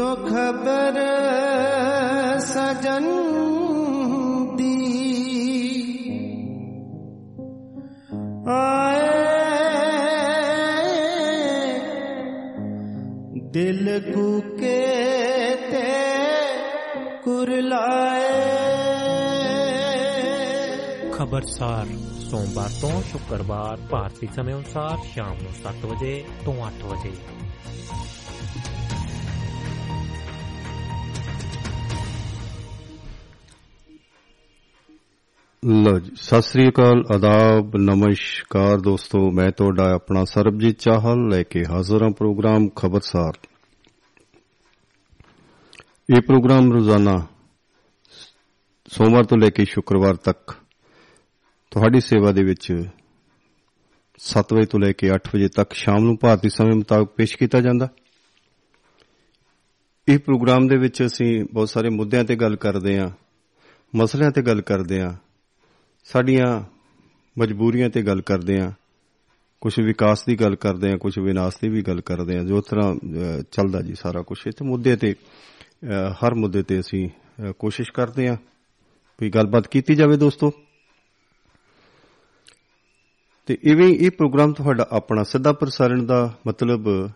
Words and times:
तो 0.00 0.14
खबर 0.14 0.96
सजन 2.40 3.06
दी 4.56 4.76
आए 8.48 9.10
दिल 13.52 13.84
कुके 14.12 14.78
ते 15.70 15.86
कुरलाए 17.24 18.56
ਖਬਰਸਾਰ 21.12 21.86
ਸੋਮਵਾਰ 22.30 22.70
ਤੋਂ 22.80 23.02
ਸ਼ੁੱਕਰਵਾਰ 23.02 23.78
ਭਾਰਤੀ 23.90 24.28
ਸਮੇਂ 24.36 24.54
ਅਨੁਸਾਰ 24.54 24.98
ਸ਼ਾਮ 25.14 25.36
ਨੂੰ 25.42 25.52
7 25.62 25.86
ਵਜੇ 25.86 26.24
ਤੋਂ 26.44 26.54
8 26.66 26.86
ਵਜੇ 26.86 27.12
ਲੋ 35.71 35.99
ਜੀ, 35.99 36.11
ਸਤਿ 36.15 36.41
ਸ੍ਰੀ 36.41 36.67
ਅਕਾਲ, 36.69 37.03
ਆਦਾਬ, 37.15 37.75
ਨਮਸਕਾਰ 37.77 38.77
ਦੋਸਤੋ, 38.77 39.19
ਮੈਂ 39.31 39.51
ਤੁਹਾਡਾ 39.51 39.83
ਆਪਣਾ 39.95 40.23
ਸਰਬਜੀਤ 40.25 40.79
ਚਾਹਲ 40.79 41.27
ਲੈ 41.29 41.43
ਕੇ 41.43 41.63
ਹਾਜ਼ਰ 41.69 42.03
ਹਾਂ 42.03 42.09
ਪ੍ਰੋਗਰਾਮ 42.11 42.67
ਖਬਰਸਾਰ। 42.69 43.37
ਇਹ 46.09 46.21
ਪ੍ਰੋਗਰਾਮ 46.21 46.71
ਰੋਜ਼ਾਨਾ 46.73 47.15
ਸੋਮਵਾਰ 48.87 49.23
ਤੋਂ 49.23 49.37
ਲੈ 49.37 49.49
ਕੇ 49.49 49.65
ਸ਼ੁੱਕਰਵਾਰ 49.65 50.15
ਤੱਕ 50.15 50.55
ਤੁਹਾਡੀ 51.71 51.99
ਸੇਵਾ 51.99 52.31
ਦੇ 52.31 52.43
ਵਿੱਚ 52.43 52.71
7 54.19 54.53
ਵਜੇ 54.53 54.65
ਤੋਂ 54.65 54.79
ਲੈ 54.79 54.91
ਕੇ 54.91 55.11
8 55.11 55.31
ਵਜੇ 55.35 55.47
ਤੱਕ 55.47 55.73
ਸ਼ਾਮ 55.73 56.03
ਨੂੰ 56.03 56.17
ਭਾਰਤੀ 56.21 56.49
ਸਮੇਂ 56.49 56.75
ਮੁਤਾਬਕ 56.75 57.15
ਪੇਸ਼ 57.15 57.37
ਕੀਤਾ 57.37 57.61
ਜਾਂਦਾ। 57.61 57.87
ਇਹ 60.07 60.19
ਪ੍ਰੋਗਰਾਮ 60.19 60.67
ਦੇ 60.67 60.77
ਵਿੱਚ 60.77 61.05
ਅਸੀਂ 61.05 61.33
ਬਹੁਤ 61.53 61.69
ਸਾਰੇ 61.69 61.89
ਮੁੱਦਿਆਂ 61.89 62.23
ਤੇ 62.23 62.35
ਗੱਲ 62.35 62.55
ਕਰਦੇ 62.55 62.99
ਹਾਂ, 62.99 63.09
ਮਸਲਿਆਂ 63.93 64.31
ਤੇ 64.31 64.41
ਗੱਲ 64.41 64.61
ਕਰਦੇ 64.61 65.01
ਹਾਂ 65.01 65.30
ਸਾਡੀਆਂ 66.03 66.61
ਮਜਬੂਰੀਆਂ 67.39 67.89
ਤੇ 67.89 68.01
ਗੱਲ 68.01 68.21
ਕਰਦੇ 68.21 68.61
ਹਾਂ। 68.61 68.71
ਕੁਝ 69.61 69.79
ਵਿਕਾਸ 69.79 70.25
ਦੀ 70.25 70.35
ਗੱਲ 70.35 70.55
ਕਰਦੇ 70.55 70.89
ਹਾਂ 70.91 70.97
ਕੁਝ 70.97 71.19
ਵਿਨਾਸ਼ 71.19 71.57
ਦੀ 71.61 71.69
ਵੀ 71.69 71.81
ਗੱਲ 71.81 72.01
ਕਰਦੇ 72.01 72.37
ਹਾਂ। 72.37 72.43
ਜੋ 72.43 72.61
ਤਰ੍ਹਾਂ 72.61 72.93
ਅਹ, 72.93 73.41
ਚੱਲਦਾ 73.51 73.81
ਜੀ 73.81 73.95
ਸਾਰਾ 73.95 74.21
ਕੁਝ 74.21 74.37
ਇਸ 74.47 74.61
ਮੁੱਦੇ 74.61 74.95
ਤੇ 74.95 75.13
ਅਹ, 75.13 76.13
ਹਰ 76.13 76.33
ਮੁੱਦੇ 76.33 76.63
ਤੇ 76.63 76.79
ਅਸੀਂ 76.79 77.09
ਅਹ, 77.09 77.51
ਕੋਸ਼ਿਸ਼ 77.59 77.91
ਕਰਦੇ 77.91 78.29
ਹਾਂ 78.29 78.37
ਵੀ 79.21 79.29
ਗੱਲਬਾਤ 79.29 79.67
ਕੀਤੀ 79.67 79.95
ਜਾਵੇ 79.95 80.17
ਦੋਸਤੋ। 80.17 80.51
ਤੇ 83.45 83.57
ਇਵੇਂ 83.63 83.87
ਹੀ 83.87 83.93
ਇਹ 83.93 84.11
ਪ੍ਰੋਗਰਾਮ 84.11 84.53
ਤੁਹਾਡਾ 84.53 84.87
ਆਪਣਾ 84.91 85.23
ਸਿੱਧਾ 85.23 85.53
ਪ੍ਰਸਾਰਣ 85.53 86.03
ਦਾ 86.05 86.33
ਮਤਲਬ 86.47 87.09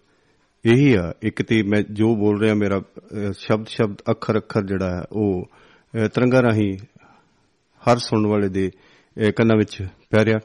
ਇਹੀ 0.65 0.93
ਆ। 0.93 1.13
ਇੱਕ 1.21 1.41
ਤੇ 1.43 1.63
ਮੈਂ 1.63 1.81
ਜੋ 1.91 2.15
ਬੋਲ 2.15 2.41
ਰਿਹਾ 2.41 2.53
ਮੇਰਾ 2.53 2.77
ਅਹ, 2.77 3.31
ਸ਼ਬਦ 3.37 3.67
ਸ਼ਬਦ 3.67 3.95
ਅੱਖਰ 4.11 4.37
ਅੱਖਰ 4.37 4.63
ਜਿਹੜਾ 4.65 4.97
ਹੈ 4.97 5.03
ਉਹ 5.11 5.49
ਅਹ, 5.95 6.07
ਤਰੰਗਾਂ 6.07 6.43
ਰਾਹੀਂ 6.43 6.77
ਹਰ 7.91 7.97
ਸੁਣਨ 7.97 8.27
ਵਾਲੇ 8.27 8.49
ਦੇ 8.49 8.71
ਅਹ, 8.71 9.31
ਕੰਨਾਂ 9.31 9.57
ਵਿੱਚ 9.57 9.87
ਪੈ 10.09 10.25
ਰਿਹਾ। 10.25 10.39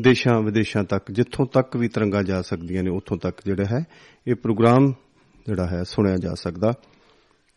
ਦੇਸ਼ਾਂ 0.00 0.40
ਵਿਦੇਸ਼ਾਂ 0.42 0.84
ਤੱਕ 0.84 1.10
ਜਿੱਥੋਂ 1.10 1.46
ਤੱਕ 1.46 1.76
ਵੀ 1.76 1.88
ਤਰੰਗਾਂ 1.88 2.22
ਜਾ 2.22 2.42
ਸਕਦੀਆਂ 2.42 2.82
ਨੇ 2.82 2.90
ਉੱਥੋਂ 2.90 3.16
ਤੱਕ 3.16 3.40
ਜਿਹੜਾ 3.44 3.64
ਹੈ 3.64 3.84
ਇਹ 4.26 4.34
ਪ੍ਰੋਗਰਾਮ 4.34 4.92
ਜਿਹੜਾ 5.46 5.66
ਹੈ 5.66 5.82
ਸੁਣਿਆ 5.82 6.16
ਜਾ 6.16 6.34
ਸਕਦਾ 6.34 6.72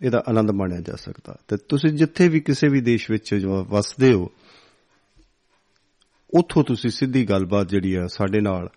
ਇਹਦਾ 0.01 0.23
ਆਨੰਦ 0.29 0.51
ਮਾਣਿਆ 0.51 0.79
ਜਾ 0.81 0.95
ਸਕਦਾ। 0.95 1.35
ਤੇ 1.47 1.57
ਤੁਸੀਂ 1.57 1.89
ਜਿੱਥੇ 1.89 2.27
ਵੀ 2.27 2.39
ਕਿਸੇ 2.39 2.67
ਵੀ 2.67 2.81
ਦੇਸ਼ 2.81 3.11
ਵਿੱਚ 3.11 3.35
ਜੋ 3.35 3.65
ਵਸਦੇ 3.65 4.13
ਹੋ 4.13 4.31
ਉੱਥੋਂ 6.33 6.63
ਤੁਸੀਂ 6.63 6.89
ਸਿੱਧੀ 6.89 7.25
ਗੱਲਬਾਤ 7.25 7.69
ਜਿਹੜੀ 7.69 7.93
ਆ 7.93 8.07
ਸਾਡੇ 8.07 8.41
ਨਾਲ 8.41 8.69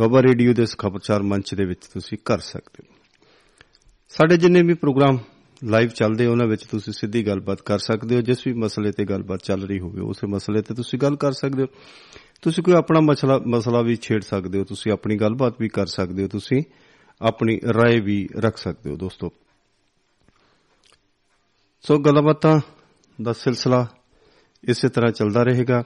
ਬਾਬਾ 0.00 0.22
ਰੇਡੀਓ 0.22 0.54
ਦੇ 0.54 0.62
ਇਸ 0.62 0.78
ਖਬਰਚਾਰ 0.78 1.22
ਮੰਚ 1.22 1.54
ਦੇ 1.54 1.64
ਵਿੱਚ 1.64 1.86
ਤੁਸੀਂ 1.86 2.18
ਕਰ 2.24 2.38
ਸਕਦੇ 2.38 2.88
ਹੋ। 2.90 2.94
ਸਾਡੇ 4.08 4.36
ਜਿੰਨੇ 4.36 4.62
ਵੀ 4.62 4.74
ਪ੍ਰੋਗਰਾਮ 4.74 5.18
ਲਾਈਵ 5.63 5.89
ਚੱਲਦੇ 5.89 6.25
ਉਹਨਾਂ 6.25 6.47
ਵਿੱਚ 6.47 6.63
ਤੁਸੀਂ 6.63 6.93
ਸਿੱਧੀ 6.93 7.25
ਗੱਲਬਾਤ 7.27 7.61
ਕਰ 7.61 7.79
ਸਕਦੇ 7.79 8.15
ਹੋ 8.15 8.21
ਜਿਸ 8.21 8.47
ਵੀ 8.47 8.53
ਮਸਲੇ 8.53 8.91
ਤੇ 8.91 9.05
ਗੱਲਬਾਤ 9.05 9.43
ਚੱਲ 9.43 9.67
ਰਹੀ 9.67 9.79
ਹੋਵੇ 9.79 10.01
ਉਸੇ 10.01 10.27
ਮਸਲੇ 10.27 10.61
ਤੇ 10.61 10.73
ਤੁਸੀਂ 10.73 10.99
ਗੱਲ 10.99 11.15
ਕਰ 11.15 11.31
ਸਕਦੇ 11.31 11.61
ਹੋ 11.61 11.67
ਤੁਸੀਂ 12.41 12.63
ਕੋਈ 12.63 12.73
ਆਪਣਾ 12.73 12.99
ਮਸਲਾ 12.99 13.39
ਮਸਲਾ 13.47 13.81
ਵੀ 13.81 13.95
ਛੇੜ 13.95 14.21
ਸਕਦੇ 14.23 14.59
ਹੋ 14.59 14.63
ਤੁਸੀਂ 14.63 14.91
ਆਪਣੀ 14.91 15.15
ਗੱਲਬਾਤ 15.15 15.61
ਵੀ 15.61 15.69
ਕਰ 15.69 15.85
ਸਕਦੇ 15.85 16.23
ਹੋ 16.23 16.27
ਤੁਸੀਂ 16.27 16.61
ਆਪਣੀ 17.21 17.59
رائے 17.65 18.01
ਵੀ 18.01 18.27
ਰੱਖ 18.37 18.57
ਸਕਦੇ 18.57 18.89
ਹੋ 18.89 18.95
ਦੋਸਤੋ 18.95 19.31
ਸੋ 21.81 21.97
ਗੱਲਬਾਤਾਂ 21.97 22.59
ਦਾ 23.19 23.33
ਸਿਲਸਿਲਾ 23.33 23.87
ਇਸੇ 24.63 24.89
ਤਰ੍ਹਾਂ 24.89 25.11
ਚੱਲਦਾ 25.11 25.43
ਰਹੇਗਾ 25.43 25.83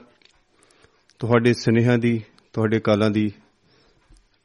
ਤੁਹਾਡੇ 1.20 1.52
ਸੁਨੇਹਿਆਂ 1.54 1.98
ਦੀ 1.98 2.20
ਤੁਹਾਡੇ 2.52 2.80
ਕਾਲਾਂ 2.80 3.10
ਦੀ 3.10 3.30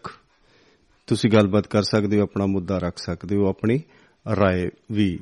ਤੁਸੀਂ 1.06 1.30
ਗੱਲਬਾਤ 1.30 1.66
ਕਰ 1.66 1.82
ਸਕਦੇ 1.82 2.18
ਹੋ 2.18 2.22
ਆਪਣਾ 2.22 2.46
ਮੁੱਦਾ 2.46 2.78
ਰੱਖ 2.78 2.98
ਸਕਦੇ 2.98 3.36
ਹੋ 3.36 3.48
ਆਪਣੀ 3.48 3.80
رائے 4.26 4.70
ਵੀ 4.92 5.20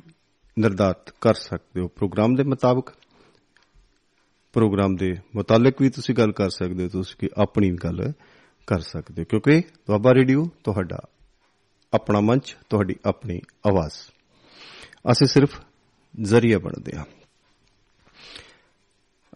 ਨਿਰਧਾਰਤ 0.58 1.14
ਕਰ 1.20 1.34
ਸਕਦੇ 1.34 1.80
ਹੋ। 1.80 1.88
ਪ੍ਰੋਗਰਾਮ 1.88 2.34
ਦੇ 2.34 2.42
ਮੁਤਾਬਕ, 2.42 2.88
ਪ੍ਰੋਗਰਾਮ 4.52 4.96
ਦੇ 4.96 5.14
ਮੁਤਾਲਕ 5.36 5.82
ਵੀ 5.82 5.90
ਤੁਸੀਂ 5.90 6.14
ਗੱਲ 6.14 6.32
ਕਰ 6.32 6.50
ਸਕਦੇ 6.50 6.84
ਹੋ, 6.84 6.88
ਤੁਸੀਂ 6.88 7.16
ਕਿ 7.18 7.28
ਆਪਣੀ 7.38 7.70
ਗੱਲ 7.72 8.12
ਕਰ 8.66 8.80
ਸਕਦੇ 8.80 9.22
ਹੋ। 9.22 9.24
ਕਿਉਂਕਿ 9.24 9.60
ਦੁਆਬਾ 9.60 10.14
ਰੇਡੀਓ, 10.14 10.50
ਤੁਹਾਡਾ 10.64 10.98
ਆਪਣਾ 11.94 12.20
ਮੰਚ, 12.20 12.56
ਤੁਹਾਡੀ 12.70 12.96
ਆਪਣੀ 13.06 13.40
ਆਵਾਜ਼। 13.66 13.94
ਅਸੀਂ 15.12 15.26
ਸਿਰਫ 15.26 15.60
ਜ਼ਰੀਆ 16.22 16.58
ਬਣਦੇ 16.58 16.96
ਹਾਂ। 16.96 17.04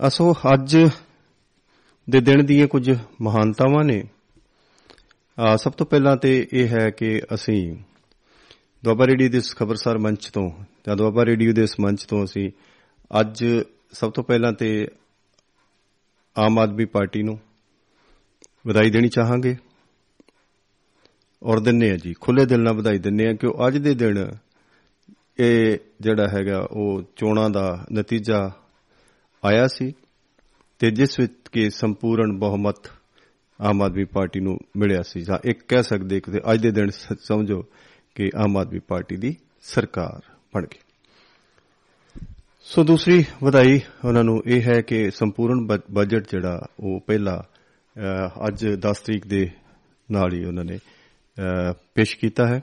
ਅਸੋ 0.08 0.34
ਅੱਜ 0.54 0.76
ਦੇ 2.10 2.20
ਦਿਨ 2.20 2.46
ਦੀਆਂ 2.46 2.66
ਕੁਝ 2.66 2.98
ਮਹਾਨਤਾਵਾਂ 3.22 3.84
ਨੇ। 3.84 4.04
ਆ 5.40 5.56
ਸਭ 5.56 5.72
ਤੋਂ 5.72 5.86
ਪਹਿਲਾਂ 5.86 6.16
ਤੇ 6.16 6.48
ਇਹ 6.52 6.68
ਹੈ 6.68 6.90
ਕਿ 6.90 7.22
ਅਸੀਂ 7.34 7.76
ਦੁਆਬਾ 8.84 9.06
ਰੇਡੀਓ 9.06 9.28
ਦੇ 9.28 9.38
ਇਸ 9.38 9.56
ਖਬਰਸਾਰ 9.56 9.98
ਮੰਚ 9.98 10.30
ਤੋਂ 10.30 10.50
ਜਾਂ 10.88 10.96
ਦੁਆਬਾ 10.96 11.24
ਰੇਡੀਓ 11.24 11.52
ਦੇ 11.52 11.62
ਇਸ 11.62 11.80
ਮੰਚ 11.80 12.04
ਤੋਂ 12.04 12.24
ਅਸੀਂ 12.24 12.50
ਅੱਜ 13.20 13.44
ਸਭ 13.92 14.12
ਤੋਂ 14.12 14.24
ਪਹਿਲਾਂ 14.24 14.52
ਤੇ 14.52 14.88
ਆਮ 16.38 16.58
ਆਦਮੀ 16.58 16.84
ਪਾਰਟੀ 16.84 17.22
ਨੂੰ 17.22 17.40
ਵਧਾਈ 18.66 18.90
ਦੇਣੀ 18.90 19.08
ਚਾਹਾਂਗੇ। 19.08 19.56
ਔਰ 21.42 21.60
ਦਿੰਨੇ 21.60 21.90
ਆ 21.90 21.96
ਜੀ 21.96 22.14
ਖੁੱਲੇ 22.20 22.46
ਦਿਲ 22.46 22.60
ਨਾਲ 22.60 22.74
ਵਧਾਈ 22.74 22.98
ਦਿੰਨੇ 22.98 23.26
ਆ 23.26 23.32
ਕਿ 23.32 23.46
ਉਹ 23.46 23.68
ਅੱਜ 23.68 23.76
ਦੇ 23.76 23.94
ਦਿਨ 23.94 24.28
ਇਹ 25.38 25.78
ਜਿਹੜਾ 26.00 26.28
ਹੈਗਾ 26.28 26.68
ਉਹ 26.70 27.02
ਚੋਣਾਂ 27.16 27.50
ਦਾ 27.50 27.86
ਨਤੀਜਾ 27.92 28.50
ਆਇਆ 29.44 29.66
ਸੀ 29.66 29.92
ਤੇ 30.78 30.90
ਜਿਸ 30.90 31.20
ਵਿੱਚ 31.20 31.32
ਕਿ 31.52 31.70
ਸੰਪੂਰਨ 31.70 32.38
ਬਹੁਮਤ 32.38 32.90
ਆਮ 33.60 33.82
ਆਦਮੀ 33.82 34.04
ਪਾਰਟੀ 34.04 34.40
ਨੂੰ 34.40 34.58
ਮਿਲਿਆ 34.76 35.02
ਸੀ। 35.02 35.20
ਜਾਂ 35.20 35.38
ਇੱਕ 35.44 35.62
ਕਹਿ 35.68 35.82
ਸਕਦੇ 35.82 36.20
ਕਿ 36.20 36.40
ਅੱਜ 36.52 36.62
ਦੇ 36.62 36.70
ਦਿਨ 36.70 36.90
ਸ- 36.90 37.12
ਸਮਝੋ 37.20 37.64
ਕਿ 38.14 38.30
ਆਮ 38.36 38.56
ਆਦਮੀ 38.56 38.78
ਪਾਰਟੀ 38.78 39.16
ਦੀ 39.16 39.36
ਸਰਕਾਰ। 39.62 40.35
ਬਣ 40.56 40.66
ਗਈ 40.66 40.78
ਸੋ 42.62 42.84
ਦੂਸਰੀ 42.84 43.24
ਵਧਾਈ 43.44 43.80
ਉਹਨਾਂ 44.04 44.24
ਨੂੰ 44.24 44.42
ਇਹ 44.46 44.62
ਹੈ 44.62 44.80
ਕਿ 44.80 45.10
ਸੰਪੂਰਨ 45.10 45.66
ਬ- 45.66 45.92
ਬਜਟ 45.92 46.30
ਜਿਹੜਾ 46.30 46.66
ਉਹ 46.80 47.00
ਪਹਿਲਾ 47.06 47.44
ਅਹ, 47.96 48.48
ਅੱਜ 48.48 48.66
10 48.66 48.98
ਤਰੀਕ 48.98 49.26
ਦੇ 49.26 49.50
ਨਾਲ 50.10 50.32
ਹੀ 50.34 50.44
ਉਹਨਾਂ 50.44 50.64
ਨੇ 50.64 50.76
ਅਹ, 50.76 51.74
ਪੇਸ਼ 51.94 52.18
ਕੀਤਾ 52.18 52.46
ਹੈ। 52.46 52.60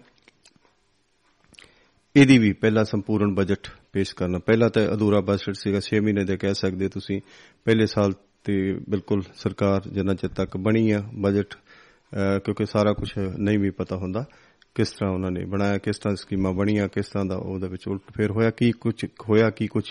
ਇਹਦੀ 2.15 2.37
ਵੀ 2.37 2.53
ਪਹਿਲਾ 2.53 2.83
ਸੰਪੂਰਨ 2.83 3.35
ਬਜਟ 3.35 3.67
ਪੇਸ਼ 3.93 4.15
ਕਰਨਾ। 4.15 4.39
ਪਹਿਲਾਂ 4.39 4.69
ਤਾਂ 4.69 4.87
ਅਧੂਰਾ 4.93 5.21
ਬਜਟ 5.21 5.55
ਸੀਗਾ 5.55 5.79
6 5.79 5.99
ਮਹੀਨੇ 6.03 6.25
ਦੇ 6.25 6.37
ਕਹਿ 6.37 6.53
ਸਕਦੇ 6.53 6.89
ਤੁਸੀਂ। 6.89 7.21
ਪਹਿਲੇ 7.65 7.85
ਸਾਲ 7.85 8.13
ਤੇ 8.43 8.73
ਬਿਲਕੁਲ 8.89 9.23
ਸਰਕਾਰ 9.35 9.81
ਜਿੰਨਾ 9.89 10.13
ਚਿਰ 10.13 10.29
ਤੱਕ 10.29 10.57
ਬਣੀ 10.57 10.91
ਆ 10.91 11.03
ਬਜਟ 11.15 11.53
ਅਹ, 11.53 12.39
ਕਿਉਂਕਿ 12.39 12.65
ਸਾਰਾ 12.65 12.93
ਕੁਝ 12.93 13.13
ਨਹੀਂ 13.37 13.59
ਵੀ 13.59 13.69
ਪਤਾ 13.69 13.95
ਹੁੰਦਾ। 13.95 14.25
ਕਿਸ 14.75 14.89
ਤਰ੍ਹਾਂ 14.91 15.13
ਉਹਨਾਂ 15.13 15.31
ਨੇ 15.31 15.45
ਬਣਾਇਆ 15.45 15.77
ਕਿਸ 15.77 15.97
ਤਰ੍ਹਾਂ 15.97 16.15
ਸਕੀਮਾਂ 16.15 16.53
ਬਣੀਆਂ 16.53 16.87
ਕਿਸ 16.87 17.05
ਤਰ੍ਹਾਂ 17.05 17.25
ਦਾ 17.25 17.35
ਉਹਦੇ 17.35 17.67
ਵਿੱਚ 17.67 17.87
ਉਲਟ 17.87 18.01
ਫੇਰ 18.17 18.31
ਹੋਇਆ 18.31 18.49
ਕੀ 18.49 18.71
ਕੁਝ 18.71 19.05
ਹੋਇਆ 19.05 19.49
ਕੀ 19.49 19.67
ਕੁਝ 19.67 19.83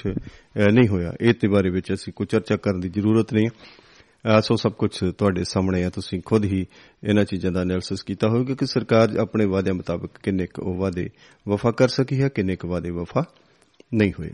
ਨਹੀਂ 0.73 0.89
ਹੋਇਆ। 0.89 1.13
ਇਹ 1.21 1.35
ਤੇ 1.35 1.49
ਬਾਰੇ 1.49 1.71
ਵਿੱਚ 1.71 1.93
ਅਸੀਂ 1.93 2.13
ਕੋਈ 2.13 2.27
ਚਰਚਾ 2.27 2.57
ਕਰਨ 2.57 2.81
ਦੀ 2.81 2.89
ਜ਼ਰੂਰਤ 2.89 3.35
ਨਹੀਂ। 3.35 3.49
ਅਹ 3.49 4.41
ਸੋ 4.41 4.57
ਸਭ 4.57 4.73
ਕੁਝ 4.73 4.91
ਤੁਹਾਡੇ 5.19 5.45
ਸਾਹਮਣੇ 5.45 5.85
ਆ 5.85 5.91
ਤੁਸੀਂ 5.91 6.21
ਖੁਦ 6.25 6.45
ਹੀ 6.45 6.67
ਇਹਨਾਂ 7.05 7.25
ਚੀਜ਼ਾਂ 7.25 7.53
ਦਾ 7.53 7.61
ਐਨਾਲਿਸਿਸ 7.61 8.03
ਕੀਤਾ 8.03 8.29
ਹੋਵੇਗਾ 8.29 8.55
ਕਿ 8.55 8.67
ਸਰਕਾਰ 8.67 9.17
ਆਪਣੇ 9.17 9.45
ਵਾਅਦਿਆਂ 9.45 9.75
ਮੁਤਾਬਕ 9.75 10.11
ਕਿੰਨੇ 10.23 10.47
ਕੁ 10.47 10.63
ਉਹ 10.63 10.75
ਵਾਅਦੇ 10.75 11.09
ਵਫਾ 11.49 11.71
ਕਰ 11.71 11.89
ਸਕੀ 11.89 12.23
ਹੈ 12.23 12.29
ਕਿੰਨੇ 12.29 12.57
ਕੁ 12.57 12.69
ਵਾਅਦੇ 12.69 12.91
ਵਫਾ 12.91 13.25
ਨਹੀਂ 13.95 14.13
ਹੋਏ। 14.19 14.31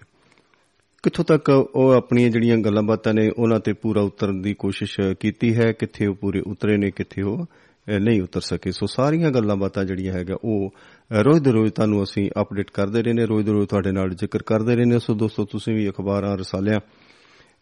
ਕਿੱਥੋਂ 1.03 1.25
ਤੱਕ 1.25 1.49
ਉਹ 1.75 1.91
ਆਪਣੀਆਂ 1.91 2.31
ਜਿਹੜੀਆਂ 2.31 2.59
ਗੱਲਾਂ 2.59 2.83
ਬਾਤਾਂ 2.83 3.15
ਨੇ 3.15 3.31
ਉਹਨਾਂ 3.39 3.61
ਤੇ 3.61 3.73
ਪੂਰਾ 3.73 4.01
ਉਤਰਨ 4.01 4.43
ਦੀ 4.43 4.55
ਕੋਸ਼ਿਸ਼ 4.55 5.01
ਕੀਤੀ 5.21 5.55
ਹੈ 5.55 5.73
ਕਿੱਥੇ 5.73 6.07
ਉਹ 6.07 6.15
ਪੂਰੇ 6.15 6.41
ਉਤਰੇ 6.41 6.77
ਨੇ 6.77 6.91
ਕਿੱਥੇ 6.91 7.23
ਉਹ 7.23 7.39
ਅਹ, 7.43 7.68
ਨਹੀਂ 7.89 8.23
ਉਤਰ 8.23 8.41
ਸਕੇ। 8.41 8.73
ਸੋ 8.73 8.87
ਸਾਰੀਆਂ 8.87 9.31
ਗੱਲਾਂ 9.31 9.57
ਬਾਤਾਂ 9.57 9.85
ਜਿਹੜੀਆਂ 9.85 10.13
ਹੈਗਾ 10.13 10.37
ਉਹ 10.45 10.71
ਅਹ, 10.71 11.23
ਰੋਜ਼ 11.23 11.43
ਦੇ 11.43 11.53
ਰੋਜ਼ 11.53 11.73
ਤੁਹਾਨੂੰ 11.73 12.03
ਅਸੀਂ 12.03 12.31
ਅਪਡੇਟ 12.41 12.71
ਕਰਦੇ 12.71 13.03
ਰਹਿੰਦੇ 13.03 13.27
ਰੋਜ਼ 13.27 13.47
ਦੇ 13.47 13.53
ਰੋਜ਼ 13.53 13.69
ਤੁਹਾਡੇ 13.69 13.93
ਨਾਲ 13.93 14.11
ਜ਼ਿਕਰ 14.11 14.43
ਕਰਦੇ 14.43 14.77
ਰਹਿੰਦੇ 14.77 14.99
ਸੋ 14.99 15.15
ਦੋਸਤੋ 15.15 15.45
ਤੁਸੀਂ 15.45 15.75
ਵੀ 15.75 15.89
ਅਖਬਾਰਾਂ 15.89 16.37
ਰਸਾਲਿਆਂ 16.37 16.81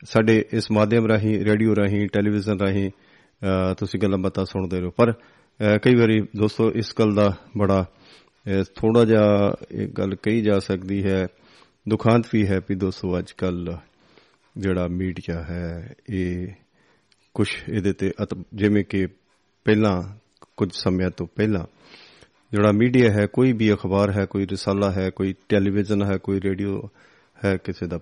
ਸਾਡੇ 0.05 0.45
ਇਸ 0.53 0.71
ਮਾਧਿਅਮ 0.71 1.07
ਰਾਹੀਂ 1.07 1.39
ਰੇਡੀਓ 1.45 1.77
ਰਾਹੀਂ 1.77 2.09
ਟੈਲੀਵਿਜ਼ਨ 2.09 2.61
ਰਾਹੀਂ 2.61 2.91
ਅ, 2.91 3.75
ਤੁਸੀਂ 3.75 4.01
ਗੱਲਾਂ 4.01 4.19
ਬਾਤਾਂ 4.19 4.45
ਸੁਣਦੇ 4.45 4.81
ਰਹੋ। 4.81 4.91
ਪਰ 4.91 5.13
ਅ, 5.13 5.79
ਕਈ 5.83 5.95
ਵਾਰੀ 5.95 6.21
ਦੋਸਤੋ 6.37 6.71
ਇਸ 6.71 6.93
ਗੱਲ 6.99 7.15
ਦਾ 7.15 7.33
ਬੜਾ 7.59 7.85
ਥੋੜਾ 8.77 9.05
ਜਿਹਾ 9.05 9.55
ਇਹ 9.71 9.89
ਗੱਲ 9.89 10.15
ਕਹੀ 10.15 10.41
ਜਾ 10.43 10.59
ਸਕਦੀ 10.59 11.03
ਹੈ 11.05 11.27
ਦੁਖਾਂਤ 11.89 12.27
ਵੀ 12.33 12.47
ਹੈ 12.47 12.59
ਵੀ 12.69 12.75
ਦੋਸਤੋ 12.75 13.19
ਅੱਜ 13.19 13.33
ਕੱਲ 13.33 13.77
ਜਿਹੜਾ 14.57 14.87
ਮੀਡੀਆ 14.89 15.43
ਹੈ 15.43 15.95
ਇਹ 16.11 16.47
ਕੁਝ 17.35 17.49
ਇਹਦੇ 17.69 17.93
ਤੇ 17.93 18.11
ਅਤ- 18.23 18.43
ਜਿਵੇਂ 18.55 18.85
ਕਿ 18.85 19.07
ਪਹਿਲਾਂ 19.67 20.03
ਕੁਝ 20.57 20.73
ਸਮਿਆਂ 20.73 21.11
ਤੋਂ 21.11 21.27
ਪਹਿਲਾਂ 21.27 21.65
ਜਿਹੜਾ 22.53 22.73
ਮੀਡੀਆ 22.73 23.11
ਹੈ 23.11 23.27
ਕੋਈ 23.27 23.53
ਵੀ 23.53 23.73
ਅਖਬਾਰ 23.73 24.21
ਹੈ 24.21 24.25
ਕੋਈ 24.27 24.47
ਰਸਾਲਾ 24.47 24.93
ਹੈ 24.93 25.11
ਕੋਈ 25.11 25.35
ਟੈਲੀਵਿਜ਼ਨ 25.49 26.03
ਹੈ 26.05 26.19
ਕੋਈ 26.19 26.41
ਰੇਡੀਓ 26.41 26.89
ਹੈ 27.45 27.57
ਕਿਸੇ 27.57 27.87
ਦਾ 27.87 27.99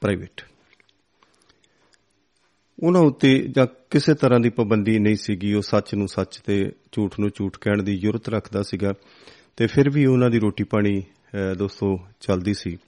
ਪ੍ਰਾਈਵੇਟ। 0.00 0.42
ਉਹਨਾਂ 2.82 3.00
ਉੱਤੇ 3.00 3.48
ਜਾਂ 3.56 3.66
ਕਿਸੇ 3.90 4.14
ਤਰ੍ਹਾਂ 4.14 4.40
ਦੀ 4.40 4.50
ਪਾਬੰਦੀ 4.50 4.98
ਨਹੀਂ 4.98 5.16
ਸੀਗੀ 5.16 5.54
ਉਹ 5.54 5.62
ਸੱਚ 5.62 5.94
ਨੂੰ 5.94 6.08
ਸੱਚ 6.08 6.38
ਤੇ 6.38 6.72
ਝੂਠ 6.92 7.20
ਨੂੰ 7.20 7.30
ਝੂਠ 7.34 7.58
ਕਹਿਣ 7.60 7.82
ਦੀ 7.82 7.92
ਯੁਰਤ 7.92 8.28
ਰੱਖਦਾ 8.28 8.62
ਸੀਗਾ 8.62 8.92
ਤੇ 9.56 9.66
ਫਿਰ 9.66 9.90
ਵੀ 9.90 10.06
ਉਹਨਾਂ 10.06 10.30
ਦੀ 10.30 10.38
ਰੋਟੀ 10.38 10.64
ਪਾਣੀ 10.64 11.00
ਅਹ, 11.00 11.54
ਦੋਸਤੋ 11.54 11.98
ਚੱਲਦੀ 12.20 12.54
ਸੀ। 12.54 12.78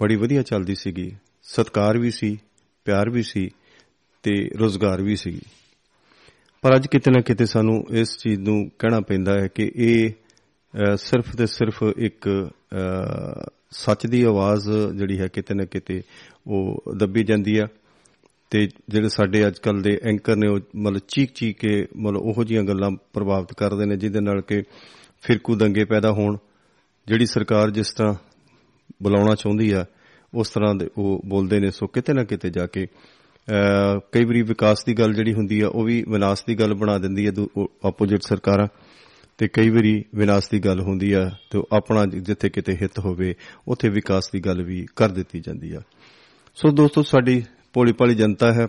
ਬੜੀ 0.00 0.16
ਵਧੀਆ 0.16 0.42
ਚੱਲਦੀ 0.42 0.74
ਸੀਗੀ। 0.74 1.16
ਸਤਕਾਰ 1.42 1.98
ਵੀ 1.98 2.10
ਸੀ 2.10 2.38
ਪਿਆਰ 2.84 3.10
ਵੀ 3.10 3.22
ਸੀ 3.22 3.50
ਤੇ 4.22 4.48
ਰੋਜ਼ਗਾਰ 4.60 5.02
ਵੀ 5.02 5.16
ਸੀ 5.16 5.40
ਪਰ 6.64 6.74
ਅੱਜ 6.76 6.86
ਕਿਤੇ 6.86 7.10
ਨਾ 7.10 7.20
ਕਿਤੇ 7.20 7.46
ਸਾਨੂੰ 7.46 7.84
ਇਸ 7.90 8.16
ਚੀਜ਼ 8.18 8.40
ਨੂੰ 8.40 8.70
ਕਹਿਣਾ 8.78 9.00
ਪੈਂਦਾ 9.00 9.32
ਹੈ 9.40 9.48
ਕਿ 9.48 9.70
ਇਹ 9.76 10.10
ਅਹ, 10.74 10.96
ਸਿਰਫ 10.96 11.36
ਤੇ 11.36 11.46
ਸਿਰਫ 11.46 11.82
ਇੱਕ 11.96 12.28
ਅਹ, 12.28 13.46
ਸੱਚ 13.70 14.06
ਦੀ 14.06 14.22
ਆਵਾਜ਼ 14.22 14.68
ਜਿਹੜੀ 14.96 15.18
ਹੈ 15.20 15.28
ਕਿਤੇ 15.28 15.54
ਨਾ 15.54 15.64
ਕਿਤੇ 15.64 16.02
ਉਹ 16.46 16.82
ਦੱਬੀ 16.96 17.24
ਜਾਂਦੀ 17.24 17.58
ਆ 17.58 17.66
ਤੇ 18.50 18.68
ਜਿਹੜੇ 18.88 19.08
ਸਾਡੇ 19.08 19.46
ਅੱਜ 19.46 19.58
ਕੱਲ 19.58 19.82
ਦੇ 19.82 19.98
ਐਂਕਰ 20.02 20.36
ਨੇ 20.36 20.48
ਉਹ 20.48 20.60
ਮਤਲਬ 20.76 21.00
ਚੀਕ 21.08 21.32
ਚੀਕ 21.32 21.58
ਕੇ 21.58 21.86
ਮਤਲਬ 21.96 22.22
ਉਹੋ 22.22 22.44
ਜੀਆਂ 22.44 22.62
ਗੱਲਾਂ 22.62 22.90
ਪ੍ਰਭਾਵਿਤ 23.12 23.52
ਕਰਦੇ 23.52 23.86
ਨੇ 23.86 23.96
ਜਿਹਦੇ 23.96 24.20
ਨਾਲ 24.20 24.40
ਕਿ 24.40 24.62
ਫਿਰਕੂ 25.22 25.54
ਦੰਗੇ 25.56 25.84
ਪੈਦਾ 25.84 26.12
ਹੋਣ 26.12 26.36
ਜਿਹੜੀ 27.06 27.26
ਸਰਕਾਰ 27.26 27.70
ਜਿਸ 27.70 27.92
ਤਰ੍ਹਾਂ 27.92 28.14
ਬੁਲਾਉਣਾ 29.02 29.34
ਚਾਹੁੰਦੀ 29.34 29.70
ਆ 29.70 29.84
ਉਸ 30.34 30.50
ਤਰ੍ਹਾਂ 30.50 30.74
ਦੇ 30.74 30.88
ਉਹ 30.98 31.22
ਬੋਲਦੇ 31.26 31.60
ਨੇ 31.60 31.70
ਸੋ 31.70 31.86
ਕਿਤੇ 31.86 32.12
ਨਾ 32.12 32.24
ਕਿਤੇ 32.24 32.50
ਜਾ 32.50 32.66
ਕੇ 32.66 32.84
ਅਹ, 32.84 32.88
ਕਈ 34.12 34.24
ਵਾਰੀ 34.24 34.42
ਵਿਕਾਸ 34.42 34.84
ਦੀ 34.84 34.94
ਗੱਲ 34.94 35.14
ਜਿਹੜੀ 35.14 35.32
ਹੁੰਦੀ 35.34 35.60
ਆ, 35.60 35.68
ਉਹ 35.68 35.84
ਵੀ 35.84 36.04
ਵਿਨਾਸ਼ 36.08 36.42
ਦੀ 36.46 36.54
ਗੱਲ 36.54 36.74
ਬਣਾ 36.74 36.98
ਦਿੰਦੀ 36.98 37.26
ਹੈ 37.26 37.32
ਆਪੋਜੀਟ 37.84 38.22
ਸਰਕਾਰਾਂ। 38.22 38.66
ਤੇ 39.38 39.48
ਕਈ 39.48 39.68
ਵਾਰੀ 39.70 40.04
ਵਿਨਾਸ਼ 40.14 40.50
ਦੀ 40.50 40.58
ਗੱਲ 40.58 40.80
ਹੁੰਦੀ 40.80 41.12
ਆ 41.12 41.30
ਤੇ 41.50 41.58
ਉਹ 41.58 41.68
ਆਪਣਾ 41.72 42.04
ਜਿੱਥੇ 42.06 42.48
ਕਿਤੇ 42.50 42.76
ਹਿੱਤ 42.82 42.98
ਹੋਵੇ, 42.98 43.34
ਉੱਥੇ 43.68 43.88
ਵਿਕਾਸ 43.88 44.30
ਦੀ 44.30 44.40
ਗੱਲ 44.40 44.62
ਵੀ 44.62 44.86
ਕਰ 44.96 45.08
ਦਿੱਤੀ 45.08 45.40
ਜਾਂਦੀ 45.40 45.72
ਆ। 45.74 45.80
ਸੋ 46.54 46.68
ਦੋਸਤੋ, 46.68 47.02
ਸਾਡੀ 47.02 47.42
ਭੋਲੀ 47.72 47.92
ਭਾਲੀ 47.92 48.14
ਜਨਤਾ 48.14 48.52
ਹੈ। 48.52 48.66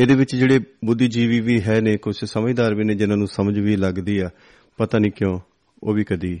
ਇਹਦੇ 0.00 0.14
ਵਿੱਚ 0.14 0.36
ਜਿਹੜੇ 0.36 0.58
ਬੁੱਧੀਜੀਵੀ 0.84 1.40
ਵੀ 1.40 1.60
ਹੈ 1.60 1.80
ਨੇ 1.80 1.96
ਕੁਝ 1.96 2.24
ਸਮਝਦਾਰ 2.24 2.74
ਵੀ 2.74 2.84
ਨੇ, 2.84 2.94
ਜਿਨ੍ਹਾਂ 2.94 3.18
ਨੂੰ 3.18 3.26
ਸਮਝ 3.26 3.58
ਵੀ 3.58 3.76
ਲੱਗਦੀ 3.76 4.18
ਆ, 4.18 4.30
ਪਤਾ 4.76 4.98
ਨਹੀਂ 4.98 5.12
ਕਿਉਂ 5.12 5.38
ਉਹ 5.82 5.94
ਵੀ 5.94 6.04
ਕਦੀ 6.04 6.40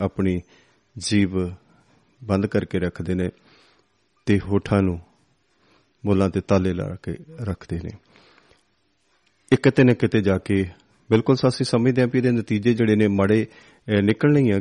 ਆਪਣੀ 0.00 0.40
ਜੀਬ 0.98 1.50
ਬੰਦ 2.24 2.46
ਕਰਕੇ 2.46 2.78
ਰੱਖਦੇ 2.78 3.14
ਨੇ 3.14 3.30
ਤੇ 4.26 4.38
ਹੋਠਾਂ 4.38 4.82
ਨੂੰ 4.82 5.00
ਬੋਲਾਂ 6.06 6.30
ਤੇ 6.30 6.40
ਤਾਲੇ 6.40 6.74
ਲਾ 6.74 6.96
ਕੇ 7.02 7.16
ਰੱਖਦੇ 7.40 7.76
ਨੇ। 7.76 7.90
ਇਹ 9.52 9.56
ਕਿਤੇ 9.62 9.84
ਨਾ 9.84 9.94
ਕਿਤੇ 9.94 10.20
ਜਾ 10.20 10.38
ਕੇ 10.38 10.66
ਬਿਲਕੁਲ 11.10 11.36
ਸਾਸੀ 11.36 11.64
ਸਮਝਦੇ 11.64 12.02
ਆ 12.02 12.06
ਵੀ 12.06 12.18
ਇਹਦੇ 12.18 12.30
ਨਤੀਜੇ 12.30 12.74
ਜਿਹੜੇ 12.74 12.96
ਨੇ 12.96 13.08
ਮਾੜੇ 13.08 13.46
ਅਹ, 13.46 14.02
ਨਿਕਲਣੇ 14.02 14.40
ਹੀ 14.40 14.50
ਆ। 14.50 14.60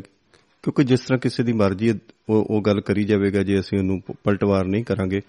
ਕਿਉਂਕਿ 0.63 0.83
ਜਿਸ 0.83 0.99
ਤਰ੍ਹਾਂ 0.99 1.19
ਕਿਸੇ 1.19 1.43
ਦੀ 1.43 1.53
ਮਰਜ਼ੀ 1.53 1.89
ਹੈ, 1.89 1.95
ਉਹ 2.29 2.45
ਉਹ 2.49 2.61
ਗੱਲ 2.61 2.81
ਕਰੀ 2.81 3.03
ਜਾਵੇਗਾ 3.03 3.43
ਜੇ 3.43 3.59
ਅਸੀਂ 3.59 3.77
ਉਹਨੂੰ 3.77 4.01
ਪ- 4.01 4.17
ਪਲਟਵਾਰ 4.23 4.65
ਨਹੀਂ 4.65 4.83
ਕਰਾਂਗੇ 4.83 5.21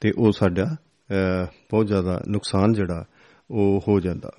ਤੇ 0.00 0.12
ਉਹ 0.18 0.32
ਸਾਡਾ 0.32 0.64
ਅਹ, 0.64 1.46
ਬਹੁਤ 1.70 1.86
ਜ਼ਿਆਦਾ 1.86 2.22
ਨੁਕਸਾਨ 2.28 2.72
ਜਿਹੜਾ 2.72 3.04
ਉਹ 3.50 3.84
ਹੋ 3.88 4.00
ਜਾਂਦਾ। 4.00 4.30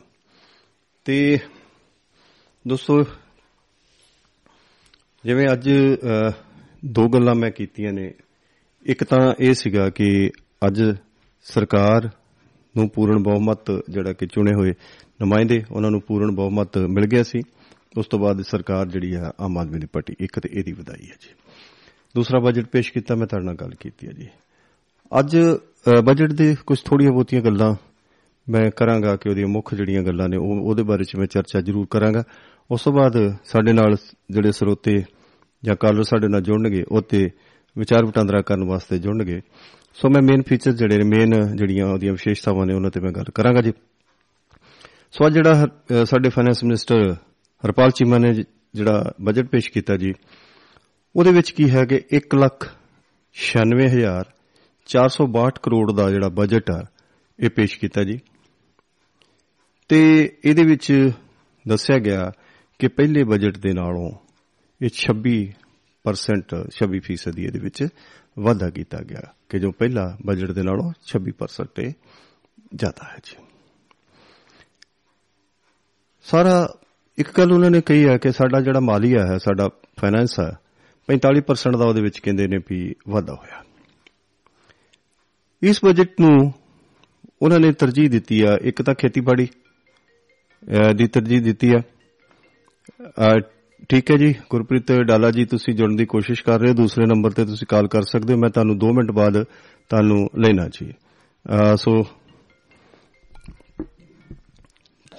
ਤੇ 1.06 1.40
ਦੋਸਤੋ 2.68 3.04
ਜਿਵੇਂ 5.26 5.48
ਅੱਜ 5.54 5.70
ਅਹ, 5.70 6.32
ਦੋ 6.86 7.10
ਗੱਲਾਂ 7.10 7.36
ਮੈਂ 7.36 7.52
ਕੀਤੀਆਂ 7.52 7.94
ਨੇ। 7.94 8.14
ਇੱਕ 8.86 9.04
ਤਾਂ 9.04 9.34
ਇਹ 9.40 9.54
ਸੀਗਾ 9.54 9.90
ਕਿ 9.90 10.32
ਅੱਜ 10.68 10.84
ਸਰਕਾਰ 11.44 12.10
ਨੂੰ 12.78 12.90
ਪੂਰਨ 12.90 13.24
ਬਹੁਮਤ 13.24 13.84
ਜਿਹੜਾ 13.90 14.14
ਕਿ 14.14 14.28
ਚੁਣੇ 14.28 14.52
ਹੋਏ 14.54 14.70
ਨੁਮਾਇੰਦੇ 15.22 15.64
ਉਹਨਾਂ 15.72 15.92
ਨੂੰ 15.92 16.02
ਪੂਰਨ 16.02 16.36
ਬਹੁਮਤ 16.36 16.78
ਮਿਲ 16.78 17.06
ਗਿਆ 17.06 17.24
ਸੀ। 17.24 17.42
ਉਸ 17.98 18.08
ਤੋਂ 18.08 18.20
ਬਾਅਦ 18.20 18.42
ਸਰਕਾਰ 18.42 18.88
ਜਿਹੜੀ 18.88 19.16
ਹੈ 19.16 19.32
ਆਮ 19.40 19.58
ਆਦਮੀ 19.58 19.80
ਦੀ 19.80 19.88
ਪਾਰਟੀ 19.94 20.16
ਇੱਕ 20.20 20.40
ਤੇ 20.40 20.50
ਇਹਦੀ 20.54 20.72
ਵਧਾਈ 20.72 21.02
ਹੈ 21.02 21.16
ਜੀ। 21.22 21.36
ਦੂਸਰਾ 22.16 22.40
ਬਜਟ 22.40 22.66
ਪੇਸ਼ 22.66 22.94
ਕੀਤਾ 22.94 23.16
ਮੈਂ 23.16 23.28
ਤੁਹਾਡੇ 23.28 23.46
ਨਾਲ 23.46 23.56
ਗੱਲ 23.56 23.72
ਕੀਤੀ 23.80 24.08
ਹੈ 24.08 24.12
ਜੀ। 24.12 24.28
ਅੱਜ 25.20 25.38
ਅ, 25.38 26.02
ਬਜਟ 26.02 26.32
ਦੇ 26.32 26.56
ਕੁਝ 26.66 26.82
ਥੋੜੀਆਂ 26.84 27.12
ਬਹੁਤੀਆਂ 27.12 27.42
ਗੱਲਾਂ 27.42 27.76
ਮੈਂ 28.50 28.72
ਕਰਾਂਗਾ 28.76 29.16
ਕਿ 29.16 29.30
ਉਹਦੀਆਂ 29.30 29.48
ਮੁੱਖ 29.48 29.76
ਜਿਹੜੀਆਂ 29.76 30.04
ਗੱਲਾਂ 30.04 30.30
ਨੇ 30.30 30.38
ਉਹ 30.38 30.70
ਉਹਦੇ 30.70 30.84
ਬਾਰੇ 30.84 31.04
ਚ 31.04 31.16
ਮੈਂ 31.16 31.28
ਚਰਚਾ 31.28 31.62
ਜ਼ਰੂਰ 31.62 31.88
ਕਰਾਂਗਾ। 31.90 32.24
ਉਸ 32.72 32.84
ਤੋਂ 32.84 32.94
ਬਾਅਦ 32.94 33.36
ਸਾਡੇ 33.46 33.74
ਨਾਲ 33.74 33.96
ਜਿਹੜੇ 34.32 34.52
ਸਰੋਤੇ 34.52 35.04
ਜਾਂ 35.64 35.76
ਕਾਲਰ 35.76 36.04
ਸਾਡੇ 36.04 36.28
ਨਾਲ 36.28 36.42
ਜੁੜਨਗੇ 36.42 36.84
ਉਹ 36.92 37.02
ਤੇ 37.02 37.30
ਵਿਚਾਰ 37.78 38.06
ਵਟਾਂਦਰਾ 38.06 38.42
ਕਰਨ 38.42 38.64
ਵਾਸਤੇ 38.64 38.98
ਜੁੜਨਗੇ। 38.98 39.42
ਸੋ 39.94 40.10
ਮੈਂ 40.10 40.22
ਮੇਨ 40.22 40.42
ਫੀਚਰ 40.42 40.72
ਜਿਹੜੇ 40.72 40.98
ਨੇ 40.98 41.04
ਮੇਨ 41.04 41.56
ਜਿਹੜੀਆਂ 41.56 41.86
ਉਹਦੀਆਂ 41.86 42.12
ਵਿਸ਼ੇਸ਼ਤਾਵਾਂ 42.12 42.66
ਨੇ 42.66 42.74
ਉਹਨਾਂ 42.74 42.92
ਤੇ 42.92 43.00
ਮੈਂ 43.00 43.12
ਗੱਲ 43.12 43.26
ਕਰਾਂਗਾ 43.36 43.62
ਜੀ। 43.62 43.74
ਸੋ 45.12 45.28
ਅੱਜ 45.28 45.34
ਜਿਹੜਾ 45.34 45.64
ਹਰ- 45.64 45.70
ਅ, 45.70 46.06
ਸਾਡੇ 46.06 46.30
ਫਾਈਨੈਂਸ 46.30 46.64
ਮਿਨਿਸਟਰ 46.64 47.16
ਹਰਪਾਲ 47.66 47.92
ਚੀਮਾ 47.92 48.18
ਨੇ 48.18 48.34
ਜ- 48.34 48.44
ਜਿਹੜਾ 48.74 49.14
ਬਜਟ 49.22 49.46
ਪੇਸ਼ 49.46 49.72
ਕੀਤਾ 49.72 49.98
ਜੀ 49.98 50.14
ਉਹਦੇ 51.16 51.32
ਵਿੱਚ 51.32 51.52
ਕੀ 51.52 51.70
ਹੈ 51.70 51.86
ਕਿ 51.86 51.96
1 51.96 52.36
ਲੱਖ 52.36 52.76
96462 53.34 55.60
ਕਰੋੜ 55.64 55.92
ਦਾ 55.92 56.10
ਜਿਹੜਾ 56.10 56.30
ਬਜਟ 56.30 56.72
ਆ 56.72 56.86
ਇਹ 57.40 57.50
ਪੇਸ਼ 57.50 57.80
ਕੀਤਾ 57.80 58.04
ਜੀ। 58.04 58.20
ਤੇ 59.90 60.32
ਇਹਦੇ 60.46 60.64
ਵਿੱਚ 60.64 61.12
ਦੱਸਿਆ 61.68 62.00
ਗਿਆ 62.00 62.32
ਕਿ 62.80 62.88
ਪਹਿਲੇ 62.88 63.24
ਬਜਟ 63.24 63.58
ਦੇ 63.58 63.74
ਨਾਲੋਂ 63.74 64.12
ਇਹ 64.82 64.90
26% 64.96 65.54
26% 66.08 67.44
ਇਹਦੇ 67.44 67.60
ਵਿੱਚ 67.60 67.88
ਵਾਧਾ 68.40 68.70
ਕੀਤਾ 68.70 68.98
ਗਿਆ 68.98 69.22
ਕਿ 69.50 69.60
ਜੋ 69.60 69.72
ਪਹਿਲਾ 69.72 70.18
ਬਜਟ 70.26 70.52
ਦੇ 70.52 70.64
ਨਾਲੋਂ 70.64 70.92
26% 71.08 71.80
ਇਹ 71.80 71.94
ਜ਼ਿਆਦਾ 72.76 73.08
ਹੈ 73.12 73.18
ਜੀ। 73.24 73.36
ਸਾਰਾ 76.22 76.78
ਇੱਕ 77.18 77.38
ਗੱਲ 77.38 77.52
ਉਹਨਾਂ 77.52 77.72
ਨੇ 77.72 77.82
ਕਹੀ 77.82 78.08
ਹੈ 78.08 78.18
ਕਿ 78.18 78.32
ਸਾਡਾ 78.32 78.62
ਜਿਹੜਾ 78.62 78.80
ਮਾਲੀਆ 78.80 79.28
ਹੈ 79.28 79.38
ਸਾਡਾ 79.38 79.70
ਫਾਈਨੈਂਸ 80.00 80.40
ਹੈ 80.40 80.52
45% 81.10 81.78
ਦਾ 81.78 81.86
ਉਹਦੇ 81.86 82.02
ਵਿੱਚ 82.02 82.20
ਕਹਿੰਦੇ 82.20 82.48
ਨੇ 82.48 82.58
ਵੀ 82.70 82.96
ਵਾਧਾ 83.10 83.34
ਹੋਇਆ। 83.34 83.64
ਇਸ 85.62 85.80
ਬਜਟ 85.86 86.22
ਨੂੰ 86.22 86.54
ਉਹਨਾਂ 87.42 87.60
ਨੇ 87.60 87.72
ਤਰਜੀਹ 87.72 88.10
ਦਿੱਤੀ 88.10 88.42
ਆ 88.42 88.58
ਇੱਕ 88.62 88.82
ਤਾਂ 88.82 88.94
ਖੇਤੀਬਾੜੀ 88.96 89.48
ਅਹ, 90.64 90.94
ਦੀ 90.94 91.08
ਤਰਜੀਹ 91.08 91.42
ਦਿੱਤੀ 91.42 91.74
ਆ 91.74 91.80
ਅਹ, 91.80 93.40
ਠੀਕ 93.90 94.12
ਹੈ 94.12 94.18
ਜੀ। 94.18 94.36
ਗੁਰਪ੍ਰੀਤ 94.50 94.92
ਡਾਲਾ 94.92 95.32
ਜੀ 95.32 95.46
ਤੁਸੀਂ 95.46 95.74
ਜੁੜਨ 95.74 95.96
ਦੀ 95.96 96.06
ਕੋਸ਼ਿਸ਼ 96.06 96.44
ਕਰ 96.44 96.60
ਰਹੇ 96.60 96.70
ਹੋ। 96.70 96.76
ਦੂਸਰੇ 96.76 97.06
ਨੰਬਰ 97.06 97.32
ਤੇ 97.32 97.46
ਤੁਸੀਂ 97.46 97.68
ਕਾਲ 97.68 97.88
ਕਰ 97.88 98.02
ਸਕਦੇ 98.02 98.34
ਹੋ। 98.34 98.38
ਮੈਂ 98.38 98.50
ਤੁਹਾਨੂੰ 98.50 98.78
2 98.78 98.94
ਮਿੰਟ 98.94 99.12
ਬਾਅਦ 99.12 99.44
ਤੁਹਾਨੂੰ 99.90 100.30
ਲੈਣਾ 100.40 100.68
ਜੀ। 100.68 100.92
ਅਹ, 100.92 101.76
ਸੋ 101.76 102.04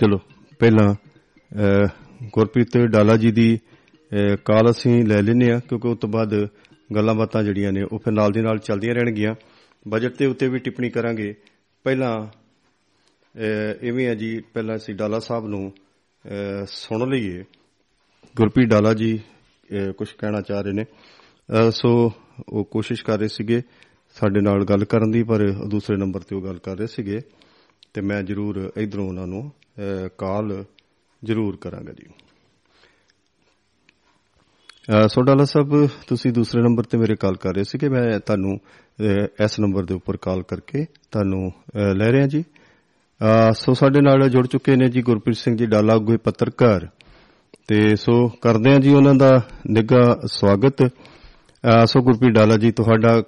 ਚਲੋ 0.01 0.19
ਪਹਿਲਾਂ 0.59 0.95
ਅਹ, 0.95 1.89
ਗੁਰਪ੍ਰੀਤ 2.33 2.79
ਡਾਲਾ 2.79 3.17
ਜੀ 3.17 3.33
ਦੀ 3.33 3.59
ਅਹ, 3.97 4.37
ਕਾਲ 4.45 4.71
ਅਸੀਂ 4.71 5.05
ਲੈ 5.05 5.23
ਲੈਨੇ 5.23 5.53
ਆ 5.53 5.61
ਕਿਉਂਕਿ 5.69 5.89
ਉਸ 5.89 5.99
ਤੋਂ 5.99 6.09
ਬਾਅਦ 6.09 6.49
ਗੱਲਾਂ 6.95 7.15
ਬਾਤਾਂ 7.15 7.43
ਜਿਹੜੀਆਂ 7.43 7.73
ਨੇ 7.73 7.83
ਉਹ 7.83 7.99
ਫਿਰ 7.99 8.13
ਨਾਲ 8.13 8.31
ਦੀ 8.31 8.41
ਨਾਲ 8.41 8.59
ਚੱਲਦੀਆਂ 8.59 8.95
ਰਹਿਣਗੀਆਂ। 8.95 9.35
ਬਜਟ 9.89 10.17
ਦੇ 10.19 10.27
ਉੱਤੇ 10.27 10.49
ਵੀ 10.49 10.59
ਟਿੱਪਣੀ 10.59 10.91
ਕਰਾਂਗੇ। 10.91 11.35
ਪਹਿਲਾਂ 11.85 12.27
ਅਹ, 13.39 13.87
ਇਵੇਂ 13.87 14.09
ਆ 14.09 14.15
ਜੀ। 14.15 14.41
ਪਹਿਲਾਂ 14.41 14.77
ਅਸੀਂ 14.77 14.95
ਡਾਲਾ 14.95 15.19
ਸਾਹਿਬ 15.19 15.47
ਨੂੰ 15.47 15.73
ਅਹ, 16.25 16.65
ਸੁਣ 16.67 17.09
ਲਈਏ। 17.11 17.45
ਗੁਰਪ੍ਰੀਤ 18.37 18.69
ਡਾਲਾ 18.69 18.95
ਜੀ 18.95 19.21
ਕੁਝ 19.99 20.09
ਕਹਿਣਾ 20.13 20.41
ਚਾਹ 20.41 20.61
ਰਹੇ 20.63 20.73
ਨੇ। 20.73 20.85
ਅਹ, 20.85 21.71
ਸੋ 21.71 22.13
ਉਹ 22.49 22.65
ਕੋਸ਼ਿਸ਼ 22.65 23.05
ਕਰ 23.05 23.19
ਰਹੇ 23.19 23.29
ਸੀਗੇ 23.29 23.63
ਸਾਡੇ 24.15 24.41
ਨਾਲ 24.41 24.65
ਗੱਲ 24.65 24.85
ਕਰਨ 24.85 25.11
ਦੀ 25.11 25.23
ਪਰ 25.23 25.51
ਦੂਸਰੇ 25.51 25.97
ਨੰਬਰ 25.97 26.21
ਤੇ 26.21 26.37
ਉਹ 26.37 26.43
ਗੱਲ 26.43 26.59
ਕਰ 26.59 26.77
ਰਹੇ 26.77 26.87
ਸੀਗੇ। 26.87 27.21
ਤੇ 27.95 28.01
ਮੈਂ 28.01 28.23
ਜ਼ਰੂਰ 28.23 28.73
ਇਧਰੋਂ 28.77 29.09
ਉਹਨਾਂ 29.09 29.27
ਨੂੰ 29.27 29.53
ਅਹ, 29.79 30.09
ਕਾਲ 30.19 30.65
ਜ਼ਰੂਰ 31.25 31.57
ਕਰਾਂਗਾ 31.57 31.93
ਜੀ। 31.93 32.07
ਅਹ, 34.93 35.09
ਸੋ 35.09 35.23
ਡਾਲਾ 35.23 35.45
ਸਾਹਿਬ 35.45 35.89
ਤੁਸੀਂ 36.07 36.33
ਦੂਸਰੇ 36.33 36.63
ਨੰਬਰ 36.63 36.85
ਤੇ 36.85 36.99
ਮੇਰੇ 36.99 37.17
ਕਾਲ 37.17 37.37
ਕਰ 37.37 37.55
ਰਹੇ 37.55 37.65
ਸੀ 37.65 37.79
ਕਿ 37.79 37.89
ਮੈਂ 37.89 38.21
ਤੁਹਾਨੂੰ 38.21 38.57
ਅਹ, 38.57 39.45
ਇਸ 39.45 39.61
ਨੰਬਰ 39.61 39.85
ਦੇ 39.85 39.95
ਉੱਪਰ 39.95 40.17
ਕਾਲ 40.17 40.43
ਕਰਕੇ 40.43 40.87
ਤੁਹਾਨੂੰ 41.11 41.53
ਅਹ, 41.77 41.95
ਲੈ 41.95 42.13
ਰਿਹਾ 42.13 42.27
ਜੀ। 42.27 42.43
ਅਹ, 42.43 43.53
ਸੋ 43.53 43.75
ਸਾਡੇ 43.75 44.01
ਨਾਲ 44.01 44.29
ਜੁੜ 44.29 44.47
ਚੁੱਕੇ 44.47 44.77
ਨੇ 44.77 44.89
ਜੀ 44.89 45.03
ਗੁਰਪ੍ਰੀਤ 45.03 45.37
ਸਿੰਘ 45.37 45.57
ਜੀ 45.57 45.67
ਡਾਲਾ 45.67 45.95
ਅਗੂਏ 45.95 46.17
ਪੱਤਰਕਾਰ। 46.17 46.89
ਤੇ 47.67 47.97
ਸੋ 47.97 48.29
ਕਰਦੇ 48.29 48.73
ਹਾਂ 48.73 48.81
ਜੀ 48.81 48.95
ਉਹਨਾਂ 48.95 49.15
ਦਾ 49.15 49.41
ਨਿੱਘਾ 49.71 50.21
ਸਵਾਗਤ। 50.27 50.91
ਸੋ 51.87 52.01
ਗੁਰਪ੍ਰੀਤ 52.01 52.35
ਡਾਲਾ 52.35 52.57
ਜੀ 52.57 52.73
ਤੁਹਾਡਾ 52.73 53.23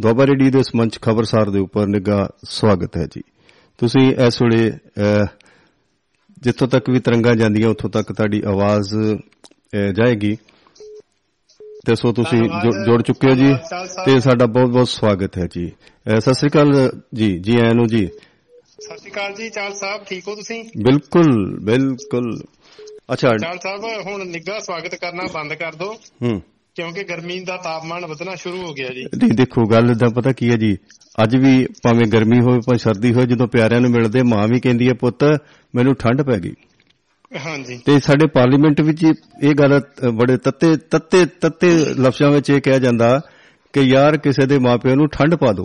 ਦੁਆਬਾ 0.00 0.26
ਰੇਡੀ 0.26 0.50
ਦੇ 0.50 0.58
ਇਸ 0.58 0.74
ਮੰਚ 0.76 1.00
ਖਬਰਸਾਰ 1.00 1.50
ਦੇ 1.50 1.58
ਉੱਪਰ 1.58 1.86
ਨਿੱਘਾ 1.86 2.28
ਸਵਾਗਤ 2.44 2.96
ਹੈ 2.96 3.04
ਜੀ। 3.04 3.20
ਤੁਸੀਂ 3.78 4.14
ਇਸ 4.26 4.42
ਵੇਲੇ 4.42 4.72
ਜਿੱਥੋਂ 6.42 6.68
ਤੱਕ 6.68 6.90
ਵੀ 6.90 7.00
ਤਰੰਗਾਂ 7.00 7.34
ਜਾਂਦੀਆਂ 7.34 7.68
ਉੱਥੋਂ 7.68 7.90
ਤੱਕ 7.90 8.12
ਤੁਹਾਡੀ 8.12 8.42
ਆਵਾਜ਼ 8.46 9.16
ਜਾਏਗੀ। 9.94 10.36
ਤੇ 11.86 11.94
ਸੋ 11.94 12.12
ਤੁਸੀਂ। 12.12 12.42
ਜੁੜ- 12.86 13.02
ਚੁੱਕੇ 13.02 13.30
ਹੋ 13.30 13.34
ਜੀ। 13.34 13.54
ਤੇ 14.04 14.20
ਸਾਡਾ 14.20 14.46
ਬਹੁਤ 14.46 14.70
ਬਹੁਤ 14.70 14.88
ਸਵਾਗਤ 14.88 15.38
ਹੈ 15.38 15.46
ਜੀ। 15.50 15.72
ਸਤਿ 16.20 16.34
ਸ੍ਰੀ 16.34 16.50
ਅਕਾਲ 16.50 16.90
ਜੀ 17.14 17.38
ਜੀ 17.38 17.60
ਆਇਆਂ 17.60 17.74
ਨੂੰ 17.74 17.86
ਜੀ। 17.86 18.06
ਸਤਿ 18.06 18.98
ਸ਼੍ਰੀ 18.98 19.10
ਅਕਾਲ 19.10 19.34
ਜੀ 19.34 19.50
ਚਾਲ 19.50 19.72
ਸਾਹਿਬ 19.74 20.04
ਠੀਕ 20.04 20.28
ਹੋ 20.28 20.34
ਤੁਸੀਂ? 20.34 20.64
ਬਿਲਕੁਲ 20.64 21.60
ਬਿਲਕੁਲ। 21.60 22.42
ਅੱਛਾ। 23.12 23.36
ਚਾਲ 23.36 23.58
ਸਾਹਿਬ 23.58 23.84
ਹੁਣ 24.06 24.26
ਨਿੱਘਾ 24.26 24.58
ਸਵਾਗਤ 24.58 24.94
ਕਰਨਾ 24.94 25.22
ਬੰਦ 25.34 25.54
ਕਰ 25.54 25.74
ਦਿਓ 25.74 25.92
ਹੂੰ। 26.22 26.42
ਕਿਉਂਕਿ 26.74 27.04
ਗਰਮੀ 27.04 27.40
ਦਾ 27.40 27.56
ਤਾਪਮਾਨ 27.56 28.06
ਵਧਣਾ 28.06 28.34
ਸ਼ੁਰੂ 28.34 28.62
ਹੋ 28.62 28.72
ਗਿਆ 28.72 28.88
ਜੀ। 28.88 29.04
ਨਹੀਂ 29.04 29.30
ਦੇਖੋ 29.34 29.64
ਗੱਲ 29.64 29.94
ਦਾ 29.94 30.06
ਪਤਾ 30.16 30.32
ਕੀ 30.32 30.50
ਹੈ 30.50 30.56
ਜੀ? 30.56 30.78
ਅੱਜ 31.22 31.36
ਵੀ 31.36 31.66
ਭਾਵੇਂ 31.66 32.06
ਗਰਮੀ 32.06 32.40
ਹੋਵੇ 32.40 32.58
ਭਾਵੇਂ 32.58 32.78
ਸਰਦੀ 32.78 33.12
ਹੋਵੇ 33.12 33.26
ਜਦੋਂ 33.26 33.48
ਪਿਆਰਿਆਂ 33.48 33.80
ਨੂੰ 33.80 33.90
ਮਿਲਦੇ 33.90 34.22
ਮਾਂ 34.22 34.48
ਵੀ 34.48 34.60
ਕਹਿੰਦੀ 34.60 34.88
ਹੈ 34.88 34.94
ਪੁੱਤ 34.94 35.24
ਮੈਨੂੰ 35.74 35.94
ਠੰਡ 35.94 36.22
ਪੈ 36.22 36.38
ਗਈ। 36.38 36.54
ਹਾਂਜੀ। 37.46 37.80
ਤੇ 37.84 38.00
ਸਾਡੇ 38.00 38.26
ਪਾਰਲੀਮੈਂਟ 38.26 38.80
ਵਿੱਚ 38.80 39.02
ਇਹ 39.42 39.54
ਗੱਲ 39.54 39.80
ਬੜੇ 40.14 40.36
ਤੱਤੇ 40.36 40.76
ਤੱਤੇ 40.76 41.26
ਤੱਤੇ 41.26 41.76
ਲਫ਼ਜ਼ਾਂ 41.76 42.30
ਵਿੱਚ 42.30 42.50
ਇਹ 42.50 42.60
ਕਿਹਾ 42.60 42.78
ਜਾਂਦਾ 42.78 43.20
ਕਿ 43.72 43.80
ਯਾਰ 43.80 44.16
ਕਿਸੇ 44.16 44.46
ਦੇ 44.46 44.58
ਮਾਪਿਆਂ 44.58 44.96
ਨੂੰ 44.96 45.08
ਠੰਡ 45.08 45.34
ਪਾ 45.34 45.52
ਦਿਓ। 45.52 45.64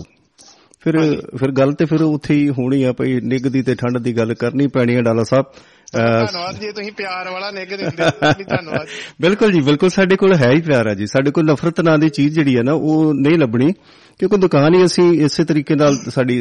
ਫਿਰ 0.84 1.00
ਫਿਰ 1.38 1.52
ਗੱਲ 1.52 1.72
ਤੇ 1.72 1.86
ਫਿਰ 1.86 2.02
ਉੱਥੇ 2.02 2.34
ਹੀ 2.34 2.50
ਹੋਣੀ 2.50 2.84
ਆ 2.84 2.92
ਭਈ 2.94 3.20
ਨਿੱਘ 3.22 3.48
ਦੀ 3.50 3.62
ਤੇ 3.62 3.76
ਠੰਡ 3.76 3.98
ਦੀ 3.98 4.18
ਗੱਲ 4.18 4.34
ਕਰਨੀ 4.34 4.68
ਪੈਣੀ 4.68 4.96
ਹੈ 4.96 5.02
ਡਾਲਾ 5.02 5.24
ਸਾਹਿਬ। 5.24 5.46
ਧੰਨਵਾਦ 5.94 6.60
ਜੀ 6.60 6.72
ਤੁਸੀਂ 6.72 6.92
ਪਿਆਰ 6.92 7.30
ਵਾਲਾ 7.32 7.50
ਨਿੱਘ 7.52 7.68
ਦਿੰਦੇ 7.70 8.04
ਹੋ 8.04 8.10
ਧੰਨਵਾਦ 8.50 8.88
ਬਿਲਕੁਲ 9.22 9.52
ਜੀ 9.52 9.62
ਬਿਲਕੁਲ 9.62 9.90
ਸਾਡੇ 9.90 10.16
ਕੋਲ 10.16 10.36
ਹੈ 10.36 10.52
ਹੀ 10.52 10.62
ਪਿਆਰ 10.62 10.88
ਆ 10.88 10.94
ਜੀ। 10.94 11.06
ਸਾਡੇ 11.08 11.32
ਕੋਲ 11.32 11.46
ਨਫ਼ਰਤ 11.46 11.82
ਨਾਂ 11.82 11.98
ਦੀ 11.98 12.10
ਚੀਜ਼ 12.10 12.34
ਜਿਹੜੀ 12.34 12.56
ਹੈ 12.58 12.64
ਨਾ 12.64 12.74
ਉਹ 12.74 13.14
ਨਹੀਂ 13.14 13.38
ਲੱਭਣੀ 13.40 13.72
ਕਿਉਂਕਿ 14.20 14.38
ਦੁਕਾਨ 14.38 14.76
ਹੀ 14.76 14.86
ਅਸੀਂ 14.86 15.12
ਇਸੇ 15.26 15.44
ਤਰੀਕੇ 15.44 15.76
ਨਾਲ 15.76 15.96
ਸਾਡੀ 16.16 16.38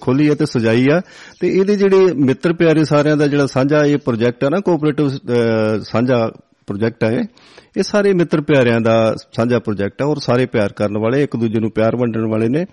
ਖੋਲੀ 0.00 0.28
ਹੈ 0.30 0.34
ਤੇ 0.34 0.46
ਸਜਾਈ 0.46 0.86
ਆ। 0.92 1.00
ਤੇ 1.40 1.48
ਇਹਦੇ 1.48 1.76
ਜਿਹੜੇ 1.76 2.12
ਮਿੱਤਰ 2.26 2.52
ਪਿਆਰੇ 2.52 2.84
ਸਾਰਿਆਂ 2.84 3.16
ਦਾ 3.16 3.26
ਜਿਹੜਾ 3.26 3.46
ਸਾਂਝਾ 3.46 3.84
ਇਹ 3.84 3.96
ਪ੍ਰੋਜੈਕਟ 3.98 4.44
ਆ 4.44 4.48
ਨਾ 4.48 4.60
ਕੋਆਪਰੇਟਿਵ 4.60 5.08
ਸਾਂਝਾ 5.82 6.30
ਪ੍ਰੋਜੈਕਟ 6.66 7.04
ਆ 7.04 7.10
ਇਹ 7.76 7.82
ਸਾਰੇ 7.82 8.12
ਮਿੱਤਰ 8.12 8.40
ਪਿਆਰਿਆਂ 8.40 8.80
ਦਾ 8.80 9.14
ਸਾਂਝਾ 9.32 9.58
ਪ੍ਰੋਜੈਕਟ 9.58 10.02
ਆ 10.02 10.04
ਔਰ 10.04 10.18
ਸਾਰੇ 10.18 10.46
ਪਿਆਰ 10.46 10.72
ਕਰਨ 10.72 10.98
ਵਾਲੇ 10.98 11.22
ਇੱਕ 11.22 11.36
ਦੂਜੇ 11.36 11.60
ਨੂੰ 11.60 11.70
ਪਿਆਰ 11.70 11.96
ਵੰਡਣ 11.96 12.26
ਵਾਲੇ 12.26 12.48
ਨੇ। 12.48 12.64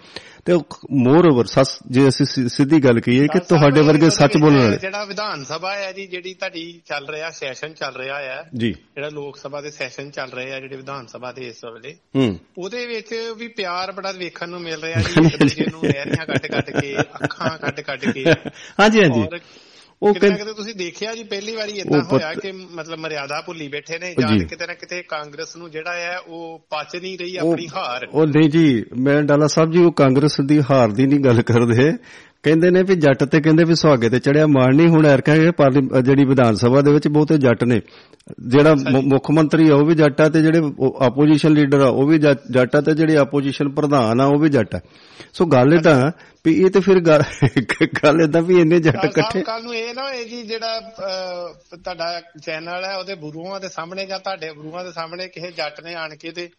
ਤੇ 0.45 0.53
ਮੋਰ 0.91 1.25
ਓਵਰ 1.25 1.45
ਸੱਸ 1.45 1.79
ਜੇ 1.91 2.07
ਅਸੀਂ 2.07 2.25
ਸਿੱਧੀ 2.49 2.79
ਗੱਲ 2.83 2.99
ਕਹੀਏ 2.99 3.27
ਕਿ 3.27 3.39
ਤੁਹਾਡੇ 3.39 3.81
ਵਰਗੇ 3.81 4.09
ਸੱਚ 4.09 4.37
ਬੋਲਣ 4.37 4.57
ਵਾਲੇ। 4.57 4.77
ਜਿਹੜਾ 4.77 5.03
ਵਿਧਾਨ 5.05 5.43
ਸਭਾ 5.43 5.73
ਹੈ 5.75 5.91
ਜੀ 5.91 6.07
ਜਿਹੜੀ 6.07 6.33
ਤੁਹਾਡੀ 6.33 6.81
ਚੱਲ 6.85 7.09
ਰਿਹਾ 7.09 7.29
ਸੈਸ਼ਨ 7.29 7.73
ਚੱਲ 7.73 7.95
ਰਿਹਾ 7.95 8.19
ਹੈ 8.19 8.43
ਜੀ। 8.57 8.71
ਜਿਹੜਾ 8.71 9.09
ਲੋਕ 9.09 9.37
ਸਭਾ 9.37 9.61
ਦੇ 9.61 9.71
ਸੈਸ਼ਨ 9.71 10.09
ਚੱਲ 10.09 10.31
ਰਹੇ 10.31 10.53
ਆ 10.53 10.59
ਜਿਹੜੇ 10.59 10.75
ਵਿਧਾਨ 10.75 11.07
ਸਭਾ 11.07 11.31
ਦੇ 11.31 11.47
ਇਸ 11.47 11.65
ਵੇਲੇ 11.65 11.95
ਹੂੰ। 12.15 12.39
ਉਹਦੇ 12.57 12.85
ਵਿੱਚ 12.85 13.13
ਵੀ 13.37 13.47
ਪਿਆਰ 13.47 13.91
ਬੜਾ 13.91 14.11
ਵੇਖਣ 14.11 14.49
ਨੂੰ 14.49 14.61
ਮਿਲ 14.61 14.81
ਰਿਹਾ 14.81 15.01
ਜੀ 15.01 15.25
ਇੱਕ 15.25 15.37
ਦੂਜੇ 15.37 15.65
ਨੂੰ 15.71 15.81
ਨਹਿਰੀਆਂ 15.83 16.25
ਕੱਟ 16.25 16.47
ਕੱਟ 16.47 16.71
ਕੇ 16.79 16.97
ਅੱਖਾਂ 16.99 17.57
ਕੱਟ 17.57 17.81
ਕੱਟ 17.81 18.05
ਕੇ। 18.05 18.25
ਹਾਂਜੀ 18.79 19.03
ਹਾਂਜੀ। 19.03 19.27
ਉਹ 20.01 20.13
ਕਿਤੇ 20.13 20.29
ਕਿਤੇ 20.29 20.53
ਤੁਸੀਂ 20.53 20.75
ਦੇਖਿਆ 20.75 21.15
ਜੀ 21.15 21.23
ਪਹਿਲੀ 21.23 21.55
ਵਾਰੀ 21.55 21.71
ਇਦਾਂ 21.71 22.01
ਹੋਇਆ 22.11 22.33
ਕਿ 22.33 22.51
ਮਤਲਬ 22.51 22.99
ਮਰਿਆਦਾ 22.99 23.41
ਭੁੱਲੀ 23.41 23.67
ਬੈਠੇ 23.67 23.99
ਨੇ 23.99 24.13
ਜੀ। 24.13 24.45
ਕਿਤੇ 24.45 24.67
ਨਾ 24.67 24.73
ਕਿਤੇ 24.73 25.01
ਕਾਂਗਰਸ 25.01 25.55
ਨੂੰ 25.55 25.71
ਜਿਹੜਾ 25.71 25.93
ਹੈ 25.93 26.17
ਉਹ 26.17 26.59
ਪਚ 26.69 26.95
ਨਹੀਂ 26.95 27.17
ਰਹੀ 27.19 27.35
ਆਪਣੀ 27.35 27.67
ਹਾਰ 27.67 28.07
ਉਹ 28.13 28.25
ਨਹੀਂ 28.27 28.49
ਜੀ 28.49 28.85
ਮੈਂ 28.99 29.21
ਡਾਲਾ 29.23 29.47
ਸਾਹਿਬ 29.47 29.71
ਜੀ 29.71 29.79
ਉਹ 29.79 29.91
ਕਾਂਗਰਸ 29.91 30.41
ਦੀ 30.41 30.61
ਹਾਰ 30.71 30.91
ਦੀ 30.91 31.05
ਨਹੀਂ 31.05 31.19
ਗੱਲ 31.19 31.41
ਕਰਦੇ 31.41 31.91
ਕਹਿੰਦੇ 32.43 32.69
ਨੇ 32.71 32.81
ਵੀ 32.83 32.95
ਜੱਟ 32.95 33.23
ਤੇ 33.23 33.39
ਕਹਿੰਦੇ 33.41 33.63
ਵੀ 33.63 33.75
ਸੁਹਾਗੇ 33.75 34.09
ਤੇ 34.09 34.19
ਚੜਿਆ 34.19 34.45
ਮਾਣ 34.47 34.75
ਨਹੀਂ। 34.75 34.87
ਹੁਣ 34.89 35.05
ਐਰਕਾ 35.05 35.33
ਇਹ 35.35 36.01
ਜਿਹੜੀ 36.01 36.25
ਵਿਧਾਨ 36.25 36.55
ਸਭਾ 36.55 36.81
ਦੇ 36.81 36.91
ਵਿੱਚ 36.91 37.07
ਬਹੁਤੇ 37.07 37.37
ਜੱਟ 37.37 37.63
ਨੇ। 37.63 37.79
ਜਿਹੜਾ 38.47 38.73
ਮੁੱਖ 39.03 39.29
ਮੰਤਰੀ 39.31 39.69
ਆ 39.69 39.75
ਉਹ 39.75 39.85
ਵੀ 39.85 39.95
ਜੱਟ 39.95 40.21
ਆ 40.21 40.27
ਤੇ 40.29 40.41
ਜਿਹੜੇ 40.41 40.59
ਆਪੋਜੀਸ਼ਨ 41.05 41.53
ਲੀਡਰ 41.53 41.81
ਆ 41.81 41.89
ਉਹ 41.89 42.07
ਵੀ 42.07 42.17
ਜੱਟ 42.19 42.75
ਆ 42.75 42.81
ਤੇ 42.81 42.93
ਜਿਹੜੇ 42.95 43.17
ਆਪੋਜੀਸ਼ਨ 43.17 43.69
ਪ੍ਰਧਾਨ 43.69 44.21
ਆ 44.21 44.25
ਉਹ 44.25 44.39
ਵੀ 44.39 44.49
ਜੱਟ 44.49 44.75
ਆ। 44.75 44.79
ਸੋ 45.33 45.45
ਗੱਲ 45.45 45.73
ਇਦਾਂ 45.73 46.11
ਵੀ 46.45 46.53
ਇਹ 46.63 46.69
ਤੇ 46.71 46.79
ਫਿਰ 46.79 46.99
ਗੱਲ 46.99 48.21
ਇਦਾਂ 48.23 48.41
ਵੀ 48.41 48.59
ਇੰਨੇ 48.61 48.79
ਜੱਟ 48.79 49.05
ਇਕੱਠੇ 49.05 49.41
ਕੱਲ 49.41 49.63
ਨੂੰ 49.63 49.75
ਇਹ 49.75 49.93
ਨਾ 49.95 50.07
ਹੋਏ 50.07 50.23
ਜੀ 50.25 50.41
ਜਿਹੜਾ 50.43 50.79
ਤੁਹਾਡਾ 51.83 52.21
ਚੈਨਲ 52.45 52.85
ਹੈ 52.85 52.95
ਉਹਦੇ 52.97 53.15
ਗੁਰੂਆਂ 53.15 53.59
ਦੇ 53.59 53.69
ਸਾਹਮਣੇ 53.69 54.05
ਜਾਂ 54.05 54.19
ਤੁਹਾਡੇ 54.19 54.53
ਗੁਰੂਆਂ 54.53 54.83
ਦੇ 54.85 54.91
ਸਾਹਮਣੇ 54.91 55.27
ਕਿਸੇ 55.27 55.51
ਜੱਟ 55.51 55.81
ਨੇ 55.83 55.93
ਆਣ 55.95 56.15
ਕੇ 56.15 56.31
ਤੇ 56.31 56.49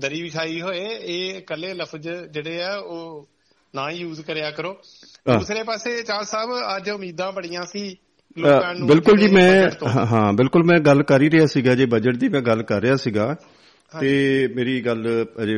ਦਰੀ 0.00 0.22
ਵਿਛਾਈ 0.22 0.60
ਹੋਏ 0.60 0.84
ਇਹ 1.02 1.34
ਇਕੱਲੇ 1.34 1.74
ਲਫ਼ਜ਼ 1.74 2.08
ਜਿਹੜੇ 2.08 2.62
ਆ 2.62 2.76
ਉਹ 2.76 3.28
ਨਾ 3.74 3.88
ਹੀ 3.90 3.96
ਯੂਜ਼ 3.96 4.20
ਕਰਿਆ 4.20 4.50
ਕਰੋ। 4.50 4.72
ਦੂਸਰੇ 5.32 5.62
ਪਾਸੇ 5.62 6.02
ਚਾਹ 6.02 6.22
ਸਾਹਿਬ 6.22 6.50
ਅੱਜ 6.76 6.90
ਉਮੀਦਾਂ 6.90 7.30
ਬੜੀਆਂ 7.32 7.62
ਸੀ 7.66 7.84
ਲੋਕਾਂ 8.36 8.74
ਨੂੰ 8.74 8.88
ਬਿਲਕੁਲ 8.88 9.18
ਜੀ 9.18 9.28
ਮੈਂ। 9.28 9.70
ਹਾਂ 10.12 10.32
ਬਿਲਕੁਲ 10.32 10.64
ਮੈਂ 10.64 10.78
ਗੱਲ 10.80 11.02
ਕਰ 11.02 11.22
ਹੀ 11.22 11.30
ਰਿਹਾ 11.30 11.46
ਸੀਗਾ 11.46 11.74
ਜੀ 11.74 11.84
ਬਜਟ 11.86 12.16
ਦੀ 12.16 12.28
ਮੈਂ 12.28 12.40
ਗੱਲ 12.40 12.62
ਕਰ 12.62 12.80
ਰਿਹਾ 12.80 12.96
ਸੀਗਾ। 12.96 13.34
ਤੇ 13.92 14.12
ਮੇਰੀ 14.56 14.80
ਗੱਲ 14.80 15.06
ਅਜੇ 15.42 15.56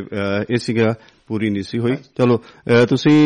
ਇਹ 0.51 0.57
ਸੀਗਾ 0.57 0.95
ਪੂਰੀ 1.29 1.51
ਨਹੀਂ 1.51 1.63
ਸੀ 1.63 1.79
ਹੋਈ। 1.79 1.97
ਚਲੋ 2.19 2.37
ਤੁਸੀਂ 2.89 3.19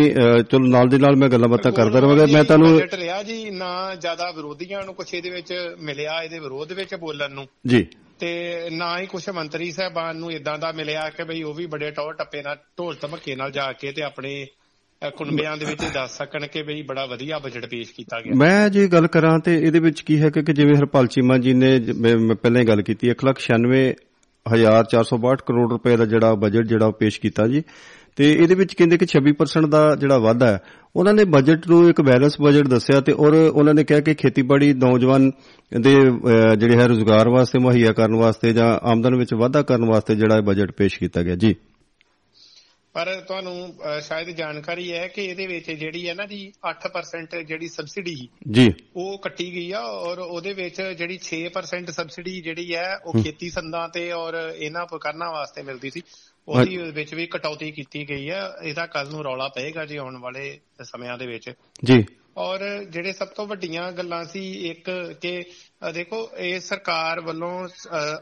ਚਲੋ 0.51 0.67
ਨਾਲ 0.67 0.89
ਦੀ 0.89 0.99
ਨਾਲ 0.99 1.17
ਮੈਂ 1.17 1.29
ਗੱਲਾਂ 1.29 1.49
ਬਾਤਾਂ 1.49 1.73
ਕਰਦਾ 1.73 2.01
ਰਹਾਂਗਾ। 2.01 2.27
ਮੈਂ 2.33 2.43
ਤੁਹਾਨੂੰ 2.45 2.75
ਬਜਟ 2.77 2.95
ਰਿਹਾ 2.95 3.23
ਜੀ 3.23 3.39
ਨਾ 3.51 3.95
ਜ਼ਿਆਦਾ 3.95 4.31
ਵਿਰੋਧੀਆਂ 4.31 4.83
ਨੂੰ 4.85 4.95
ਕੁਛ 4.95 5.15
ਇਹਦੇ 5.15 5.31
ਵਿੱਚ 5.31 5.55
ਮਿਲਿਆ 5.81 6.23
ਇਹਦੇ 6.23 6.39
ਵਿਰੋਧ 6.39 6.73
ਵਿੱਚ 6.73 6.95
ਬੋਲਣ 6.95 7.35
ਨੂੰ। 7.35 7.47
ਜੀ। 7.67 7.87
ਤੇ 8.19 8.31
ਨਾ 8.73 8.99
ਹੀ 8.99 9.07
ਕੁਛ 9.07 9.29
ਮੰਤਰੀ 9.29 9.71
ਸਾਹਿਬਾਨ 9.73 10.17
ਨੂੰ 10.17 10.31
ਇਦਾਂ 10.33 10.59
ਦਾ 10.59 10.73
ਮਿਲਿਆ 10.73 11.09
ਕਿ 11.11 11.25
ਬਈ 11.25 11.43
ਉਹ 11.43 11.55
ਵੀ 11.55 11.67
ਬੜੇ 11.67 11.91
ਟੌਰ 11.91 12.15
ਟੱਪੇ 12.15 12.43
ਨਾਲ 12.43 12.57
ਢੋਲ 12.79 12.97
ਧਮਕੇ 13.01 13.37
ਨਾਲ 13.37 13.51
ਜਾ 13.51 13.73
ਕੇ 13.73 13.93
ਤੇ 13.93 14.03
ਆਪਣੇ 14.03 14.47
ਕੁਨਬਿਆਂ 15.03 15.57
ਦੇ 15.57 15.65
ਵਿੱਚ 15.65 15.85
ਦੱਸ 15.95 16.19
ਸਕਣ 16.19 16.47
ਕਿ 16.47 16.63
ਬਈ 16.63 16.83
ਬੜਾ 16.83 17.07
ਵਧੀਆ 17.07 17.39
ਬਜਟ 17.39 17.67
ਪੇਸ਼ 17.67 17.95
ਕੀਤਾ 17.95 18.21
ਗਿਆ। 18.21 18.33
ਮੈਂ 18.37 18.71
ਜੇ 18.71 18.89
ਗੱਲ 18.89 19.07
ਕਰਾਂ 19.07 19.39
ਤੇ 19.39 19.59
ਇਹਦੇ 19.59 19.79
ਵਿੱਚ 19.79 20.01
ਕੀ 20.01 20.23
ਹੈ 20.23 20.31
ਕਿ 20.31 20.43
ਕਿ 20.43 20.53
ਜਿਵੇਂ 20.53 20.77
ਹਰਪਾਲ 20.77 21.07
ਚੀਮਾ 21.07 21.39
ਜੀ 21.39 21.53
ਨੇ 21.53 21.79
ਜ- 21.79 21.91
ਮੈਂ 21.91 22.17
ਮੈਂ 22.17 22.37
ਪਹਿਲਾਂ 22.37 22.63
ਹੀ 22.63 22.67
ਗੱਲ 22.67 22.83
ਕੀਤੀ 22.83 23.11
196462 23.11 25.43
ਕਰੋੜ 25.47 25.73
ਰੁਪਏ 25.73 25.97
ਦਾ 25.97 26.05
ਜਿਹੜਾ 26.05 26.35
ਬਜਟ 26.35 26.67
ਜਿਹੜਾ 26.67 26.87
ਉਹ 26.87 26.93
ਪੇਸ਼ 26.93 27.21
ਕੀਤਾ 27.21 27.49
ਜੀ। 27.49 27.63
ਤੇ 28.17 28.33
ਇਹਦੇ 28.33 28.55
ਵਿੱਚ 28.55 28.75
ਕਹਿੰਦੇ 28.75 28.99
ਕਿ 28.99 29.07
26% 29.07 29.69
ਦਾ 29.69 29.97
ਜਿਹੜਾ 29.97 30.19
ਵਾਧਾ 30.19 30.47
ਹੈ 30.47 30.61
ਉਹਨਾਂ 30.97 31.15
ਨੇ 31.15 31.25
ਬਜਟ 31.25 31.69
ਨੂੰ 31.69 31.89
ਇੱਕ 31.89 32.01
ਬੈਲੈਂਸ 32.01 32.41
ਬਜਟ 32.41 32.69
ਦੱਸਿਆ 32.69 33.01
ਤੇ 33.01 33.13
ਔਰ 33.13 33.35
ਉਹਨਾਂ 33.35 33.75
ਨੇ 33.75 33.85
ਕਿਹਾ 33.85 34.01
ਕਿ 34.01 34.15
ਖੇਤੀਬਾੜੀ 34.15 34.75
ਨੌਜਵਾਨ 34.75 35.31
ਦੇ 35.81 35.97
ਅਹ, 35.97 36.55
ਜਿਹੜੇ 36.55 36.77
ਹੈ 36.77 36.87
ਰੋਜ਼ਗਾਰ 36.87 37.29
ਵਾਸਤੇ 37.29 37.59
ਮੁਹੱਈਆ 37.59 37.93
ਕਰਨ 37.93 38.15
ਵਾਸਤੇ 38.15 38.53
ਜਾਂ 38.53 38.79
ਆਮਦਨ 38.83 39.15
ਵਿੱਚ 39.15 39.35
ਵਾਧਾ 39.35 39.63
ਕਰਨ 39.63 39.85
ਵਾਸਤੇ 39.85 40.15
ਜਿਹੜਾ 40.15 40.37
ਇਹ 40.37 40.43
ਬਜਟ 40.43 40.71
ਪੇਸ਼ 40.71 40.99
ਕੀਤਾ 40.99 41.23
ਗਿਆ 41.23 41.37
ਜੀ। 41.37 41.57
ਪਰ 42.99 43.21
ਤੁਹਾਨੂੰ 43.21 43.75
ਸ਼ਾਇਦ 44.03 44.31
ਜਾਣਕਾਰੀ 44.31 44.93
ਹੈ 44.93 45.09
ਕਿ 45.09 45.25
ਇਹਦੇ 45.25 45.47
ਵਿੱਚ 45.47 45.71
ਜਿਹੜੀ 45.71 46.09
ਹੈ 46.09 46.15
ਨਾ 46.15 46.27
ਜੀ 46.27 46.53
8% 46.71 47.43
ਜਿਹੜੀ 47.43 47.69
ਸਬਸਿਡੀ 47.69 48.15
ਜੀ। 48.51 48.73
ਉਹ 48.97 49.19
ਕੱਟੀ 49.19 49.53
ਗਈ 49.55 49.71
ਆ 49.73 49.81
ਔਰ 49.81 50.19
ਉਹਦੇ 50.19 50.53
ਵਿੱਚ 50.53 50.81
ਜਿਹੜੀ 50.83 51.19
6% 51.19 51.93
ਸਬਸਿਡੀ 51.93 52.41
ਜਿਹੜੀ 52.41 52.75
ਹੈ 52.75 52.97
ਉਹ 53.05 53.23
ਖੇਤੀ 53.23 53.51
ਸੰਦਾਂ 53.51 53.89
ਤੇ 53.89 54.11
ਔਰ 54.13 54.35
ਇਹਨਾਂ 54.57 54.83
ਉਪਕਰਨਾਂ 54.83 55.31
ਵਾਸਤੇ 55.33 55.63
ਮਿਲਦੀ 55.63 55.91
ਸੀ। 55.91 56.03
ਉਹਦੀ 56.49 56.77
ਵਿੱਚ 56.77 57.15
ਵੀ 57.15 57.27
ਕਟੌਤੀ 57.27 57.71
ਕੀਤੀ 57.73 58.09
ਗਈ 58.09 58.31
ਹੈ 58.31 58.43
ਇਹਦਾ 58.63 58.87
ਕੱਲ 58.87 59.11
ਨੂੰ 59.11 59.25
ਰੌਲਾ 59.25 59.49
ਪਏਗਾ 59.49 59.87
ਜੀ 59.87 59.97
ਆਉਣ 59.97 60.19
ਵਾਲੇ 60.19 60.59
ਸਮਿਆਂ 60.83 61.19
ਦੇ 61.19 61.27
ਵਿੱਚ। 61.27 61.51
ਜੀ। 61.85 62.05
ਔਰ 62.39 62.63
ਜਿਹੜੇ 62.85 63.13
ਸਭ 63.13 63.29
ਤੋਂ 63.29 63.47
ਵੱਡੀਆਂ 63.47 63.91
ਗੱਲਾਂ 63.93 64.25
ਸੀ 64.25 64.41
ਇੱਕ 64.69 64.91
ਕਿ 65.21 65.31
ਦੇਖੋ 65.95 66.19
ਇਹ 66.39 66.61
ਸਰਕਾਰ 66.61 67.21
ਵੱਲੋਂ 67.21 67.69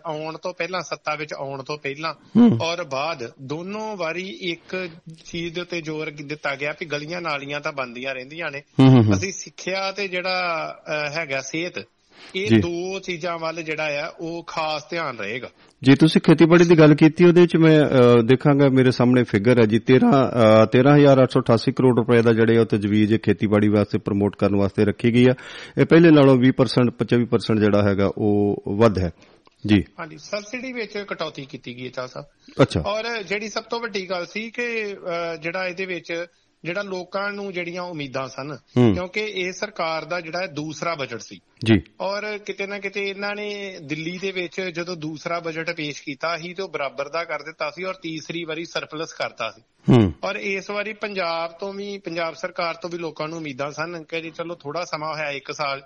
ਆਉਣ 0.06 0.36
ਤੋਂ 0.36 0.52
ਪਹਿਲਾਂ 0.54 0.80
ਸੱਤਾ 0.82 1.14
ਵਿੱਚ 1.14 1.34
ਆਉਣ 1.34 1.62
ਤੋਂ 1.62 1.76
ਪਹਿਲਾਂ। 1.78 2.14
ਔਰ 2.62 2.84
ਬਾਅਦ 2.84 3.30
ਦੋਨੋਂ 3.42 3.96
ਵਾਰੀ 3.96 4.28
ਇੱਕ 4.42 4.76
ਚੀਜ਼ 5.24 5.54
ਦੇ 5.54 5.60
ਉੱਤੇ 5.60 5.80
ਜ਼ੋਰ 5.80 6.10
ਦਿੱਤਾ 6.22 6.54
ਗਿਆ 6.54 6.72
ਕਿ 6.72 6.84
ਗਲੀਆਂ 6.84 7.20
ਨਾਲੀਆਂ 7.20 7.60
ਤਾਂ 7.60 7.72
ਬੰਦੀਆਂ 7.72 8.14
ਰਹਿੰਦੀਆਂ 8.14 8.50
ਨੇ 8.50 8.62
ਅਸੀਂ 9.14 9.32
ਸਿੱਖਿਆ 9.32 9.90
ਤੇ 9.92 10.08
ਜਿਹੜਾ 10.08 10.36
ਹੈਗਾ 11.14 11.40
ਸਿਹਤ। 11.40 11.84
ਇਹ 12.36 12.60
ਦੋ 12.60 13.00
ਚੀਜ਼ਾਂ 13.00 13.38
ਵੱਲ 13.38 13.62
ਜਿਹੜਾ 13.62 14.06
ਆ 14.06 14.08
ਉਹ 14.20 14.44
ਖਾਸ 14.46 14.90
ਧਿਆਨ 14.90 15.18
ਰਹੇਗਾ। 15.18 15.48
ਜੇ 15.82 15.94
ਤੁਸੀਂ 15.94 16.20
ਖੇਤੀਬਾੜੀ 16.20 16.64
ਦੀ 16.64 16.78
ਗੱਲ 16.78 16.94
ਕੀਤੀ 16.94 17.24
ਉਹਦੇ 17.24 17.40
ਵਿੱਚ 17.40 17.56
ਮੈਂ 17.56 17.80
ਦੇਖਾਂਗਾ 18.22 18.68
ਮੇਰੇ 18.68 18.90
ਸਾਹਮਣੇ 18.90 19.22
ਫਿਗਰ 19.24 19.60
ਹੈ 19.60 19.66
ਜੀ 19.66 19.78
13 19.78 20.10
ਅ, 20.10 20.66
13888 20.66 21.72
ਕਰੋੜ 21.72 21.98
ਰੁਪਏ 21.98 22.22
ਦਾ 22.22 22.32
ਜਿਹੜੇ 22.32 22.58
ਉਹ 22.58 22.66
ਤਜਵੀਜ਼ 22.66 23.14
ਖੇਤੀਬਾੜੀ 23.16 23.68
ਵਾਸਤੇ 23.68 23.98
ਪ੍ਰਮੋਟ 23.98 24.36
ਕਰਨ 24.36 24.56
ਵਾਸਤੇ 24.56 24.84
ਰੱਖੀ 24.84 25.14
ਗਈ 25.14 25.26
ਆ। 25.26 25.34
ਇਹ 25.80 25.86
ਪਹਿਲੇ 25.86 26.10
ਨਾਲੋਂ 26.10 26.36
20% 26.36 26.90
25% 26.98 27.60
ਜਿਹੜਾ 27.60 27.82
ਹੈਗਾ 27.82 28.10
ਉਹ 28.18 28.62
ਵੱਧ 28.68 28.98
ਹੈ। 28.98 29.10
ਜੀ। 29.66 29.84
ਹਾਂਜੀ 30.00 30.16
ਸਬਸਿਡੀ 30.18 30.72
ਵਿੱਚ 30.72 30.98
ਕਟੌਤੀ 30.98 31.44
ਕੀਤੀ 31.44 31.76
ਗਈ 31.76 31.84
ਹੈ 31.84 31.88
ਚਾਹ 31.88 32.06
ਸਾਹਿਬ। 32.06 32.26
ਅੱਛਾ। 32.62 32.80
ਔਰ 32.80 33.22
ਜਿਹੜੀ 33.22 33.48
ਸਭ 33.48 33.62
ਤੋਂ 33.62 33.80
ਵੱਡੀ 33.80 34.10
ਗੱਲ 34.10 34.26
ਸੀ 34.26 34.50
ਕਿ 34.50 34.96
ਜਿਹੜਾ 35.42 35.66
ਇਹਦੇ 35.66 35.86
ਵਿੱਚ 35.86 36.26
ਜਿਹੜਾ 36.64 36.82
ਲੋਕਾਂ 36.82 37.32
ਨੂੰ 37.32 37.52
ਜਿਹੜੀਆਂ 37.52 37.82
ਉਮੀਦਾਂ 37.82 38.28
ਸਨ। 38.28 38.56
ਕਿਉਂਕਿ 38.94 39.20
ਇਹ 39.20 39.52
ਸਰਕਾਰ 39.52 40.04
ਦਾ 40.04 40.20
ਜਿਹੜਾ 40.20 40.46
ਦੂਸਰਾ 40.46 40.94
ਬਜਟ 40.94 41.20
ਸੀ। 41.20 41.40
ਜੀ। 41.64 41.82
ਔਰ 42.00 42.38
ਕਿਤੇ 42.38 42.66
ਨਾ 42.66 42.78
ਕਿਤੇ 42.78 43.08
ਇਹਨਾਂ 43.08 43.34
ਨੇ 43.34 43.78
ਦਿੱਲੀ 43.82 44.18
ਦੇ 44.18 44.32
ਵਿੱਚ 44.32 44.60
ਜਦੋਂ 44.60 44.96
ਦੂਸਰਾ 44.96 45.40
ਬਜਟ 45.40 45.70
ਪੇਸ਼ 45.70 46.02
ਕੀਤਾ 46.02 46.36
ਸੀ 46.36 46.54
ਤੇ 46.54 46.62
ਉਹ 46.62 46.68
ਬਰਾਬਰ 46.68 47.08
ਦਾ 47.08 47.24
ਕਰ 47.24 47.42
ਦਿੱਤਾ 47.42 47.70
ਸੀ 47.70 47.84
ਔਰ 47.84 47.94
ਤੀਸਰੀ 47.94 48.44
ਵਾਰੀ 48.44 48.64
ਸਰਪਲਸ 48.64 49.12
ਕਰਤਾ 49.12 49.50
ਸੀ। 49.50 49.62
ਹੂੰ। 49.92 50.12
ਔਰ 50.24 50.36
ਇਸ 50.36 50.70
ਵਾਰੀ 50.70 50.92
ਪੰਜਾਬ 50.92 51.52
ਤੋਂ 51.52 51.74
ਵੀ 51.74 51.98
ਪੰਜਾਬ 51.98 52.34
ਸਰਕਾਰ 52.34 52.74
ਤੋਂ 52.74 52.90
ਵੀ 52.90 52.98
ਲੋਕਾਂ 52.98 53.28
ਨੂੰ 53.28 53.38
ਉਮੀਦਾਂ 53.38 53.70
ਸਨ 53.70 54.02
ਕਿ 54.02 54.20
ਜੀ 54.20 54.30
ਚਲੋ 54.30 54.54
ਥੋੜਾ 54.54 54.84
ਸਮਾਂ 54.84 55.14
ਹੋਇਆ 55.14 55.30
ਇੱਕ 55.30 55.52
ਸਾਲ 55.52 55.82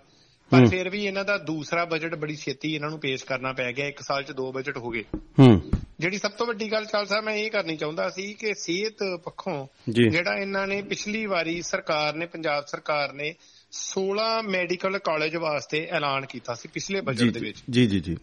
ਪਰ। 0.51 0.67
ਫਿਰ 0.67 0.89
ਵੀ 0.89 1.05
ਇਹਨਾਂ 1.05 1.25
ਦਾ 1.25 1.39
ਦੂਸਰਾ 1.39 1.85
ਬਜਟ 1.85 2.15
ਬੜੀ 2.15 2.37
ਛੇਤੀ 2.37 2.75
ਇਹਨਾਂ 2.75 2.91
ਨੂੰ 2.91 2.99
ਪੇਸ਼ 3.01 3.25
ਕਰਨਾ 3.25 3.53
ਪੈ 3.53 3.73
ਗਿਆ 3.73 3.87
ਇੱਕ 3.87 4.01
ਸਾਲ 4.01 4.23
'ਚ 4.23 4.33
ਦੋ 4.33 4.53
ਬਜਟ 4.53 4.77
ਹੋ 4.77 4.91
ਗਏ 4.91 5.05
ਹੂੰ 5.39 5.71
ਜਿਹੜੀ 6.01 6.19
ਸਭ 6.19 6.31
ਤੋਂ 6.31 6.47
ਵੱਡੀ 6.47 6.73
ਗੱਲ 6.73 6.85
ਚਾਲ 6.85 7.07
ਸਾਹਿਬ 7.07 7.25
ਮੈਂ 7.25 7.35
ਇਹ 7.35 7.51
ਕਰਨੀ 7.51 7.77
ਚਾਹੁੰਦਾ 7.77 8.09
ਸੀ 8.11 8.35
ਕਿ 8.35 8.55
ਸਿਹਤ 8.55 8.95
ਪੱਖੋਂ। 9.25 9.67
ਜਿਹੜਾ 9.91 10.37
ਇਹਨਾਂ 10.37 10.67
ਨੇ 10.67 10.83
ਪਿਛਲੀ 10.83 11.27
ਵਾਰੀ 11.27 11.63
ਸਰਕਾਰ 11.63 12.15
ਨੇ 12.15 12.27
ਪੰਜਾਬ 12.27 12.65
ਸਰਕਾਰ 12.67 13.13
ਨੇ 13.13 13.35
16 13.73 14.29
ਮੈਡੀਕਲ 14.49 14.99
ਕਾਲਜ 14.99 15.37
ਵਾਸਤੇ 15.37 15.87
ਐਲਾਨ 15.91 16.27
ਕੀਤਾ 16.27 16.55
ਸੀ 16.55 16.69
ਪਿਛਲੇ 16.69 17.01
ਬਜਟ 17.01 17.31
ਦੇ 17.31 17.41
ਵਿੱਚ 17.41 17.63
ਜੀ 17.71 17.87
ਜੀ 17.87 18.01
ਜੀ 18.01 18.17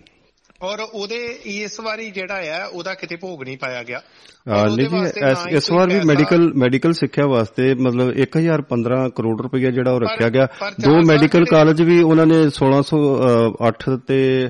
ਔਰ 0.62 0.80
ਉਹਦੇ 0.94 1.40
ਇਸ 1.46 1.80
ਵਾਰੀ 1.80 2.12
ਜਿਹੜਾ 2.12 2.36
ਹੈ 2.36 2.66
ਉਹਦਾ 2.66 2.94
ਕਿਤੇ 2.94 3.16
ਭੋਗ 3.16 3.44
ਨਹੀਂ 3.44 3.58
ਪਾਇਆ 3.58 3.84
ਗਿਆ। 3.84 3.98
ਆ, 3.98 4.56
ਔਰ 4.56 4.68
ਉਹਦੇ 4.68 4.82
ਨਹੀਂ 4.84 4.90
ਜੀ 4.90 4.98
ਵਾਸਤੇ 4.98 5.22
ਨਾ 5.22 5.32
ਇਸ- 5.50 5.74
ਵਾਰ 5.74 5.88
ਵੀ 5.88 6.00
ਮੈਡੀਕਲ 6.06 6.54
ਮੈਡੀਕਲ 6.54 6.94
ਸਿੱਖਿਆ 6.94 7.26
ਵਾਸਤੇ 7.28 7.74
ਮਤਲਬ 7.74 8.14
1015 8.18 9.10
ਕਰੋੜ 9.10 9.42
ਰੁਪਏ 9.42 9.60
ਜਿਹੜਾ 9.60 9.92
ਉਹ 9.92 10.00
ਰੱਖਿਆ 10.00 10.30
ਗਿਆ। 10.30 10.48
ਦੋ 10.82 10.96
ਮੈਡੀਕਲ 11.08 11.46
ਕਾਲਜ 11.46 11.82
ਵੀ 11.82 12.02
ਉਹਨਾਂ 12.02 12.26
ਨੇ 12.26 12.50
1608 12.50 13.98
ਤੇ 14.08 14.50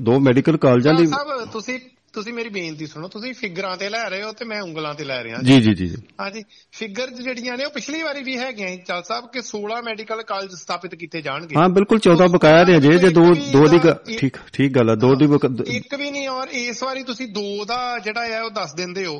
ਦੋ 0.00 0.18
ਮੈਡੀਕਲ 0.20 0.56
ਕਾਲਜਾਂ 0.56 0.94
ਦੀ 0.94 1.06
ਸਾਹਿਬ 1.06 1.50
ਤੁਸੀਂ 1.52 1.78
ਤੁਸੀਂ 2.12 2.32
ਮੇਰੀ 2.32 2.48
ਬੇਨਤੀ 2.48 2.86
ਸੁਣੋ 2.86 3.08
ਤੁਸੀਂ 3.08 3.32
ਫਿਗਰਾਂ 3.34 3.76
ਤੇ 3.76 3.88
ਲੈ 3.88 4.08
ਰਹੇ 4.10 4.22
ਹੋ 4.22 4.32
ਤੇ 4.32 4.44
ਮੈਂ 4.44 4.60
ਉਂਗਲਾਂ 4.62 4.94
ਤੇ 4.94 5.04
ਲੈ 5.04 5.22
ਰਿਹਾ 5.24 5.38
ਜੀ। 5.42 5.60
ਜੀ 5.60 5.74
ਜੀ 5.74 5.86
ਜੀ। 5.86 5.96
ਹਾਂਜੀ 6.20 6.42
ਫਿਗਰ 6.72 7.10
ਜਿਹੜੀਆਂ 7.10 7.56
ਨੇ 7.56 7.64
ਉਹ 7.64 7.70
ਪਿਛਲੀ 7.70 8.02
ਵਾਰੀ 8.02 8.22
ਵੀ 8.22 8.36
ਹੈਗੀਆਂ 8.38 8.68
ਚੱਲ 8.86 9.02
ਸਾਹਿਬ 9.02 9.28
ਕਿ 9.32 9.42
16 9.42 9.78
ਮੈਡੀਕਲ 9.84 10.22
ਕਾਲਜ 10.22 10.52
ਸਥਾਪਿਤ 10.52 10.94
ਕੀਤੇ 10.94 11.22
ਜਾਣਗੇ। 11.22 11.56
ਹਾਂ 11.58 11.68
ਬਿਲਕੁਲ 11.68 12.00
14 12.08 12.28
ਬਕਾਇਆ 12.32 12.64
ਨੇ 12.64 12.76
ਅਜੇ 12.76 12.98
ਜੇ 12.98 13.08
ਦੋ 13.08 13.24
ਦੋ 13.52 13.66
ਦੀ 13.66 13.78
ਠੀਕ 14.18 14.36
ਠੀਕ 14.52 14.72
ਗੱਲ 14.72 14.90
ਆ 14.90 14.94
ਦੋ 14.94 15.14
ਦੀ 15.14 15.28
ਇੱਕ 15.76 15.94
ਵੀ 15.94 16.10
ਨਹੀਂ 16.10 16.28
ਔਰ 16.28 16.48
ਇਸ 16.52 16.82
ਵਾਰੀ 16.82 17.02
ਤੁਸੀਂ 17.02 17.28
ਦੋ 17.28 17.64
ਦਾ 17.64 17.78
ਜਿਹੜਾ 17.98 18.26
ਹੈ 18.26 18.42
ਉਹ 18.42 18.50
ਦੱਸ 18.50 18.74
ਦਿੰਦੇ 18.74 19.06
ਹੋ। 19.06 19.16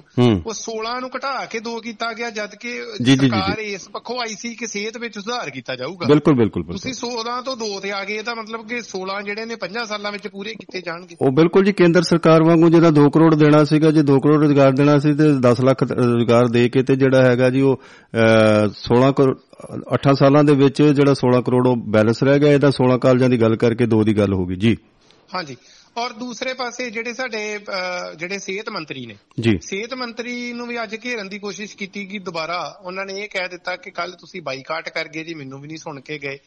ਉਹ 0.46 0.52
16 0.58 0.99
ਨੂੰ 1.00 1.11
ਘਟਾ 1.16 1.32
ਕੇ 1.44 1.61
ਦੋ 1.61 1.80
ਕੀਤਾ 1.80 2.12
ਗਿਆ 2.12 2.30
ਜਦ 2.30 2.54
ਕਿ 2.54 2.72
ਜੀ, 2.72 3.04
ਜੀ, 3.04 3.16
ਜੀ, 3.16 3.28
ਸਰਕਾਰ 3.28 3.58
ਇਸ 3.58 3.88
ਪੱਖੋਂ 3.88 4.18
ਆਈ 4.18 4.34
ਸੀ 4.38 4.54
ਕਿ 4.54 4.66
ਸਿਹਤ 4.66 4.99
ਵਿੱਚ 4.99 5.18
ਸੁਧਾਰ 5.18 5.50
ਕੀਤਾ 5.50 5.76
ਜਾਊਗਾ। 5.76 6.06
ਬਿਲਕੁਲ 6.06 6.34
ਬਿਲਕੁਲ 6.34 6.64
ਤੁਸੀਂ 6.72 6.94
16 6.94 7.40
ਤੋਂ 7.44 7.56
2 7.56 7.70
ਤੇ 7.80 7.92
ਆ 7.92 8.04
ਗਏ 8.04 8.16
ਇਹਦਾ 8.16 8.34
ਮਤਲਬ 8.34 8.66
ਕਿ 8.68 8.82
16 8.90 9.20
ਜਿਹੜੇ 9.22 9.44
ਨੇ 9.44 9.61
5 9.66 9.87
ਸਾਲਾਂ 9.87 10.12
ਵਿੱਚ 10.12 10.28
ਪੂਰੇ 10.28 10.54
ਕੀਤੇ 10.54 10.80
ਜਾਣਗੇ। 10.80 11.16
ਉਹ 11.20 11.32
ਬਿਲਕੁਲ 11.32 11.64
ਜੀ 11.64 11.72
ਕੇਂਦਰ 11.72 12.02
ਸਰਕਾਰ 12.02 12.42
ਵਾਂਗੂ 12.42 12.68
ਜਿਹੜਾ 12.82 13.06
2 13.06 13.10
ਕਰੋੜ 13.10 13.34
ਦੇਣਾ 13.34 13.64
ਸੀਗਾ 13.64 13.90
ਜੇ 13.90 14.00
2 14.00 14.18
ਕਰੋੜ 14.18 14.36
ਰੁਜ਼ਗਾਰ 14.36 14.72
ਦੇਣਾ 14.72 14.98
ਸੀ 14.98 15.14
ਤੇ 15.14 15.24
10 15.30 15.64
ਲੱਖ 15.64 15.82
ਰੁਜ਼ਗਾਰ 15.82 16.48
ਦੇ 16.48 16.68
ਕੇ 16.68 16.82
ਤੇ 16.82 16.96
ਜਿਹੜਾ 16.96 17.22
ਹੈਗਾ 17.22 17.50
ਜੀ 17.50 17.60
ਉਹ 17.60 17.76
ਅਹ, 17.76 18.70
16 18.74 19.12
ਕਰੋੜ 19.12 19.36
8 19.94 20.14
ਸਾਲਾਂ 20.14 20.44
ਦੇ 20.44 20.54
ਵਿੱਚ 20.54 20.82
ਜਿਹੜਾ 20.82 21.14
16 21.14 21.42
ਕਰੋੜ 21.42 21.66
ਉਹ 21.66 21.76
ਬੈਲੈਂਸ 21.76 22.22
ਰਹਿ 22.22 22.38
ਗਿਆ। 22.38 22.52
ਇਹਦਾ 22.52 22.70
16 22.70 22.98
ਕਾਲਜਾਂ 22.98 23.28
ਦੀ 23.28 23.40
ਗੱਲ 23.40 23.56
ਕਰਕੇ 23.56 23.86
ਦੋ 23.86 24.04
ਦੀ 24.04 24.18
ਗੱਲ 24.18 24.34
ਹੋ 24.34 24.46
ਗਈ। 24.46 24.54
ਜੀ। 24.54 24.76
ਹਾਂਜੀ। 25.34 25.56
ਔਰ 25.96 26.12
ਦੂਸਰੇ 26.12 26.54
ਪਾਸੇ 26.54 26.90
ਜਿਹੜੇ 26.90 27.14
ਸਾਡੇ 27.14 27.61
ਜਿਹੜੇ 28.16 28.38
ਸਿਹਤ 28.38 28.68
ਮੰਤਰੀ 28.68 29.06
ਨੇ। 29.06 29.16
ਜੀ। 29.40 29.58
ਸਿਹਤ 29.62 29.94
ਮੰਤਰੀ 29.94 30.52
ਨੂੰ 30.52 30.66
ਵੀ 30.66 30.82
ਅੱਜ 30.82 30.96
ਘੇਰਨ 31.04 31.28
ਦੀ 31.28 31.38
ਕੋਸ਼ਿਸ਼ 31.38 31.76
ਕੀਤੀ 31.76 32.06
ਕਿ 32.06 32.18
ਦੁਬਾਰਾ 32.18 32.80
ਉਹਨਾਂ 32.82 33.04
ਨੇ 33.04 33.12
ਇਹ 33.12 33.28
ਕਹਿ 33.28 33.49
ਦਿੱਤਾ 33.49 33.76
ਕਿ 33.76 33.90
ਕੱਲ 33.90 34.12
ਤੁਸੀਂ 34.12 34.42
ਬਾਈਕਾਟ 34.42 34.88
ਕਰ 34.88 35.08
ਗਏ 35.08 35.25
ਜੀ 35.25 35.34
ਮੈਨੂੰ 35.34 35.61
ਵੀ 35.61 35.68
ਨਹੀਂ 35.68 35.78
ਸੁਣ 35.78 36.00
ਕੇ 36.00 36.18
ਗਏ। 36.18 36.38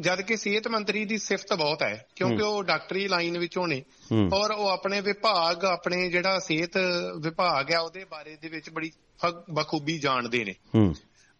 ਜਦ 0.00 0.20
ਕਿ 0.20 0.36
ਸਿਹਤ 0.36 0.68
ਮੰਤਰੀ 0.68 1.04
ਦੀ 1.04 1.18
ਸਿਫਤ 1.18 1.54
ਬਹੁਤ 1.54 1.82
ਹੈ 1.82 2.06
ਕਿਉਂਕਿ 2.16 2.42
ਉਹ 2.42 2.62
ਡਾਕਟਰੀ 2.62 3.08
ਲਾਈਨ 3.08 3.38
ਵਿੱਚੋਂ 3.38 3.68
ਨੇ। 3.68 3.82
ਔਰ 4.34 4.50
ਉਹ 4.50 4.68
ਆਪਣੇ 4.68 5.00
ਵਿਭਾਗ 5.00 5.64
ਆਪਣੇ 5.64 6.08
ਜਿਹੜਾ 6.08 6.38
ਸਿਹਤ 6.38 6.78
ਵਿਭਾਗ 7.20 7.70
ਹੈ 7.70 7.78
ਉਹਦੇ 7.78 8.04
ਬਾਰੇ 8.04 8.36
ਦੇ 8.42 8.48
ਵਿੱਚ 8.48 8.70
ਬੜੀ 8.70 8.90
ਬਖੂਬੀ 9.50 9.98
ਜਾਣਦੇ 9.98 10.44
ਨੇ। 10.44 10.54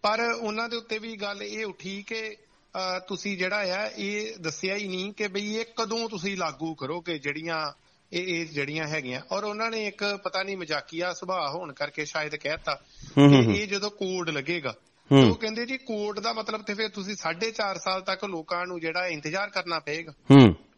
ਪਰ 0.03 0.21
ਉਹਨਾਂ 0.41 0.69
ਦੇ 0.69 0.77
ਉੱਤੇ 0.77 0.99
ਵੀ 0.99 1.17
ਗੱਲ 1.17 1.43
ਇਹ 1.43 1.67
ਉੱਠੀ 1.67 2.03
ਕਿ 2.03 2.37
ਤੁਸੀਂ 3.09 3.39
ਜਿਹੜਾ 3.39 3.57
ਆ 3.57 3.91
ਇਹ 3.99 4.37
ਦੱਸਿਆ 4.41 4.75
ਹੀ 4.77 4.89
ਨਹੀਂ 4.89 5.13
ਕਿ 5.13 5.29
ਬਈ 5.29 5.55
ਇਹ 5.55 5.65
ਕਦੋਂ 5.77 6.09
ਤੁਸੀਂ 6.09 6.37
ਲਾਗੂ 6.37 6.75
ਕਰੋਗੇ 6.75 7.19
ਜਿਹੜੀਆਂ 7.19 7.73
ਇਹ 8.13 8.41
ਇਹ 8.41 8.47
ਜਿਹੜੀਆਂ 8.47 8.87
ਹੈਗੀਆਂ। 8.87 9.21
ਔਰ 9.33 9.45
ਉਹਨਾਂ 9.45 9.71
ਨੇ 9.71 9.87
ਇੱਕ 9.87 10.19
ਪਤਾ 10.25 10.43
ਨਹੀਂ 10.43 10.57
ਮਜ਼ਾਕੀਆ 10.57 11.13
ਸੁਭਾਅ 11.13 11.49
ਹੋਣ 11.51 11.73
ਕਰਕੇ 11.73 12.05
ਸ਼ਾਇਦ 12.05 12.37
ਕਹਿਤਾ 12.37 12.75
ਕਿ 13.19 13.59
ਇਹ 13.59 13.69
ਜਦੋਂ 13.69 13.91
ਕੋਡ 13.91 14.31
ਲੱਗੇਗਾ। 14.31 14.75
ਉਹ 15.29 15.35
ਕਹਿੰਦੇ 15.35 15.67
ਜੀ 15.67 15.79
ਕੋਡ 15.79 16.21
ਦਾ 16.21 16.33
ਮਤਲਬ 16.33 16.63
ਤੇ 16.63 16.75
ਫਿਰ 16.75 16.89
ਤੁਸੀਂ 16.89 17.17
4.5 17.17 17.79
ਸਾਲ 17.79 18.01
ਤੱਕ 18.01 18.25
ਲੋਕਾਂ 18.25 18.67
ਨੂੰ 18.67 18.81
ਜਿਹੜਾ 18.81 19.07
ਇੰਤਜ਼ਾਰ 19.07 19.51
ਕਰਨਾ 19.51 19.79
ਪਏਗਾ। 19.79 20.13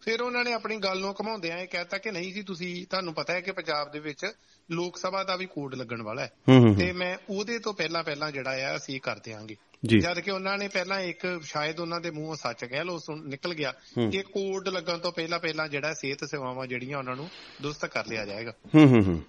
ਫਿਰ 0.00 0.22
ਉਹਨਾਂ 0.22 0.44
ਨੇ 0.44 0.52
ਆਪਣੀ 0.52 0.76
ਗੱਲ 0.76 1.00
ਨੂੰ 1.00 1.14
ਘਮਾਉਂਦਿਆਂ 1.22 1.58
ਇਹ 1.58 1.68
ਕਹਿਤਾ 1.68 1.98
ਕਿ 1.98 2.10
ਨਹੀਂ 2.10 2.32
ਜੀ 2.32 2.42
ਤੁਸੀਂ 2.42 2.86
ਤੁਹਾਨੂੰ 2.86 3.14
ਪਤਾ 3.14 3.32
ਹੈ 3.32 3.40
ਕਿ 3.40 3.52
ਪੰਜਾਬ 3.52 3.90
ਦੇ 3.90 3.98
ਵਿੱਚ 3.98 4.26
ਲੋਕ 4.70 4.98
ਸਭਾ 4.98 5.24
ਦਾ 5.24 5.36
ਵੀ 5.36 5.46
ਕੋਡ 5.46 5.74
ਲੱਗਣ 5.74 6.02
ਵਾਲਾ 6.02 6.22
ਹੈ। 6.22 6.32
ਤੇ 6.78 6.92
ਮੈਂ 6.92 7.16
ਉਹਦੇ 7.30 7.58
ਤੋਂ 7.58 7.74
ਪਹਿਲਾਂ 7.74 8.04
ਪਹਿਲਾਂ 8.04 8.32
ਜਿਹੜਾ 8.32 8.72
ਆ 8.72 8.76
ਅਸੀਂ 8.76 9.00
ਕਰ 9.00 9.18
ਦਿਆਂਗੇ। 9.18 9.56
ਜਦ 9.86 10.20
ਕਿ 10.20 10.30
ਉਹਨਾਂ 10.30 10.58
ਨੇ 10.58 10.68
ਪਹਿਲਾਂ 10.68 11.00
ਇੱਕ 11.00 11.40
ਸ਼ਾਇਦ 11.42 11.80
ਉਹਨਾਂ 11.80 12.00
ਦੇ 12.00 12.10
ਮੂੰਹੋਂ 12.10 12.36
ਸੱਚ 12.36 12.64
ਕਹਿ 12.64 12.84
ਲੋ 12.84 13.00
ਨਿਕਲ 13.24 13.54
ਗਿਆ। 13.54 13.72
ਕਿ 14.12 14.22
ਕੋਡ 14.22 14.68
ਲੱਗਣ 14.68 14.98
ਤੋਂ 14.98 15.12
ਪਹਿਲਾਂ 15.12 15.38
ਪਹਿਲਾਂ 15.38 15.68
ਜਿਹੜਾ 15.68 15.94
ਸਿਹਤ 15.94 16.24
ਸੇਵਾਵਾਂ 16.24 16.66
ਜਿਹੜੀਆਂ 16.66 16.98
ਉਹਨਾਂ 16.98 17.16
ਨੂੰ 17.16 17.28
ਦੁਰਸਤ 17.62 17.86
ਕਰ 17.86 18.06
ਲਿਆ 18.06 18.26
ਜਾਏਗਾ। 18.26 18.52
ਹੂੰ 18.74 18.88
ਹੂੰ 18.88 19.06
ਹੂੰ। 19.06 19.22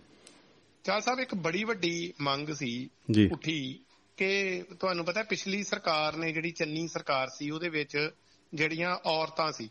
ਚਾਲ 0.83 1.01
ਸਾਹਿਬ 1.01 1.19
ਇੱਕ 1.19 1.35
ਬੜੀ 1.35 1.63
ਵੱਡੀ 1.63 2.13
ਮੰਗ 2.21 2.49
ਸੀ 2.49 2.89
ਉੱਠੀ 3.31 3.79
ਕਿ 4.17 4.63
ਤੁਹਾਨੂੰ 4.79 5.05
ਪਤਾ 5.05 5.23
ਪਿਛਲੀ 5.23 5.63
ਸਰਕਾਰ 5.63 6.15
ਨੇ 6.15 6.31
ਜਿਹੜੀ 6.31 6.51
ਚੰਨੀ 6.51 6.87
ਸਰਕਾਰ 6.87 7.27
ਸੀ 7.27 7.49
ਉਹਦੇ 7.49 7.69
ਵਿੱਚ 7.69 8.09
ਜਿਹੜੀਆਂ 8.53 8.97
ਔਰਤਾਂ 9.05 9.51
ਸੀ 9.51 9.69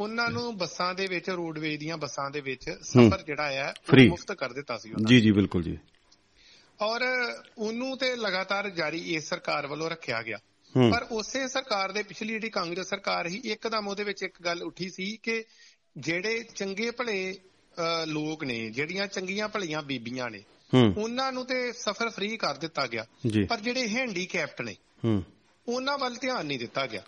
ਉਹਨਾਂ 0.00 0.30
ਨੂੰ 0.30 0.58
ਬੱਸਾਂ 0.58 0.94
ਦੇ 0.94 1.06
ਵਿੱਚ 1.06 1.30
ਰੋਡਵੇਜ਼ 1.30 1.80
ਦੀਆਂ 1.80 1.96
ਬੱਸਾਂ 1.96 2.30
ਦੇ 2.30 2.40
ਵਿੱਚ 2.40 2.70
ਸਫ਼ਰ 2.70 3.22
ਜਿਹੜਾ 3.22 3.74
Free। 3.90 4.08
ਮੁਫਤ 4.08 4.32
ਕਰ 4.32 4.52
ਦਿੱਤਾ 4.52 4.78
ਸੀ 4.78 4.92
ਉਹਨਾਂ 4.92 5.08
ਜੀ 5.08 5.20
ਜੀ 5.20 5.30
ਬਿਲਕੁਲ 5.30 5.62
ਜੀ। 5.62 5.78
ਔਰ 6.80 7.02
ਉਹਨੂੰ 7.58 7.96
ਤੇ 7.98 8.14
ਲਗਾਤਾਰ 8.16 8.68
ਜਾਰੀ 8.70 8.98
ਇਸ 9.14 9.28
ਸਰਕਾਰ 9.28 9.66
ਵੱਲੋਂ 9.66 9.90
ਰੱਖਿਆ 9.90 10.22
ਗਿਆ। 10.22 10.38
ਪਰ 10.74 11.06
ਉਸੇ 11.10 11.46
ਸਰਕਾਰ 11.48 11.92
ਦੇ 11.92 12.02
ਪਿਛਲੀ 12.02 12.28
ਜਿਹੜੀ 12.28 12.50
ਕਾਂਗਰਸ 12.50 12.88
ਸਰਕਾਰ 12.88 13.28
ਸੀ 13.28 13.40
ਇੱਕਦਮ 13.44 13.88
ਉਹਦੇ 13.88 14.04
ਵਿੱਚ 14.04 14.22
ਇੱਕ 14.22 14.42
ਗੱਲ 14.42 14.62
ਉੱਠੀ 14.62 14.88
ਸੀ 14.90 15.16
ਕਿ 15.22 15.42
ਜਿਹੜੇ 15.98 16.42
ਚੰਗੇ 16.54 16.90
ਭਲੇ 16.90 17.34
ਲੋਕ 18.06 18.44
ਨੇ 18.44 18.58
ਜਿਹੜੀਆਂ 18.70 19.06
ਚੰਗੀਆਂ 19.06 19.48
ਭਲੀਆਂ 19.48 19.82
ਬੀਬੀਆਂ 19.82 20.30
ਨੇ 20.30 20.42
ਉਹਨਾਂ 20.72 21.32
ਨੂੰ 21.32 21.44
ਤੇ 21.46 21.72
ਸਫ਼ਰ 21.72 22.08
ਫ੍ਰੀ 22.10 22.36
ਕਰ 22.36 22.56
ਦਿੱਤਾ 22.56 22.86
ਗਿਆ। 22.86 23.04
ਪਰ 23.48 23.60
ਜਿਹੜੇ 23.60 23.88
ਹੈਂਡੀਕੈਪਟ 23.88 24.62
ਨੇ 24.62 24.76
ਉਹਨਾਂ 25.06 25.98
ਵੱਲ 25.98 26.14
ਧਿਆਨ 26.14 26.46
ਨਹੀਂ 26.46 26.58
ਦਿੱਤਾ 26.58 26.86
ਗਿਆ। 26.86 27.02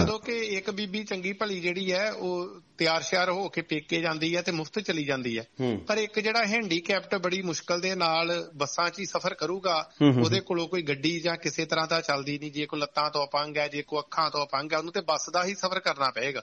ਜਦੋਂ 0.00 0.20
ਕਿ 0.20 0.32
ਇੱਕ 0.32 0.70
ਬੀਬੀ 0.70 1.04
ਚੰਗੀ 1.04 1.32
ਭਲੀ 1.32 1.60
ਜਿਹੜੀ 1.60 1.92
ਹੈ 1.92 2.12
ਉਹ 2.12 2.60
ਤਿਆਰ 2.78 3.02
ਸ਼ਿਆਰ 3.02 3.30
ਹੋ 3.30 3.48
ਕੇ 3.48 3.62
ਪੇਕੇ 3.62 4.00
ਜਾਂਦੀ 4.00 4.36
ਹੈ 4.36 4.42
ਤੇ 4.42 4.52
ਮੁਫਤ 4.52 4.80
ਚਲੀ 4.80 5.04
ਜਾਂਦੀ 5.04 5.38
ਹੈ। 5.38 5.44
ਪਰ 5.86 5.98
ਇੱਕ 5.98 6.20
ਜਿਹੜਾ 6.20 6.46
ਹੈਂਡੀਕੈਪਟ 6.46 7.14
ਬੜੀ 7.14 7.42
ਮੁਸ਼ਕਲ 7.42 7.80
ਦੇ 7.80 7.94
ਨਾਲ 7.94 8.50
ਬੱਸਾਂ 8.54 8.90
'ਚ 8.90 9.00
ਹੀ 9.00 9.06
ਸਫ਼ਰ 9.06 9.34
ਕਰੂਗਾ 9.34 9.90
ਉਹਦੇ 10.22 10.40
ਕੋਲੋਂ 10.40 10.68
ਕੋਈ 10.68 10.82
ਗੱਡੀ 10.82 11.20
ਜਾਂ 11.20 11.36
ਕਿਸੇ 11.36 11.64
ਤਰ੍ਹਾਂ 11.64 11.86
ਦਾ 11.86 12.00
ਚੱਲਦੀ 12.00 12.38
ਨਹੀਂ 12.38 12.52
ਜੇ 12.52 12.66
ਕੋਈ 12.66 12.80
ਲੱਤਾਂ 12.80 13.10
ਤੋਂ 13.10 13.26
ਅਪੰਗ 13.26 13.56
ਹੈ 13.56 13.68
ਜੇ 13.68 13.82
ਕੋਈ 13.82 13.98
ਅੱਖਾਂ 13.98 14.30
ਤੋਂ 14.30 14.46
ਅਪੰਗ 14.46 14.72
ਹੈ 14.72 14.78
ਉਹਨੂੰ 14.78 14.92
ਤੇ 14.92 15.00
ਬੱਸ 15.00 15.30
ਦਾ 15.30 15.44
ਹੀ 15.44 15.54
ਸਫ਼ਰ 15.54 15.80
ਕਰਨਾ 15.80 16.10
ਪਏਗਾ। 16.10 16.42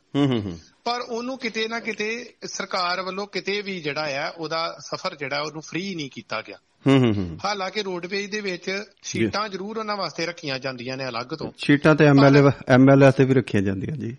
ਪਰ 0.84 1.02
ਉਹਨੂੰ 1.02 1.38
ਕਿਤੇ 1.38 1.68
ਨਾ 1.68 1.80
ਕਿਤੇ 1.80 2.34
ਸਰਕਾਰ 2.46 3.02
ਵੱਲੋਂ 3.02 3.28
ਕਿਤੇ 3.28 3.62
ਵੀ 3.62 3.82
ਜਿਹੜਾ 3.82 4.06
ਹੈ 4.06 4.30
ਉਹਦਾ 4.30 4.78
ਸਫ਼ਰ 4.80 5.16
ਜਿਹੜਾ 5.16 5.42
ਉਹਨੂੰ 5.42 5.62
ਫ੍ਰੀ 5.62 5.96
ਨਹੀਂ 5.96 6.10
ਕੀਤਾ 6.10 6.42
ਗਿਆ। 6.42 6.58
ਹਾਲਾਂਕਿ 7.46 7.84
ਰੋਡਵੇਜ਼ 7.84 8.32
ਦੇ 8.32 8.42
ਵਿੱਚ 8.42 8.84
ਸੀਟਾਂ 9.04 9.50
ਜ਼ਰੂਰ 9.50 9.78
ਉਹਨਾਂ 9.78 9.98
ਵਾਸਤੇ 9.98 10.26
ਰੱਖੀਆਂ 10.26 10.60
ਜਾਂਦੀਆਂ 10.60 10.98
ਨੇ 10.98 11.08
ਅਲੱਗ 11.08 11.26
ਤੋਂ। 11.26 11.52
ਸੀਟਾਂ 11.58 11.96
ਤੇ 11.96 12.06
ਐਮਐਲਏ 12.06 12.52
ਐਮਐਲਏ 12.68 13.12
ਤੇ 13.12 13.26
ਵੀ 13.26 13.34
ਰੱਖੀਆਂ 13.34 13.64
ਜਾਂਦੀਆਂ 13.64 13.98
ਜੀ। 13.98 14.18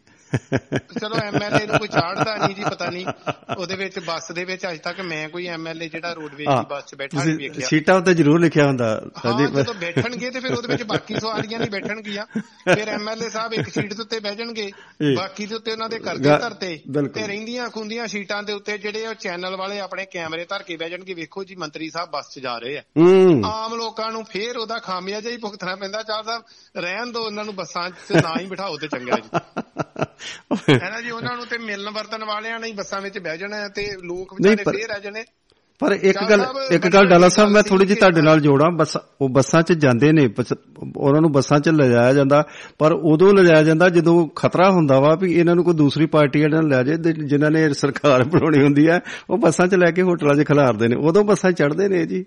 ਚਲੋ 1.00 1.16
ਐਮਐਲਏ 1.16 1.66
ਨੂੰ 1.66 1.78
ਕੋਈ 1.78 1.88
ਚਾੜਦਾ 1.88 2.36
ਨਹੀਂ 2.36 2.56
ਜੀ 2.56 2.62
ਪਤਾ 2.64 2.86
ਨਹੀਂ। 2.86 3.06
ਉਹਦੇ 3.58 3.76
ਵਿੱਚ 3.76 3.98
ਬੱਸ 3.98 4.32
ਦੇ 4.32 4.44
ਵਿੱਚ 4.44 4.66
ਅਜੇ 4.66 4.78
ਤੱਕ 4.78 5.00
ਮੈਂ 5.00 5.28
ਕੋਈ 5.28 5.46
ਐਮਐਲਏ 5.46 5.88
ਜਿਹੜਾ 5.88 6.12
ਰੋਡਵੇਜ਼ 6.12 6.48
ਦੀ 6.48 6.66
ਬੱਸ 6.70 6.84
'ਚ 6.86 6.94
ਬੈਠਾ 6.94 7.24
ਨਹੀਂ 7.24 7.38
ਵੇਖਿਆ। 7.38 7.68
ਸੀਟਾਂ 7.68 7.94
ਉੱਤੇ 7.94 8.14
ਜ਼ਰੂਰ 8.14 8.40
ਲਿਖਿਆ 8.40 8.66
ਹੁੰਦਾ 8.66 9.02
ਸੰਦੀਪ। 9.22 9.50
ਜਦੋਂ 9.62 9.74
ਬੈਠਣਗੇ 9.74 10.30
ਤੇ 10.30 10.40
ਫਿਰ 10.40 10.54
ਉਹਦੇ 10.54 10.68
ਵਿੱਚ 10.68 10.82
ਬਾਕੀ 10.82 11.20
ਸਵਾਰੀਆਂ 11.20 11.60
ਨਹੀਂ 11.60 11.70
ਬੈਠਣਗੀਆਂ। 11.70 12.26
ਫਿਰ 12.74 12.88
ਐਮਐਲਏ 12.88 13.30
ਸਾਹਿਬ 13.30 13.54
ਇੱਕ 13.54 13.68
ਸੀਟ 13.68 13.94
ਦੇ 13.94 14.02
ਉੱਤੇ 14.02 14.20
ਬਹਿ 14.20 14.36
ਜਾਣਗੇ। 14.36 14.70
ਬਾਕੀ 15.16 15.46
ਦੇ 15.46 15.54
ਉੱਤੇ 15.54 15.72
ਉਹਨਾਂ 15.72 15.88
ਦੇ 15.88 15.98
ਕਰਜ਼ੇ 15.98 16.24
ਗਾ- 16.24 16.40
ਧਰਤੇ। 16.40 16.80
ਤੇ। 17.08 17.26
ਰਹਿੰਦੀਆਂ 17.26 17.70
ਖੁੰਦੀਆਂ 17.70 18.06
ਸੀਟਾਂ 18.06 18.42
ਦੇ 18.42 18.52
ਉੱਤੇ 18.52 18.78
ਜਿਹੜੇ 18.78 19.06
ਉਹ 19.06 19.14
ਚੈਨਲ 19.14 19.56
ਵਾਲੇ 19.56 19.80
ਆਪਣੇ 19.80 20.06
ਕੈਮਰੇ 20.06 20.44
ਧਰ 20.44 20.62
ਕੇ 20.62 20.76
ਬਹਿ 20.76 20.90
ਜਾਣਗੇ। 20.90 21.14
ਵੇਖੋ 21.14 21.44
ਜੀ 21.44 21.54
ਮੰਤਰੀ 21.54 21.90
ਸਾਹਿਬ 21.90 22.10
ਬੱਸ 22.10 22.28
'ਚ 22.30 22.38
ਜਾ 22.38 22.58
ਰਹੇ 22.58 22.78
ਆ। 22.78 22.82
ਆਮ 23.44 23.74
ਲੋਕਾਂ 23.74 24.12
ਨੂੰ 24.12 24.24
ਫੇਰ 24.24 24.56
ਉਹਦਾ 24.56 24.78
ਖਾਮਿਆਜਾ 24.78 25.30
ਹੀ 25.30 25.36
ਭੁਗਤਣਾ 25.36 25.76
ਪੈਂਦਾ। 25.76 26.02
ਚਾਹ 26.02 26.22
ਸਾਹਿਬ 26.22 26.42
ਰਹਿਣ 26.76 27.06
ਦੋ 27.06 27.24
ਉਹਨਾਂ 27.24 27.44
ਨੂੰ 27.44 27.54
ਬੱਸਾਂ 27.54 27.90
'ਚ 27.90 28.12
ਨਾ 28.12 28.34
ਹੀ 28.40 28.46
ਬਿਠਾਓ 28.46 28.76
ਤੇ 28.76 28.88
ਚੰਗਾ 28.88 29.16
ਜੀ। 29.16 29.40
ਹੈ 30.70 31.00
ਜੀ 31.02 31.10
ਉਹਨਾਂ 31.10 31.36
ਨੂੰ 31.36 31.46
ਤੇ 31.46 31.58
ਮਿਲਣ 31.58 31.90
ਵਰਤਨ 31.90 32.24
ਵਾਲਿਆਂ 32.24 32.60
ਨੇ 32.60 32.72
ਬੱਸਾਂ 32.72 33.00
ਵਿੱਚ 33.00 33.18
ਬਹਿ 33.18 33.38
ਜਾਣਾ 33.38 33.56
ਹੈ 33.56 33.68
ਤੇ 33.68 33.90
ਲੋਕ 34.04 34.34
ਵਿਚਾਰੇ 34.34 34.78
ਫੇਰ 34.78 34.88
ਰਹਿ 34.88 35.00
ਜਾਣੇ। 35.00 35.24
ਪਰ 35.80 35.92
ਇੱਕ 35.92 36.18
ਗੱਲ 36.30 36.44
ਇੱਕ 36.70 36.86
ਗੱਲ 36.88 37.06
ਡਾਲਾ 37.06 37.28
ਸਾਹਿਬ 37.28 37.50
ਮੈਂ 37.50 37.62
ਥੋੜੀ 37.62 37.86
ਜਿਹੀ 37.86 37.98
ਤੁਹਾਡੇ 37.98 38.22
ਨਾਲ 38.22 38.40
ਜੋੜਾਂ। 38.40 38.70
ਬੱਸ 38.70 38.96
ਉਹ 39.20 39.28
ਬੱਸਾਂ 39.28 39.62
'ਚ 39.62 39.72
ਜਾਂਦੇ 39.72 40.12
ਨੇ 40.12 40.28
ਉਹਨਾਂ 40.96 41.20
ਨੂੰ 41.20 41.30
ਬੱਸਾਂ 41.32 41.58
'ਚ 41.60 41.68
ਲਿਜਾਇਆ 41.68 42.12
ਜਾਂਦਾ 42.12 42.42
ਪਰ 42.78 42.92
ਉਦੋਂ 42.92 43.32
ਲਿਜਾਇਆ 43.34 43.62
ਜਾਂਦਾ 43.62 43.88
ਜਦੋਂ 43.88 44.28
ਖਤਰਾ 44.28 44.70
ਹੁੰਦਾ 44.70 44.98
ਵਾ 45.00 45.14
ਵੀ 45.14 45.32
ਇਹਨਾਂ 45.34 45.54
ਨੂੰ 45.54 45.64
ਕੋਈ 45.64 45.74
ਦੂਸਰੀ 45.74 46.06
ਪਾਰਟੀ 46.06 46.40
ਇਹਨਾਂ 46.40 46.62
ਨੂੰ 46.62 46.70
ਲੈ 46.70 46.82
ਜਾਏ 46.82 47.12
ਜਿਨ੍ਹਾਂ 47.12 47.50
ਨੇ 47.50 47.72
ਸਰਕਾਰ 47.72 48.24
ਬਣਾਉਣੀ 48.24 48.62
ਹੁੰਦੀ 48.62 48.88
ਹੈ 48.88 49.00
ਉਹ 49.30 49.38
ਬੱਸਾਂ 49.38 49.66
'ਚ 49.66 49.74
ਲੈ 49.74 49.90
ਕੇ 49.90 50.02
ਹੋਟਲਾਂ 50.02 50.34
'ਚ 50.34 50.46
ਖਿਲਾਰਦੇ 50.48 50.88
ਨੇ। 50.88 50.96
ਉਦੋਂ 50.96 51.24
ਬੱਸਾਂ 51.24 51.52
ਚੜ੍ਹਦੇ 51.52 51.88
ਨੇ 51.88 52.06
ਜੀ। 52.06 52.24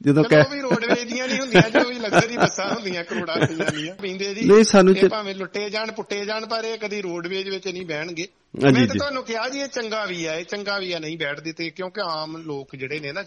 ਜਦੋਂ 0.00 0.22
ਕਹਿ 0.24 0.44
ਵੀ 0.50 0.60
ਰੋਡਵੇਜ਼ 0.60 1.08
ਦੀਆਂ 1.08 1.26
ਨਹੀਂ 1.28 1.40
ਹੁੰਦੀਆਂ 1.40 1.62
ਜੋ 1.70 1.88
ਵੀ 1.88 1.98
ਲਗਜ਼ਰੀ 1.98 2.36
ਬੱਸਾਂ 2.36 2.68
ਹੁੰਦੀਆਂ 2.74 3.04
ਕਰੋੜਾਂ 3.04 3.36
ਰੁਪਈਆਂ 3.36 3.70
ਦੀਆਂ 3.72 3.94
ਪੀਂਦੇ 3.94 4.34
ਜੀ 4.34 4.46
ਨਹੀਂ, 4.46 4.64
ਸਾਨੂੰ 4.64 4.96
ਇਹ 4.96 5.08
ਭਾਵੇਂ 5.08 5.34
ਲੁੱਟੇ 5.34 5.68
ਜਾਣ 5.70 5.90
ਪੁੱਟੇ 5.92 6.24
ਜਾਣ 6.24 6.46
ਪਰ 6.46 6.64
ਇਹ 6.64 6.78
ਕਦੀ 6.78 7.00
ਰੋਡਵੇਜ਼ 7.02 7.48
ਵਿੱਚ 7.48 7.68
ਨਹੀਂ 7.68 7.86
ਬਹਿਣਗੇ 7.86 8.26
ਮੈਂ 8.62 8.72
ਤਾਂ। 8.72 8.86
ਤੁਹਾਨੂੰ 8.86 9.24
ਕਿਹਾ 9.24 9.48
ਜੀ 9.48 9.60
ਇਹ 9.60 9.68
ਚੰਗਾ 9.68 10.04
ਵੀ 10.04 10.26
ਹੈ 10.26 10.38
ਇਹ 10.38 10.44
ਚੰਗਾ 10.44 10.78
ਵੀ 10.78 10.92
ਹੈ 10.94 10.98
ਨਹੀਂ 10.98 11.18
ਬੈਠਦੇ 11.18 11.52
ਤੇ 11.52 11.70
ਕਿਉਂਕਿ 11.70 12.00
ਆਮ 12.04 12.36
ਲੋਕ 12.36 12.76
ਜਿਹੜੇ 12.76 13.00
ਨੇ 13.00 13.12
ਨਾ 13.12 13.22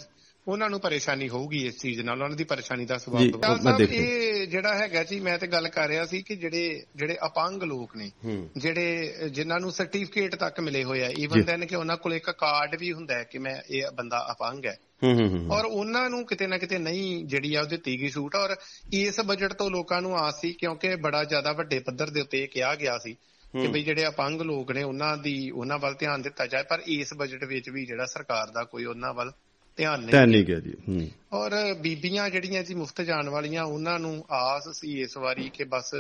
ਉਹਨਾਂ 0.47 0.69
ਨੂੰ 0.69 0.79
ਪਰੇਸ਼ਾਨੀ 0.79 1.29
ਹੋਊਗੀ 1.29 1.65
ਇਸ 1.65 1.77
ਚੀਜ਼ 1.81 1.99
ਨਾਲ 2.01 2.21
ਉਹਨਾਂ 2.23 2.37
ਦੀ 2.37 2.43
ਪਰੇਸ਼ਾਨੀ 2.43 2.85
ਦਾ 2.85 2.97
ਸਵਾਲ। 2.97 3.29
ਇਹ 3.81 4.47
ਜਿਹੜਾ 4.47 4.73
ਹੈਗਾ 4.75 5.03
ਜੀ 5.03 5.19
ਮੈਂ 5.19 5.37
ਤੇ 5.37 5.47
ਗੱਲ 5.47 5.67
ਕਰ 5.67 5.87
ਰਿਹਾ 5.87 6.05
ਸੀ 6.05 6.21
ਕਿ 6.21 6.35
ਜਿਹੜੇ 6.35 6.83
ਜਿਹੜੇ 6.95 7.17
ਅਪੰਗ 7.25 7.63
ਲੋਕ 7.63 7.95
ਨੇ 7.95 8.11
ਜਿਹੜੇ 8.57 9.13
ਜਿਨ੍ਹਾਂ 9.29 9.59
ਨੂੰ 9.59 9.71
ਸਰਟੀਫਿਕੇਟ 9.71 10.35
ਤੱਕ 10.35 10.59
ਮਿਲੇ 10.59 10.83
ਹੋਏ 10.83 11.03
ਆ। 11.03 11.09
ਈਵਨ 11.19 11.43
ਦੈਨ 11.43 11.65
ਕਿ 11.65 11.75
ਉਹਨਾਂ 11.75 11.97
ਕੋਲ 11.97 12.13
ਇੱਕ 12.13 12.29
ਕਾਰਡ 12.31 12.75
ਵੀ 12.79 12.91
ਹੁੰਦਾ 12.93 13.17
ਹੈ 13.17 13.23
ਕਿ 13.23 13.37
ਮੈਂ 13.39 13.55
ਇਹ 13.69 13.83
ਬੰਦਾ 13.95 14.27
ਅਪੰਗ 14.31 14.65
ਹੈ 14.65 14.77
ਔਰ 15.51 15.65
ਉਹਨਾਂ 15.65 16.09
ਨੂੰ 16.09 16.25
ਕਿਤੇ 16.25 16.47
ਨਾ 16.47 16.57
ਕਿਤੇ 16.57 16.77
ਨਹੀਂ 16.77 17.25
ਜਿਹੜੀ 17.25 17.55
ਆ 17.55 17.61
ਉਹ 17.61 17.65
ਦਿੱਤੀ 17.65 17.99
ਗਈ 18.01 18.09
ਛੂਟ 18.09 18.35
ਔਰ 18.35 18.55
ਇਸ 18.93 19.19
ਬਜਟ 19.21 19.53
ਤੋਂ 19.53 19.69
ਲੋਕਾਂ 19.71 20.01
ਨੂੰ 20.01 20.17
ਆਸ 20.17 20.41
ਸੀ 20.41 20.53
ਕਿਉਂਕਿ 20.53 20.95
ਬੜਾ 20.95 21.23
ਜ਼ਿਆਦਾ 21.23 21.51
ਵੱਡੇ 21.51 21.79
ਪੱਧਰ 21.79 22.09
ਦੇ 22.09 22.21
ਉੱਤੇ 22.21 22.43
ਇਹ 22.43 22.47
ਕਿਹਾ 22.47 22.75
ਗਿਆ 22.75 22.97
ਸੀ 22.97 23.13
ਕਿ। 23.13 23.67
ਬਈ 23.67 23.83
ਜਿਹੜੇ 23.83 24.07
ਅਪੰਗ 24.07 24.41
ਲੋਕ 24.41 24.71
ਨੇ 24.71 24.83
ਉਹਨਾਂ 24.83 25.17
ਦੀ 25.17 25.51
ਉਹਨਾਂ 25.51 25.77
ਵੱਲ 25.79 25.93
ਧਿਆਨ 25.93 26.21
ਦਿੱਤਾ 26.21 26.45
ਜਾਏ 26.47 26.63
ਪਰ 26.63 26.81
ਇਸ 26.87 27.13
ਬਜਟ 27.17 27.43
ਵਿੱਚ 27.43 27.69
ਵੀ 27.69 27.85
ਜਿਹੜਾ 27.85 28.05
ਸਰਕਾਰ 28.05 28.49
ਦਾ 28.49 28.63
ਕੋਈ 28.63 28.85
ਉਹਨਾਂ 28.85 29.13
ਵੱਲ 29.13 29.31
ਧਿਆਨ 29.77 30.05
ਧਿਆਨ 30.05 30.29
ਨਹੀਂ 30.29 30.37
ਨਹੀਂ 30.37 30.45
ਗਿਆ 30.45 30.59
ਜੀ 30.59 30.73
ਹੂੰ। 30.89 31.07
ਔਰ 31.33 31.51
ਬੀਬੀਆਂ 31.81 32.29
ਜਿਹੜੀਆਂ 32.29 32.63
ਜੀ 32.63 32.73
ਮੁਫਤ 32.73 33.01
ਜਾਣ 33.01 33.29
ਵਾਲੀਆਂ 33.29 33.63
ਉਹਨਾਂ 33.63 33.99
ਨੂੰ 33.99 34.25
ਆਸ 34.31 34.69
ਸੀ 34.79 35.01
ਇਸ 35.01 35.17
ਵਾਰੀ 35.17 35.49
ਕਿ 35.49 35.63
ਬਸ 35.63 35.91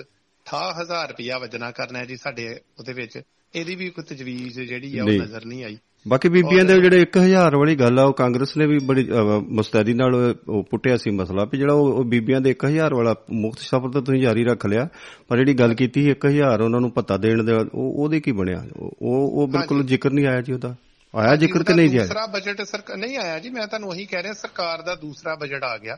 68000 0.45 1.09
ਰੁਪਇਆ 1.09 1.37
ਵਜਣਾ 1.37 1.71
ਕਰਨਾ 1.71 2.05
ਜੀ 2.05 2.15
ਸਾਡੇ 2.15 2.59
ਉਹਦੇ 2.79 2.93
ਵਿੱਚ। 2.93 3.21
ਇਹਦੀ 3.55 3.75
ਵੀ 3.75 3.89
ਕੋਈ 3.89 4.03
ਤਜਵੀਜ਼ 4.03 4.59
ਜਿਹੜੀ 4.59 4.97
ਆ 4.97 5.03
ਉਹ 5.03 5.09
ਨਹੀਂ। 5.09 5.21
ਨਜ਼ਰ 5.21 5.45
ਨਹੀਂ 5.45 5.63
ਆਈ। 5.63 5.77
ਬਾਕੀ 6.07 6.29
ਬੀਬੀਆਂ 6.29 6.65
ਦੇ 6.65 6.73
ਜਿਹੜੇ 6.81 7.05
1000 7.17 7.55
ਵਾਲੀ 7.55 7.75
ਗੱਲ 7.75 7.99
ਆ 7.99 8.03
ਉਹ 8.03 8.13
ਕਾਂਗਰਸ 8.13 8.57
ਨੇ 8.57 8.67
ਵੀ 8.67 8.77
ਬੜੀ 8.85 9.07
ਮੁਸਤੈਦੀ 9.47 9.93
ਨਾਲ 9.93 10.35
ਉਹ 10.49 10.63
ਪੁੱਟਿਆ 10.63 10.97
ਸੀ 10.97 11.11
ਮਸਲਾ 11.11 11.45
ਵੀ 11.45 11.57
ਜਿਹੜਾ 11.57 11.73
ਉਹ 11.73 12.03
ਬੀਬੀਆਂ 12.03 12.41
ਦੇ 12.41 12.55
1000 12.65 12.93
ਵਾਲਾ 12.93 13.15
ਮੁਫਤ 13.31 13.59
ਸਫ਼ਰ 13.59 13.89
ਤਾਂ 13.91 14.01
ਤੁਸੀਂ 14.01 14.21
ਜਾਰੀ 14.21 14.43
ਰੱਖ 14.43 14.65
ਲਿਆ 14.65 14.87
ਪਰ 15.27 15.37
ਜਿਹੜੀ 15.37 15.53
ਗੱਲ 15.53 15.73
ਕੀਤੀ 15.73 16.03
ਸੀ 16.03 16.11
1000 16.11 16.61
ਉਹਨਾਂ 16.63 16.81
ਨੂੰ 16.81 16.91
ਭੱਤਾ 16.91 17.17
ਦੇਣ 17.17 17.43
ਦੇ 17.43 17.53
ਉਹ 17.53 18.03
ਉਹਦੇ 18.03 18.19
ਕੀ 18.19 18.31
ਬਣਿਆ? 18.31 18.65
ਉਹ 18.77 18.91
ਉਹ 19.11 19.47
ਬਿਲਕੁਲ 19.47 19.83
ਜ਼ਿਕਰ 19.83 20.11
ਨਹੀਂ 20.11 20.25
ਆਇਆ 20.27 20.41
ਜੀ 20.41 20.53
ਉਹਦਾ। 20.53 20.75
ਆਇਆ 21.13 21.35
ਜ਼ਿਕਰ 21.35 21.63
ਕਿ 21.63 21.73
ਨਹੀਂ 21.73 21.89
ਜੀ? 21.89 21.97
ਦੂਸਰਾ 21.97 22.25
ਬਜਟ 22.25 22.61
ਸਰਕਾਰ 22.61 22.97
ਨਹੀਂ 22.97 23.17
ਆਇਆ 23.17 23.39
ਜੀ 23.39 23.49
ਮੈਂ 23.49 23.67
ਤੁਹਾਨੂੰ 23.67 23.89
ਉਹੀ 23.89 24.05
ਕਹਿ 24.05 24.23
ਰਿਹਾ 24.23 24.33
ਸਰਕਾਰ 24.33 24.81
ਦਾ 24.81 24.95
ਦੂਸਰਾ 24.95 25.35
ਬਜਟ 25.35 25.63
ਆ 25.63 25.77
ਗਿਆ। 25.77 25.97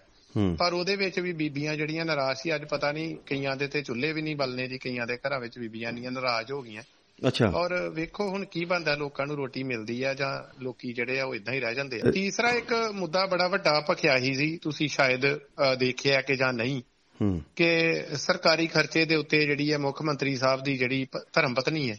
ਪਰ 0.57 0.73
ਉਹਦੇ 0.73 0.95
ਵਿੱਚ 0.95 1.19
ਵੀ 1.19 1.31
ਬੀਬੀਆਂ 1.33 1.75
ਜਿਹੜੀਆਂ 1.75 2.05
ਨਾਰਾਜ਼ 2.05 2.39
ਸੀ 2.39 2.55
ਅੱਜ 2.55 2.63
ਪਤਾ 2.65 2.91
ਨਹੀਂ 2.91 3.15
ਕਈਆਂ 3.25 3.55
ਦੇ 3.55 3.67
ਤੇ 3.67 3.81
ਚੁੱਲ੍ਹੇ 3.81 4.11
ਵੀ 4.13 4.21
ਨਹੀਂ 4.21 4.35
ਬਲਨੇ 4.35 4.67
ਜੀ 4.67 4.77
ਕਈਆਂ 4.77 5.07
ਦੇ 5.07 5.17
ਘਰਾਂ 5.17 5.39
ਵਿੱਚ 5.39 5.59
ਬੀਬੀਆਂ 5.59 5.93
ਨਹੀਂ 5.93 6.11
ਨਾਰਾਜ਼ 6.11 6.51
ਹੋ 6.51 6.61
ਗਈਆਂ। 6.61 6.83
ਅੱਛਾ। 7.27 7.47
ਔਰ 7.47 7.89
ਵੇਖੋ 7.89 8.27
ਹੁਣ 8.29 8.45
ਕੀ 8.45 8.65
ਬੰਦਾ 8.65 8.95
ਲੋਕਾਂ 8.95 9.25
ਨੂੰ 9.27 9.35
ਰੋਟੀ 9.35 9.63
ਮਿਲਦੀ 9.63 10.03
ਆ 10.03 10.13
ਜਾਂ 10.13 10.63
ਲੋਕੀ 10.63 10.93
ਜਿਹੜੇ 10.93 11.19
ਆ 11.19 11.25
ਉਹ 11.25 11.35
ਇਦਾਂ 11.35 11.53
ਹੀ 11.53 11.59
ਰਹਿ 11.59 11.75
ਜਾਂਦੇ 11.75 12.01
ਆ। 12.07 12.11
ਤੀਸਰਾ 12.11 12.49
ਇੱਕ 12.49 12.73
ਮੁੱਦਾ 12.95 13.25
ਬੜਾ 13.25 13.47
ਵੱਡਾ 13.47 13.79
ਭਖਿਆ 13.89 14.17
ਹੀ 14.17 14.33
ਸੀ 14.33 14.57
ਤੁਸੀਂ 14.57 14.87
ਸ਼ਾਇਦ 14.87 15.25
ਦੇਖਿਆ 15.79 16.21
ਕਿ 16.21 16.35
ਜਾਂ 16.35 16.53
ਨਹੀਂ। 16.53 16.81
ਕਿ 17.55 18.01
ਸਰਕਾਰੀ 18.15 18.67
ਖਰਚੇ 18.67 19.05
ਦੇ 19.05 19.15
ਉੱਤੇ 19.15 19.45
ਜਿਹੜੀ 19.45 19.73
ਹੈ 19.73 19.77
ਮੁੱਖ 19.77 20.01
ਮੰਤਰੀ 20.01 20.35
ਸਾਹਿਬ 20.35 20.63
ਦੀ 20.63 20.77
ਜਿਹੜੀ 20.77 21.07
ਧਰਮ 21.33 21.53
ਪਤਨੀ 21.53 21.91
ਹੈ 21.91 21.97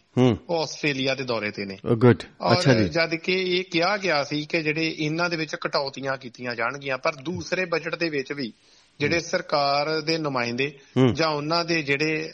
ਉਹ 0.49 0.63
ਆਸਟ੍ਰੇਲੀਆ 0.63 1.15
ਦੇ 1.15 1.23
ਦੌਰੇ 1.23 1.51
ਤੇ 1.51 1.65
ਨੇ। 1.65 1.77
ਗੁੱਡ। 1.95 2.23
ਅੱਛਾ 2.51 2.73
ਜੀ। 2.73 2.89
ਜਦ 2.89 3.15
ਕਿ 3.15 3.33
ਇਹ 3.33 3.63
ਕਿਹਾ 3.63 3.97
ਗਿਆ 3.97 4.23
ਸੀ 4.23 4.45
ਕਿ 4.45 4.63
ਜਿਹੜੇ 4.63 4.95
ਇਹਨਾਂ 4.99 5.29
ਦੇ 5.29 5.37
ਵਿੱਚ 5.37 5.55
ਕਟੌਤੀਆਂ 5.55 6.17
ਕੀਤੀਆਂ 6.17 6.55
ਜਾਣਗੀਆਂ 6.55 6.97
ਪਰ 6.97 7.15
ਦੂਸਰੇ 7.15 7.65
ਬਜਟ 7.65 7.95
ਦੇ 7.95 8.09
ਵਿੱਚ 8.09 8.33
ਵੀ 8.33 8.53
ਜਿਹੜੇ 8.99 9.19
ਸਰਕਾਰ 9.19 10.01
ਦੇ 10.01 10.17
ਨੁਮਾਇੰਦੇ। 10.17 10.77
ਜਾਂ 11.13 11.29
ਉਹਨਾਂ 11.29 11.65
ਦੇ 11.65 11.81
ਜਿਹੜੇ 11.81 12.33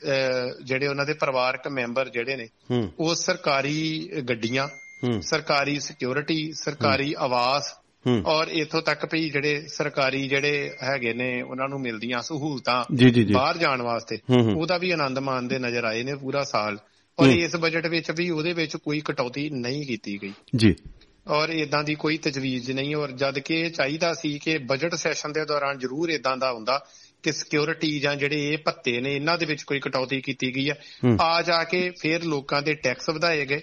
ਜਿਹੜੇ 0.63 0.87
ਉਹਨਾਂ 0.87 1.05
ਦੇ 1.05 1.13
ਪਰਿਵਾਰਕ 1.13 1.67
ਮੈਂਬਰ 1.67 2.09
ਜਿਹੜੇ 2.09 2.35
ਨੇ 2.35 2.47
ਉਹ 2.99 3.15
ਸਰਕਾਰੀ 3.15 4.09
ਗੱਡੀਆਂ 4.29 4.67
ਸਰਕਾਰੀ 5.21 5.79
ਸਿਕਿਉਰਿਟੀ 5.79 6.53
ਸਰਕਾਰੀ 6.53 7.15
ਆਵਾਸ 7.17 7.73
ਔਰ 8.25 8.47
ਇਥੋਂ 8.47 8.81
ਤੱਕ 8.81 9.07
ਵੀ 9.11 9.29
ਜਿਹੜੇ 9.29 9.63
ਸਰਕਾਰੀ 9.67 10.27
ਜਿਹੜੇ 10.27 10.71
ਹੈਗੇ 10.83 11.13
ਨੇ 11.13 11.41
ਉਹਨਾਂ 11.41 11.69
ਨੂੰ 11.69 11.81
ਮਿਲਦੀਆਂ 11.81 12.21
ਸਹੂਲਤਾਂ 12.21 12.83
ਬਾਹਰ 13.33 13.57
ਜਾਣ 13.57 13.81
ਵਾਸਤੇ। 13.81 14.17
ਉਹਦਾ 14.55 14.77
ਵੀ 14.77 14.91
ਆਨੰਦ 14.91 15.19
ਮਾਣਦੇ 15.19 15.59
ਨਜ਼ਰ 15.59 15.83
ਆਏ 15.83 16.03
ਨੇ 16.03 16.15
ਪੂਰਾ 16.15 16.43
ਸਾਲ। 16.43 16.79
ਔਰ। 17.19 17.29
ਇਸ 17.29 17.55
ਬਜਟ 17.55 17.87
ਵਿੱਚ 17.87 18.11
ਵੀ 18.11 18.29
ਉਹਦੇ 18.29 18.53
ਵਿੱਚ 18.53 18.75
ਕੋਈ 18.77 19.01
ਕਟੌਤੀ 19.05 19.49
ਨਹੀਂ 19.49 19.87
ਕੀਤੀ 19.87 20.21
ਗਈ। 20.21 20.33
ਜੀ। 20.55 20.75
ਔਰ 21.27 21.49
ਇਦਾਂ 21.49 21.83
ਦੀ 21.83 21.95
ਕੋਈ 21.95 22.17
ਤਜਵੀਜ਼ 22.17 22.71
ਨਹੀਂ 22.71 22.95
ਔਰ 22.95 23.11
ਜਦ 23.11 23.39
ਕਿ 23.39 23.69
ਚਾਹੀਦਾ 23.69 24.13
ਸੀ 24.13 24.39
ਕਿ 24.39 24.57
ਬਜਟ 24.57 24.95
ਸੈਸ਼ਨ 24.95 25.31
ਦੇ 25.31 25.45
ਦੌਰਾਨ 25.45 25.79
ਜ਼ਰੂਰ 25.79 26.09
ਇਦਾਂ 26.09 26.37
ਦਾ 26.37 26.53
ਹੁੰਦਾ 26.53 26.85
ਕਿ 27.23 27.31
ਸਿਕਿਉਰਿਟੀ 27.31 27.99
ਜਾਂ 27.99 28.15
ਜਿਹੜੇ 28.15 28.49
ਇਹ 28.49 28.57
ਭੱਤੇ 28.57 29.01
ਨੇ 29.01 29.15
ਇਹਨਾਂ 29.15 29.37
ਦੇ 29.37 29.45
ਵਿੱਚ 29.45 29.63
ਕੋਈ 29.63 29.79
ਕਟੌਤੀ 29.79 30.21
ਕੀਤੀ 30.21 30.55
ਗਈ 30.55 30.71
ਹੂੰ। 30.71 31.17
ਆ 31.21 31.41
ਜਾ 31.41 31.63
ਕੇ 31.63 31.91
ਫਿਰ 32.01 32.23
ਲੋਕਾਂ 32.23 32.61
ਦੇ 32.61 32.73
ਟੈਕਸ 32.73 33.09
ਵਧਾਏ 33.09 33.45
ਗਏ। 33.45 33.61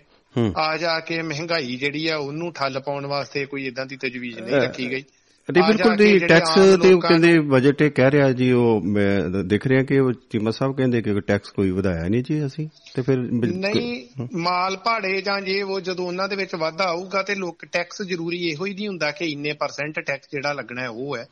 ਆ 0.57 0.77
ਜਾ 0.77 1.01
ਕੇ 1.01 1.23
ਮਹਿੰਗਾਈ 1.23 1.77
ਜਿਹੜੀ 1.77 2.09
ਆ 2.09 2.17
ਉਹਨੂੰ 2.17 2.53
ਠੱਲ 2.53 2.81
ਪਾਉਣ 2.81 3.07
ਵਾਸਤੇ 3.07 3.47
ਕੋਈ 3.47 3.67
ਇਦਾਂ 3.67 3.87
ਦੀ 3.87 3.97
ਤਜਵੀਜ਼ 3.97 4.39
ਨਹੀਂ 4.39 4.55
ਰੱਖੀ 4.55 4.91
ਗਈ। 4.91 5.05
ਜਾ 5.53 5.67
ਬਿਲਕੁਲ 5.67 5.97
ਜੀ 5.97 6.19
ਟੈਕਸ 6.19 6.55
ਤੇ 6.83 6.89
ਕਹਿੰਦੇ 7.01 7.39
ਬਜਟ 7.41 7.83
ਇਹ 7.83 7.91
ਕਹਿ 7.91 8.11
ਰਿਹਾ 8.11 8.33
ਜੀ 8.33 8.53
ਉਹ 8.53 8.81
ਮੈਂ 8.81 9.21
ਦੇਖ 9.45 9.67
ਰਿਹਾ 9.67 9.83
ਕਿ 9.83 9.99
ਉਹ 9.99 10.13
ਚੀਮਾ 10.13 10.51
ਸਾਹਿਬ 10.51 10.77
ਕਹਿੰਦੇ 10.77 11.03
ਕਿ 11.03 11.21
ਟੈਕਸ 11.21 11.51
ਕੋਈ 11.51 11.71
ਵਧਾਇਆ 11.71 12.09
ਨਹੀਂ 12.09 12.23
ਜੀ 12.23 12.47
ਅਸੀਂ 12.47 12.69
ਤੇ 12.95 13.03
ਫਿਰ 13.03 13.19
ਨਹੀਂ 13.19 14.07
ਮਾਲ 14.37 14.77
ਭਾੜੇ 14.77 15.23
ਜਾਂ 15.23 15.41
ਜੇ 15.41 15.63
ਉਹ 15.63 15.81
ਜਦੋਂ 15.81 16.07
ਉਹਨਾਂ 16.07 16.29
ਦੇ 16.29 16.37
ਵਿੱਚ 16.37 16.55
ਵਾਧਾ 16.55 16.85
ਆਊਗਾ 16.85 17.23
ਤੇ 17.23 17.35
ਲੋਕ 17.35 17.65
ਟੈਕਸ 17.73 18.03
ਜ਼ਰੂਰੀ 18.03 18.39
ਇਹੋ 18.49 18.67
ਹੀ 18.67 18.75
ਨਹੀਂ 18.75 18.89
ਹੁੰਦਾ 18.89 19.11
ਕਿ 19.11 19.25
ਇੰਨੇ 19.25 19.53
ਪਰਸੈਂਟ 19.53 20.01
ਟੈਕਸ 20.01 20.27
ਜਿਹੜਾ 20.33 20.53
ਲੱਗਣਾ 20.53 20.83
ਹੈ 20.83 20.89
ਉਹ 20.89 21.17
ਹੈ। 21.17 21.27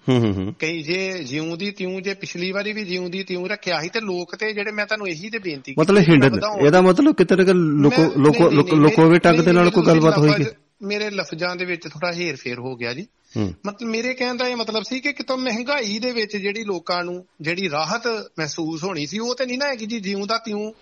ਕਈ 0.58 0.82
ਜੇ 0.82 1.24
ਜਿਉਂ 1.24 1.56
ਦੀ 1.56 1.70
ਤਿਉਂ 1.70 2.00
ਜੇ 2.00 2.14
ਪਿਛਲੀ 2.14 2.52
ਵਾਰੀ 2.52 2.72
ਵੀ 2.72 2.84
ਜਿਉਂ 2.84 3.10
ਦੀ 3.10 3.22
ਤਿਉਂ 3.22 3.48
ਰੱਖਿਆ 3.48 3.80
ਸੀ 3.82 3.88
ਤੇ 3.88 4.00
ਲੋਕ 4.00 4.36
ਤੇ 4.36 4.52
ਜਿਹੜੇ 4.52 4.72
ਮੈਂ 4.72 4.86
ਤੁਹਾਨੂੰ 4.86 5.08
ਇਹੀ 5.08 5.30
ਤੇ 5.30 5.38
ਬੇਨਤੀ 5.38 5.72
ਕੀਤੀ 5.72 5.80
ਮਤਲਬ 5.80 5.98
ਹਿੰਡਨ। 5.98 6.40
ਇਹਦਾ 6.66 6.80
ਮਤਲਬ 6.80 7.14
ਕਿਤੇ 7.14 7.36
ਨਾ 7.36 7.42
ਲੋਕੋ 7.52 8.02
ਲੋਕੋ 8.02 8.50
ਲੋਕੋ- 8.50 9.42
ਦੇ 9.44 9.52
ਨਾਲ 9.52 9.70
ਕੋਈ 9.70 9.86
ਗੱਲਬਾਤ 9.86 10.18
ਲਫ਼ਜ਼- 10.18 10.52
ਮੇਰੇ 10.82 11.10
ਲਫ਼ਜ਼ਾਂ 11.10 11.56
ਦੇ 11.56 11.64
ਵਿੱਚ 11.64 11.82
ਥੋੜਾ 11.82 12.12
ਹੇਰ 12.12 12.36
ਫੇਰ 12.36 12.58
ਹੋ 12.58 12.76
ਗਿਆ 12.76 12.94
ਜੀ। 12.94 13.06
ਮਤਲਬ 13.40 13.88
ਮੇਰੇ 13.88 14.14
ਕਹਿਣ 14.14 14.36
ਦਾ 14.36 14.48
ਇਹ 14.48 14.56
ਮਤਲਬ 14.56 14.82
ਸੀ 14.82 15.00
ਕਿ 15.00 15.12
ਕਿਤੋਂ 15.12 15.38
ਮਹਿੰਗਾਈ 15.38 15.98
ਦੇ 15.98 16.12
ਵਿੱਚ 16.12 16.36
ਜਿਹੜੀ 16.36 16.64
ਲੋਕਾਂ 16.64 17.04
ਨੂੰ 17.04 17.26
ਜਿਹੜੀ 17.40 17.70
ਰਾਹਤ 17.70 18.06
ਮਹਿਸੂਸ 18.38 18.84
ਹੋਣੀ 18.84 19.06
ਸੀ 19.06 19.18
ਉਹ 19.18 19.34
ਤੇ 19.34 19.46
ਨਹੀਂ 19.46 19.58
ਨਾ 19.58 19.66
ਹੈਗੀ 19.66 19.86
ਜੀ 19.86 20.00
ਜਿਉਂ 20.00 20.26
ਦਾ 20.26 20.38
ਤਿਉਂ 20.38 20.72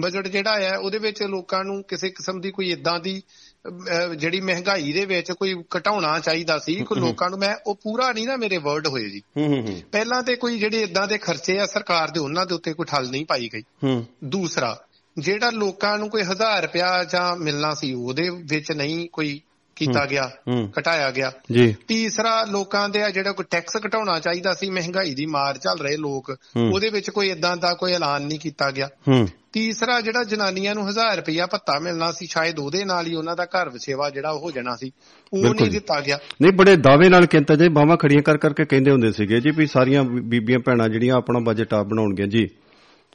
ਬਜਟ 0.00 0.28
ਜਿਹੜਾ 0.28 0.60
ਹੈ 0.60 0.76
ਉਹਦੇ 0.78 0.98
ਵਿੱਚ 0.98 1.22
ਲੋਕਾਂ 1.22 1.64
ਨੂੰ 1.64 1.82
ਕਿਸੇ 1.82 2.08
ਕਿਸਮ 2.08 2.40
ਦੀ 2.40 2.50
ਕੋਈ 2.50 2.70
ਇਦਾਂ 2.70 3.00
ਦੀ 3.00 3.22
ਜਿਹੜੀ 4.16 4.40
ਮਹਿੰਗਾਈ 4.40 4.92
ਦੇ 4.92 5.04
ਵਿੱਚ 5.04 5.32
ਕੋਈ 5.32 5.54
ਘਟਾਉਣਾ 5.76 6.18
ਚਾਹੀਦਾ 6.18 6.58
ਸੀ 6.58 6.74
ਕੋਈ 6.74 7.00
ਲੋਕਾਂ 7.00 7.30
ਨੂੰ 7.30 7.38
ਮੈਂ 7.38 7.56
ਉਹ 7.66 7.74
ਪੂਰਾ 7.74 8.12
ਨਹੀਂ 8.12 8.26
ਨਾ 8.26 8.36
ਮੇਰੇ 8.36 8.58
ਵਰਡ 8.58 8.86
ਹੋਏ 8.86 9.08
ਜੀ। 9.10 9.22
ਪਹਿਲਾਂ 9.92 10.22
ਤੇ 10.22 10.36
ਕੋਈ 10.36 10.58
ਜਿਹੜੇ 10.58 10.82
ਇਦਾਂ 10.82 11.08
ਦੇ 11.08 11.18
ਖਰਚੇ 11.18 11.58
ਆ 11.58 11.66
ਸਰਕਾਰ 11.66 12.10
ਦੇ 12.10 12.20
ਉਹਨਾਂ 12.20 12.46
ਦੇ 12.46 12.54
ਉੱਤੇ 12.54 12.72
ਕੋਈ 12.72 12.86
ਠੱਲ 12.86 13.10
ਨਹੀਂ 13.10 13.26
ਪਾਈ 13.26 13.50
ਗਈ। 13.54 13.62
ਦੂਸਰਾ 14.24 14.84
ਜਿਹੜਾ 15.18 15.50
ਲੋਕਾਂ 15.50 15.98
ਨੂੰ 15.98 16.10
ਕੋਈ 16.10 16.22
1000 16.22 16.62
ਰੁਪਿਆ 16.62 17.04
ਜਾਂ 17.04 17.36
ਮਿਲਣਾ 17.36 17.74
ਸੀ 17.74 17.92
ਉਹਦੇ 17.94 18.28
ਵਿੱਚ 18.30 18.72
ਨਹੀਂ 18.72 19.08
ਕੋਈ 19.12 19.40
ਕੀਤਾ 19.76 20.06
ਗਿਆ 20.06 20.30
ਘਟਾਇਆ 20.78 21.10
ਗਿਆ। 21.10 21.32
ਜੀ। 21.52 21.74
ਤੀਸਰਾ 21.88 22.46
ਲੋਕਾਂ 22.50 22.88
ਦੇ 22.88 23.02
ਆ 23.02 23.10
ਜਿਹੜਾ 23.10 23.32
ਕੋਈ 23.32 23.44
ਟੈਕਸ 23.50 23.76
ਘਟਾਉਣਾ 23.86 24.20
ਚਾਹੀਦਾ 24.20 24.54
ਸੀ 24.54 24.70
ਮਹਿੰਗਾਈ 24.70 25.14
ਦੀ 25.14 25.26
ਮਾਰ 25.26 25.58
ਚੱਲ 25.58 25.78
ਰਹੇ 25.78 25.96
ਲੋਕ। 25.96 26.36
ਉਹਦੇ 26.72 26.88
ਵਿੱਚ 26.88 27.10
ਕੋਈ 27.10 27.30
ਇਦਾਂ 27.30 27.56
ਦਾ 27.56 27.74
ਕੋਈ 27.74 27.92
ਐਲਾਨ 27.92 28.22
ਨਹੀਂ 28.22 28.38
ਕੀਤਾ 28.38 28.70
ਗਿਆ। 28.70 28.88
ਤੀਸਰਾ 29.52 30.00
ਜਿਹੜਾ 30.00 30.24
ਜਨਾਨੀਆਂ 30.24 30.74
ਨੂੰ 30.74 30.88
1000 30.88 31.16
ਰੁਪਇਆ 31.16 31.46
ਭੱਤਾ 31.46 31.78
ਮਿਲਣਾ 31.78 32.12
ਸੀ 32.12 32.26
ਸ਼ਾਇਦ 32.26 32.58
ਉਹਦੇ 32.58 32.84
ਨਾਲ 32.84 33.06
ਹੀ 33.06 33.14
ਉਹਨਾਂ 33.14 33.36
ਦਾ 33.36 33.44
ਘਰ 33.44 33.68
ਵਸੇਵਾ 33.68 34.10
ਜਿਹੜਾ 34.10 34.30
ਉਹ 34.30 34.40
ਹੋ 34.40 34.50
ਜਾਣਾ 34.50 34.76
ਸੀ 34.76 34.90
ਉਹ 35.32 35.54
ਨਹੀਂ। 35.54 35.70
ਦਿੱਤਾ 35.70 36.00
ਗਿਆ। 36.00 36.18
ਨਹੀਂ 36.42 36.52
ਬੜੇ 36.52 36.76
ਦਾਅਵੇ 36.76 37.08
ਨਾਲ 37.08 37.26
ਕਹਿੰਦਾ 37.26 37.56
ਜੀ 37.56 37.68
ਬਾਹਾਂ 37.68 37.96
ਖੜੀਆਂ 37.96 38.22
ਕਰ 38.22 38.38
ਕਰਕੇ 38.38 38.64
ਕਹਿੰਦੇ 38.64 38.90
ਹੁੰਦੇ 38.90 39.12
ਸੀਗੇ 39.12 39.40
ਜੀ 39.40 39.50
ਵੀ 39.50 39.66
ਸਾਰੀਆਂ 39.66 40.04
ਬੀਬੀਆਂ 40.04 40.58
ਭੈਣਾਂ 40.58 40.88
ਜਿਹੜੀਆਂ 40.88 41.14
ਆਪਣਾ 41.14 41.38
ਬਜਟ 41.38 41.74
ਆਪ 41.74 41.86
ਬਣਾਉਣਗੀਆਂ 41.86 42.28
ਜੀ। 42.28 42.48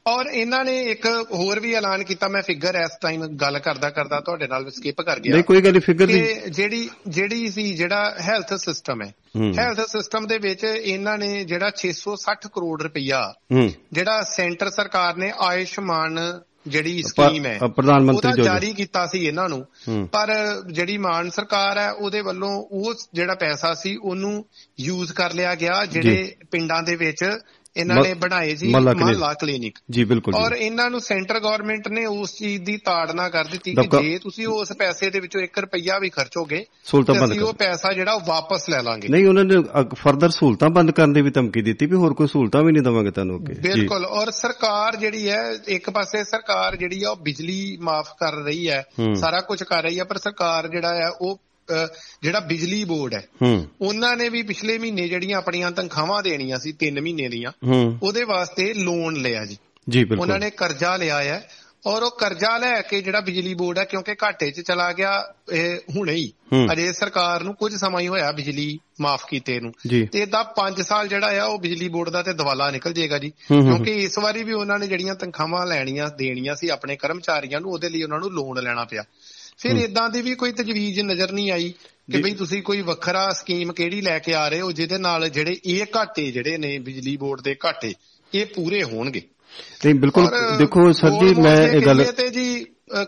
ਔਰ 0.09 0.25
ਇਹਨਾਂ 0.25 0.63
ਨੇ 0.65 0.81
ਇੱਕ 0.81 1.05
ਹੋਰ 1.33 1.59
ਵੀ 1.59 1.73
ਐਲਾਨ 1.73 2.03
ਕੀਤਾ 2.03 2.27
ਮੈਂ 2.27 2.41
ਫਿਗਰ 2.41 2.75
ਇਸ 2.75 2.97
ਟਾਈਮ 3.01 3.27
ਗੱਲ 3.27 3.59
ਕਰਦਾ 3.59 3.89
ਕਰਦਾ 3.89 4.19
ਤੁਹਾਡੇ 4.19 4.47
ਨਾਲ 4.47 4.69
ਸਕਿਪ 4.69 5.01
ਕਰ 5.01 5.19
ਗਿਆ। 5.19 5.33
ਨਹੀਂ 5.33 5.43
ਕੋਈ 5.43 5.61
ਗੱਲ 5.61 5.79
ਫਿਗਰ 5.79 6.05
ਦੀ 6.05 6.35
ਜਿਹੜੀ 6.49 6.89
ਜਿਹੜੀ 7.07 7.49
ਸੀ 7.51 7.73
ਜਿਹੜਾ 7.73 8.15
ਹੈਲਥ 8.21 8.53
ਸਿਸਟਮ 8.53 9.01
ਹੈ। 9.01 9.13
ਹੈਲਥ 9.59 9.79
ਸਿਸਟਮ 9.79 10.27
ਦੇ 10.27 10.37
ਵਿੱਚ 10.37 10.63
ਇਹਨਾਂ 10.63 11.17
ਨੇ 11.17 11.43
ਜਿਹੜਾ 11.45 11.71
660 11.77 12.49
ਕਰੋੜ 12.53 12.81
ਰੁਪਈਆ 12.83 13.33
ਹੂੰ। 13.51 13.71
ਜਿਹੜਾ 13.91 14.21
ਸੈਂਟਰ 14.21 14.69
ਸਰਕਾਰ 14.69 15.17
ਨੇ 15.17 15.33
ਆਯੁਸ਼ਮਾਨ 15.39 16.19
ਜਿਹੜੀ 16.67 17.03
ਸਕੀਮ 17.03 17.45
ਹੈ 17.45 17.59
ਪ੍ਰਧਾਨ 17.75 18.03
ਮੰਤਰੀ 18.03 18.31
ਜੋ 18.31 18.43
ਜਾਰੀ 18.43 18.73
ਕੀਤਾ 18.73 19.05
ਸੀ 19.05 19.27
ਇਹਨਾਂ 19.27 19.49
ਨੂੰ। 19.49 19.65
ਪਰ 20.11 20.33
ਜਿਹੜੀ 20.71 20.97
ਮਾਨ 20.97 21.29
ਸਰਕਾਰ 21.29 21.77
ਹੈ 21.77 21.91
ਉਹਦੇ 21.91 22.21
ਵੱਲੋਂ 22.21 22.51
ਉਹ 22.71 22.93
ਜਿਹੜਾ 23.13 23.35
ਪੈਸਾ 23.35 23.73
ਸੀ 23.73 23.95
ਉਹਨੂੰ 23.95 24.45
ਯੂਜ਼ 24.79 25.13
ਕਰ 25.13 25.33
ਲਿਆ 25.33 25.55
ਗਿਆ 25.55 25.85
ਜਿਹੜੇ 25.85 26.35
ਪਿੰਡਾਂ 26.51 26.83
ਦੇ 26.83 26.95
ਵਿੱਚ 26.95 27.23
ਇਹਨਾਂ 27.77 27.95
ਨੇ 28.03 28.13
ਬਣਾਏ 28.13 28.55
ਜੀ 28.55 28.67
ਮਹੱਲਾ 28.67 29.33
ਕਲੀਨਿਕ। 29.33 29.77
ਜੀ 29.89 30.03
ਬਿਲਕੁਲ 30.03 30.35
ਔਰ 30.35 30.51
ਇਹਨਾਂ 30.51 30.89
ਨੂੰ 30.89 30.99
ਸੈਂਟਰ 31.01 31.39
ਗਵਰਨਮੈਂਟ 31.39 31.87
ਨੇ 31.87 32.05
ਉਸ 32.05 32.33
ਚੀਜ਼ 32.35 32.63
ਦੀ 32.63 32.77
ਤਾੜਨਾ 32.77 33.29
ਕਰ 33.29 33.45
ਦਿੱਤੀ 33.45 33.73
ਕਿ 33.75 33.87
ਜੇ 34.01 34.17
ਤੁਸੀਂ 34.17 34.47
ਉਸ 34.47 34.71
ਪੈਸੇ 34.71 35.09
ਦੇ 35.09 35.19
ਵਿੱਚੋਂ 35.19 35.41
1 35.41 35.61
ਰੁਪਈਆ 35.61 35.99
ਵੀ 35.99 36.09
ਖਰਚੋਗੇ 36.09 36.65
ਅਸੀਂ 37.25 37.41
ਉਹ 37.41 37.53
ਪੈਸਾ 37.53 37.93
ਜਿਹੜਾ 37.93 38.13
ਉਹ 38.13 38.21
ਵਾਪਸ 38.25 38.69
ਲੈ 38.69 38.81
ਲਾਂਗੇ। 38.81 39.07
ਨਹੀਂ 39.07 39.27
ਉਹਨਾਂ 39.27 39.43
ਨੇ 39.43 39.55
ਫਰਦਰ 39.95 40.29
ਸਹੂਲਤਾਂ 40.29 40.69
ਬੰਦ 40.69 40.91
ਕਰਨ 40.91 41.13
ਦੀ 41.13 41.21
ਵੀ 41.21 41.31
ਧਮਕੀ 41.31 41.61
ਦਿੱਤੀ 41.61 41.85
ਵੀ 41.85 41.95
ਹੋਰ 41.95 42.13
ਕੋਈ 42.13 42.27
ਸਹੂਲਤਾਂ 42.27 42.63
ਵੀ 42.63 42.71
ਨਹੀਂ 42.71 42.83
ਦਵਾਂਗੇ 42.83 43.11
ਤੁਹਾਨੂੰ 43.11 43.37
ਅੱਗੇ। 43.37 43.53
ਬਿਲਕੁਲ 43.53 44.05
ਔਰ 44.05 44.31
ਸਰਕਾਰ 44.31 44.95
ਜਿਹੜੀ 44.95 45.29
ਹੈ 45.29 45.43
ਇੱਕ 45.67 45.89
ਪਾਸੇ 45.89 46.23
ਸਰਕਾਰ 46.23 46.75
ਜਿਹੜੀ 46.75 47.03
ਆ 47.03 47.09
ਉਹ 47.09 47.15
ਬਿਜਲੀ 47.15 47.77
ਮਾਫ 47.81 48.09
ਕਰ 48.19 48.33
ਰਹੀ 48.33 48.69
ਹੈ। 48.69 48.83
ਸਾਰਾ 49.15 49.39
ਕੁਝ 49.39 49.63
ਕਰ 49.63 49.83
ਰਹੀ 49.83 49.99
ਹੈ 49.99 50.03
ਪਰ 50.03 50.17
ਸਰਕਾਰ 50.17 50.67
ਜਿਹੜਾ 50.67 50.95
ਹੈ 50.95 51.09
ਉਹ 51.21 51.39
ਜਿਹੜਾ 52.21 52.39
ਬਿਜਲੀ 52.39 52.83
ਬੋਰਡ 52.83 53.13
ਹੈ 53.13 53.27
ਉਹਨਾਂ 53.81 54.17
ਨੇ 54.17 54.29
ਵੀ 54.29 54.43
ਪਿਛਲੇ 54.43 54.77
ਮਹੀਨੇ 54.77 55.07
ਜਿਹੜੀਆਂ 55.07 55.37
ਆਪਣੀਆਂ 55.37 55.71
ਤਨਖਾਹਾਂ 55.71 56.23
ਦੇਣੀਆਂ 56.23 56.59
ਸੀ 56.59 56.73
3 56.85 57.01
ਮਹੀਨੇ 57.01 57.29
ਦੀਆਂ 57.29 57.51
ਉਹਦੇ 58.03 58.23
ਵਾਸਤੇ 58.23 58.73
ਲੋਨ 58.73 59.15
ਲਿਆ 59.15 59.45
ਜੀ। 59.45 59.57
ਜੀ 59.89 60.03
ਬਿਲਕੁਲ। 60.03 60.19
ਉਹਨਾਂ 60.19 60.39
ਨੇ 60.39 60.49
ਕਰਜ਼ਾ 60.49 60.97
ਲਿਆ 60.97 61.23
ਹੈ 61.23 61.49
ਔਰ 61.87 62.03
ਉਹ 62.03 62.11
ਕਰਜ਼ਾ 62.11 62.57
ਲੈ 62.57 62.81
ਕੇ 62.81 63.01
ਜਿਹੜਾ 63.01 63.19
ਬਿਜਲੀ 63.19 63.53
ਬੋਰਡ 63.53 63.79
ਹੈ 63.79 63.83
ਕਿਉਂਕਿ 63.83 64.15
ਘਾਟੇ 64.23 64.51
'ਚ 64.51 64.61
ਚਲਾ 64.61 64.93
ਗਿਆ 64.93 65.33
ਇਹ 65.51 65.77
ਹੁਣੇ 65.95 66.13
ਹੀ। 66.13 66.33
ਅਜੇ 66.73 66.93
ਸਰਕਾਰ 66.93 67.43
ਨੂੰ 67.43 67.55
ਕੁਝ 67.55 67.75
ਸਮਾਂ 67.75 68.01
ਹੀ 68.01 68.07
ਹੋਇਆ 68.07 68.31
ਬਿਜਲੀ 68.31 68.79
ਮਾਫ 69.01 69.25
ਕੀਤੇ 69.29 69.59
ਨੂੰ। 69.59 69.71
ਤੇ 70.05 70.19
ਇਹਦਾ 70.19 70.43
5 70.43 70.81
ਸਾਲ 70.81 71.07
ਜਿਹੜਾ 71.07 71.41
ਆ 71.41 71.45
ਉਹ 71.45 71.59
ਬਿਜਲੀ 71.59 71.87
ਬੋਰਡ 71.87 72.09
ਦਾ 72.09 72.21
ਤੇ 72.21 72.33
ਦਵਾਲਾ 72.33 72.71
ਨਿਕਲ 72.71 72.93
ਜਾਏਗਾ 72.93 73.17
ਜੀ। 73.17 73.29
ਕਿਉਂਕਿ 73.29 73.91
ਇਸ 73.91 74.17
ਵਾਰੀ 74.19 74.43
ਵੀ 74.43 74.53
ਉਹਨਾਂ 74.53 74.79
ਨੇ 74.79 74.87
ਜਿਹੜੀਆਂ 74.87 75.15
ਤਨਖਾਹਾਂ 75.15 75.67
ਲੈਣੀਆਂ 75.67 76.09
ਦੇਣੀਆਂ 76.17 76.55
ਸੀ 76.55 76.69
ਆਪਣੇ 76.69 76.95
ਕਰਮਚਾਰੀਆਂ 76.95 77.61
ਨੂੰ 77.61 77.71
ਉਹਦੇ 77.71 77.89
ਲਈ 77.89 78.03
ਉਹਨਾਂ 78.03 78.19
ਨੂੰ 78.19 78.31
ਲੋਨ 78.31 78.63
ਲੈਣਾ 78.63 78.85
ਪਿਆ। 78.85 79.03
ਫਿਰ 79.59 79.75
ਇਦਾਂ 79.77 80.09
ਦੀ 80.09 80.21
ਵੀ 80.21 80.33
ਕੋਈ 80.35 80.51
ਤਜਵੀਜ਼ 80.51 80.99
ਨਜ਼ਰ 81.01 81.31
ਨਹੀਂ 81.31 81.51
ਆਈ 81.51 81.69
ਕਿ। 82.11 82.21
ਬਈ 82.21 82.31
ਤੁਸੀਂ 82.33 82.61
ਕੋਈ 82.63 82.81
ਵੱਖਰਾ 82.81 83.29
ਸਕੀਮ 83.31 83.71
ਕਿਹੜੀ 83.73 83.99
ਲੈ 84.01 84.17
ਕੇ 84.19 84.33
ਆ 84.33 84.47
ਰਹੇ 84.49 84.61
ਹੋ 84.61 84.71
ਜਿਹਦੇ 84.71 84.97
ਨਾਲ 84.97 85.27
ਜਿਹੜੇ 85.29 85.55
ਇਹ 85.65 85.85
ਘਾਟੇ 85.95 86.29
ਜਿਹੜੇ 86.31 86.57
ਨੇ 86.57 86.77
ਬਿਜਲੀ 86.79 87.15
ਬੋਰਡ 87.17 87.41
ਦੇ 87.41 87.55
ਘਾਟੇ 87.65 87.93
ਇਹ 88.33 88.45
ਪੂਰੇ 88.45 88.81
ਹੋਣਗੇ 88.83 89.21
ਨਹੀਂ 89.85 89.93
ਬਿਲਕੁਲ 89.95 90.27
ਦੇਖੋ 90.57 90.91
ਸਰ 90.91 91.11
ਜੀ 91.19 91.33
ਮੈਂ 91.41 91.55
ਇਹ 91.67 91.81
ਗੱਲ 91.81 92.03
ਤੇ 92.17 92.27
ਜੀ 92.29 92.65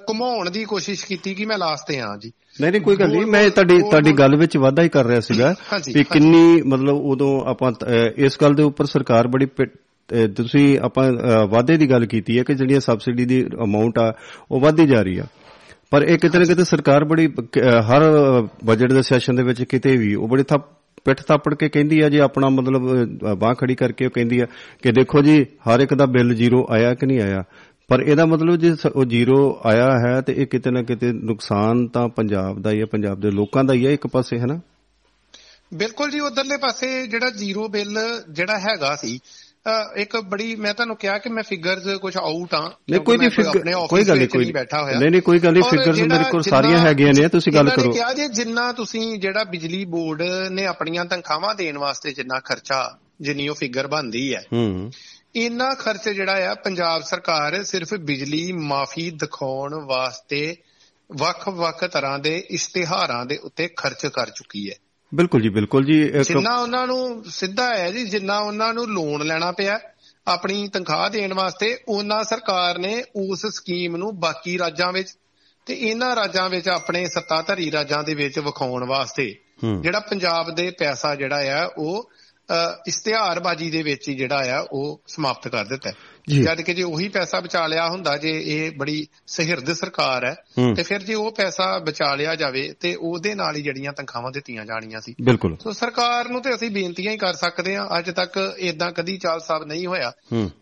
ਘੁਮਾਉਣ 0.10 0.50
ਦੀ 0.50 0.64
ਕੋਸ਼ਿਸ਼ 0.66 1.06
ਕੀਤੀ 1.06 1.34
ਕਿ 1.36 1.46
ਮੈਂ 1.46 1.58
ਲਾਸਟ 1.58 1.88
ਤੇ 1.88 2.00
ਆ 2.00 2.16
ਜੀ 2.18 2.32
ਨਹੀਂ 2.60 2.72
ਨਹੀਂ 2.72 2.82
ਕੋਈ 2.82 2.96
ਗੱਲ 2.96 3.12
ਨਹੀਂ 3.12 3.26
ਮੈਂ 3.26 3.50
ਤੁਹਾਡੀ 3.50 3.80
ਤੁਹਾਡੀ 3.82 4.12
ਗੱਲ 4.14 4.36
ਵਿੱਚ 4.36 4.58
ਵਾਧਾ 4.58 4.84
ਹੀ 4.84 4.90
ਕਰ 4.90 5.06
ਰਿਹਾ 5.06 5.20
ਸੀਗਾ 5.20 5.54
ਹਾਂਜੀ। 5.74 6.04
ਕਿੰਨੀ 6.04 6.62
ਮਤਲਬ 6.68 6.98
ਉਦੋਂ 7.06 7.30
ਆਪਾਂ 7.46 7.72
ਇਸ 8.18 8.38
ਗੱਲ 8.42 8.54
ਦੇ 8.54 8.64
ਉੱਪਰ 8.64 8.86
ਸਰਕਾਰ 8.86 9.28
ਬੜੀ 9.28 9.48
ਤੁਸੀਂ 10.36 10.66
ਆਪਾਂ 10.80 11.12
ਵਾਧੇ 11.48 11.78
ਦੀ 11.78 11.90
ਗੱਲ 11.90 12.06
ਕੀਤੀ 12.06 12.38
ਹੈ 12.38 12.44
ਕਿ 12.44 12.54
ਜਿਹੜੀਆਂ 12.54 12.80
ਸਬਸਿਡੀ 12.80 13.26
ਦੀ 13.26 13.44
ਅਮਾਉਂਟ 13.64 14.00
ਆ 14.00 14.12
ਉਹ 14.52 14.60
ਵਧਦੀ 14.60 14.86
ਜਾ 14.88 15.02
ਰਹੀ 15.02 15.18
ਆ 15.18 15.26
ਪਰ 15.92 16.02
ਇਹ 16.02 16.18
ਕਿਤੇ 16.18 16.40
ਨਾ 16.40 16.46
ਕਿਤੇ 16.46 16.64
ਸਰਕਾਰ 16.64 17.04
ਬੜੀ 17.06 17.28
ਅਹ, 17.28 17.82
ਹਰ 17.82 18.02
ਬਜਟ 18.66 18.92
ਦੇ 18.94 19.02
ਸੈਸ਼ਨ 19.02 19.36
ਦੇ 19.36 19.44
ਵਿੱਚ 19.44 19.64
ਕਿਤੇ 19.64 19.98
ਵੀ 19.98 20.14
ਉਹ 20.16 20.28
ਬੜੀ 20.28 20.44
ਥੱਪ 20.44 20.66
ਪਿੱਠ 21.06 21.22
ਥਾਪੜ 21.22 21.54
ਕੇ 21.56 21.70
ਕਹਿੰਦੀ 21.70 22.00
ਆ 22.02 22.10
ਜੀ 22.10 22.18
ਆਪਣਾ 22.18 22.50
ਮਤਲਬ 22.50 22.82
ਬਾਹ 23.40 23.54
ਖੜੀ 23.56 23.76
ਕਰਕੇ 23.76 24.06
ਉਹ 24.06 24.12
ਕਹਿੰਦੀ 24.12 24.40
ਆ 24.40 24.46
ਕਿ 24.84 24.92
ਦੇਖੋ 24.92 25.22
ਜੀ 25.22 25.44
ਹਰ 25.44 25.80
ਇੱਕ 25.80 25.94
ਦਾ 25.94 26.06
ਬਿੱਲ 26.06 26.34
ਜ਼ੀਰੋ 26.36 26.66
ਆਇਆ 26.70 26.94
ਕਿ 26.94 27.06
ਨਹੀਂ 27.06 27.22
ਆਇਆ? 27.22 27.44
ਪਰ 27.90 28.02
ਇਹਦਾ 28.02 28.26
ਮਤਲਬ 28.26 28.56
ਜੇ 28.56 28.76
ਸ- 28.76 28.86
ਉਹ 28.86 29.06
ਜ਼ੀਰੋ 29.06 29.62
ਆਇਆ 29.66 29.88
ਹੈ 30.00 30.22
ਤੇ 30.22 30.34
ਇਹ 30.38 30.48
ਕਿਤੇ 30.48 30.72
ਨਾ 30.72 30.84
ਕਿਤੇ 30.84 31.12
ਨੁਕਸਾਨ 31.14 31.88
ਤਾਂ 31.88 32.08
ਪੰਜਾਬ 32.10 32.62
ਦਾ 32.62 32.72
ਹੀ 32.72 32.80
ਹੈ 32.80 32.86
ਪੰਜਾਬ 32.86 33.20
ਦੇ 33.20 33.32
ਲੋਕਾਂ 33.32 33.64
ਦਾ 33.64 33.74
ਹੀ 33.74 33.86
ਹੈ 33.88 33.92
ਇੱਕ 33.92 34.08
ਪਾਸੇ 34.08 34.40
ਹੈ 34.40 34.46
ਨਾ? 34.46 34.60
ਬਿਲਕੁਲ 35.74 36.10
ਜੀ 36.12 36.20
ਉਧਰਲੇ 36.20 36.58
ਪਾਸੇ 36.58 37.08
ਜਿਹੜਾ 37.08 37.30
ਜ਼ੀਰੋ 37.30 37.68
ਬਿੱਲ 37.68 38.00
ਜਿਹੜਾ 38.30 38.58
ਹੈਗਾ 38.60 38.96
ਸੀ 38.96 39.18
ਅ, 39.18 39.20
ਇੱਕ 39.96 40.18
ਬੜੀ 40.18 40.56
ਮੈਂ 40.56 40.74
ਤੁਹਾਨੂੰ 40.74 40.96
ਕਿਹਾ 40.96 41.18
ਕਿ 41.18 41.30
ਮੈਂ 41.30 41.44
ਫਿਗਰਸ 41.44 41.98
ਕੁਝ 42.02 42.18
ਆਊਟ 42.18 42.54
ਆ 42.54 42.72
ਨਹੀਂ 42.90 43.02
ਕੋਈ 43.02 43.18
ਨਹੀਂ 43.18 43.30
ਫਿਗਰ 43.30 43.72
ਕੋਈ 43.90 44.04
ਗੱਲ 44.04 44.18
ਨਹੀਂ 44.18 44.28
ਕੋਈ 44.28 44.52
ਬੈਠਾ 44.52 44.82
ਹੋਇਆ। 44.84 45.00
ਨਹੀਂ 45.00 45.12
ਨਹੀਂ 45.12 45.22
ਕੋਈ 45.22 45.40
ਗੱਲ 45.40 45.54
ਨਹੀਂ 45.54 45.64
ਫਿਗਰਸ 45.64 46.00
ਮੇਰੇ 46.00 46.24
ਕੋਲ 46.32 46.42
ਸਾਰੀਆਂ 46.42 46.78
ਹੈਗੀਆਂ 46.78 47.14
ਨੇ 47.14 47.28
ਤੁਸੀਂ 47.28 47.54
ਗੱਲ 47.54 47.70
ਕਰੋ। 47.70 47.92
ਕਿਹਾ 47.92 48.14
ਜੇ 48.14 48.28
ਜਿੰਨਾ 48.28 48.72
ਤੁਸੀਂ 48.72 49.20
ਜਿਹੜਾ 49.20 49.44
ਬਿਜਲੀ 49.44 49.86
ਬੋਰਡ 49.86 50.22
ਨੇ 50.52 50.66
ਆਪਣੀਆਂ 50.66 51.06
ਤਨਖਾਹਾਂ 51.06 51.56
ਦੇਣ 51.56 51.78
ਵਾਸਤੇ 51.78 52.14
ਜਿੰਨਾ 52.14 52.40
ਖਰਚਾ 52.40 52.98
ਜਿੰਨੀ 53.22 53.48
ਉਹ 53.48 53.56
ਫਿਗਰ 53.56 53.88
ਬਣਦੀ 53.88 54.36
ਹੈ 54.36 54.44
ਹੂੰ। 54.54 54.92
ਇੰਨਾ 55.36 55.74
ਖਰਚ 55.74 56.10
ਜਿਹੜਾ 56.10 56.52
ਆ 56.52 56.56
ਪੰਜਾਬ 56.56 57.02
ਸਰਕਾਰ 57.02 57.64
ਸਿਰਫ 57.64 57.94
ਬਿਜਲੀ 57.94 58.52
ਮਾਫੀ 58.52 59.10
ਦਿਖਾਉਣ 59.12 59.74
ਵਾਸਤੇ 59.86 60.56
ਵੱਖ-ਵੱਖ 61.12 61.84
ਤਰ੍ਹਾਂ 61.86 62.20
ਦੇ 62.20 62.44
ਇਸ਼ਤਿਹਾਰਾਂ 62.50 63.26
ਦੇ 63.26 63.38
ਉੱਤੇ 63.38 63.70
ਖਰਚ 63.78 64.08
ਕਰ 64.08 64.30
ਚੁੱਕੀ 64.30 64.70
ਹੈ। 64.70 64.76
ਬਿਲਕੁਲ 65.16 65.42
ਜੀ 65.42 65.50
ਬਿਲਕੁਲ 65.50 65.86
ਜੀ 65.86 66.10
ਜਿੰਨਾ 66.24 66.56
ਉਹਨਾਂ 66.56 66.88
ਨੂੰ 66.88 67.24
ਸਿੱਧਾ 67.28 67.76
ਹੈ 67.78 67.92
ਜੀ 67.92 68.06
ਜਿੰਨਾ 68.06 68.40
ਉਹਨਾਂ 68.40 68.74
ਨੂੰ 68.74 68.88
ਲੋਨ 68.88 69.26
ਲੈਣਾ 69.26 69.52
ਪਿਆ 69.52 69.80
ਆਪਣੀ 70.28 70.68
ਤਨਖਾਹ 70.68 71.10
ਦੇਣ 71.10 71.34
ਵਾਸਤੇ 71.34 71.78
ਉਹਨਾਂ 71.88 72.24
ਸਰਕਾਰ 72.24 72.78
ਨੇ 72.78 73.04
ਉਸ 73.16 73.46
ਸਕੀਮ 73.46 73.98
ਨੂੰ 73.98 74.20
ਬਾਕੀ 74.20 74.58
ਰਾਜਾਂ 74.60 74.92
ਵਿੱਚ 74.94 75.14
ਤੇ 75.66 75.74
ਇਹਨਾਂ 75.74 76.16
ਰਾਜਾਂ 76.16 76.50
ਵਿੱਚ 76.50 76.70
ਆਪਣੇ 76.70 77.06
ਸੱਤਾਧਾਰੀ 77.08 77.72
ਰਾਜਾਂ 77.72 78.04
ਦੇ 78.04 78.16
ਵਿੱਚ 78.16 78.40
ਵਿਖਾਉਣ 78.40 78.84
ਵਾਸਤੇ 78.84 79.36
ਜਿਹੜਾ 79.82 80.00
ਪੰਜਾਬ 80.00 80.56
ਦੇ 80.56 80.72
ਪੈਸਾ 80.72 81.16
ਜਿਹੜਾ 81.16 81.62
ਆ 81.62 81.70
ਉਹ 81.78 82.12
ਇਸ਼ਤਿਹਾਰਬਾਜ਼ੀ 82.88 83.70
ਦੇ 83.72 83.84
ਵਿੱਚ 83.84 84.10
ਹੀ 84.10 84.16
ਜਿਹੜਾ 84.16 84.58
ਆ 84.58 84.68
ਉਹ 84.72 85.02
ਸਮਾਪਤ 85.08 85.48
ਕਰ 85.48 85.66
ਦਿੱਤਾ 85.66 85.92
ਜਦ 86.30 86.62
ਕਿ 86.62 86.74
ਜੇ 86.74 86.84
ਉਹੀ 86.84 87.10
ਪੈਸਾ 87.10 87.40
ਬਚਾ 87.40 87.68
ਲਿਆ 87.68 87.90
ਹੁੰਦਾ 87.90 88.18
ਜੇ 88.18 88.44
ਇਹ 88.46 88.72
ਬੜੀ 88.72 89.08
ਸਹਿਰਦ 89.28 89.74
ਸਰਕਾਰ 89.74 90.26
ਹੈ 90.26 90.36
ਤੇ 90.76 90.84
ਫਿਰ 90.84 91.04
ਜੇ 91.04 91.14
ਉਹ 91.14 91.32
ਪੈਸਾ 91.32 91.80
ਬਚਾ 91.80 92.16
ਲਿਆ 92.16 92.36
ਜਾਵੇ 92.36 92.74
ਤੇ 92.80 92.96
ਉਹਦੇ 92.96 93.36
ਨਾਲ 93.36 93.56
ਹੀ 93.56 93.62
ਜਿਹੜੀਆਂ 93.62 93.94
ਤਨਖਾਹਾਂ 93.94 94.32
ਦਿੱਤੀਆਂ 94.32 94.66
ਜਾਣੀਆਂ 94.66 95.02
ਸੀ। 95.02 95.16
ਬਿਲਕੁਲ। 95.22 95.58
ਸੋ 95.58 95.72
ਸਰਕਾਰ 95.72 96.30
ਨੂੰ 96.30 96.42
ਤੇ 96.42 96.56
ਅਸੀਂ 96.56 96.72
ਬੇਨਤੀਆਂ 96.72 97.12
ਹੀ 97.12 97.18
ਕਰ 97.18 97.34
ਸਕਦੇ 97.34 97.76
ਹਾਂ 97.76 98.00
ਅੱਜ 98.00 98.12
ਤੱਕ 98.12 98.54
ਇਦਾਂ 98.58 98.92
ਕਦੀ 98.92 99.18
ਚਾਲ 99.18 99.40
ਸਾਹਿਬ 99.40 99.64
ਨਹੀਂ 99.64 99.88
ਹੋਇਆ 99.88 100.12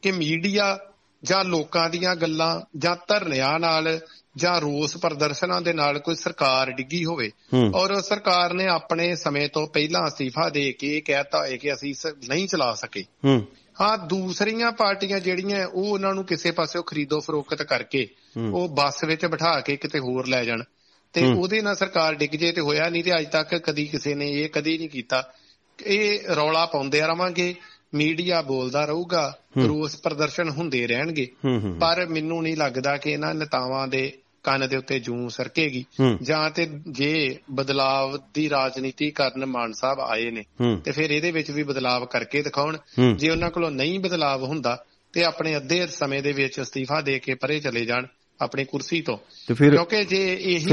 ਕਿ 0.02 0.12
ਮੀਡੀਆ 0.12 0.80
ਜਾਂ 1.24 1.44
ਲੋਕਾਂ 1.44 1.90
ਦੀਆਂ 1.90 2.16
ਗੱਲਾਂ 2.16 2.62
ਜਾਂ 2.78 2.96
ਧਰਨਿਆਂ 3.08 3.60
ਨਾਲ 3.60 4.00
ਜਾਂ 4.36 4.62
ਰੋਸ 4.62 4.98
ਪ੍ਰਦਰਸ਼ਨਾਂ 4.98 5.62
ਦੇ 5.62 5.74
ਨਾਲ 5.74 6.00
ਕੋਈ 6.00 6.16
ਸਰਕਾਰ 6.16 6.72
ਡਿੱਗੀ 6.72 7.06
ਹੋਵੇ। 7.06 7.32
ਔਰ 7.76 8.02
ਸਰਕਾਰ 8.02 8.54
ਨੇ 8.54 8.68
ਆਪਣੇ 8.68 9.16
ਸਮੇਂ 9.16 9.50
ਤੋਂ 9.50 9.68
ਪਹਿਲਾਂ 9.68 10.08
ਅਸਤੀਫਾ 10.08 10.50
ਦੇ 10.50 10.72
ਕੇ 10.72 11.02
ਕਹਿਤਾ 11.02 11.46
ਹੈ 11.46 11.58
ਕਿ 11.58 11.74
ਅਸੀਂ 11.74 11.94
ਨਹੀਂ 12.30 12.48
ਚਲਾ 12.48 12.74
ਸਕੇ। 12.74 13.04
ਹਾਂ 13.82 13.98
ਦੂਸਰੀਆਂ 13.98 14.72
ਪਾਰਟੀਆਂ 14.72 15.20
ਜਿਹੜੀਆਂ 15.20 15.68
ਉਹ 15.68 15.86
ਉਹਨਾਂ 15.86 16.14
ਨੂੰ 16.14 16.26
ਕਿਸੇ 16.26 16.52
ਪਾਸਿਓਂ 16.52 16.84
ਖਰੀਦੋ 16.84 17.20
ਫਰੋਖਤ 17.20 17.62
ਕਰਕੇ। 17.64 18.08
ਉਹ 18.54 18.70
ਬੱਸ 18.70 19.04
ਵਿੱਚ 19.04 19.26
ਬਿਠਾ 19.26 19.60
ਕੇ 19.60 19.78
ਕਿਤੇ 19.78 20.00
ਹੋਰ 20.00 20.28
ਲੈ 20.28 20.46
ਜਾਣ 20.46 20.64
ਤੇ। 21.14 21.22
ਉਹਦੇ 21.26 21.62
ਨਾਲ 21.62 21.76
ਸਰਕਾਰ 21.76 22.16
ਡਿੱਗ 22.16 22.36
ਜੇ 22.36 22.52
ਤੇ 22.52 22.62
ਹੋਇਆ 22.62 22.90
ਨਹੀਂ 22.90 23.04
ਤੇ 23.04 23.20
ਅੱਜ 23.20 23.26
ਤੱਕ 23.28 23.56
ਕਦੀ 23.56 23.86
ਕਿਸੇ 23.86 24.16
ਨੇ 24.16 24.30
ਇਹ 24.30 24.50
ਕਦੀ 24.50 24.78
ਨਹੀਂ 24.78 24.90
ਕੀਤਾ 24.90 25.34
ਇਹ 25.86 26.20
ਰੌਲਾ 26.36 26.66
ਪਾਉਂਦੇ 26.66 27.02
ਰਵਾਂਗੇ 27.02 27.56
ਮੀਡੀਆ 27.96 28.42
ਬੋਲਦਾ 28.42 28.86
ਰਹੂਗਾ। 28.86 29.40
ਰੋਸ 29.68 29.96
ਪ੍ਰਦਰਸ਼ਨ 29.96 30.50
ਹੁੰਦੇ 30.50 30.88
ਰਹਿਣਗੇ 30.88 31.28
ਪਰ 31.80 32.06
ਮੈਨੂੰ 32.06 32.44
ਨਹੀਂ 32.44 32.58
ਲੱਗਦਾ 32.58 32.98
ਕਿ 32.98 33.12
ਇਹਨਾਂ 33.12 33.36
ਨੇਤਾਵਾਂ 33.36 33.88
ਦੇ 33.88 34.18
ਕੰਨ 34.44 34.68
ਦੇ 34.70 34.78
ਉੱਤੇ 34.78 35.00
ਜੂੰ 35.00 35.30
ਸਰਕੇਗੀ। 35.32 35.86
ਜਾਂ 36.22 36.50
ਤੇ 36.52 36.68
ਜੇ 36.90 37.38
ਬਦਲਾਵ 37.52 38.18
ਦੀ 38.34 38.50
ਰਾਜਨੀਤੀ 38.50 39.12
ਕਰਨ 39.12 39.46
ਮਾਨ 39.46 39.74
ਸਾਹਿਬ 39.74 40.00
ਆਏ 40.00 40.32
ਨੇ 40.32 40.44
ਤੇ 40.86 40.92
ਫਿਰ 40.92 41.12
ਇਹਦੇ 41.12 41.32
ਵਿੱਚ 41.32 41.52
ਵੀ 41.52 41.64
ਬਦਲਾਵ 41.64 42.06
ਕਰਕੇ 42.06 42.42
ਦਿਖਾਉਣ। 42.42 42.78
ਜੇ 43.16 43.30
ਉਹਨਾਂ 43.30 43.52
ਕੋਲੋਂ 43.52 43.72
ਨਹੀਂ 43.72 44.00
ਬਦਲਾਵ 44.00 44.44
ਹੁੰਦਾ 44.44 44.86
ਤੇ 45.14 45.24
ਆਪਣੇ 45.24 45.58
ਅੱਧੇ 45.58 45.88
ਸਮੇਂ 45.88 46.24
ਦੇ 46.24 46.32
ਵਿੱਚ 46.32 46.62
ਅਸਤੀਫਾ 46.62 47.02
ਦੇ 47.02 47.20
ਕੇ 47.20 47.34
ਪਰੇ 47.34 47.60
ਚਲੇ 47.60 47.86
ਜਾਣ 47.86 48.06
ਆਪਣੀ 48.40 48.66
ਕੁਰਸੀ 48.66 49.02
ਤੋਂ 49.02 49.18
ਕਿਉਂਕਿ 49.72 50.04
ਜੇ 50.04 50.34
ਇਹੀ? 50.34 50.66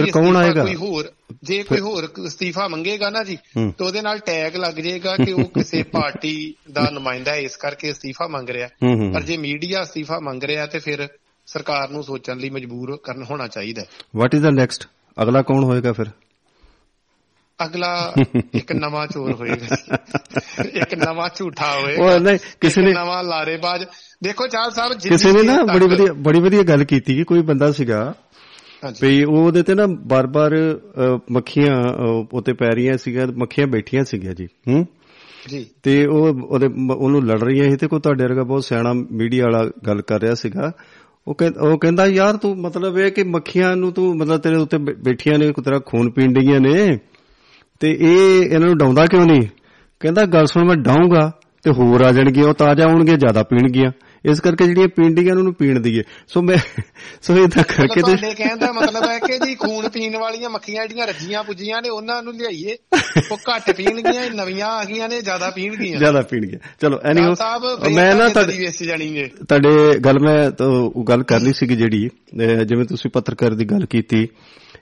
ਕੋਈ 0.62 0.74
ਹੋਰ 0.74 1.12
ਜੇ 1.42 1.62
ਕੋਈ 1.62 1.80
ਹੋਰ 1.80 2.08
ਅਸਤੀਫਾ 2.26 2.68
ਮੰਗੇਗਾ 2.68 3.10
ਨਾ 3.10 3.24
ਜੀ। 3.24 3.36
ਤਾਂ 3.56 3.86
ਉਹਦੇ 3.86 4.02
ਨਾਲ 4.02 4.18
ਟੈਗ 4.18 4.56
ਲੱਗ 4.56 4.74
ਜਾਏਗਾ 4.74 5.16
ਕਿ 5.16 5.32
ਉਹ 5.32 5.44
ਕਿਸੇ 5.44 5.82
ਪਾਰਟੀ 5.92 6.54
ਦਾ 6.72 6.90
ਨੁਮਾਇੰਦਾ 6.90 7.32
ਹੈ 7.32 7.38
ਇਸ 7.38 7.56
ਕਰਕੇ 7.56 7.90
ਅਸਤੀਫਾ 7.90 8.26
ਮੰਗ 8.26 8.50
ਰਿਹਾ 8.50 8.68
ਪਰ 9.12 9.22
ਜੇ 9.22 9.36
ਮੀਡੀਆ 9.36 9.82
ਅਸਤੀਫਾ 9.82 10.18
ਮੰਗ 10.20 10.44
ਰਿਹਾ 10.44 10.66
ਤੇ 10.66 10.78
ਫਿਰ 10.78 11.08
ਸਰਕਾਰ 11.46 11.90
ਨੂੰ 11.90 12.02
ਸੋਚਣ 12.02 12.36
ਲਈ 12.36 12.50
ਮਜਬੂਰ 12.50 12.98
ਕਰਨ 13.02 13.22
ਹੋਣਾ 13.22 13.46
ਚਾਹੀਦਾ 13.46 13.82
ਹੈ। 13.82 13.86
ਵਾਟ 14.16 14.34
ਇਜ਼ 14.34 14.42
ਦਾ 14.42 14.50
ਨੈਕਸਟ 14.50 14.88
ਅਗਲਾ 15.22 15.42
ਕੌਣ 15.42 15.64
ਹੋਏਗਾ 15.64 15.92
ਫਿਰ? 15.92 16.06
ਅਗਲਾ 17.64 18.12
ਇੱਕ 18.54 18.72
ਨਵਾਂ 18.72 19.06
ਚੋਰ 19.06 19.32
ਹੋਏਗਾ। 19.32 19.76
ਇੱਕ 20.64 20.94
ਨਵਾਂ 20.94 21.28
ਝੂਠਾ 21.34 21.80
ਹੋਏਗਾ। 21.80 22.04
ਉਹ 22.04 22.20
ਨਹੀਂ 22.20 22.38
ਕਿਸੇ 22.60 22.82
ਨੇ 22.82 22.92
ਨਵਾਂ 22.92 23.24
ਲਾਰੇਬਾਜ਼। 23.24 23.84
ਦੇਖੋ 24.22 24.46
ਚਾਲ 24.46 24.70
ਸਾਹਿਬ 24.70 24.92
ਕਿਸੇ 24.92 25.32
ਨੇ 25.32 25.42
ਨਾ 25.42 25.62
ਬੜੀ 25.62 25.86
ਵਧੀਆ 25.86 26.12
ਬੜੀ 26.12 26.40
ਵਧੀਆ 26.40 26.62
ਗੱਲ 26.62 26.84
ਕੀਤੀ 26.84 27.16
ਕਿ 27.16 27.24
ਕੋਈ 27.24 27.42
ਬੰਦਾ 27.42 27.72
ਸੀਗਾ 27.72 28.14
ਵੀ 29.00 29.24
ਉਹ 29.24 29.46
ਉਹਦੇ 29.46 29.62
ਤੇ 29.62 29.74
ਨਾ 29.74 29.86
ਬਾਰ-ਬਾਰ 29.86 30.80
ਮੱਖੀਆਂ 31.30 31.82
ਉੱਤੇ 32.32 32.52
ਪੈ 32.52 32.68
ਰਹੀਆਂ 32.70 32.98
ਸੀਗੀਆਂ 32.98 33.26
ਮੱਖੀਆਂ 33.26 33.66
ਬੈਠੀਆਂ 33.66 34.04
ਸੀਗੀਆਂ 34.04 34.34
ਜੀ 34.34 34.48
ਹੂੰ? 34.68 34.86
ਜੀ। 35.48 35.66
ਤੇ 35.82 36.06
ਉਹ 36.06 36.34
ਉਹਦੇ 36.48 36.66
ਉਹਨੂੰ 36.96 37.26
ਲੜ 37.26 37.42
ਰਹੀਆਂ 37.42 37.70
ਸੀ 37.70 37.76
ਤੇ 37.76 37.86
ਕੋਈ 37.86 38.00
ਤੁਹਾਡੇ 38.00 38.24
ਵਰਗਾ 38.24 38.42
ਬਹੁਤ 38.42 38.64
ਸਿਆਣਾ 38.64 38.92
ਮੀਡੀਆ 38.92 39.44
ਵਾਲਾ 39.44 39.70
ਗੱਲ 39.86 40.02
ਕਰ 40.02 40.20
ਰਿਹਾ 40.20 40.34
ਸੀਗਾ। 40.34 40.72
ਉਹ 41.28 41.34
ਕਹਿੰ- 41.34 41.68
ਉਹ 41.68 41.78
ਕਹਿੰਦਾ, 41.78 42.06
ਯਾਰ 42.06 42.36
ਤੂੰ 42.36 42.60
ਮਤਲਬ 42.60 42.98
ਇਹ 42.98 43.12
ਕਿ 43.12 43.22
ਮੱਖੀਆਂ 43.22 43.76
ਨੂੰ 43.76 43.92
ਤੂੰ 43.92 44.16
ਮਤਲਬ 44.16 44.40
ਤੇਰੇ 44.40 44.56
ਉੱਤੇ 44.56 44.78
ਬੈ- 44.78 44.96
ਬੈਠੀਆਂ 45.04 45.38
ਨੇ 45.38 45.52
ਕੋਈ 45.52 45.64
ਤੇਰਾ 45.64 45.78
ਖੂਨ 45.78 46.10
ਪੀਣ 46.10 46.32
ਡਈਆਂ 46.32 46.60
ਨੇ 46.60 46.98
ਤੇ 47.80 47.96
ਇਹ 48.00 48.42
ਇਹਨਾਂ 48.42 48.66
ਨੂੰ 48.66 48.78
ਡਾਉਂਦਾ 48.78 49.06
ਕਿਉਂ 49.06 49.26
ਨਹੀਂ? 49.26 49.42
ਕਹਿੰਦਾ, 50.00 50.24
ਗੱਲ 50.24 50.46
ਸੁਣ, 50.46 50.64
ਮੈਂ 50.64 50.76
ਡਾਉਂਗਾ 50.76 51.32
ਤੇ 51.62 51.70
ਹੋਰ 51.70 52.00
ਆ 52.00 52.12
ਜਾਣਗੀਆਂ, 52.12 52.46
ਉਹ 52.46 52.54
ਤਾਜ਼ਾ 52.54 52.84
ਆਉਣਗੇ 52.84 53.16
ਜ਼ਿਆਦਾ 53.16 53.42
ਪੀਣਗੀਆਂ। 53.42 53.92
ਇਸ 54.24 54.40
ਕਰਕੇ 54.40 54.66
ਜਿਹੜੀਆਂ 54.66 54.88
ਪੀਂਡੀਆਂ 54.88 55.34
ਨੂੰ 55.34 55.54
ਪੀਣ 55.54 55.80
ਦਈਏ। 55.80 56.02
ਸੋ 56.28 56.42
ਮੈਂ 56.42 56.58
ਸੋ 57.22 57.36
ਇਦਾਂ 57.36 57.64
ਕਰਕੇ 57.64 57.94
ਤੇ 57.94 58.00
ਤੁਹਾਡੇ 58.00 58.34
ਕਹਿਣ 58.34 58.56
ਦਾ 58.56 58.72
ਮਤਲਬ 58.72 59.08
ਹੈ 59.08 59.18
ਕਿ 59.18 59.38
ਜੀ 59.38 59.54
ਖੂਨ 59.54 59.88
ਪੀਣ 59.88 60.16
ਵਾਲੀਆਂ 60.16 60.50
ਮੱਖੀਆਂ 60.50 60.86
ਜਿਹੜੀਆਂ 60.86 61.06
ਰੱਜੀਆਂ 61.06 61.42
ਪੁੱਜੀਆਂ 61.44 61.82
ਨੇ 61.82 61.88
ਉਹਨਾਂ 61.88 62.22
ਨੂੰ 62.22 62.34
ਲਿਆਈਏ। 62.34 62.76
ਉਹ 63.32 63.36
ਘੱਟ 63.36 63.70
ਪੀਣਗੀਆਂ 63.70 64.30
ਨਵੀਆਂ 64.30 64.66
ਆ 64.66 64.84
ਗਈਆਂ 64.84 65.08
ਨੇ 65.08 65.20
ਜ਼ਿਆਦਾ 65.20 65.50
ਪੀਣਗੀਆਂ 65.50 65.98
ਜ਼ਿਆਦਾ 65.98 66.22
ਪੀਣਗੀਆਂ 66.22 66.58
ਚਲੋ 66.80 67.34
ਸਾਹਿਬ 67.34 67.62
ਮੈਂ 67.94 68.14
ਨਾ 68.14 68.28
ਤੁਹਾਡੇ 68.28 68.70
ਤੁਹਾਡੀ 69.48 69.98
ਗੱਲ 69.98 70.18
ਮੈਂ 70.20 70.50
ਤਾਂ 70.50 70.66
ਉਹ 70.66 71.04
ਗੱਲ 71.04 71.22
ਕਰਨੀ 71.22 71.52
ਸੀਗੀ 71.52 71.76
ਜਿਹੜੀ 71.76 72.08
ਜਿਵੇਂ 72.66 72.84
ਤੁਸੀਂ 72.84 73.10
ਪੱਤਰਕਾਰ 73.10 73.54
ਦੀ 73.54 73.64
ਗੱਲ 73.64 73.86
ਕੀਤੀ 73.86 74.26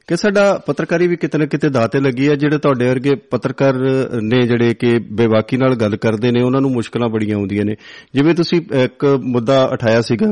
ਕਿ 0.07 0.17
ਸਾਡਾ 0.17 0.43
ਪੱਤਰਕਾਰੀ 0.67 1.07
ਵੀ 1.09 1.17
ਕਿਤੇ 1.17 1.38
ਨਾ 1.38 1.47
ਕਿਤੇ 1.47 1.69
ਦਾਤੇ 1.69 2.01
ਲੱਗੀ 2.01 2.29
ਹੈ 2.29 2.35
ਜਿਹੜੇ 2.35 2.59
ਤੁਹਾਡੇ 2.59 2.88
ਵਰਗੇ 2.88 3.14
ਪੱਤਰਕਾਰ 3.31 3.75
ਨੇ 4.23 4.40
ਜਿਹੜੇ 4.47 4.75
ਕਿ 4.75 4.99
ਬੇਵਾਕੀ 5.12 5.57
ਨਾਲ 5.57 5.75
ਗੱਲ 5.75 5.97
ਕਰਦੇ 5.97 6.31
ਨੇ 6.33 6.43
ਉਹਨਾਂ 6.43 6.61
ਨੂੰ 6.61 6.71
ਮੁਸ਼ਕਲਾਂ 6.73 7.09
ਬੜੀਆਂ 7.09 7.37
ਆਉਂਦੀਆਂ 7.37 7.64
ਨੇ। 7.64 7.75
ਜਿਵੇਂ 8.14 8.35
ਤੁਸੀਂ 8.35 8.61
ਇੱਕ 8.81 9.05
ਮੁੱਦਾ 9.25 9.62
ਉਠਾਇਆ 9.73 10.01
ਸੀਗਾ 10.01 10.27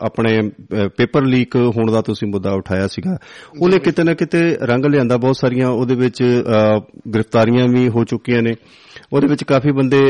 ਆਪਣੇ 0.00 0.50
ਪੇਪਰ 0.96 1.24
ਲੀਕ 1.24 1.56
ਹੋਣ 1.56 1.92
ਦਾ 1.92 2.02
ਤੁਸੀਂ 2.02 2.28
ਮੁੱਦਾ 2.28 2.52
ਉਠਾਇਆ 2.52 2.88
ਸੀਗਾ। 2.88 3.16
ਉਹਨੇ 3.60 3.78
ਕਿਤੇ 3.78 4.04
ਨਾ 4.04 4.14
ਕਿਤੇ 4.14 4.42
ਰੰਗ 4.62 4.84
ਲਿਆਂਦਾ 4.84 5.16
ਬਹੁਤ 5.16 5.36
ਸਾਰੀਆਂ 5.36 5.68
ਉਹਦੇ 5.68 5.94
ਵਿੱਚ 5.94 6.22
ਗ੍ਰਿਫਤਾਰੀਆਂ 7.14 7.68
ਵੀ 7.68 7.88
ਹੋ 7.88 8.04
ਚੁੱਕੀਆਂ 8.04 8.42
ਨੇ। 8.42 8.54
ਉਹਦੇ 9.12 9.26
ਵਿੱਚ 9.26 9.44
ਕਾਫੀ 9.44 9.72
ਬੰਦੇ 9.72 10.00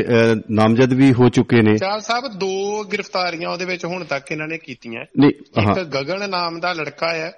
ਨਾਮਜ਼ਦ 0.51 0.93
ਵੀ 0.93 1.13
ਹੋ 1.13 1.29
ਚੁੱਕੇ 1.29 1.63
ਨੇ। 1.63 1.77
ਚਾਲ 1.77 2.01
ਸਾਹਿਬ 2.01 2.25
ਦੋ 2.41 2.85
ਗ੍ਰਿਫਤਾਰੀਆਂ 2.93 3.51
ਉਹਦੇ 3.51 3.65
ਵਿੱਚ 3.65 3.85
ਹੁਣ 3.85 4.05
ਤੱਕ 4.05 4.31
ਇਹਨਾਂ 4.33 4.47
ਨੇ 4.49 4.59
ਕੀਤੀਆਂ। 4.59 5.05
ਇੱਕ 5.29 5.81
ਗਗਨ 5.97 6.31
ਨਾਮ 6.31 6.61
ਦਾ 6.61 6.73
ਲੜਕਾ 6.73 7.15
ਹੈ 7.15 7.33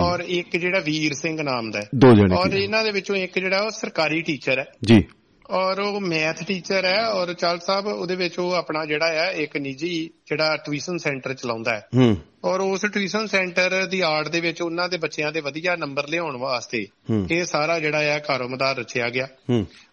ਔਰ 0.00 0.20
ਇੱਕ 0.20 0.56
ਜਿਹੜਾ 0.56 0.78
ਵੀਰ 0.78 1.12
ਸਿੰਘ 1.12 1.42
ਨਾਮ 1.42 1.70
ਦਾ 1.70 1.80
ਹੈ। 1.80 1.88
ਦੋ 1.94 2.14
ਜਣੇ 2.14 2.36
ਔਰ। 2.36 2.52
ਇਹਨਾਂ 2.52 2.84
ਦੇ 2.84 2.90
ਵਿੱਚੋਂ 2.90 3.16
ਇੱਕ 3.16 3.38
ਜਿਹੜਾ 3.38 3.60
ਉਹ 3.60 3.70
ਸਰਕਾਰੀ 3.70 4.22
ਟੀਚਰ 4.22 4.58
ਹੈ। 4.58 4.64
ਜੀ। 4.84 5.04
ਔਰ 5.50 5.80
ਉਹ 5.80 6.00
ਮੈਥ 6.00 6.44
ਟੀਚਰ 6.44 6.84
ਹੈ 6.84 7.06
ਔਰ 7.06 7.34
ਚਾਲ 7.34 7.58
ਸਾਹਿਬ 7.58 7.86
ਉਹਦੇ 7.86 8.16
ਵਿੱਚ 8.16 8.38
ਉਹ 8.38 8.52
ਆਪਣਾ 8.52 8.84
ਜਿਹੜਾ 8.84 9.08
ਹੈ 9.08 9.30
ਇੱਕ 9.30 9.56
ਨਿੱਜੀ 9.56 10.10
ਜਿਹੜਾ 10.26 10.56
ਟਿਊਸ਼ਨ 10.56 10.98
ਸੈਂਟਰ 10.98 11.34
ਚਲਾਉਂਦਾ 11.34 11.74
ਹੈ। 11.74 11.88
ਹੂੰ। 11.96 12.16
ਔਰ 12.44 12.60
ਉਸ 12.60 12.80
ਟਿਊਸ਼ਨ 12.94 13.26
ਸੈਂਟਰ 13.26 13.86
ਦੀ 13.86 14.00
ਆੜ 14.00 14.28
ਦੇ 14.28 14.40
ਵਿੱਚ 14.40 14.62
ਉਹਨਾਂ 14.62 14.88
ਦੇ 14.88 14.96
ਬੱਚਿਆਂ 14.96 15.32
ਦੇ 15.32 15.40
ਵਧੀਆ 15.40 15.76
ਨੰਬਰ 15.76 16.08
ਲਿਆਉਣ 16.08 16.36
ਵਾਸਤੇ 16.36 16.86
ਇਹ 17.30 17.44
ਸਾਰਾ 17.44 17.78
ਜਿਹੜਾ 17.78 18.02
ਹੈ 18.02 18.18
ਕਾਰੋਬਾਰ 18.18 18.76
ਰਚਿਆ 18.76 19.08
ਗਿਆ। 19.08 19.28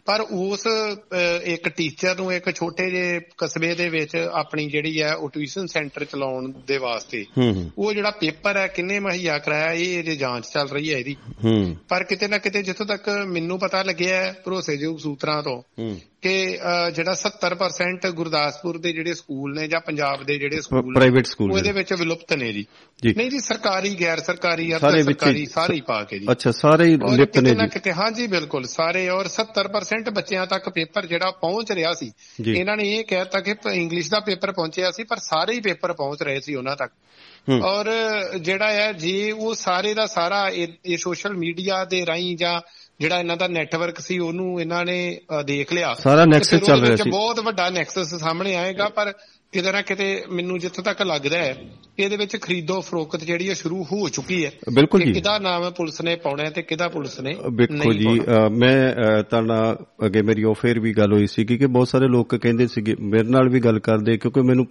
ਪਰ 0.05 0.21
ਉਸ 0.21 0.67
ਇੱਕ 1.43 1.69
ਟੀਚਰ 1.69 2.15
ਨੂੰ 2.15 2.33
ਇੱਕ 2.33 2.55
ਛੋਟੇ 2.55 2.91
ਜਿਹੇ 2.91 3.21
ਕਸਬੇ 3.37 3.75
ਦੇ 3.75 3.89
ਵਿੱਚ 3.89 4.15
ਆਪਣੀ 4.15 4.69
ਜਿਹੜੀ 4.69 5.01
ਹੈ 5.01 5.15
ਉਹ 5.15 5.29
ਟਿਊਸ਼ਨ 5.29 5.67
ਸੈਂਟਰ 5.67 6.05
ਚਲਾਉਣ 6.05 6.51
ਦੇ 6.67 6.77
ਵਾਸਤੇ 6.77 7.25
ਉਹ 7.77 7.93
ਜਿਹੜਾ 7.93 8.11
ਪੇਪਰ 8.11 8.57
ਹੈ 8.57 8.67
ਕਿੰਨੇ 8.67 8.99
ਮੁਹੱਈਆ 8.99 9.37
ਕਰਾਇਆ 9.39 9.71
ਇਹ 9.71 10.03
ਜੇ 10.03 10.15
ਜਾਂਚ 10.15 10.47
ਚੱਲ 10.47 10.69
ਰਹੀ 10.69 10.93
ਹੈ 10.93 10.97
ਇਹਦੀ। 10.99 11.15
ਪਰ 11.89 12.03
ਕਿਤੇ 12.03 12.27
ਨਾ 12.27 12.37
ਕਿਤੇ 12.37 12.63
ਜਿੱਥੋਂ 12.63 12.85
ਤੱਕ 12.85 13.09
ਮੈਨੂੰ 13.09 13.59
ਪਤਾ 13.59 13.83
ਲੱਗਿਆ 13.83 14.33
ਭਰੋਸੇਯੋਗ 14.45 14.97
ਸੂਤਰਾਂ 14.97 15.43
ਤੋਂ 15.43 15.61
ਕਿ 16.21 16.59
ਜਿਹੜਾ 16.93 17.13
70% 17.13 18.11
ਗੁਰਦਾਸਪੁਰ 18.11 18.77
ਦੇ 18.77 18.91
ਜਿਹੜੇ 18.91 19.13
ਸਕੂਲ 19.13 19.55
ਨੇ 19.55 19.67
ਜਾਂ 19.67 19.81
ਪੰਜਾਬ 19.81 20.23
ਦੇ 20.23 20.37
ਜਿਹੜੇ 20.37 20.61
ਸਕੂਲ 20.61 20.93
ਪ੍ਰਾਈਵੇਟ 20.93 21.25
ਸਕੂਲ 21.25 21.51
ਉਹ 21.51 21.57
ਇਹਦੇ 21.57 21.69
ਨੇ। 21.69 21.77
ਵਿੱਚ 21.77 21.93
ਵਿਲੁਪਤ 21.93 22.33
ਨੇ 22.33 22.53
ਜੀ। 22.53 22.65
ਜੀ। 23.03 23.13
ਨਹੀਂ 23.13 23.31
ਜੀ 23.31 23.39
ਸਰਕਾਰੀ 23.39 23.97
ਗੈਰ 24.01 24.19
ਸਰਕਾਰੀ 24.19 24.73
ਅਰਧ 24.73 24.95
ਹੀ- 24.95 25.03
ਸਰਕਾਰੀ 25.03 25.45
ਸਾਰੇ 25.45 25.75
ਹੀ 25.75 25.81
ਪਾ 25.81 26.03
ਕੇ 26.03 26.19
ਜੀ। 26.19 26.25
ਅੱਛਾ 26.31 26.51
ਸਾਰੇ 26.51 26.85
ਹੀ 26.85 26.95
ਔਰ 26.95 27.09
ਲਿਪਤ 27.09 27.39
ਨੇ 27.39 27.49
ਕਿਤੇ 27.49 27.63
ਜੀ। 27.63 27.69
ਕਿਤੇ 27.69 27.93
ਹਾਂਜੀ 27.93 28.27
ਬਿਲਕੁਲ 28.27 28.63
ਸਾਰੇ। 28.63 29.09
ਔਰ 29.09 29.27
70% 29.27 30.09
ਬੱਚਿਆਂ 30.09 30.45
ਤੱਕ 30.47 30.69
ਪੇਪਰ 30.69 31.05
ਜਿਹੜਾ 31.05 31.31
ਪਹੁੰਚ 31.31 31.71
ਰਿਹਾ 31.71 31.93
ਸੀ। 31.93 32.11
ਜੀ। 32.41 32.53
ਇਹਨਾਂ 32.59 32.77
ਨੇ 32.77 32.83
ਇਹ 32.83 33.03
ਕਹਿਤਾ 33.03 33.39
ਕਿ 33.39 33.55
ਇੰਗਲਿਸ਼ 33.73 34.11
ਦਾ 34.11 34.19
ਪੇਪਰ 34.19 34.51
ਪਹੁੰਚਿਆ 34.51 34.91
ਸੀ 34.91 35.03
ਪਰ 35.03 35.17
ਸਾਰੇ 35.17 35.53
ਹੀ 35.53 35.59
ਪੇਪਰ 35.59 35.93
ਪਹੁੰਚ 35.93 36.23
ਰਹੇ 36.23 36.39
ਸੀ 36.41 36.55
ਉਹਨਾਂ 36.55 36.75
ਤੱਕ। 36.75 36.91
ਹੂੰ। 37.49 37.61
ਔਰ 37.61 37.85
ਜਿਹੜਾ 38.39 38.73
ਹੈ 38.73 38.93
ਜੇ 38.93 39.31
ਉਹ 39.31 39.55
ਸਾਰੇ 39.55 39.93
ਦਾ 39.93 40.05
ਸਾਰਾ 40.05 40.51
ਇਹ 40.85 40.97
ਸੋਸ਼ਲ 40.97 41.33
ਮੀਡੀਆ 41.33 41.85
ਦੇ 41.85 42.05
ਰਾਹੀਂ 42.05 42.37
ਜਾਂ 42.37 42.61
ਜਿਹੜਾ 42.99 43.19
ਇਹਨਾਂ 43.19 43.37
ਦਾ 43.37 43.47
ਨੈਟਵਰਕ 43.47 43.99
ਸੀ 43.99 44.19
ਉਹਨੂੰ 44.19 44.61
ਇਹਨਾਂ 44.61 44.85
ਨੇ 44.85 45.19
ਦੇਖ 45.45 45.73
ਲਿਆ। 45.73 45.93
ਸਾਰਾ 45.93 46.25
ਨੈਕਸਸ 46.25 46.55
ਚੱਲ 46.55 46.81
ਰਿਹਾ 46.81 46.95
ਸੀ। 46.95 47.09
ਬਹੁਤ 47.09 47.39
ਵੱਡਾ 47.39 47.69
ਨੈਕਸਸ 47.69 48.15
ਸਾਹਮਣੇ 48.15 48.55
ਆਏਗਾ 48.55 48.89
ਪਰ 48.89 49.13
ਕਿਤੇ 49.51 49.71
ਨਾ 49.71 49.81
ਕਿਤੇ 49.81 50.23
ਮੈਨੂੰ 50.31 50.59
ਜਿੱਥੋਂ 50.59 50.83
ਤੱਕ 50.83 51.01
ਲੱਗਦਾ 51.01 51.37
ਹੈ 51.37 51.55
ਇਹਦੇ 51.99 52.17
ਵਿੱਚ 52.17 52.37
ਖਰੀਦੋ 52.41 52.81
ਫਰੋਖਤ 52.81 53.23
ਜਿਹੜੀ 53.23 53.49
ਹੈ 53.49 53.53
ਸ਼ੁਰੂ 53.53 53.83
ਹੋ 53.83 54.09
ਚੁੱਕੀ 54.09 54.45
ਹੈ। 54.45 54.51
ਬਿਲਕੁਲ 54.73 55.01
ਕਿ 55.01 55.07
ਜੀ। 55.07 55.13
ਕਿਹਦਾ 55.13 55.39
ਨਾਮ 55.39 55.71
ਪੁਲਿਸ 55.71 56.01
ਨੇ 56.01 56.15
ਪਾਉਣਾ 56.15 56.43
ਹੈ 56.45 56.49
ਤੇ 56.49 56.61
ਕਿਹਦਾ 56.61 56.87
ਪੁਲਿਸ 56.87 57.19
ਨੇ 57.19 57.35
ਨਹੀਂ 57.71 57.91
ਜੀ 57.91 58.19
ਮੈਂ 58.51 58.95
ਨਾਲ 59.41 59.77
ਅੱਗੇ 60.05 60.21
ਮੇਰੀ 60.21 60.43
ਉਹ 60.43 60.53
ਫੇਰ 60.53 60.79
ਵੀ 60.79 60.93
ਗੱਲ 60.93 61.13
ਹੋਈ 61.13 61.27
ਸੀ 61.27 61.45
ਕਿ 61.45 61.65
ਬਹੁਤ 61.65 61.87
ਸਾਰੇ 61.87 62.07
ਲੋਕ 62.07 62.35
ਕਹਿੰਦੇ 62.35 62.67
ਸੀਗੇ 62.67 62.95
ਮੇਰੇ 62.99 63.23
ਨਾਲ 63.23 63.49
ਵੀ 63.49 63.59
ਗੱਲ 63.59 63.79
ਕਰਦੇ 63.79 64.17
ਕਿਉਂਕਿ 64.17 64.41
ਮੈਨੂੰ 64.41 64.67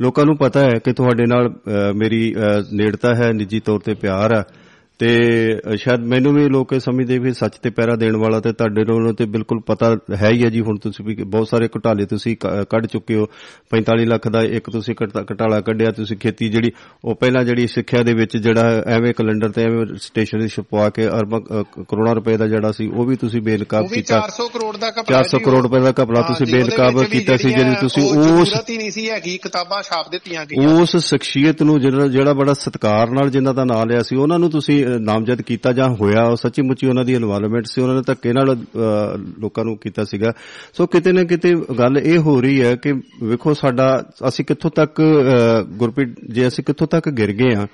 ਲੋਕਾਂ 0.00 0.24
ਨੂੰ 0.24 0.36
ਪਤਾ 0.36 0.60
ਹੈ 0.60 0.70
ਕਿ 0.84 0.92
ਤੁਹਾਡੇ 0.92 1.26
ਨਾਲ 1.26 1.48
ਮੇਰੀ 1.94 2.34
ਨੇੜਤਾ 2.72 3.14
ਹੈ 3.14 3.32
ਨਿੱਜੀ 3.32 3.60
ਤੌਰ 3.60 3.80
ਤੇ 3.80 3.94
ਪਿਆਰ 3.94 4.32
ਆ 4.32 4.44
ਤੇ 5.02 5.16
ਸ਼ਾਇਦ 5.76 6.00
ਮੈਨੂੰ 6.00 6.34
ਵੀ 6.34 6.48
ਲੋਕ 6.48 6.72
ਇਹ 6.72 6.80
ਸਮਝਦੇ 6.80 7.18
ਵੀ 7.18 7.32
ਸੱਚ 7.32 7.56
ਤੇ 7.56 7.70
ਪਹਿਰਾ 7.70 7.96
ਦੇਣ 7.96 8.16
ਵਾਲਾ 8.16 8.40
ਤੇ 8.40 8.52
ਤੁਹਾਡੇ 8.52 8.84
ਨੂੰ 8.84 9.14
ਤੇ 9.14 9.24
ਬਿਲਕੁਲ 9.24 9.60
ਪਤਾ 9.60 9.96
ਹੈ 10.14 10.30
ਹੀ 10.30 10.44
ਹੈ 10.44 10.50
ਜੀ। 10.50 10.60
ਹੁਣ 10.60 10.76
ਤੁਸੀਂ 10.78 11.04
ਵੀ 11.04 11.14
ਬਹੁਤ 11.14 11.48
ਸਾਰੇ 11.48 11.68
ਘੁਟਾਲੇ 11.68 12.06
ਤੁਸੀਂ 12.06 12.36
ਕੱਢ 12.70 12.86
ਚੁੱਕੇ 12.86 13.14
ਹੋ। 13.16 13.26
45 13.70 14.04
ਲੱਖ 14.04 14.28
ਦਾ 14.28 14.42
ਇੱਕ 14.42 14.70
ਤੁਸੀਂ 14.70 14.94
ਘਟਾ- 15.04 15.24
ਘਟਾਲਾ 15.32 15.60
ਕੱਢਿਆ 15.60 15.90
ਤੁਸੀਂ 15.90 16.16
ਖੇਤੀ 16.16 16.48
ਜਿਹੜੀ 16.48 16.72
ਉਹ 17.04 17.14
ਪਹਿਲਾਂ 17.14 17.44
ਜਿਹੜੀ 17.44 17.66
ਸਿੱਖਿਆ 17.66 18.02
ਦੇ 18.02 18.14
ਵਿੱਚ 18.14 18.36
ਜਿਹੜਾ 18.36 18.84
ਐਵੇਂ 18.86 19.14
ਕੈਲੰਡਰ 19.14 19.48
ਤੇ 19.50 19.62
ਐਵੇਂ 19.62 19.86
ਸਟੇਸ਼ਨਰੀ 19.96 20.48
ਛਪਵਾ 20.48 20.90
ਕੇ 20.90 21.06
ਅਰਬਾਂ 21.06 21.40
ਕਰੋੜਾਂ 21.64 22.14
ਰੁਪਏ 22.14 22.36
ਦਾ 22.36 22.46
ਜਿਹੜਾ 22.46 22.72
ਸੀ 22.72 22.86
ਉਹ 22.86 23.04
ਵੀ 23.04 23.16
ਤੁਸੀਂ 23.16 23.42
ਬੇਨਕਾਬ 23.42 23.86
ਕੀਤਾ। 23.86 24.20
400 24.20 24.48
ਕਰੋੜ 24.48 24.76
ਦਾ 24.76 24.90
ਘਪਲਾ 24.90 25.18
400 25.18 25.38
ਜੀ, 25.38 25.44
ਕਰੋੜ 25.44 25.62
ਰੁਪਏ 25.62 25.80
ਦਾ 25.80 25.92
ਹਾਂ 26.20 26.22
ਤੁਸੀਂ 26.22 26.54
ਬੇਨਕਾਬ 26.54 27.02
ਕੀਤਾ 27.04 27.36
ਸੀ 27.36 27.50
ਜਿਹੜੀ 27.50 27.74
ਤੁਸੀਂ 27.80 28.02
ਉਸ 28.18 28.52
ਨਹੀਂ 28.78 28.90
ਸੀ 28.90 29.10
ਹੈਗੀ 29.10 29.38
ਕਿਤਾਬਾਂ 29.38 29.82
ਛਾਪ 29.82 30.10
ਦਿੱਤੀਆਂ 30.10 30.44
ਗਈਆਂ। 30.44 30.68
ਉਸ 30.68 30.96
ਸ਼ਖਸੀਅਤ 30.96 31.62
ਨੂੰ 31.62 31.80
ਜਿਹੜਾ 31.80 32.06
ਜਿਹੜਾ 32.06 32.32
ਬੜਾ 32.32 32.52
ਸਤਿਕਾਰ 32.52 33.10
ਨਾਲ 33.10 33.30
ਜਿਨ੍ਹਾਂ 33.30 33.54
ਦਾ 33.54 33.64
ਨਾਮ 33.64 33.88
ਲਿਆ 33.88 34.02
ਸੀ 34.02 34.16
ਉਹਨਾਂ 34.16 34.38
ਨੂੰ 34.38 34.50
ਤੁਸੀਂ 34.50 34.86
ਨਾਮਜ਼ਦ 34.98 35.42
ਕੀਤਾ 35.42 35.72
ਜਾਂ 35.72 35.88
ਹੋਇਆ 35.88 36.24
ਉਹ 36.24 36.36
ਸੱਚੀ 36.36 36.62
ਮੁੱਚੀ 36.62 36.86
ਉਹਨਾਂ 36.86 37.04
ਦੀ 37.04 37.12
ਇਨਵੋਲਵਮੈਂਟ 37.14 37.66
ਸੀ 37.66 37.80
ਉਹਨਾਂ 37.80 37.94
ਨੇ 37.94 38.02
ਧੱਕੇ 38.06 38.32
ਨਾਲ 38.32 38.54
ਅ, 38.54 38.58
ਲੋਕਾਂ 39.38 39.64
ਨੂੰ 39.64 39.76
ਕੀਤਾ 39.76 40.04
ਸੀਗਾ। 40.04 40.32
ਸੋ 40.72 40.86
ਕਿਤੇ 40.86 41.12
ਨਾ 41.12 41.24
ਕਿਤੇ 41.24 41.54
ਗੱਲ 41.78 41.98
ਇਹ 41.98 42.18
ਹੋ 42.18 42.40
ਰਹੀ 42.40 42.62
ਹੈ 42.62 42.76
ਕਿ 42.76 42.92
ਵੇਖੋ 43.22 43.54
ਸਾਡਾ 43.54 44.04
ਅਸੀਂ 44.28 44.44
ਕਿੱਥੋਂ 44.44 44.70
ਤੱਕ 44.70 45.00
ਅ, 45.00 45.62
ਗੁਰਪ੍ਰੀਤ 45.62 46.08
ਜੇ 46.30 46.48
ਅਸੀਂ 46.48 46.64
ਕਿੱਥੋਂ 46.64 46.86
ਤੱਕ 46.86 47.08
ਗਿਰ 47.08 47.32
ਗਏ 47.32 47.54
ਆ 47.54 47.66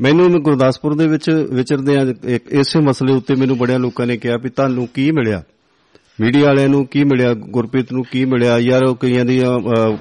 ਮੈਨੂੰ 0.00 0.30
ਮੈਂ 0.30 0.40
ਗੁਰਦਾਸਪੁਰ 0.40 0.94
ਦੇ 0.94 1.06
ਵਿੱਚ 1.06 1.30
ਵਿਚਰਦੇ 1.30 1.96
ਆ 1.96 2.06
ਇਸੇ 2.50 2.80
ਮਸਲੇ 2.80 3.12
ਉੱਤੇ 3.12 3.34
ਮੈਨੂੰ 3.34 3.58
ਬੜਿਆਂ 3.58 3.78
ਲੋਕਾਂ 3.78 4.06
ਨੇ 4.06 4.16
ਕਿਹਾ 4.16 4.36
ਵੀ 4.36 4.48
ਤੁਹਾਨੂੰ 4.48 4.88
ਕੀ 4.94 5.10
ਮਿਲਿਆ? 5.10 5.42
ਮੀਡੀਆ 6.20 6.46
ਵਾਲਿਆਂ 6.46 6.68
ਨੂੰ 6.68 6.86
ਕੀ 6.86 7.04
ਮਿਲਿਆ 7.04 7.34
ਗੁਰਪ੍ਰੀਤ 7.34 7.92
ਨੂੰ 7.92 8.04
ਕੀ 8.12 8.24
ਮਿਲਿਆ? 8.24 8.58
ਯਾਰ 8.58 8.82
ਉਹ 8.84 8.96
ਕਈਆਂ 8.96 9.24
ਦੀਆਂ 9.24 9.58
ਅ, 9.58 9.60
ਅ, 9.60 9.96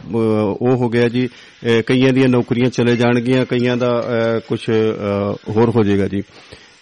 ਉਹ 0.61 0.75
ਹੋ 0.75 0.89
ਗਿਆ 0.89 1.09
ਜੀ 1.09 1.27
ਅ, 1.27 1.81
ਕਈਆਂ 1.81 2.13
ਦੀਆਂ 2.13 2.29
ਨੌਕਰੀਆਂ 2.29 2.69
ਚਲੇ 2.69 2.95
ਜਾਣਗੀਆਂ 2.95 3.45
ਕਈਆਂ 3.45 3.77
ਦਾ 3.77 4.03
ਕੁਝ 4.47 4.69
ਹੋਰ 5.49 5.69
ਹੋ 5.69 5.83
ਜਾਏਗਾ 5.83 6.07
ਜੀ। 6.07 6.23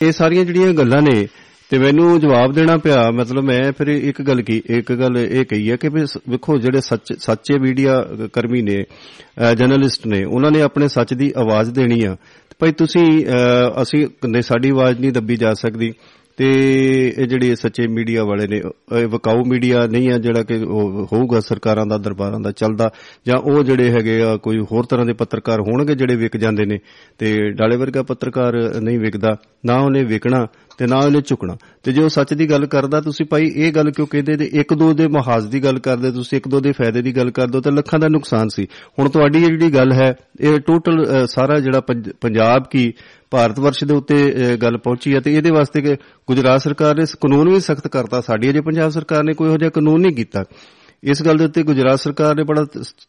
ਇਹ 0.01 0.11
ਸਾਰੀਆਂ 0.11 0.45
ਜਿਹੜੀਆਂ 0.45 0.73
ਗੱਲਾਂ 0.73 1.01
ਨੇ 1.01 1.27
ਤੇ 1.69 1.77
ਮੈਨੂੰ 1.79 2.19
ਜਵਾਬ 2.19 2.53
ਦੇਣਾ 2.53 2.77
ਪਿਆ 2.77 3.11
ਮਤਲਬ 3.11 3.43
ਮੈਂ 3.43 3.71
ਫਿਰ 3.71 3.87
ਇੱਕ 3.87 4.21
ਗੱਲ 4.21 4.41
ਕੀ 4.41 4.61
ਇੱਕ 4.65 4.91
ਗੱਲ 4.93 5.17
ਇਹ 5.17 5.45
ਕਹੀ 5.45 5.71
ਹੈ 5.71 5.75
ਕਿ 5.75 5.89
ਵੀ 5.89 6.05
ਸ- 6.05 6.17
ਵੇਖੋ 6.29 6.57
ਜਿਹੜੇ 6.57 6.81
ਸੱਚ 6.81 7.13
ਸੱਚੇ 7.19 7.59
ਮੀਡੀਆ 7.59 8.05
ਕਰਮੀ 8.33 8.61
ਨੇ 8.61 8.83
ਅ, 8.83 9.53
ਜਰਨਲਿਸਟ 9.53 10.07
ਨੇ 10.07 10.23
ਉਹਨਾਂ 10.23 10.51
ਨੇ 10.51 10.61
ਆਪਣੇ 10.61 10.87
ਸੱਚ 10.87 11.13
ਦੀ 11.13 11.33
ਆਵਾਜ਼ 11.37 11.71
ਦੇਣੀ 11.71 12.03
ਆ। 12.03 12.15
ਤੇ 12.49 12.55
ਭਾਈ 12.59 12.71
ਤੁਸੀਂ 12.71 13.25
ਅ, 13.25 13.81
ਅਸੀਂ 13.81 14.07
ਨੇ 14.27 14.41
ਸਾਡੀ 14.41 14.69
ਆਵਾਜ਼ 14.69 14.99
ਨਹੀਂ 14.99 15.11
ਦੱਬੀ 15.11 15.35
ਜਾ 15.37 15.53
ਸਕਦੀ। 15.53 15.93
ਤੇ 16.37 17.13
ਇਹ 17.17 17.27
ਜਿਹੜੇ 17.27 17.55
ਸੱਚੇ 17.55 17.87
ਮੀਡੀਆ 17.87 18.23
ਵਾਲੇ 18.23 18.47
ਨੇ, 18.47 18.61
ਇਹ 18.97 19.07
ਵਕਾਊ 19.07 19.43
ਮੀਡੀਆ 19.45 19.87
ਨਹੀਂ 19.87 20.11
ਆ 20.11 20.17
ਜਿਹੜਾ 20.17 20.43
ਕਿ 20.43 20.55
ਉਹ 20.55 21.07
ਹੋਊਗਾ 21.13 21.39
ਸਰਕਾਰਾਂ 21.39 21.85
ਦਾ, 21.85 21.97
ਦਰਬਾਰਾਂ 21.97 22.39
ਦਾ 22.39 22.51
ਚੱਲਦਾ, 22.51 22.91
ਜਾਂ 23.27 23.37
ਉਹ 23.37 23.63
ਜਿਹੜੇ 23.63 23.89
ਹੈਗੇ 23.89 24.21
ਆ, 24.21 24.37
ਕੋਈ 24.37 24.59
ਹੋਰ 24.71 24.85
ਤਰ੍ਹਾਂ 24.85 25.05
ਦੇ 25.05 25.13
ਪੱਤਰਕਾਰ 25.13 25.59
ਹੋਣਗੇ 25.59 25.95
ਜਿਹੜੇ 25.95 26.15
ਵਿਕ 26.15 26.37
ਜਾਂਦੇ 26.37 26.65
ਨੇ, 26.65 26.79
ਤੇ 27.17 27.51
ਡਾਲੇ 27.51 27.77
ਵਰਗਾ 27.77 28.03
ਪੱਤਰਕਾਰ 28.03 28.81
ਨਹੀਂ 28.81 28.99
ਵਿਕਦਾ, 28.99 29.37
ਨਾ 29.65 29.75
ਉਹਨੇ 29.75 30.03
ਵਿਕਣਾ 30.03 30.47
ਤੇ 30.77 30.87
ਨਾ 30.87 30.97
ਉਹਨੇ 30.97 31.21
ਝੁਕਣਾ 31.21 31.57
ਤੇ 31.83 31.91
ਜੇ 31.91 32.03
ਉਹ 32.03 32.09
ਸੱਚ 32.09 32.33
ਦੀ 32.33 32.49
ਗੱਲ 32.49 32.65
ਕਰਦਾ, 32.65 33.01
ਤੁਸੀਂ 33.01 33.25
ਭਾਈ 33.25 33.51
ਇਹ 33.55 33.71
ਗੱਲ 33.71 33.91
ਕਿਉਂ 33.91 34.07
ਕਹਿੰਦੇ 34.07 34.37
ਤੇ 34.37 34.49
ਇੱਕ 34.53 34.73
ਦੋ 34.73 34.93
ਦੇ 34.93 35.07
ਮਹਾਜ਼ 35.07 35.47
ਦੀ 35.47 35.63
ਗੱਲ 35.63 35.79
ਕਰਦੇ, 35.79 36.11
ਤੁਸੀਂ 36.11 36.37
ਇੱਕ 36.37 36.47
ਦੋ 36.47 36.59
ਦੇ 36.59 36.71
ਫਾਇਦੇ 36.71 37.01
ਦੀ 37.01 37.17
ਗੱਲ 37.17 37.31
ਕਰਦੇ 37.31 37.57
ਹੋ, 37.57 37.61
ਤਾਂ 37.61 37.71
ਲੱਖਾਂ 37.71 37.99
ਦਾ 37.99 38.07
ਨੁਕਸਾਨ 38.07 38.47
ਸੀ। 38.47 38.67
ਹੁਣ 38.99 39.09
ਤੁਹਾਡੀ 39.09 39.39
ਇਹ 39.39 39.45
ਜਿਹੜੀ 39.45 39.73
ਗੱਲ 39.73 39.91
ਹੈ, 39.91 40.15
ਇਹ 40.39 40.59
ਟੋਟਲ 40.59 41.27
ਸਾਰਾ 41.27 41.59
ਜਿਹੜਾ 41.59 41.81
ਪੰਜ- 41.81 42.13
ਪੰਜਾਬ 42.21 42.63
ਕੀ 42.71 42.93
ਭਾਰਤ 43.31 43.59
ਵਰਸ਼ 43.59 43.83
ਦੇ 43.83 43.93
ਉੱਤੇ 43.93 44.35
ਅ, 44.53 44.55
ਗੱਲ 44.55 44.77
ਪਹੁੰਚੀ 44.77 45.15
ਹੈ 45.15 45.19
ਤੇ 45.19 45.35
ਇਹਦੇ 45.35 45.51
ਵਾਸਤੇ 45.51 45.81
ਕਿ 45.81 45.95
ਗੁਜਰਾਤ 46.27 46.61
ਸਰਕਾਰ 46.61 46.95
ਨੇ 46.95 47.03
ਇਸ 47.03 47.15
ਕਾਨੂੰਨ 47.15 47.49
ਵੀ 47.49 47.59
ਸਖਤ 47.59 47.87
ਕਰਤਾ। 47.87 48.21
ਸਾਡੀ 48.21 48.49
ਅਜੇ 48.49 48.61
ਪੰਜਾਬ 48.61 48.89
ਸਰਕਾਰ 48.89 49.23
ਨੇ 49.23 49.33
ਕੋਈ 49.33 49.47
ਇਹੋ 49.47 49.57
ਜਿਹਾ 49.57 49.69
ਕਾਨੂੰਨ 49.69 50.01
ਨਹੀਂ 50.01 50.15
ਕੀਤਾ। 50.15 50.43
ਇਸ 51.03 51.23
ਗੱਲ 51.23 51.37
ਦੇ 51.37 51.45
ਉੱਤੇ 51.45 51.63
ਗੁਜਰਾਤ 51.63 51.99
ਸਰਕਾਰ 51.99 52.35
ਨੇ 52.35 52.43
ਬੜਾ 52.43 52.65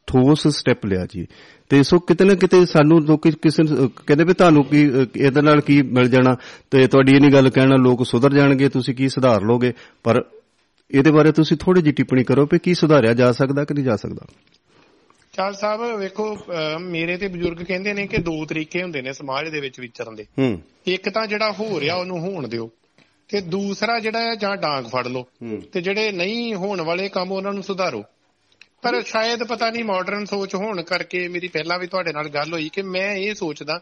ਠੋਸ 0.06 0.48
ਸਟੈਪ 0.48 0.86
ਲਿਆ 0.86 1.06
ਜੀ। 1.06 1.26
ਤੇ 1.68 1.82
ਸੋ 1.82 1.98
ਕਿਤੇ 1.98 2.24
ਨਾ 2.24 2.34
ਕਿਤੇ 2.34 2.66
ਸਾਨੂੰ 2.66 3.00
ਲੋਕ 3.02 3.28
ਕਿਸੇ 3.28 3.62
ਨੂੰ 3.62 3.90
ਕਹਿੰਦੇ 4.06 4.24
ਵੀ 4.24 4.32
ਤੁਹਾਨੂੰ 4.32 4.64
ਕੀ 4.64 4.90
ਅ, 4.90 5.06
ਇਹਦੇ 5.16 5.40
ਨਾਲ 5.40 5.60
ਕੀ 5.60 5.82
ਮਿਲ 5.82 6.08
ਜਾਣਾ। 6.08 6.36
ਤੇ 6.70 6.86
ਤੁਹਾਡੀ 6.86 7.14
ਇਹ 7.14 7.20
ਨਹੀਂ 7.20 7.32
ਗੱਲ 7.32 7.50
ਕਹਿਣਾ 7.50 7.76
ਲੋਕ 7.76 8.06
ਸੁਧਰ 8.06 8.32
ਜਾਣਗੇ 8.32 8.68
ਤੁਸੀਂ 8.68 8.94
ਕੀ 8.94 9.08
ਸੁਧਾਰ 9.08 9.42
ਲੋਗੇ 9.42 9.72
ਪਰ 10.04 10.24
ਇਹਦੇ 10.90 11.10
ਬਾਰੇ 11.10 11.32
ਤੁਸੀਂ 11.32 11.56
ਥੋੜੀ 11.56 11.82
ਜਿਹੀ 11.82 11.92
ਟਿੱਪਣੀ 11.92 12.24
ਕਰੋ 12.24 12.46
ਕਿ 12.46 12.58
ਕੀ 12.58 12.74
ਸੁਧਾਰਿਆ 12.74 13.14
ਜਾ 13.14 13.32
ਸਕਦਾ 13.32 13.64
ਕਿ 13.64 13.74
ਨਹੀਂ 13.74 13.84
ਜਾ 13.84 13.96
ਸਕਦਾ। 13.96 14.26
ਚਾਲ 15.36 15.54
ਸਾਹਿਬ 15.54 15.96
ਵੇਖੋ 15.96 16.38
ਮੇਰੇ 16.80 17.16
ਤੇ 17.16 17.28
ਬਜ਼ੁਰਗ 17.28 17.66
ਕਹਿੰਦੇ 17.66 17.92
ਨੇ 17.92 18.06
ਕਿ 18.06 18.18
ਦੋ 18.18 18.44
ਤਰੀਕੇ 18.44 18.82
ਹੁੰਦੇ 18.82 19.02
ਨੇ 19.02 19.12
ਸਮਾਜ 19.12 19.48
ਦੇ 19.48 19.60
ਵਿੱਚ 19.60 19.80
ਵਿਚਰਨ 19.80 20.14
ਦੇ। 20.14 20.26
ਹੂੰ। 20.38 20.62
ਇੱਕ 20.86 21.08
ਤਾਂ 21.08 21.26
ਜਿਹੜਾ 21.26 21.52
ਹੋ 21.52 21.80
ਰਿਹਾ 21.80 21.94
ਉਹਨੂੰ 21.94 22.20
ਹੋਣ 22.20 22.48
ਦਿਓ। 22.48 22.70
ਤੇ 23.28 23.40
ਦੂਸਰਾ 23.40 23.98
ਜਿਹੜਾ 23.98 24.20
ਹੈ 24.20 24.34
ਜਾਂ 24.34 24.56
ਡਾਂਗ 24.56 24.84
ਫੜ 24.84 25.06
ਲਓ। 25.06 25.26
ਤੇ 25.72 25.80
ਜਿਹੜੇ 25.80 26.12
ਨਹੀਂ 26.12 26.54
ਹੋਣ 26.54 26.80
ਵਾਲੇ 26.80 27.08
ਕੰਮ 27.08 27.32
ਉਹਨਾਂ 27.32 27.52
ਨੂੰ 27.52 27.62
ਸੁਧਾਰੋ। 27.62 28.04
ਪਰ 28.82 29.02
ਸ਼ਾਇਦ 29.02 29.44
ਪਤਾ 29.44 29.70
ਨਹੀਂ 29.70 29.84
ਮਾਡਰਨ 29.84 30.24
ਸੋਚ 30.24 30.54
ਹੋਣ 30.54 30.82
ਕਰਕੇ 30.82 31.28
ਮੇਰੀ 31.28 31.48
ਪਹਿਲਾਂ 31.48 31.78
ਵੀ 31.78 31.86
ਤੁਹਾਡੇ 31.86 32.12
ਨਾਲ 32.12 32.28
ਗੱਲ 32.28 32.52
ਹੋਈ 32.52 32.70
ਕਿ 32.72 32.82
ਮੈਂ 32.82 33.16
ਇਹ 33.16 33.34
ਸੋਚਦਾ। 33.34 33.80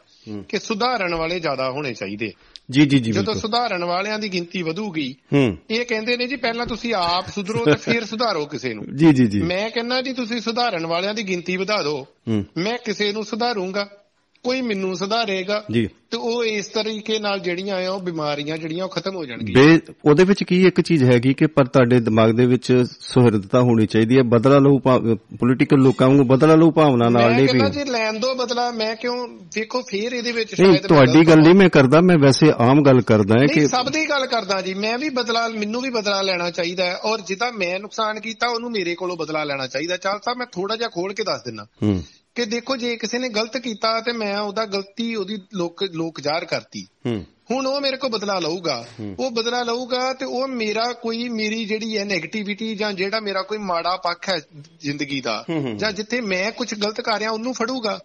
ਕਿ 0.49 0.59
ਸੁਧਾਰਨ 0.59 1.14
ਵਾਲੇ 1.14 1.40
ਜ਼ਿਆਦਾ 1.40 1.71
ਹੋਣੇ 1.71 1.95
ਚਾਹੀਦੇ। 1.95 2.33
ਜੀ 2.70 2.87
ਜੀ 2.87 2.98
ਜੀ 2.98 3.12
ਜਦੋਂ 3.12 3.35
ਸੁਧਾਰਨ 3.35 3.85
ਵਾਲਿਆਂ 3.85 4.18
ਦੀ 4.18 4.29
ਗਿਣਤੀ 4.29 4.62
ਵਧੂਗੀ 4.62 5.16
ਹੂੰ। 5.33 5.59
ਇਹ 5.70 5.87
ਕਹਿੰਦੇ 5.87 6.16
ਨੇ 6.16 6.27
ਜੀ 6.27 6.37
ਪਹਿਲਾਂ 6.37 6.66
ਤੁਸੀਂ 6.66 6.94
ਆਪ 6.94 7.29
ਸੁਧਰੋ 7.29 7.64
ਤੇ 7.64 7.77
ਫਿਰ 7.77 8.05
ਸੁਧਾਰੋ 8.07 8.46
ਕਿਸੇ 8.46 8.74
ਨੂੰ। 8.74 8.96
ਜੀ 8.96 9.12
ਜੀ 9.12 9.27
ਜੀ। 9.27 9.42
ਮੈਂ 9.42 9.70
ਕਹਿੰਦਾ 9.70 10.03
ਜੀ 10.03 10.12
ਤੁਸੀਂ 10.12 10.40
ਸੁਧਾਰਨ 10.40 10.87
ਵਾਲਿਆਂ 10.87 11.14
ਦੀ 11.14 11.22
ਗਿਣਤੀ 11.22 11.57
ਵਧਾ 11.57 11.83
ਦਿਓ। 11.83 12.07
ਮੈਂ 12.57 12.79
ਕਿਸੇ 12.85 13.12
ਨੂੰ 13.12 13.24
ਸੁਧਾਰੂੰਗਾ। 13.24 13.88
ਕੋਈ 14.44 14.61
ਮੈਨੂੰ 14.61 14.96
ਸੁਧਾਰੇਗਾ 14.96 15.64
ਜੀ। 15.72 15.88
ਤੇ 16.11 16.16
ਉਹ 16.16 16.44
ਇਸ 16.44 16.66
ਤਰੀਕੇ 16.66 17.18
ਨਾਲ 17.18 17.38
ਜਿਹੜੀਆਂ 17.38 17.87
ਆ 17.87 17.90
ਉਹ 17.90 18.00
ਬਿਮਾਰੀਆਂ 18.00 18.59
ਜਿਹੜੀਆਂ 18.59 18.85
ਉਹ 18.85 18.88
ਖਤਮ 18.88 19.16
ਹੋ 19.16 19.24
ਜਾਣਗੀਆਂ। 19.24 19.78
ਉਹਦੇ 20.04 20.24
ਵਿੱਚ 20.24 20.44
ਕੀ 20.44 20.66
ਇੱਕ 20.66 20.80
ਚੀਜ਼ 20.80 21.04
ਹੈਗੀ 21.04 21.35
ਕਿ 21.35 21.46
ਪਰ 21.46 21.64
ਤੁਹਾਡੇ 21.64 22.00
ਦਿਮਾਗ 22.00 22.30
ਦੇ 22.30 22.46
ਵਿੱਚ 22.46 22.85
ਸੁਹਿਰਦਤਾ 23.00 23.61
ਹੋਣੀ 23.61 23.87
ਚਾਹੀਦੀ 23.87 24.18
ਹੈ 24.18 24.22
ਬਦਲਾ 24.22 24.59
ਲਓ 24.59 24.78
ਪੋਲੀਟੀਕਲ 25.40 25.78
ਲੋਕਾਂ 25.78 26.09
ਨੂੰ 26.09 26.26
ਬਦਲਾ 26.26 26.54
ਲਓ 26.54 26.70
ਭਾਵਨਾ 26.70 27.09
ਨਾਲ 27.09 27.30
ਮੈਂ 27.30 27.30
ਨਹੀਂ 27.30 27.48
ਵੀ? 27.52 27.70
ਜੀ 27.70 27.85
ਲੈਣ 27.85 28.18
ਦੋ 28.18 28.35
ਬਦਲਾ 28.35 28.70
ਮੈਂ 28.70 28.96
ਕਿਉਂ 28.96 29.28
ਦੇਖੋ 29.54 29.83
ਫੇਰ 29.83 30.12
ਇਹਦੇ 30.12 30.33
ਵਿੱਚ 30.33 30.54
ਸ਼ਾਇਦ 30.54 30.87
ਤੁਹਾਡੀ 30.87 31.18
ਮੈਂ 31.18 31.24
ਗੱਲ 31.24 31.40
ਨਹੀਂ 31.40 31.54
ਮੈਂ 31.54 31.68
ਕਰਦਾ 31.68 32.00
ਮੈਂ 32.00 32.18
ਵੈਸੇ 32.18 32.52
ਆਮ 32.59 32.83
ਗੱਲ 32.83 33.00
ਕਰਦਾ 33.00 33.35
ਹਾਂ 33.38 33.44
ਨਹੀਂ 33.44 33.54
ਕਿ 33.54 33.68
ਸਭ 33.68 33.88
ਦੀ 33.88 34.09
ਗੱਲ 34.09 34.26
ਕਰਦਾ 34.26 34.61
ਜੀ 34.61 34.74
ਮੈਂ 34.74 34.98
ਵੀ 34.98 35.09
ਬਦਲਾ 35.09 35.48
ਮੈਨੂੰ 35.48 35.83
ਵੀ 35.83 35.90
ਬਦਲਾ 35.90 36.22
ਲੈਣਾ 36.22 36.50
ਚਾਹੀਦਾ 36.50 36.85
ਹੈ 36.85 36.96
ਔਰ 37.04 37.20
ਜਿਹਦਾ 37.20 37.50
ਮੈਂ 37.50 37.80
ਨੁਕਸਾਨ 37.80 38.20
ਕੀਤਾ 38.20 38.48
ਉਹਨੂੰ 38.48 38.70
ਮੇਰੇ 38.70 38.94
ਕੋਲੋਂ 38.94 39.16
ਬਦਲਾ 39.16 39.44
ਲੈਣਾ 39.44 39.66
ਚਾਹੀਦਾ। 39.66 39.96
ਚੱਲ 39.96 40.18
ਸਾਹਿਬ 40.24 40.38
ਮੈਂ 40.38 40.46
ਥੋੜਾ 40.52 40.76
ਜਿਹਾ 40.76 40.88
ਖੋਲ 40.88 41.12
ਕੇ 41.12 41.22
ਦੱਸ 41.22 41.42
ਦਿੰਨਾ 41.42 41.66
ਹੂੰ। 41.83 42.02
ਕਿ 42.35 42.44
ਦੇਖੋ 42.44 42.77
ਜੇ 42.77 42.97
ਕਿਸੇ 42.97 43.18
ਨੇ 43.18 43.29
ਗਲਤ 43.29 43.57
ਕੀਤਾ 43.57 44.01
ਤੇ 44.01 44.12
ਮੈਂ 44.12 44.38
ਉਹਦਾ 44.38 44.64
ਗਲਤੀ 44.66 45.14
ਉਹਦੀ 45.14 45.38
ਲੋਕ 45.55 45.83
ਲੋਕ 45.83 46.20
ਜ਼ਾਹਰ 46.20 46.44
ਕਰਤੀ। 46.44 46.87
ਹੁਣ 47.51 47.66
ਉਹ 47.66 47.81
ਮੇਰੇ 47.81 47.97
ਕੋਲ 47.97 48.11
ਬਦਲਾ 48.11 48.38
ਲਊਗਾ। 48.38 48.88
ਉਹ 49.18 49.31
ਬਦਲਾ 49.31 49.62
ਲਊਗਾ 49.62 50.12
ਤੇ 50.12 50.25
ਉਹ 50.25 50.49
ਮੇਰਾ 50.49 50.92
ਕੋਈ 50.92 51.29
ਮੇਰੀ 51.29 51.64
ਜਿਹੜੀ 51.64 51.99
ਹੈ 51.99 52.05
네ਗੇਟਿਵਿਟੀ 52.05 52.75
ਜਾਂ 52.75 52.92
ਜਿਹੜਾ 52.92 53.20
ਮੇਰਾ 53.20 53.42
ਕੋਈ 53.42 53.59
ਮਾੜਾ 53.59 53.97
ਪੱਖ 53.97 54.29
ਹੈ 54.29 54.40
ਜ਼ਿੰਦਗੀ 54.81 55.20
ਦਾ। 55.20 55.44
ਜਾਂ 55.77 55.92
ਜਿੱਥੇ 55.92 56.20
ਮੈਂ 56.20 56.53
ਕੁਝ 56.53 56.75
ਗਲਤ 56.75 57.01
ਕਰ 57.01 57.18
ਰਿਹਾ 57.18 57.31
ਉਹਨੂੰ 57.31 57.55
ਫੜੂਗਾ। 57.55 58.01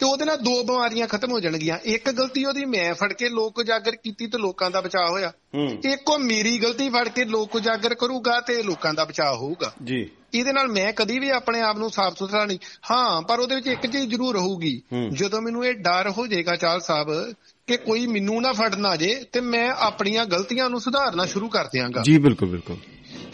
ਤੇ 0.00 0.06
ਉਹਦੇ 0.06 0.24
ਨਾਲ 0.24 0.36
ਦੋ 0.36 0.62
ਬਿਮਾਰੀਆਂ 0.62 1.06
ਖਤਮ 1.06 1.32
ਹੋ 1.32 1.40
ਜਾਣਗੀਆਂ। 1.40 1.78
ਇੱਕ 1.84 2.10
ਗਲਤੀ 2.10 2.44
ਉਹਦੀ 2.44 2.64
ਮੈਂ 2.64 2.94
ਫੜ 2.94 3.12
ਕੇ 3.12 3.28
ਲੋਕ 3.28 3.58
ਉਜਾਗਰ 3.58 3.96
ਕੀਤੀ 3.96 4.26
ਤੇ 4.26 4.38
ਲੋਕਾਂ 4.38 4.70
ਦਾ 4.70 4.80
ਬਚਾਅ 4.80 5.10
ਹੋਇਆ। 5.10 5.32
ਇੱਕ 5.88 6.10
ਉਹ 6.10 6.18
ਮੇਰੀ 6.18 6.58
ਗਲਤੀ 6.58 6.88
ਫੜ 6.88 7.08
ਕੇ 7.08 7.24
ਲੋਕ 7.24 7.54
ਉਜਾਗਰ 7.54 7.94
ਕਰੂਗਾ 7.94 8.40
ਤੇ 8.40 8.62
ਲੋਕਾਂ 8.62 8.94
ਦਾ 8.94 9.04
ਬਚਾਅ 9.04 9.34
ਹੋਊਗਾ। 9.34 9.72
ਜੀ। 9.84 10.10
ਇਹਦੇ 10.34 10.52
ਨਾਲ 10.52 10.68
ਮੈਂ 10.68 10.92
ਕਦੀ 10.92 11.18
ਵੀ 11.18 11.30
ਆਪਣੇ 11.30 11.60
ਆਪ 11.60 11.78
ਨੂੰ 11.78 11.90
ਸਾਫ਼ 11.90 12.18
ਸੁਥਰਾ 12.18 12.44
ਨਹੀਂ। 12.44 12.58
ਹਾਂ 12.90 13.22
ਪਰ 13.22 13.38
ਉਹਦੇ 13.38 13.54
ਵਿੱਚ 13.54 13.66
ਇੱਕ 13.66 13.86
ਚੀਜ਼ 13.86 14.10
ਜ਼ਰੂਰ 14.10 14.34
ਰਹੂਗੀ। 14.34 14.82
ਜਦੋਂ 15.12 15.42
ਮੈਨੂੰ 15.42 15.66
ਇਹ 15.66 15.74
ਡਰ 15.74 16.10
ਹੋ 16.10 16.26
ਜਾਏਗਾ 16.26 16.56
ਚਾਲ 16.56 16.80
ਸਾਹਿਬ 16.80 17.32
ਕਿ 17.66 17.76
ਕੋਈ 17.76 18.06
ਮੈਨੂੰ 18.06 18.42
ਨਾ 18.42 18.52
ਫੜਨਾ 18.52 18.96
ਜੇ 18.96 19.24
ਤੇ 19.32 19.40
ਮੈਂ 19.40 19.70
ਆਪਣੀਆਂ 19.70 20.26
ਗਲਤੀਆਂ 20.26 20.70
ਨੂੰ 20.70 20.80
ਸੁਧਾਰਨਾ 20.80 21.26
ਸ਼ੁਰੂ 21.26 21.48
ਕਰ 21.48 21.64
ਦਿਆਂਗਾ। 21.64 22.02
ਜੀ 22.02 22.18
ਬਿਲਕੁਲ 22.18 22.48
ਬਿਲਕੁਲ। 22.48 22.76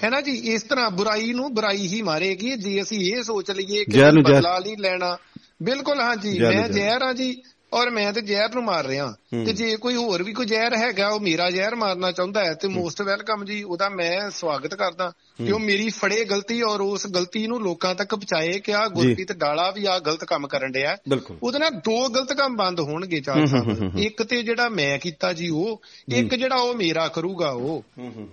ਹੈ 0.04 0.10
ਨਾ 0.10 0.20
ਜੀ? 0.20 0.32
ਇਸ 0.32 0.62
ਤਰ੍ਹਾਂ 0.62 0.90
ਬੁਰਾਈ 0.90 1.32
ਨੂੰ 1.32 1.54
ਬੁਰਾਈ 1.54 1.86
ਹੀ 1.86 2.02
ਮਾਰੇਗੀ। 2.02 2.56
ਜੇ 2.56 2.82
ਅਸੀਂ 2.82 3.14
ਇਹ 3.14 3.22
ਸੋਚ 3.22 3.50
ਲਈਏ 3.50 3.84
ਕਿ। 3.84 4.00
ਬਦਲਾ 4.22 4.58
ਨਹੀਂ 4.58 4.76
ਲੈਣਾ 4.78 5.16
ਬਿਲਕੁਲ 5.64 6.00
ਹਾਂਜੀ 6.00 6.38
ਮੈਂ। 6.40 6.68
ਜ਼ਹਿਰ 6.68 7.02
ਹਾਂ 7.02 7.14
ਜੀ 7.14 7.42
ਔਰ 7.72 7.90
ਮੈਂ 7.90 8.12
ਤੇ 8.12 8.20
ਜ਼ਹਿਰ 8.20 8.54
ਨੂੰ 8.54 8.64
ਮਾਰ 8.64 8.86
ਰਿਹਾ। 8.86 9.14
ਤੇ 9.30 9.52
ਜੇ 9.52 9.76
ਕੋਈ 9.76 9.94
ਹੋਰ 9.96 10.22
ਵੀ 10.22 10.32
ਕੋਈ 10.32 10.46
ਜ਼ਹਿਰ 10.46 10.76
ਹੈਗਾ 10.76 11.08
ਉਹ 11.08 11.20
ਮੇਰਾ 11.20 11.50
ਜ਼ਹਿਰ 11.50 11.74
ਮਾਰਨਾ 11.74 12.10
ਚਾਹੁੰਦਾ 12.12 12.44
ਹੈ 12.44 12.54
ਤੇ 12.54 12.68
ਮੋਸਟ 12.68 13.02
ਵੈਲਕਮ 13.02 13.44
ਜੀ 13.44 13.62
ਉਹਦਾ 13.62 13.88
ਮੈਂ 13.88 14.30
ਸਵਾਗਤ 14.30 14.74
ਕਰਦਾ। 14.74 15.12
ਕਿ 15.44 15.52
ਉਹ 15.52 15.58
ਮੇਰੀ 15.58 15.88
ਫੜੇ 15.88 16.24
ਗਲਤੀ 16.24 16.62
ਔਰ 16.62 16.80
ਉਸ 16.80 17.06
ਗਲਤੀ 17.06 17.46
ਨੂੰ 17.46 17.60
ਲੋਕਾਂ 17.62 17.94
ਤੱਕ 17.94 18.14
ਪਹੁੰਚਾਏ 18.14 18.58
ਕਿ 18.58 18.74
ਆ 18.74 18.88
ਗੁਰਪ੍ਰੀਤ 18.88 19.32
ਡਾਲਾ 19.32 19.70
ਵੀ 19.70 19.86
ਆ 19.86 19.98
ਗਲਤ 19.98 20.24
ਕੰਮ 20.24 20.46
ਕਰਨ 20.46 20.72
ਬਿਲਕੁਲ। 21.08 21.36
ਉਹਦੇ 21.42 21.58
ਨਾਲ 21.58 21.70
ਦੋ 21.70 22.08
ਗਲਤ 22.08 22.32
ਕੰਮ 22.32 22.56
ਬੰਦ 22.56 22.80
ਹੋਣਗੇ 22.80 23.20
ਚਾਰ 23.20 23.46
ਸਾਹਿਬ। 23.46 23.98
ਇੱਕ 23.98 24.22
ਤੇ 24.22 24.42
ਜਿਹੜਾ 24.42 24.68
ਮੈਂ 24.68 24.98
ਕੀਤਾ 24.98 25.32
ਜੀ 25.32 25.48
ਉਹ 25.48 25.82
ਇੱਕ 26.08 26.34
ਜਿਹੜਾ 26.34 26.56
ਉਹ 26.56 26.74
ਮੇਰਾ 26.74 27.08
ਕਰੂਗਾ 27.08 27.50
ਉਹ। 27.50 27.84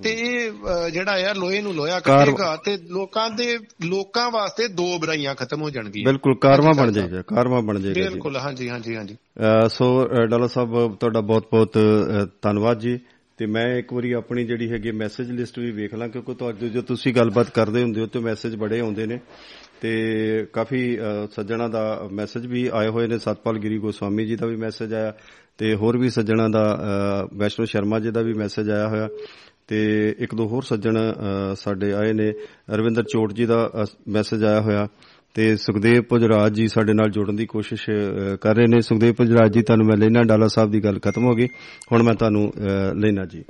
ਤੇ 0.04 0.12
ਇਹ 0.12 0.52
ਜਿਹੜਾ 0.92 1.18
ਯਾਰ 1.18 1.36
ਲੋਹੇ 1.36 1.62
ਨੂੰ 1.62 1.76
ਲੋਹਾ 1.76 2.00
ਕੱਟੇਗਾ 2.00 2.56
ਤੇ 2.56 2.78
ਲੋਕਾਂ 2.78 3.30
ਦੇ 3.30 3.60
ਲੋਕਾਂ 3.86 4.32
ਵਾਸਤੇ 4.32 4.68
ਦੋ 4.68 5.00
ਬੁਰਾਈਆਂ 5.00 5.36
ਖਤਮ 5.36 5.62
ਹੋ 5.62 5.70
ਜਾਣਗੀਆਂ। 5.70 6.06
ਬਿਲਕੁਲ 6.06 6.36
ਕਾਰਵਾ 6.36 6.72
ਬਣ 6.72 6.92
ਜਾਏਗਾ 6.92 7.22
ਕਾਰਵਾ 7.22 7.62
ਬਣ 7.62 7.80
ਜਾਏਗਾ 7.80 8.10
ਬਿਲਕੁਲ 8.10 8.38
ਹਾਂਜੀ 8.38 8.70
ਹਾਂਜੀ 8.70 8.96
ਹਾਂਜੀ। 8.96 9.18
ਸੋ 9.70 10.06
ਅ, 10.06 10.26
ਡਾਲਾ 10.26 10.48
ਸਾਹਿਬ 10.48 10.96
ਤੁਹਾਡਾ 10.96 11.22
ਬਹੁਤ-ਬਹੁਤ 11.22 11.78
ਅ, 11.78 12.26
ਧੰਨਵਾਦ 12.42 12.80
ਜੀ। 12.80 13.00
ਤੇ 13.38 13.46
ਮੈਂ 13.46 13.76
ਇੱਕ 13.78 13.94
ਵਾਰੀ 13.94 14.12
ਆਪਣੀ 14.12 14.44
ਜਿਹੜੀ 14.46 14.72
ਹੈਗੀ 14.72 14.92
ਮੈਸੇਜ 14.92 15.32
ਲਿਸਟ 15.32 15.60
ਵੀ 15.60 15.72
ਵੇਖ 15.72 15.96
ਲਾਂ 15.96 16.10
ਕਿਉਂਕਿ 16.10 16.34
ਤੁਹਾਡੇ 16.34 16.70
ਜੋ 16.70 16.82
ਤੁਸੀਂ 16.82 17.14
ਗੱਲਬਾਤ 17.14 17.50
ਕਰਦੇ 17.50 17.82
ਹੁੰਦੇ 17.84 18.02
ਹੋ 18.02 18.06
ਤੇ 18.06 18.20
ਮੈਸੇਜ 18.20 18.56
ਬੜੇ 18.56 18.80
ਆਉਂਦੇ 18.80 19.06
ਨੇ। 19.06 19.20
ਤੇ 19.82 20.48
ਕਾਫੀ 20.54 21.00
ਅ, 21.00 21.02
ਸੱਜਣਾ 21.36 21.68
ਦਾ 21.68 22.10
ਮੈਸੇਜ 22.12 22.46
ਵੀ 22.46 22.70
ਆਏ 22.74 22.88
ਹੋਏ 22.88 23.08
ਨੇ। 23.08 23.20
ਸਤਪਾਲ 23.20 23.58
ਗਿਰੀ 23.60 23.78
ਗੋਸਵਾਮੀ 23.78 24.26
ਜੀ 24.26 24.36
ਦਾ 24.36 24.48
ਵੀ 24.48 24.56
ਮੈਸੇਜ 24.56 24.94
ਆਇਆ 24.94 25.14
ਤੇ 25.58 25.76
ਹੋਰ 25.76 25.98
ਵੀ 25.98 26.10
ਸੱਜਣਾ 26.10 26.48
ਦਾ 26.48 26.80
ਅ, 27.24 27.38
ਵੈਸ਼ਨੋ 27.38 27.66
ਸ਼ਰਮਾ 27.66 28.00
ਜੀ 28.00 28.12
ਦਾ 28.12 28.22
ਵੀ 28.22 28.34
ਮੈਸੇਜ 28.34 28.70
ਆਇਆ 28.70 28.88
ਹੋਇਆ। 28.88 29.10
ਤੇ 29.68 30.16
ਇੱਕ 30.20 30.36
ਦੋ 30.36 30.48
ਹੋਰ 30.48 30.64
ਸੱਜਣ 30.64 30.98
ਅ, 30.98 31.14
ਸਾਡੇ 31.56 31.94
ਆਏ 31.94 32.14
ਨੇ। 32.14 32.34
ਰਵਿੰਦਰ 32.70 33.04
ਚੋਟ 33.04 33.34
ਜੀ 33.34 33.46
ਦਾ 33.46 33.86
ਮੈਸੇਜ 34.08 34.44
ਆਇਆ 34.44 34.62
ਹੋਇਆ। 34.62 34.88
ਤੇ 35.40 35.56
ਸੁਖਦੇਵ 35.56 36.02
ਪੁਜਰਾਜ 36.04 36.54
ਜੀ 36.54 36.68
ਸਾਡੇ 36.68 36.94
ਨਾਲ 36.94 37.10
ਜੁੜਨ 37.16 37.36
ਦੀ 37.36 37.46
ਕੋਸ਼ਿਸ਼ 37.46 37.84
ਕਰ 38.42 38.56
ਰਹੇ 38.56 38.66
ਨੇ। 38.68 38.80
ਸੁਖਦੇਵ 38.88 39.14
ਪੁਜਰਾਜ 39.16 39.54
ਜੀ 39.54 39.62
ਤੁਹਾਨੂੰ 39.62 39.86
ਮੈਂ 39.88 39.96
ਲੈਣਾ 39.98 40.24
ਡਾਲਾ 40.28 40.48
ਸਾਹਿਬ 40.56 40.72
ਦੀ 40.72 40.80
ਗੱਲ 40.84 41.00
ਖਤਮ 41.00 41.26
ਹੋ 41.26 41.34
ਗਈ। 41.36 41.48
ਹੁਣ 41.92 42.04
ਮੈਂ 42.04 42.14
ਤੁਹਾਨੂੰ 42.14 42.42
ਲੈਣਾ 43.02 43.26
ਜੀ। 43.26 43.44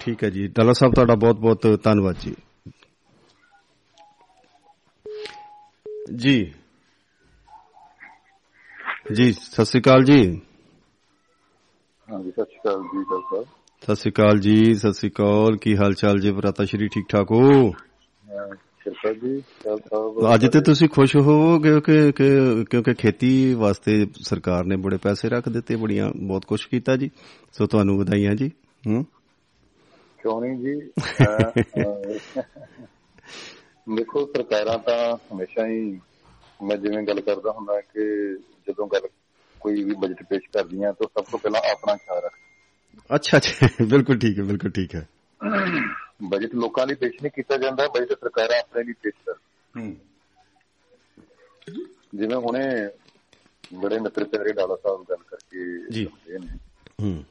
ਠੀਕ 0.00 0.24
ਹੈ 0.24 0.30
ਜੀ। 0.30 0.46
ਡਾਲਾ 0.58 0.72
ਸਾਹਿਬ 0.72 0.94
ਤੁਹਾਡਾ 0.94 1.14
ਬਹੁਤ 1.24 1.40
ਬਹੁਤ 1.40 1.66
ਧੰਨਵਾਦ 1.84 2.16
ਜੀ। 2.20 2.34
ਜੀ। 6.16 6.36
ਜੀ 9.16 9.30
ਸਤਿ 9.32 9.64
ਸ਼੍ਰੀ 9.64 9.80
ਅਕਾਲ 9.80 10.04
ਜੀ। 10.04 10.18
ਹਾਂਜੀ 12.08 12.30
ਸਤਿ 12.30 12.44
ਸ਼੍ਰੀ 12.44 12.60
ਅਕਾਲ 12.60 12.82
ਜੀ 12.82 13.04
ਡਾਕਟਰ 13.10 13.44
ਸਤਿ 13.82 13.94
ਸ਼੍ਰੀ 13.94 14.12
ਅਕਾਲ 14.12 14.38
ਜੀ 14.40 14.74
ਸਤਿ 14.74 14.92
ਸ਼੍ਰੀ 14.92 15.10
ਅਕਾਲ। 15.10 15.56
ਕੀ 15.62 15.76
ਹਾਲ 15.76 15.92
ਚਾਲ 15.94 16.20
ਜੀ? 16.20 16.32
ਭਰਾਤਾ 16.32 16.64
ਸ਼੍ਰੀ 16.64 16.88
ਠੀਕ 16.94 17.08
ਠਾਕ 17.08 17.30
ਹੋ? 17.32 17.42
ਸਾਹਿਬ 17.70 18.56
ਕਿਰਪਾ 18.84 19.12
ਜੀ 19.12 19.42
ਅੱਜ 20.34 20.46
ਤੇ 20.46 20.60
ਤੁਸੀਂ 20.60 20.88
ਖੁਸ਼ 20.88 21.16
ਹੋਵੋਗੇ 21.16 21.80
ਕਿ 21.80 22.12
ਕਿ- 22.12 22.64
ਕਿਉਂਕਿ 22.70 22.94
ਖੇਤੀ 22.94 23.54
ਵਾਸਤੇ 23.54 24.06
ਸਰਕਾਰ 24.22 24.64
ਨੇ 24.64 24.76
ਬੜੇ 24.76 24.96
ਪੈਸੇ 24.96 25.28
ਰੱਖ 25.28 25.48
ਦਿੱਤੇ 25.48 25.76
ਬੜੀਆਂ 25.76 26.10
ਬਹੁਤ 26.16 26.44
ਕੁਝ 26.44 26.64
ਕੀਤਾ 26.64 26.96
ਜੀ। 26.96 27.10
ਸੋ 27.52 27.66
ਤੁਹਾਨੂੰ 27.66 27.98
ਵਧਾਈਆਂ 27.98 28.34
ਜੀ 28.34 28.50
ਹੂੰ। 28.86 29.04
ਕਿਉਂ 30.20 30.40
ਨਹੀਂ 30.40 30.56
ਜੀ? 30.58 30.80
ਦੇਖੋ 33.96 34.26
ਸਰਕਾਰਾਂ 34.26 34.78
ਤਾਂ 34.78 35.16
ਹਮੇਸ਼ਾ 35.34 35.66
ਹੀ 35.66 35.98
ਮੈਂ 36.62 36.76
ਜਿਵੇਂ 36.76 37.02
ਗੱਲ 37.02 37.20
ਕਰਦਾ 37.20 37.50
ਹੁੰਦਾ 37.50 37.80
ਕਿ 37.80 38.04
ਜਦੋਂ 38.68 38.86
ਗੱਲ 38.86 39.08
ਕੋਈ 39.60 39.84
ਵੀ 39.84 39.94
ਬਜਟ 39.94 40.22
ਪੇਸ਼ 40.22 40.42
ਕਰਦੀਆਂ 40.52 40.92
ਤਾਂ 40.92 41.06
ਸਭ 41.08 41.24
ਤੋਂ 41.30 41.38
ਪਹਿਲਾਂ 41.38 41.60
ਆਪਣਾ 41.72 41.96
ਖਿਆਲ 41.96 42.22
ਰੱਖ 42.24 42.32
ਅੱਛਾ 43.10 43.38
ਜੀ 43.38 43.84
ਬਿਲਕੁਲ 43.84 44.18
ਠੀਕ 44.18 44.38
ਹੈ 44.38 44.44
ਬਿਲਕੁਲ 44.44 44.70
ਠੀਕ 44.70 44.94
ਹੈ। 44.94 45.06
ਬਜਟ 46.22 46.54
ਲੋਕਾਂ 46.54 46.86
ਲਈ 46.86 46.94
ਪੇਸ਼ 46.94 47.22
ਨਹੀਂ 47.22 47.32
ਕੀਤਾ 47.32 47.56
ਜਾਂਦਾ 47.56 47.88
ਬਜਟ 47.88 48.12
ਸਰਕਾਰਾਂ 48.20 48.58
ਆਪਣੇ 48.60 48.84
ਲਈ 48.84 48.92
ਪੇਸ਼ 48.92 49.14
ਕਰ 49.26 49.34
ਹੂੰ। 49.76 49.96
ਜਿਵੇਂ 52.14 52.36
ਹੁਣੇ 52.36 52.90
ਬੜੇ 53.74 53.98
ਮਿੱਤਰ 53.98 54.24
ਪਿਆਰੇ 54.24 54.52
ਡਾਲਾ 54.52 54.76
ਸਾਹਿਬ 54.76 55.04
ਗੱਲ 55.10 55.16
ਕਰਕੇ 55.16 55.78
ਜੀ। 55.90 56.08
ਨੇ 56.28 56.58
ਹੂੰ। 57.02 57.24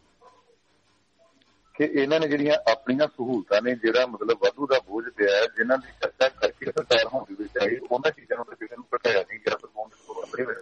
ਕਿ 1.75 1.83
ਇਹਨਾਂ 1.83 2.19
ਨੇ 2.19 2.27
ਜਿਹੜੀਆਂ 2.27 2.71
ਆਪਣੀਆਂ 2.71 3.07
ਸਹੂਲਤਾਂ 3.07 3.61
ਨੇ 3.61 3.75
ਜਿਹੜਾ 3.75 4.05
ਮਤਲਬ 4.05 4.37
ਵਾਧੂ 4.41 4.67
ਦਾ 4.67 4.79
ਬੋਝ 4.79 5.09
ਪਿਆ 5.09 5.35
ਹੈ, 5.35 5.45
ਜਿਨ੍ਹਾਂ 5.57 5.77
ਦੀ 5.77 5.87
ਚਰਚਾ 6.01 6.29
ਕਰਕੇ 6.29 6.65
ਸਰਕਾਰ 6.65 7.05
ਹੋਣੀ 7.05 7.35
ਵੀ 7.39 7.45
ਚਾਹੀਦੀ 7.45 7.77
ਉਹਨਾਂ 7.91 8.11
ਚੀਜ਼ਾਂ 8.11 8.37
ਨੂੰ 8.37 8.45
ਕਿਸੇ 8.45 8.75
ਨੂੰ 8.75 8.85
ਘਟਾਇਆ 8.95 9.21
ਨਹੀਂ 9.21 9.39
ਗਿਆ 9.39 9.55
ਤੋਂ 9.55 10.15
ਵੱਖਰੇ 10.15 10.45
ਹੋਏ 10.45 10.55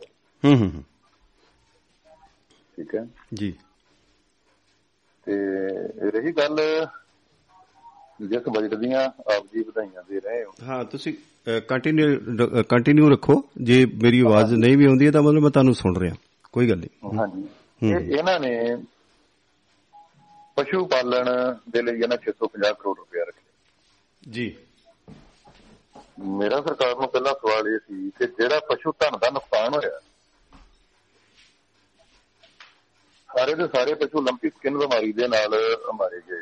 ਹੂੰ 0.44 0.58
ਹੂੰ 0.58 0.70
ਹੂੰ, 0.70 0.84
ਠੀਕ 2.76 2.96
ਹੈ। 2.96 3.08
ਜੀ। 3.34 3.58
ਤੇ 5.28 5.36
ਰਹੀ 6.12 6.32
ਗੱਲ 6.32 6.60
ਜਿਸ 8.22 8.48
ਬਜਟ 8.50 8.74
ਦੀਆਂ 8.76 9.02
ਆਪ 9.34 9.44
ਜੀ 9.54 9.64
ਵਧਾਈਆਂ 9.64 10.04
ਦੇ 10.10 10.20
ਰਹੇ 10.20 10.44
ਹੋ। 10.44 10.52
ਹਾਂ 10.64 10.84
ਤੁਸੀਂ 10.86 11.14
ਕੰਟੀਨਿਊ 11.68 12.38
ਕੰਟੀਨਿਊ 12.70 13.10
ਰੱਖੋ। 13.10 13.44
ਜੇ 13.62 13.86
ਮੇਰੀ 14.04 14.20
ਆਵਾਜ਼ 14.20 14.54
ਨਹੀਂ 14.54 14.78
ਵੀ 14.78 14.86
ਆਉਂਦੀ 14.86 15.06
ਹੈ 15.06 15.12
ਤਾਂ 15.12 15.22
ਮਤਲਬ 15.22 15.44
ਮੈਂ 15.44 15.52
ਤੁਹਾਨੂੰ 15.52 15.74
ਸੁਣ 15.76 15.98
ਰਿਹਾ। 15.98 16.16
ਕੋਈ 16.54 16.70
ਗੱਲ 16.70 16.78
ਨਹੀਂ। 16.78 17.18
ਹਾਂਜੀ। 17.18 17.44
ਇਹਨਾਂ 18.14 18.40
ਨੇ 18.40 18.54
ਪਸ਼ੂ 20.56 20.86
ਪਾਲਣ 20.86 21.30
ਦੇ 21.70 21.82
ਲਈ 21.82 22.02
ਇਹਨਾਂ 22.02 22.18
650 22.24 22.74
ਕਰੋੜ 22.80 22.98
ਰੁਪਏ 22.98 23.20
ਰੱਖਿਆ 23.20 24.32
ਜੀ। 24.32 24.48
ਮੇਰਾ 26.38 26.62
ਸਰਕਾਰ 26.62 26.96
ਨੂੰ 26.96 27.08
ਪਹਿਲਾ 27.10 27.34
ਸਵਾਲ 27.34 27.68
ਇਹ 27.68 27.80
ਸੀ 27.80 28.10
ਕਿ 28.18 28.26
ਜਿਹੜਾ 28.40 28.60
ਪਸ਼ੂ 28.70 28.92
ਧਨ 29.00 29.18
ਦਾ 29.18 29.30
ਨੁਕਸਾਨ 29.30 29.74
ਹੋਇਆ 29.74 30.00
ਸਾਰੇ 33.30 33.56
ਦੇ 33.56 33.68
ਸਾਰੇ 33.68 33.94
ਪਸ਼ੂ 33.94 34.22
ਲੰਪੀ 34.22 34.50
ਸਕਿਨ 34.50 34.78
ਬਿਮਾਰੀ 34.78 35.12
ਦੇ 35.14 35.28
ਨਾਲ 35.28 35.56
ਮਾਰੇ 35.96 36.20
ਗਏ। 36.30 36.42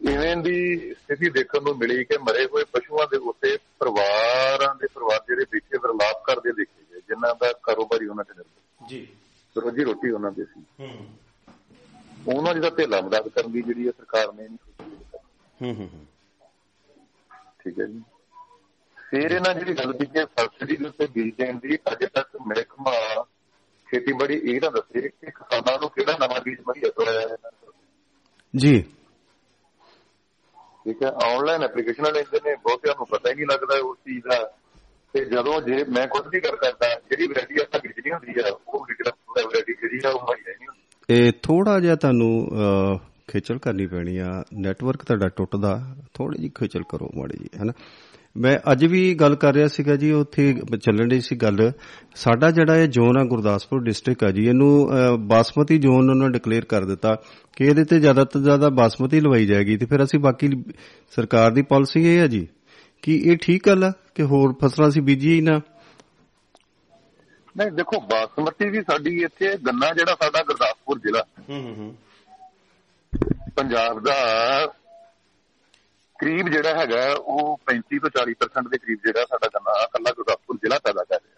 ਇਵੇਂ 0.00 0.36
ਦੀ 0.36 0.78
ਸਥਿਤੀ 0.94 1.30
ਦੇਖਣ 1.30 1.62
ਨੂੰ 1.62 1.78
ਮਿਲੀ 1.78 2.04
ਕਿ 2.04 2.18
ਮਰੇ 2.18 2.44
ਹੋਏ 2.44 2.64
ਪਸ਼ੂਆਂ 2.64 3.06
ਦੇ 3.10 3.16
ਉੱਤੇ 3.16 3.56
ਪਰਿਵਾਰਾਂ 3.78 4.74
ਦੇ 4.74 4.86
ਪਰਿਵਾਰ 4.94 5.20
ਜਿਹੜੇ 5.28 5.44
ਪਿੱਛੇ 5.44 5.78
ਵਰਲਾਪ 5.78 6.24
ਕਰਦੇ 6.24 6.52
ਦੇਖੇ 6.52 6.84
ਗਏ 6.92 7.00
ਜਿਨ੍ਹਾਂ 7.00 7.34
ਦਾ 7.34 7.52
ਕਾਰੋਬਾਰੀ 7.62 8.06
ਉਹਨਾਂ 8.06 8.24
ਤੇ 8.24 8.32
ਨਿਰਭਰ 8.36 8.86
ਜੀ। 8.88 9.08
ਰੋਜੀ 9.56 9.84
ਰੋਟੀ 9.84 10.10
ਉਹਨਾਂ 10.10 10.30
ਦੀ 10.30 10.44
ਸੀ। 10.44 10.62
ਹੂੰ। 10.80 11.08
ਉਹਨਾਂ 12.34 12.54
ਜਿਹਦਾ 12.54 12.70
ਢੇਲਾ 12.70 13.00
ਮਦਦ 13.00 13.28
ਕਰਨ 13.28 13.52
ਦੀ 13.52 13.62
ਜਿਹੜੀ 13.62 13.86
ਹੈ 13.86 13.90
ਸਰਕਾਰ 13.90 14.32
ਨੇ 14.32 14.48
ਨਹੀਂ 14.48 14.56
ਸੋਚੀ 14.56 14.96
ਹੂੰ 15.62 15.76
ਹੂੰ 15.76 16.06
ਠੀਕ 17.64 17.80
ਹੈ 17.80 17.86
ਜੀ। 17.86 18.02
ਫਿਰ 19.10 19.30
ਇਹਨਾਂ 19.30 19.54
ਜਿਹੜੀ 19.54 19.74
ਗੱਲ 19.74 19.92
ਕੀਤੀ 19.92 20.18
ਹੈ 20.18 20.24
ਸਬਸਿਡੀ 20.24 20.76
ਦੇ 20.76 20.84
ਉੱਤੇ 20.84 21.06
ਬੀਜ 21.06 21.34
ਦੇਣ 21.34 21.58
ਦੀ 21.58 21.76
ਅਜੇ 21.76 22.06
ਤੱਕ 22.06 22.36
ਮਹਿਕਮਾ 22.46 23.22
ਖੇਤੀਬਾੜੀ 23.88 24.34
ਇਹ 24.34 24.60
ਨਾ 24.60 24.70
ਦੱਸੇ 24.70 25.00
ਕਿ 25.00 25.08
ਕਿਸਾਨਾਂ 25.08 25.78
ਨੂੰ 25.80 25.90
ਕਿਹੜਾ 25.90 26.12
ਨਵਾਂ 26.12 26.40
ਬੀਜ 26.40 26.60
ਮੁਹੱਈਆ 26.60 26.90
ਕਰਵਾਇਆ 26.90 27.18
ਹੈ 27.20 27.24
ਇਹਨਾਂ 27.24 27.50
ਨੂੰ। 27.64 27.72
ਜੀ। 28.56 28.84
ਠੀਕ 30.88 31.02
ਹੈ 31.02 31.08
ਆਨਲਾਈਨ 31.08 31.62
ਐਪਲੀਕੇਸ਼ਨ 31.62 32.02
ਲੈਂਦੇ 32.04 32.40
ਨੇ 32.44 32.54
ਬਹੁਤਿਆਂ 32.54 32.94
ਨੂੰ 32.98 33.06
ਪਤਾ 33.06 33.30
ਹੀ 33.30 33.34
ਨਹੀਂ 33.34 33.46
ਲੱਗਦਾ 33.46 33.78
ਉਸ 33.78 33.98
ਚੀਜ਼ 33.98 34.24
ਦਾ। 34.28 34.52
ਤੇ 35.12 35.24
ਜਦੋਂ 35.24 35.62
ਜੇ 35.62 35.84
ਮੈਂ 35.84 36.06
ਖੁਦ 36.06 36.28
ਵੀ 36.28 36.40
ਗੱਲ 36.40 36.56
ਕਰਦਾ 36.56 36.88
ਜਿਹੜੀ 37.10 37.26
ਵੈਰਾਈਟੀ 37.26 37.60
ਆਪਾਂ 37.60 37.80
ਬੀਜਣੀ 37.80 38.12
ਹੁੰਦੀ 38.12 38.40
ਆ 38.40 38.58
ਉਹ 38.68 38.86
ਵੈਰਾਈਟੀ 39.36 39.72
ਜਿਹੜੀ 39.72 40.00
ਆ 40.06 40.10
ਉਹ 40.10 40.20
ਮੁਹੱਈਆ 40.20 40.54
ਨਹੀਂ 40.58 40.68
ਹੁੰਦੀ 40.68 41.26
ਇਹ 41.26 41.32
ਥੋੜਾ 41.42 41.80
ਜਿਹਾ 41.80 41.96
ਤੁਹਾਨੂੰ 41.96 42.48
ਅਹ, 42.52 42.98
ਖੇਚਲ 43.28 43.58
ਕਰਨੀ 43.58 43.86
ਪੈਣੀ 43.86 44.18
ਆ। 44.18 44.44
ਨੈਟਵਰਕ 44.54 45.04
ਤੁਹਾਡਾ 45.04 45.28
ਟੁੱਟਦਾ 45.28 45.94
ਥੋੜੀ 46.14 46.38
ਜਿਹੀ 46.38 46.50
ਖੇਚਲ 46.58 46.82
ਕਰੋ 46.88 47.10
ਮਾੜੀ 47.14 47.36
ਜੀ 47.38 47.48
ਹੈਨਾ 47.60 47.72
ਮੈਂ 48.38 48.56
ਅੱਜ 48.72 48.84
ਵੀ 48.86 49.02
ਗੱਲ 49.20 49.34
ਕਰ 49.36 49.54
ਰਿਹਾ 49.54 49.68
ਸੀਗਾ 49.68 49.94
ਜੀ 49.96 50.10
ਉੱਥੇ 50.12 50.52
ਚੱਲਣ 50.82 51.08
ਦੀ 51.08 51.20
ਸੀ 51.20 51.36
ਗੱਲ। 51.36 51.70
ਸਾਡਾ 52.14 52.50
ਜਿਹੜਾ 52.50 52.76
ਇਹ 52.76 52.88
ਜ਼ੋਨ 52.88 53.18
ਆ 53.18 53.24
ਗੁਰਦਾਸਪੁਰ 53.28 53.82
ਡਿਸਟ੍ਰਿਕਟ 53.84 54.24
ਆ 54.24 54.30
ਜੀ 54.30 54.46
ਇਹਨੂੰ 54.48 54.68
ਬਾਸਮਤੀ 55.28 55.78
ਜ਼ੋਨ 55.78 56.10
ਉਹਨਾਂ 56.10 56.28
ਡਿਕਲੇਅਰ 56.30 56.64
ਕਰ 56.64 56.84
ਦਿੱਤਾ 56.84 57.14
ਕਿ 57.56 57.64
ਇਹਦੇ 57.64 57.84
ਤੇ 57.84 57.98
ਜ਼ਿਆਦਾ 58.00 58.24
ਤੋਂ 58.24 58.40
ਜ਼ਿਆਦਾ 58.42 58.68
ਬਾਸਮਤੀ 58.80 59.20
ਲਵਾਈ 59.20 59.46
ਜਾਏਗੀ। 59.46 59.76
ਤੇ 59.76 59.86
ਫਿਰ 59.86 60.04
ਅਸੀਂ 60.04 60.20
ਬਾਕੀ 60.20 60.50
ਸਰਕਾਰ 61.16 61.50
ਦੀ 61.50 61.62
ਪਾਲਿਸੀ 61.62 62.04
ਇਹ 62.12 62.18
ਹੈ 62.18 62.26
ਜੀ 62.26 62.46
ਕਿ 63.02 63.16
ਇਹ 63.24 63.36
ਠੀਕ 63.42 63.66
ਗੱਲ 63.66 63.84
ਆ 63.84 63.92
ਕਿ 64.14 64.22
ਹੋਰ 64.22 64.54
ਫਸਲਾਂ 64.62 64.88
ਅਸੀਂ 64.88 65.02
ਬੀਜੀਏ 65.02 65.34
ਹੀ 65.34 65.40
ਨਾ? 65.40 65.60
ਨਹੀਂ 67.56 67.70
ਦੇਖੋ 67.72 68.00
ਬਾਸਮਤੀ 68.10 68.68
ਵੀ 68.70 68.80
ਸਾਡੀ 68.80 69.14
ਇੱਥੇ 69.24 69.54
ਗੰਨਾ 69.66 69.92
ਜਿਹੜਾ 69.92 70.14
ਸਾਡਾ 70.22 70.42
ਗੁਰਦਾਸਪੁਰ 70.42 70.98
ਜ਼ਿਲ੍ਹਾ। 70.98 71.22
ਹੂੰ 71.48 71.62
ਹੂੰ 71.62 71.74
ਹੂੰ। 71.76 71.94
ਪੰਜਾਬ 73.56 73.98
ਦਾ 74.04 74.14
ਕਰੀਬ 76.18 76.48
ਜਿਹੜਾ 76.48 76.74
ਹੈਗਾ 76.74 77.12
ਉਹ 77.12 77.60
35 77.66 77.98
ਤੋਂ 77.98 78.10
40% 78.20 78.68
ਦੇ 78.70 78.78
ਕਰੀਬ 78.78 78.98
ਜਿਹੜਾ 79.06 79.24
ਸਾਡਾ 79.24 79.48
ਗੰਨਾ 79.54 79.86
ਕੱਲਾ 79.86 80.12
ਗੁਰਦਾਸਪੁਰ 80.16 80.56
ਜ਼ਿਲ੍ਹਾ 80.56 80.78
ਪੈਦਾ 80.78 81.04
ਕਰ 81.04 81.16
ਰਿਹਾ। 81.16 81.34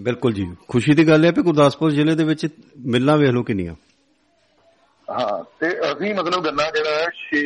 ਬਿਲਕੁਲ 0.00 0.32
ਜੀ। 0.32 0.56
ਖੁਸ਼ੀ 0.68 0.94
ਦੀ 0.94 1.08
ਗੱਲ 1.08 1.24
ਹੈ 1.24 1.32
ਕਿ 1.32 1.42
ਗੁਰਦਾਸਪੁਰ 1.42 1.90
ਜ਼ਿਲ੍ਹੇ 1.90 2.14
ਦੇ 2.14 2.24
ਵਿੱਚ 2.24 2.46
ਮਿੱਲਾਂ 2.86 3.18
ਵੇਖ 3.18 3.30
ਲਓ 3.30 3.42
ਕਿੰਨੀਆਂ। 3.42 3.74
ਹਾਂ 5.10 5.44
ਤੇ 5.60 5.78
ਅਸੀਂ 5.78 6.14
ਮਤਲਬ 6.14 6.44
ਗੰਨਾ 6.44 6.70
ਜਿਹੜਾ 6.70 6.90
ਹੈ 6.90 7.06
6 7.06 7.40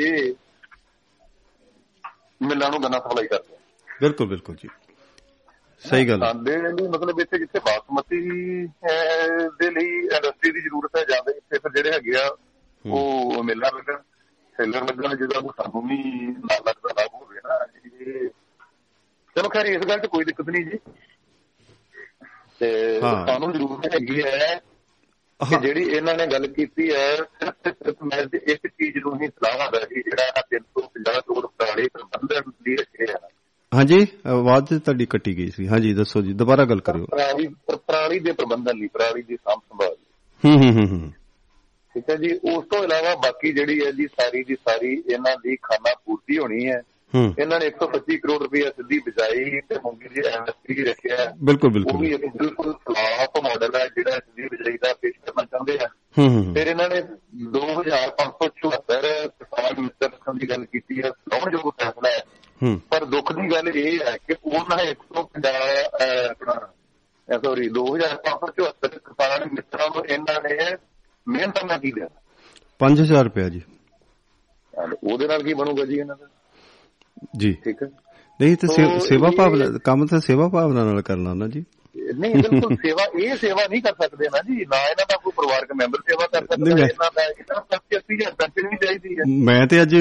ਮਿੱਲਾਂ 2.43 2.71
ਨੂੰ 2.71 2.83
ਗੰਨਾ 2.83 2.99
ਸਪਲਾਈ 2.99 3.27
ਕਰਦੇ 3.27 3.57
ਹਾਂ। 3.57 3.97
ਬਿਲਕੁਲ 4.01 4.27
ਬਿਲਕੁਲ 4.27 4.57
ਜੀ। 4.57 4.69
ਸਹੀ 5.79 6.09
ਗੱਲ। 6.09 6.21
ਸਾਡੇ 6.21 6.57
ਲਈ 6.57 6.89
ਮਤਲਬ 6.89 7.21
ਇੱਥੇ 7.21 7.39
ਜਿੱਥੇ 7.39 7.59
ਬਾਸਮਤੀ 7.59 8.21
ਦੇ 9.59 9.71
ਲਈ 9.71 9.87
ਇੰਡਸਟਰੀ 9.99 10.53
ਦੀ 10.53 10.61
ਜ਼ਰੂਰਤ 10.61 10.97
ਹੈ 10.97 11.05
ਜਾਂਦੇ 11.05 11.33
ਇੱਥੇ 11.37 11.59
ਫਿਰ 11.59 11.73
ਜਿਹੜੇ 11.77 11.93
ਹੈਗੇ 11.93 12.17
ਆ 12.17 12.37
ਉਹ 12.91 13.45
ਮਿੱਲਾਂ 13.45 13.71
ਲੱਗਣ 13.77 13.97
ਸੈਲਰ 14.61 14.85
ਲੱਗਣ 14.85 15.17
ਜਿਹਦਾ 15.17 15.41
ਕੋਈ 15.41 15.51
ਸਾਨੂੰ 15.57 15.89
ਵੀ 15.89 15.97
ਨਾਲ 16.27 16.63
ਲੱਗਦਾ 16.67 16.93
ਲਾਭ 16.99 17.15
ਹੋਵੇ 17.15 17.41
ਨਾ 17.45 17.59
ਇਹ 17.85 18.29
ਚਲੋ 19.37 19.49
ਖੈਰ 19.49 19.67
ਇਸ 19.67 19.87
ਗੱਲ 19.89 19.99
'ਚ 19.99 20.07
ਕੋਈ 20.07 20.25
ਦਿੱਕਤ 20.25 20.51
ਨਹੀਂ 20.51 20.65
ਜੀ 20.65 20.79
ਤੇ। 22.61 23.01
ਸਾਨੂੰ 23.01 23.53
ਜ਼ਰੂਰਤ 23.53 23.95
ਹੈਗੀ 23.95 24.23
ਹੈ 24.23 24.61
ਕਿ। 25.41 25.59
ਜਿਹੜੀ 25.61 25.83
ਇਹਨਾਂ 25.83 26.15
ਨੇ 26.15 26.27
ਗੱਲ 26.27 26.47
ਕੀਤੀ 26.47 26.91
ਹੈ 26.91 27.17
ਸਿਰਫ 27.17 28.03
ਮੈਂ 28.03 28.19
ਇੱਕ 28.49 28.67
ਚੀਜ਼ 28.67 28.97
ਨੂੰ 28.97 29.21
ਹੀ 29.23 29.29
ਸਲਾਹ 29.29 29.63
ਆਦਾ 29.67 29.79
ਕਿ 29.85 30.03
ਜਿਹੜਾ 30.03 30.43
350 30.55 31.21
ਕਰੋੜ 31.21 31.47
ਪਰਾਲੀ 31.59 31.89
ਪ੍ਰਬੰਧਨ 31.89 32.51
ਦੀ 32.63 32.77
ਰੱਖਿਆ 32.77 33.07
ਹੈ 33.13 33.29
ਹਾਂਜੀ 33.73 34.07
ਆਵਾਜ਼ 34.27 34.75
ਤੁਹਾਡੀ 34.75 35.07
ਕੱਟੀ 35.07 35.37
ਗਈ 35.37 35.51
ਸੀ 35.51 35.69
ਹਾਂਜੀ 35.69 35.95
ਦੱਸੋ 35.95 36.23
ਜੀ 36.23 36.33
ਦੁਬਾਰਾ 36.33 36.65
ਗੱਲ 36.65 36.81
ਕਰਿਓ 36.81 37.07
ਪਰਾਲੀ 37.11 37.47
ਪਰਾਲੀ 37.71 38.19
ਦੇ 38.19 38.33
ਪ੍ਰਬੰਧਨ 38.33 38.79
ਲਈ 38.79 38.89
ਪਰਾਲੀ 38.89 39.23
ਦੀ 39.23 39.37
ਸਾਂਭ 39.37 39.61
ਸੰਭਾਲ 39.61 39.97
ਹੂੰ 40.45 40.53
ਹੂੰ 40.55 40.87
ਹੂੰ 40.87 41.13
ਠੀਕ 41.95 42.11
ਹੈ 42.11 42.17
ਜੀ 42.17 42.31
ਉਸ 42.53 42.65
ਤੋਂ 42.65 42.83
ਇਲਾਵਾ 42.85 43.15
ਬਾਕੀ 43.15 43.53
ਜਿਹੜੀ 43.53 43.87
ਹੈ 43.87 43.91
ਜੀ 43.91 44.07
ਸਾਰੀ 44.07 44.43
ਦੀ 44.45 44.55
ਸਾਰੀ 44.69 45.03
ਇਹਨਾਂ 45.13 45.37
ਦੀ 45.37 45.57
ਖਾਨਾ 45.63 45.95
ਪੂਰਤੀ 46.07 46.39
ਹੋਣੀ 46.39 46.67
ਹੈ। 46.69 46.83
ਇਹਨਾਂ 47.39 47.59
ਨੇ 47.61 47.67
125 47.67 48.17
ਕਰੋੜ 48.19 48.43
ਰੁਪਏ 48.43 48.61
ਸਿੱਧੀ 48.63 48.99
ਬਜਾਈ 48.99 49.61
ਤੇ 49.61 49.79
ਮੂੰਗੀ 49.85 50.09
ਦੀ 50.09 50.21
ਐਮਐਸਪੀ 50.27 50.85
ਰੱਖਿਆ 50.85 51.17
ਹੈ। 51.17 51.33
ਬਿਲਕੁਲ 51.43 51.69
ਉਹ 51.71 51.75
ਬਿਲਕੁਲ 51.75 52.01
ਵੀ 52.01 52.11
ਇੱਕ 52.15 52.27
ਬਿਲਕੁਲ 52.37 52.73
ਖਿਲਾਫ 52.73 53.39
ਮਾਡਲ 53.45 53.75
ਹੈ 53.77 53.87
ਜਿਹੜਾ 53.87 54.11
ਸਿੱਧੀ 54.11 54.47
ਬਜਾਈ 54.47 54.77
ਦਾ 54.77 54.93
ਪੇਸ਼ 54.95 55.17
ਕਰਨਾ 55.27 55.45
ਚਾਹੁੰਦੇ 55.45 55.79
ਆ। 55.85 55.89
ਫਿਰ 56.55 56.67
ਇਹਨਾਂ 56.67 56.89
ਨੇ 56.89 57.01
2574 57.55 59.29
ਕਿਸਾਨ 59.29 59.81
ਮਿੱਤਰ 59.81 60.07
ਰੱਖਣ 60.07 60.35
ਦੀ 60.35 60.51
ਗੱਲ 60.51 60.65
ਕੀਤੀ 60.65 61.03
ਹੈ 61.03 61.09
ਲਾਉਣਯੋਗ 61.09 61.71
ਫੈਸਲਾ 61.81 62.11
ਹੈ। 62.11 62.23
ਪਰ 62.91 63.05
ਦੁੱਖ 63.05 63.33
ਦੀ 63.33 63.51
ਗੱਲ 63.53 63.69
ਇਹ 63.69 63.99
ਹੈ 64.01 64.17
ਕਿ 64.29 64.35
ਉਹਨਾਂ 64.45 64.77
ਨੇ 64.77 64.91
150 64.91 65.53
ਅਹ, 66.01 66.31
ਆਪਣਾ 66.31 67.39
ਸੌਰੀ 67.43 67.69
2574 67.69 68.99
ਕਿਸਾਨ 68.99 69.49
ਮਿੱਤਰਾਂ 69.53 69.89
ਨੂੰ 69.97 70.07
ਇਹਨਾਂ 70.07 70.41
ਨੇ 70.43 70.57
ਮਿਹਨਤ 71.31 71.65
ਨਾ 71.65 71.79
ਕੀ 71.79 71.93
ਲਿਆ 71.99 72.09
5000 72.81 73.25
ਰੁਪਏ 73.25 73.49
ਜੀ। 73.51 73.61
ਉਹਦੇ 75.05 75.27
ਨਾਲ 75.29 75.43
ਕੀ 75.43 75.55
ਬਣੂਗਾ 75.55 75.85
ਜੀ 75.85 75.97
ਇਹਨਾਂ 75.97 76.17
ਦਾ? 76.17 76.27
ਜੀ। 77.37 77.53
ਠੀਕ 77.65 77.83
ਹੈ। 77.83 77.89
ਨਹੀਂ 78.41 78.57
ਤੇ 78.57 78.67
ਸੇਵਾ 79.07 79.31
ਭਾਵਨਾ 79.37 79.65
ਕੰਮ 79.85 80.07
ਤਾਂ 80.07 80.21
ਸੇਵਾ 80.21 80.49
ਭਾਵਨਾ 80.49 80.85
ਨਾਲ 80.85 81.03
ਕਰਨਾ 81.03 81.35
ਨਾ 81.35 81.49
ਜੀ। 81.49 81.65
ਨਹੀਂ 82.19 82.35
ਬਿਲਕੁਲ 82.35 82.77
ਸੇਵਾ 82.77 83.05
ਇਹ 83.21 83.37
ਸੇਵਾ 83.37 83.63
ਨਹੀਂ 83.71 83.81
ਕਰ 83.83 83.93
ਸਕਦੇ 84.03 84.29
ਨਾ 84.35 84.39
ਜੀ। 84.49 84.65
ਨਾ 84.71 84.79
ਇਹਨਾਂ 84.85 85.07
ਦਾ 85.11 85.17
ਕੋਈ 85.25 85.33
ਪਰਿਵਾਰਕ 85.37 85.73
ਮੈਂਬਰ 85.77 85.99
ਸੇਵਾ 86.09 86.27
ਕਰ 86.33 86.47
ਸਕਦਾ 86.47 86.71
ਇਹਨਾਂ 86.71 87.11
ਦਾ। 87.17 87.23
ਇਹਨਾਂ 87.23 87.61
ਦਾ 87.71 87.77
70000 87.77 88.35
ਪੈਨਸ਼ਨ 88.39 88.69
ਵੀ 88.69 88.77
ਚਾਹੀਦੀ 88.87 89.15
ਹੈ। 89.19 89.25
ਮੈਂ 89.45 89.67
ਤੇ 89.67 89.83
ਅੱਜ 89.83 89.95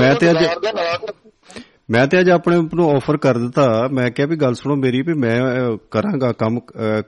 ਮੈਂ 0.00 0.14
ਤੇ 0.14 0.30
ਅੱਜ 0.30 0.44
ਦਾ 0.64 0.98
ਮੈਂ 1.90 2.06
ਤੇ 2.06 2.20
ਅੱਜ 2.20 2.30
ਆਪਣੇ 2.30 2.56
ਆਪ 2.56 2.74
ਨੂੰ 2.74 2.90
ਆਫਰ 2.90 3.16
ਕਰ 3.16 3.38
ਦਿੱਤਾ। 3.38 3.66
ਮੈਂ 3.92 4.10
ਕਿਹਾ 4.10 4.26
ਵੀ 4.26 4.36
ਗੱਲ 4.36 4.54
ਸੁਣੋ 4.54 4.74
ਮੇਰੀ 4.76 5.02
ਵੀ 5.02 5.14
ਮੈਂ 5.14 5.36
ਕਰਾਂਗਾ 5.90 6.32
ਕੰਮ 6.32 6.58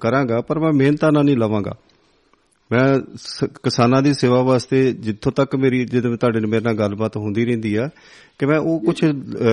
ਕਰਾਂਗਾ 0.01 0.40
ਪਰ 0.40 0.59
ਮੈਂ 0.59 0.72
ਮਿਹਨਤਾਂ 0.74 1.11
ਨਾਲ 1.12 1.24
ਨਹੀਂ 1.24 1.36
ਲਵਾਂਗਾ। 1.36 1.72
ਮੈਂ 2.73 3.01
ਸ- 3.16 3.45
ਕਿਸਾਨਾਂ 3.45 4.03
ਦੀ 4.03 4.14
ਸੇਵਾ 4.14 4.43
ਵਾਸਤੇ 4.43 4.93
ਜਿੱਥੋਂ 4.93 5.33
ਤੱਕ 5.33 5.57
ਮੇਰੀ 5.57 5.85
ਜਦੋਂ 5.85 6.16
ਤੁਹਾਡੇ 6.16 6.41
ਨਾਲ 6.41 6.47
ਮੇਰੇ 6.47 6.64
ਨਾਲ 6.64 6.75
ਗੱਲਬਾਤ 6.75 7.16
ਹੁੰਦੀ 7.16 7.45
ਰਹਿੰਦੀ 7.45 7.75
ਆ 7.75 7.89
ਕਿ 8.39 8.47
ਮੈਂ 8.47 8.59
ਉਹ 8.59 8.81
ਕੁਝ 8.81 9.05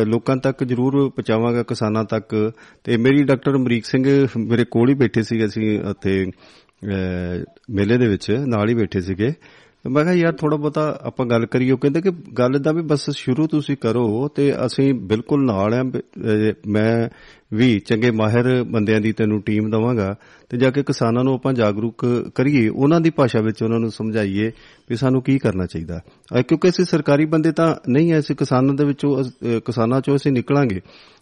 ਲੋਕਾਂ 0.05 0.37
ਤੱਕ 0.37 0.63
ਜ਼ਰੂਰ 0.63 1.09
ਪਹੁੰਚਾਵਾਂਗਾ 1.09 1.63
ਕਿਸਾਨਾਂ 1.63 2.03
ਤੱਕ। 2.03 2.51
ਤੇ 2.83 2.97
ਮੇਰੀ 2.97 3.23
ਡਾਕਟਰ 3.23 3.55
ਅਮਰੀਕ 3.55 3.85
ਸਿੰਘ 3.85 4.27
ਮੇਰੇ 4.37 4.65
ਕੋਲ 4.71 4.89
ਹੀ 4.89 4.93
ਬੈਠੇ 4.93 5.23
ਸੀ 5.23 5.45
ਅਸੀਂ 5.45 5.79
ਉੱਥੇ 5.79 6.25
ਅ, 6.25 7.43
ਮੇਲੇ 7.69 7.97
ਦੇ 7.97 8.07
ਵਿੱਚ 8.07 8.31
ਨਾਲ 8.31 8.69
ਹੀ 8.69 8.73
ਬੈਠੇ 8.73 9.01
ਸੀਗੇ। 9.01 9.33
ਤੇ 9.83 9.89
ਮੈਂ 9.89 10.03
ਕਿਹਾ, 10.03 10.13
ਯਾਰ 10.13 10.33
ਥੋੜਾ 10.33 10.57
ਬਹੁਤਾ 10.57 10.99
ਆਪਾਂ 11.03 11.25
ਗੱਲ 11.25 11.45
ਕਰੀਏ। 11.45 11.71
ਉਹ 11.71 11.77
ਕਹਿੰਦੇ 11.77 12.01
ਕਿ 12.01 12.09
ਗੱਲ 12.09 12.49
ਦਾ 12.49 12.71
ਵੀ 12.71 12.81
ਬਸ 12.81 13.09
ਸ਼ੁਰੂ 13.09 13.47
ਤੁਸੀਂ 13.47 13.77
ਕਰੋ 13.77 14.27
ਤੇ 14.27 14.65
ਅਸੀਂ 14.65 14.93
ਬਿਲਕੁਲ 14.93 15.45
ਨਾਲ 15.45 15.73
ਆ। 15.73 15.83
ਮੈਂ 16.67 17.09
ਵੀ 17.55 17.79
ਚੰਗੇ 17.79 18.11
ਮਾਹਿਰ 18.11 18.63
ਬੰਦਿਆਂ 18.63 19.01
ਦੀ 19.01 19.11
ਤੈਨੂੰ 19.11 19.41
ਟੀਮ 19.41 19.69
ਦਵਾਂਗਾ 19.69 20.15
ਤੇ 20.49 20.57
ਜਾ 20.57 20.71
ਕੇ 20.71 20.83
ਕਿਸਾਨਾਂ 20.83 21.23
ਨੂੰ 21.23 21.33
ਆਪਾਂ 21.33 21.53
ਜਾਗਰੂਕ 21.53 22.29
ਕਰੀਏ। 22.35 22.69
ਉਹਨਾਂ 22.69 23.01
ਦੀ 23.01 23.09
ਭਾਸ਼ਾ 23.09 23.41
ਵਿੱਚ 23.41 23.63
ਉਹਨਾਂ 23.63 23.79
ਨੂੰ 23.79 23.91
ਸਮਝਾਈਏ 23.91 24.51
ਵੀ 24.89 24.95
ਸਾਨੂੰ 24.95 25.21
ਕੀ 25.21 25.39
ਕਰਨਾ 25.39 25.65
ਚਾਹੀਦਾ। 25.65 25.99
ਅਹ 26.37 26.41
ਕਿਉਂਕਿ 26.41 26.69
ਅਸੀਂ 26.69 26.85
ਸਰਕਾਰੀ 26.85 27.25
ਬੰਦੇ 27.25 27.51
ਤਾਂ 27.51 27.75
ਨਹੀਂ 27.89 28.13
ਐ 28.13 28.19
ਅਸੀਂ 28.19 28.35
ਕਿਸਾਨਾਂ 28.35 28.73
ਦੇ 28.73 28.85
ਵਿੱਚੋਂ 28.85 29.21
ਅਸ- 29.21 29.29
ਅਹ 29.29 29.59
ਕਿਸਾਨਾਂ 29.65 30.01
ਚੋਂ 30.01 30.15
ਅਸੀਂ 30.15 30.31
ਨਿਕਲਾਂਗੇ 30.31 30.81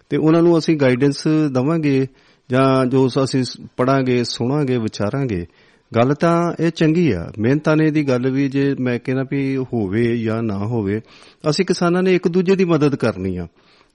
ਤੇ 0.09 0.17
ਉਹਨਾਂ 0.17 0.41
ਨੂੰ 0.41 0.57
ਅਸੀਂ 0.57 0.77
ਗਾਈਡੈਂਸ 0.77 1.27
ਦਵਾਂਗੇ 1.51 2.07
ਜਾਂ 2.49 2.85
ਜੋ 2.85 3.07
ਅਸੀਂ 3.07 3.43
ਪੜਾਂਗੇ 3.77 4.23
ਸੁਣਾਂਗੇ, 4.23 4.77
ਵਿਚਾਰਾਂਗੇ। 4.77 5.45
ਗੱਲ 5.95 6.13
ਤਾਂ 6.13 6.53
ਇਹ 6.59 6.71
ਚੰਗੀ 6.71 7.11
ਆ। 7.11 7.31
ਮਿਹਨਤਾਂ 7.39 7.77
ਨੇ 7.77 7.91
ਦੀ 7.91 8.07
ਗੱਲ 8.07 8.31
ਵੀ 8.31 8.49
ਜੇ 8.49 8.75
ਮੈਂ 8.79 8.99
ਕਹਿੰਦਾ 8.99 9.25
ਵੀ 9.31 9.57
ਹੋਵੇ 9.57 10.17
ਜਾਂ 10.17 10.43
ਨਾ 10.43 10.57
ਹੋਵੇ, 10.57 11.01
ਅਸੀਂ 11.49 11.65
ਕਿਸਾਨਾਂ 11.65 12.03
ਨੇ 12.03 12.15
ਇੱਕ 12.15 12.27
ਦੂਜੇ 12.27 12.55
ਦੀ 12.55 12.65
ਮਦਦ 12.65 12.95
ਕਰਨੀ 12.95 13.37
ਆ। 13.37 13.47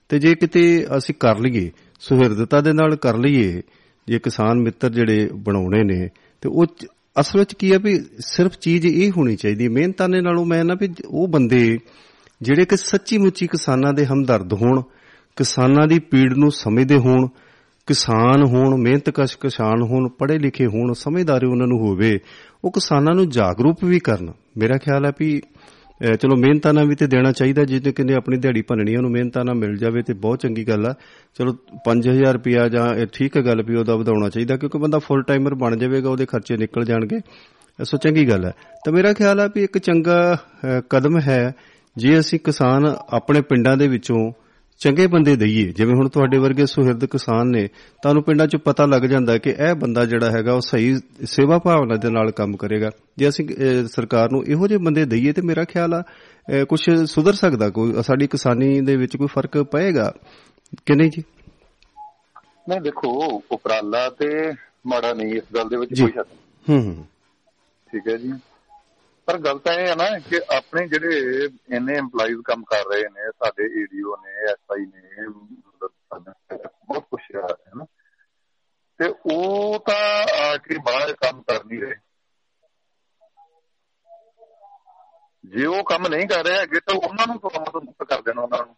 ਤੇ 0.09 0.19
ਜੇ 0.19 0.35
ਕਿਤੇ 0.35 0.87
ਅਸੀਂ 0.97 1.15
ਕਰ 1.19 1.39
ਲਈਏ, 1.39 1.71
ਸੁਹਿਰਦਤਾ 1.99 2.61
ਦੇ 2.61 2.73
ਨਾਲ 2.73 2.95
ਕਰ 2.95 3.17
ਲਈਏ, 3.17 3.61
ਜੇ 4.07 4.19
ਕਿਸਾਨ 4.19 4.59
ਮਿੱਤਰ 4.59 4.89
ਜਿਹੜੇ 4.89 5.29
ਬਣਾਉਣੇ 5.33 5.83
ਨੇ, 5.83 6.09
ਤੇ 6.41 6.49
ਉਹ 6.49 6.65
ਚ- 6.65 6.87
ਅਸਲ 7.19 7.39
ਵਿੱਚ 7.39 7.53
ਕੀ 7.53 7.71
ਆ 7.71 7.77
ਵੀ 7.77 8.05
ਸਿਰਫ 8.19 8.57
ਚੀਜ਼ 8.57 8.85
ਇਹ 8.85 9.11
ਹੋਣੀ 9.17 9.35
ਚਾਹੀਦੀ 9.35 9.65
ਹੈ। 9.65 9.69
ਮਿਹਨਤਾਂ 9.69 10.09
ਦੇ 10.09 10.21
ਨਾਲੋਂ 10.21 10.45
ਮੈਂ 10.45 10.65
ਨਾ 10.65 10.75
ਵੀ 10.79 10.89
ਉਹ 11.07 11.27
ਬੰਦੇ 11.27 11.79
ਜਿਹੜੇ 12.41 12.65
ਕਿ 12.65 12.77
ਸੱਚੀ 12.77 13.17
ਮੁੱਚੀ 13.17 13.47
ਕਿਸਾਨਾਂ 13.47 13.93
ਦੇ 13.93 14.05
ਹਮਦਰਦ 14.05 14.53
ਹੋਣ, 14.53 14.81
ਕਿਸਾਨਾਂ 15.35 15.87
ਦੀ 15.87 15.99
ਪੀੜ 15.99 16.33
ਨੂੰ 16.33 16.51
ਸਮਝਦੇ 16.51 16.97
ਹੋਣ 16.97 17.27
ਕਿਸਾਨ 17.87 18.43
ਹੋਣ 18.43 18.77
ਮਿਹਨਤਕਸ਼ 18.77 19.37
ਕਿਸਾਨ 19.37 19.81
ਹੋਣ 19.81 20.09
ਪੜ੍ਹੇ 20.09 20.39
ਲਿਖੇ 20.39 20.65
ਹੋਣ 20.65 20.93
ਸਮਝਦਾਰੀ 20.93 21.45
ਉਹਨਾਂ 21.45 21.67
ਨੂੰ 21.67 21.79
ਹੋਵੇ 21.79 22.19
ਉਹ 22.63 22.71
ਕਿਸਾਨਾਂ 22.71 23.15
ਨੂੰ 23.15 23.29
ਜਾਗਰੂਕ 23.29 23.83
ਵੀ 23.83 23.99
ਕਰਨ। 23.99 24.33
ਮੇਰਾ 24.57 24.77
ਖਿਆਲ 24.77 25.05
ਹੈ 25.05 25.11
ਵੀ 25.19 25.41
ਅਹ 26.01 26.13
ਚਲੋ 26.13 26.35
ਮਿਹਨਤਾਂ 26.35 26.73
ਨਾਲ 26.73 26.87
ਵੀ 26.87 26.95
ਤੇ 26.95 27.07
ਦੇਣਾ 27.07 27.31
ਚਾਹੀਦਾ 27.31 27.63
ਜਿਹਨੇ 27.63 27.91
ਕਿਨੇ 27.91 28.13
ਆਪਣੀ 28.13 28.37
ਦਿਹਾੜੀ 28.37 28.61
ਭੰਨਣੀ 28.61 28.93
ਆ, 28.93 28.97
ਉਹਨੂੰ 28.97 29.11
ਮਿਹਨਤਾਂ 29.11 29.45
ਨਾਲ 29.45 29.55
ਮਿਲ 29.55 29.77
ਜਾਵੇ 29.77 30.01
ਤੇ 30.01 30.13
ਬਹੁਤ 30.13 30.39
ਚੰਗੀ 30.39 30.67
ਗੱਲ 30.67 30.85
ਆ। 30.85 30.93
ਚਲੋ 31.35 31.55
5000 31.85 32.33
ਰੁਪਿਆ 32.33 32.67
ਜਾਂ 32.69 32.95
ਇਹ 32.95 33.07
ਠੀਕ 33.13 33.37
ਹੈ 33.37 33.41
ਗੱਲ 33.41 33.63
ਵੀ 33.63 33.75
ਉਹਦਾ 33.75 33.95
ਵਧਾਉਣਾ 33.95 34.29
ਚਾਹੀਦਾ 34.29 34.57
ਕਿਉਂਕਿ 34.57 34.77
ਬੰਦਾ 34.77 34.99
ਫੁੱਲ 34.99 35.21
ਟਾਈਮਰ 35.21 35.55
ਬਣ 35.55 35.75
ਜਾਵੇਗਾ 35.75 36.09
ਉਹਦੇ 36.09 36.25
ਖਰਚੇ 36.25 36.57
ਨਿਕਲ 36.57 36.85
ਜਾਣਗੇ। 36.85 37.19
ਸੋ 37.83 37.97
ਚੰਗੀ 37.97 38.29
ਗੱਲ 38.29 38.45
ਹੈ 38.45 38.51
ਤਾਂ 38.85 38.93
ਮੇਰਾ 38.93 39.13
ਖਿਆਲ 39.13 39.39
ਆ 39.39 39.49
ਵੀ 39.55 39.63
ਇੱਕ 39.63 39.77
ਚੰਗਾ 39.77 40.33
ਅਹ, 40.33 40.81
ਕਦਮ 40.89 41.19
ਹੈ 41.19 41.55
ਜੇ 41.97 42.19
ਅਸੀਂ 42.19 42.39
ਕਿਸਾਨ 42.39 42.95
ਆਪਣੇ 43.09 43.41
ਪਿੰਡਾਂ 43.41 43.77
ਦੇ 43.77 43.87
ਵਿੱਚੋਂ 43.87 44.31
ਚੰਗੇ 44.81 45.05
ਬੰਦੇ 45.07 45.35
ਦਈਏ। 45.35 45.63
ਜਿਵੇਂ 45.71 45.93
ਹੁਣ 45.95 46.07
ਤੁਹਾਡੇ 46.09 46.37
ਵਰਗੇ 46.37 46.65
ਸੁਹਿਰਦ 46.65 47.05
ਕਿਸਾਨ 47.05 47.47
ਨੇ 47.47 47.67
ਤੁਹਾਨੂੰ 48.01 48.23
ਪਿੰਡਾਂ 48.23 48.47
'ਚ 48.47 48.55
ਪਤਾ 48.55 48.85
ਲੱਗ 48.85 49.01
ਜਾਂਦਾ 49.01 49.37
ਕਿ 49.37 49.49
ਇਹ 49.49 49.73
ਬੰਦਾ 49.75 50.05
ਜਿਹੜਾ 50.05 50.29
ਹੈਗਾ 50.31 50.53
ਉਹ 50.53 50.61
ਸਹੀ 50.61 50.95
ਸੇਵਾ 51.23 51.57
ਭਾਵਨਾ 51.59 51.95
ਦੇ 51.95 52.09
ਨਾਲ 52.09 52.31
ਕੰਮ 52.31 52.55
ਕਰੇਗਾ। 52.57 52.89
ਜੇ 53.17 53.29
ਅਸੀਂ 53.29 53.47
ਸਰਕਾਰ 53.87 54.31
ਨੂੰ 54.31 54.43
ਇਹੋ 54.47 54.67
ਜਿਹੇ 54.67 54.79
ਬੰਦੇ 54.85 55.05
ਦਈਏ 55.05 55.33
ਤੇ 55.33 55.41
ਮੇਰਾ 55.41 55.63
ਖਿਆਲ 55.63 55.93
ਆ 55.93 56.03
ਕੁਝ 56.69 56.79
ਸੁਧਰ 57.05 57.33
ਸਕਦਾ 57.33 57.69
ਕੋਈ 57.69 57.93
ਸਾਡੀ 58.03 58.27
ਕਿਸਾਨੀ 58.27 58.79
ਦੇ 58.81 58.95
ਵਿੱਚ 58.95 59.17
ਕੋਈ 59.17 59.27
ਫ਼ਰਕ 59.27 59.57
ਪਏਗਾ 59.71 60.11
ਕਿ 60.85 60.95
ਨਹੀਂ 60.95 61.09
ਜੀ? 61.09 61.23
ਨਹੀਂ 62.69 62.81
ਦੇਖੋ 62.81 63.09
ਉਪਰਾਲਾ 63.51 64.09
ਤੇ 64.09 64.27
ਮਾੜਾ 64.87 65.13
ਨਹੀਂ 65.13 65.33
ਇਸ 65.33 65.43
ਗੱਲ 65.55 65.69
ਦੇ 65.69 65.77
ਵਿੱਚ। 65.77 66.01
ਕੋਈ 66.01 66.11
ਸ਼ੱਕ 66.11 66.27
ਹੂੰ 66.69 66.81
ਹੂੰ। 66.83 67.05
ਠੀਕ 67.91 68.07
ਹੈ 68.09 68.17
ਜੀ। 68.17 68.31
ਪਰ 69.31 69.37
ਗੱਲ 69.37 69.59
ਤਾਂ 69.59 69.73
ਇਹ 69.73 69.87
ਹੈ 69.87 69.95
ਨਾ 69.95 70.19
ਕਿ 70.19 70.41
ਆਪਣੇ 70.57 70.87
ਜਿਹੜੇ 70.87 71.15
ਇੰਨੇ 71.75 71.99
EMPLOYEES 71.99 72.41
ਕੰਮ 72.41 72.63
ਕਰ 72.63 72.83
ਰਹੇ 72.93 73.01
ਨੇ, 73.01 73.31
ਸਾਡੇ 73.31 73.63
ਏਡੀਓ 73.81 74.15
ਨੇ 74.17 74.51
ਐਸਆਈ 74.51 74.85
ਨੇ, 74.85 75.27
ਮਤਲਬ 75.27 75.89
ਸਾਡਾ 75.89 76.33
ਬਹੁਤ 76.85 77.03
ਕੁਝ 77.03 77.21
ਹੈ 77.35 77.71
ਨਾ। 77.75 77.85
ਤੇ 78.97 79.13
ਉਹ 79.25 79.79
ਤਾਂ 79.79 80.25
ਆ 80.43 80.57
ਕੇ 80.57 80.77
ਬਾਹਰ 80.77 81.13
ਕੰਮ 81.13 81.41
ਕਰ 81.41 81.63
ਨਹੀਂ 81.65 81.81
ਰਹੇ। 81.81 81.95
ਜੇ 85.45 85.65
ਉਹ 85.65 85.83
ਕੰਮ 85.83 86.07
ਨਹੀਂ 86.07 86.27
ਕਰ 86.27 86.43
ਰਹੇ 86.43 86.57
ਹੈਗੇ 86.57 86.79
ਤਾਂ 86.79 86.95
ਉਹਨਾਂ 86.95 87.27
ਨੂੰ 87.27 87.39
ਕੰਮ 87.39 87.63
ਤੋਂ 87.63 87.81
ਮੁਕਤ 87.81 88.03
ਕਰ 88.03 88.21
ਦੇਣਾ 88.21 88.41
ਉਹਨਾਂ 88.41 88.65
ਨੂੰ। 88.65 88.77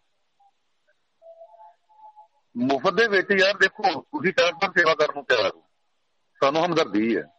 ਮੁਫਤ 2.56 2.92
ਦੇ 2.92 3.08
ਵਿੱਚ 3.08 3.28
ਯਾਰ 3.40 3.56
ਦੇਖੋ, 3.56 3.82
ਤੁਸੀਂ 3.82 4.32
ਟਾਈਮ 4.32 4.58
ਪਰ 4.58 4.68
ਸੇਵਾ 4.68 4.94
ਕਰਨ 4.94 5.14
ਨੂੰ 5.14 5.24
ਤਿਆਰ 5.24 5.52
ਹੋ। 5.56 5.64
ਸਾਨੂੰ 6.42 6.66
ਹਮਦਰਦੀ 6.66 7.16
ਹੈ। 7.16 7.33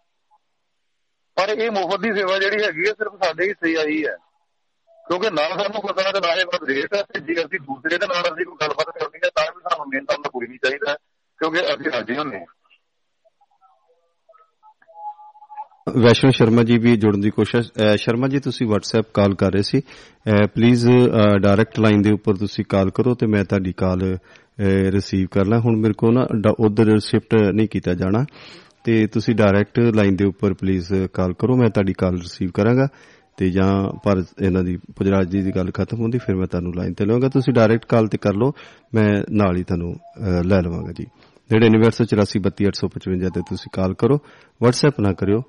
ਪਰ 1.37 1.49
ਇਹ 1.49 1.71
ਮੁਫਤ 1.71 1.99
ਦੀ 1.99 2.11
ਸੇਵਾ 2.13 2.37
ਜਿਹੜੀ 2.39 2.63
ਹੈਗੀ 2.63 2.87
ਹੈ 2.87 2.93
ਸਿਰਫ 2.93 3.23
ਸਾਡੇ 3.23 3.47
ਹਿੱਸੇ 3.47 3.69
ਹੀ 3.69 3.75
ਆਈ 3.75 4.03
ਹੈ 4.05 4.15
ਕਿਉਂਕਿ 5.05 5.29
ਨਾ 5.29 5.47
ਸਾਨੂੰ 5.57 5.81
ਪਤਾ 5.87 6.11
ਤੇ 6.11 6.19
ਨਾ 6.19 6.33
ਇਹ 6.33 6.45
ਬਾਤ 6.45 6.63
ਰੇਟ 6.69 6.93
ਹੈ 6.95 7.01
ਤੇ 7.13 7.19
ਜੇ 7.19 7.33
ਅਸੀਂ 7.33 7.59
ਦੂਸਰੇ 7.59 7.97
ਦੇ 7.97 8.07
ਨਾਲ 8.07 8.21
ਅਸੀਂ 8.21 8.45
ਕੋਈ 8.45 8.57
ਗੱਲਬਾਤ 8.61 8.89
ਕਰਨੀ 8.99 9.19
ਹੈ 9.25 9.29
ਤਾਂ 9.35 9.43
ਵੀ 9.55 9.61
ਸਾਨੂੰ 9.69 9.85
ਮਿਹਨਤ 9.89 10.07
ਕਰਨਾ 10.11 10.29
ਕੋਈ 10.33 10.47
ਨਹੀਂ 10.47 10.59
ਚਾਹੀਦਾ, 10.65 10.93
ਕਿਉਂਕਿ 11.39 11.59
ਅਸੀਂ 11.73 11.91
ਰਾਜੀ 11.91 12.17
ਹੁੰਦੇ 12.17 12.39
ਹਾਂ 12.39 12.45
ਵੈਸ਼ਨੋ 16.03 16.31
ਸ਼ਰਮਾ 16.31 16.63
ਜੀ 16.63 16.77
ਵੀ 16.83 16.95
ਜੁੜਨ 16.97 17.19
ਦੀ 17.21 17.29
ਕੋਸ਼ਿਸ਼, 17.29 17.67
ਅਹ 17.79 17.95
ਸ਼ਰਮਾ 17.95 18.27
ਜੀ, 18.27 18.39
ਤੁਸੀਂ 18.39 18.67
WhatsApp 18.67 19.11
ਕਾਲ 19.13 19.33
ਕਰ 19.35 19.51
ਰਹੇ 19.53 19.61
ਸੀ। 19.61 19.81
ਪਲੀਜ਼ 20.53 20.87
ਡਾਇਰੈਕਟ 21.41 21.79
ਲਾਈਨ 21.79 22.01
ਦੇ 22.01 22.11
ਉੱਪਰ 22.11 22.35
ਤੁਸੀਂ 22.35 22.65
ਕਾਲ 22.69 22.89
ਕਰੋ 22.89 23.13
ਤੇ 23.13 23.27
ਮੈਂ 23.27 23.43
ਤੁਹਾਡੀ 23.43 23.73
ਕਾਲ 23.77 24.01
ਰਿਸੀਵ 24.95 25.27
ਕਰ 25.31 25.45
ਲਾਂ। 25.45 25.59
ਹੁਣ 25.59 25.77
ਮੇਰੇ 25.81 25.93
ਕੋਲ 25.97 26.13
ਨਾ 26.13 26.25
ਉਧਰ 26.65 26.97
ਸ਼ਿਫਟ 27.05 27.35
ਨਹੀਂ 27.53 27.67
ਕੀਤਾ 27.71 27.93
ਜਾਣਾ। 27.93 28.23
ਤੇ 28.85 29.07
ਤੁਸੀਂ 29.07 29.35
ਡਾਇਰੈਕਟ 29.35 29.79
ਲਾਈਨ 29.79 30.15
ਦੇ 30.15 30.25
ਉੱਪਰ 30.25 30.53
ਪਲੀਜ਼ 30.53 30.93
ਕਾਲ 31.13 31.33
ਕਰੋ 31.33 31.55
ਮੈਂ 31.55 31.69
ਤੁਹਾਡੀ 31.69 31.93
ਕਾਲ 31.93 32.15
ਰਿਸੀਵ 32.15 32.49
ਕਰਾਂਗਾ 32.53 32.87
ਤੇ 33.37 33.49
ਜਾਂ 33.49 33.69
ਪਰ 34.03 34.23
ਇਹਨਾਂ 34.41 34.63
ਦੀ 34.63 34.77
ਪੁਜਰਾਜ 34.77 35.29
ਜੀ 35.29 35.41
ਦੀ 35.41 35.51
ਗੱਲ 35.51 35.71
ਖਤਮ 35.71 36.01
ਹੁੰਦੀ 36.01 36.17
ਫਿਰ 36.17 36.35
ਮੈਂ 36.35 36.47
ਤੁਹਾਨੂੰ 36.47 36.71
ਲਾਈਨ 36.75 36.93
ਤੇ 36.93 37.05
ਲਵਾਂਗਾ 37.05 37.29
ਤੁਸੀਂ 37.29 37.53
ਡਾਇਰੈਕਟ 37.53 37.85
ਕਾਲ 37.85 38.07
ਤੇ 38.07 38.17
ਕਰ 38.17 38.33
ਲਓ 38.33 38.51
ਮੈਂ 38.95 39.09
ਨਾਲ 39.31 39.57
ਹੀ 39.57 39.63
ਤੁਹਾਨੂੰ 39.63 39.95
ਲੈ 40.45 40.61
ਲਵਾਂਗਾ 40.61 40.91
ਜੀ। 40.91 41.05
9984832855 41.53 43.33
ਤੇ 43.35 43.41
ਤੁਸੀਂ 43.49 43.71
ਕਾਲ 43.73 43.93
ਕਰੋ 43.93 44.15
WhatsApp 44.65 45.01
ਨਾ 45.03 45.13
ਕਰਿਓ 45.13 45.41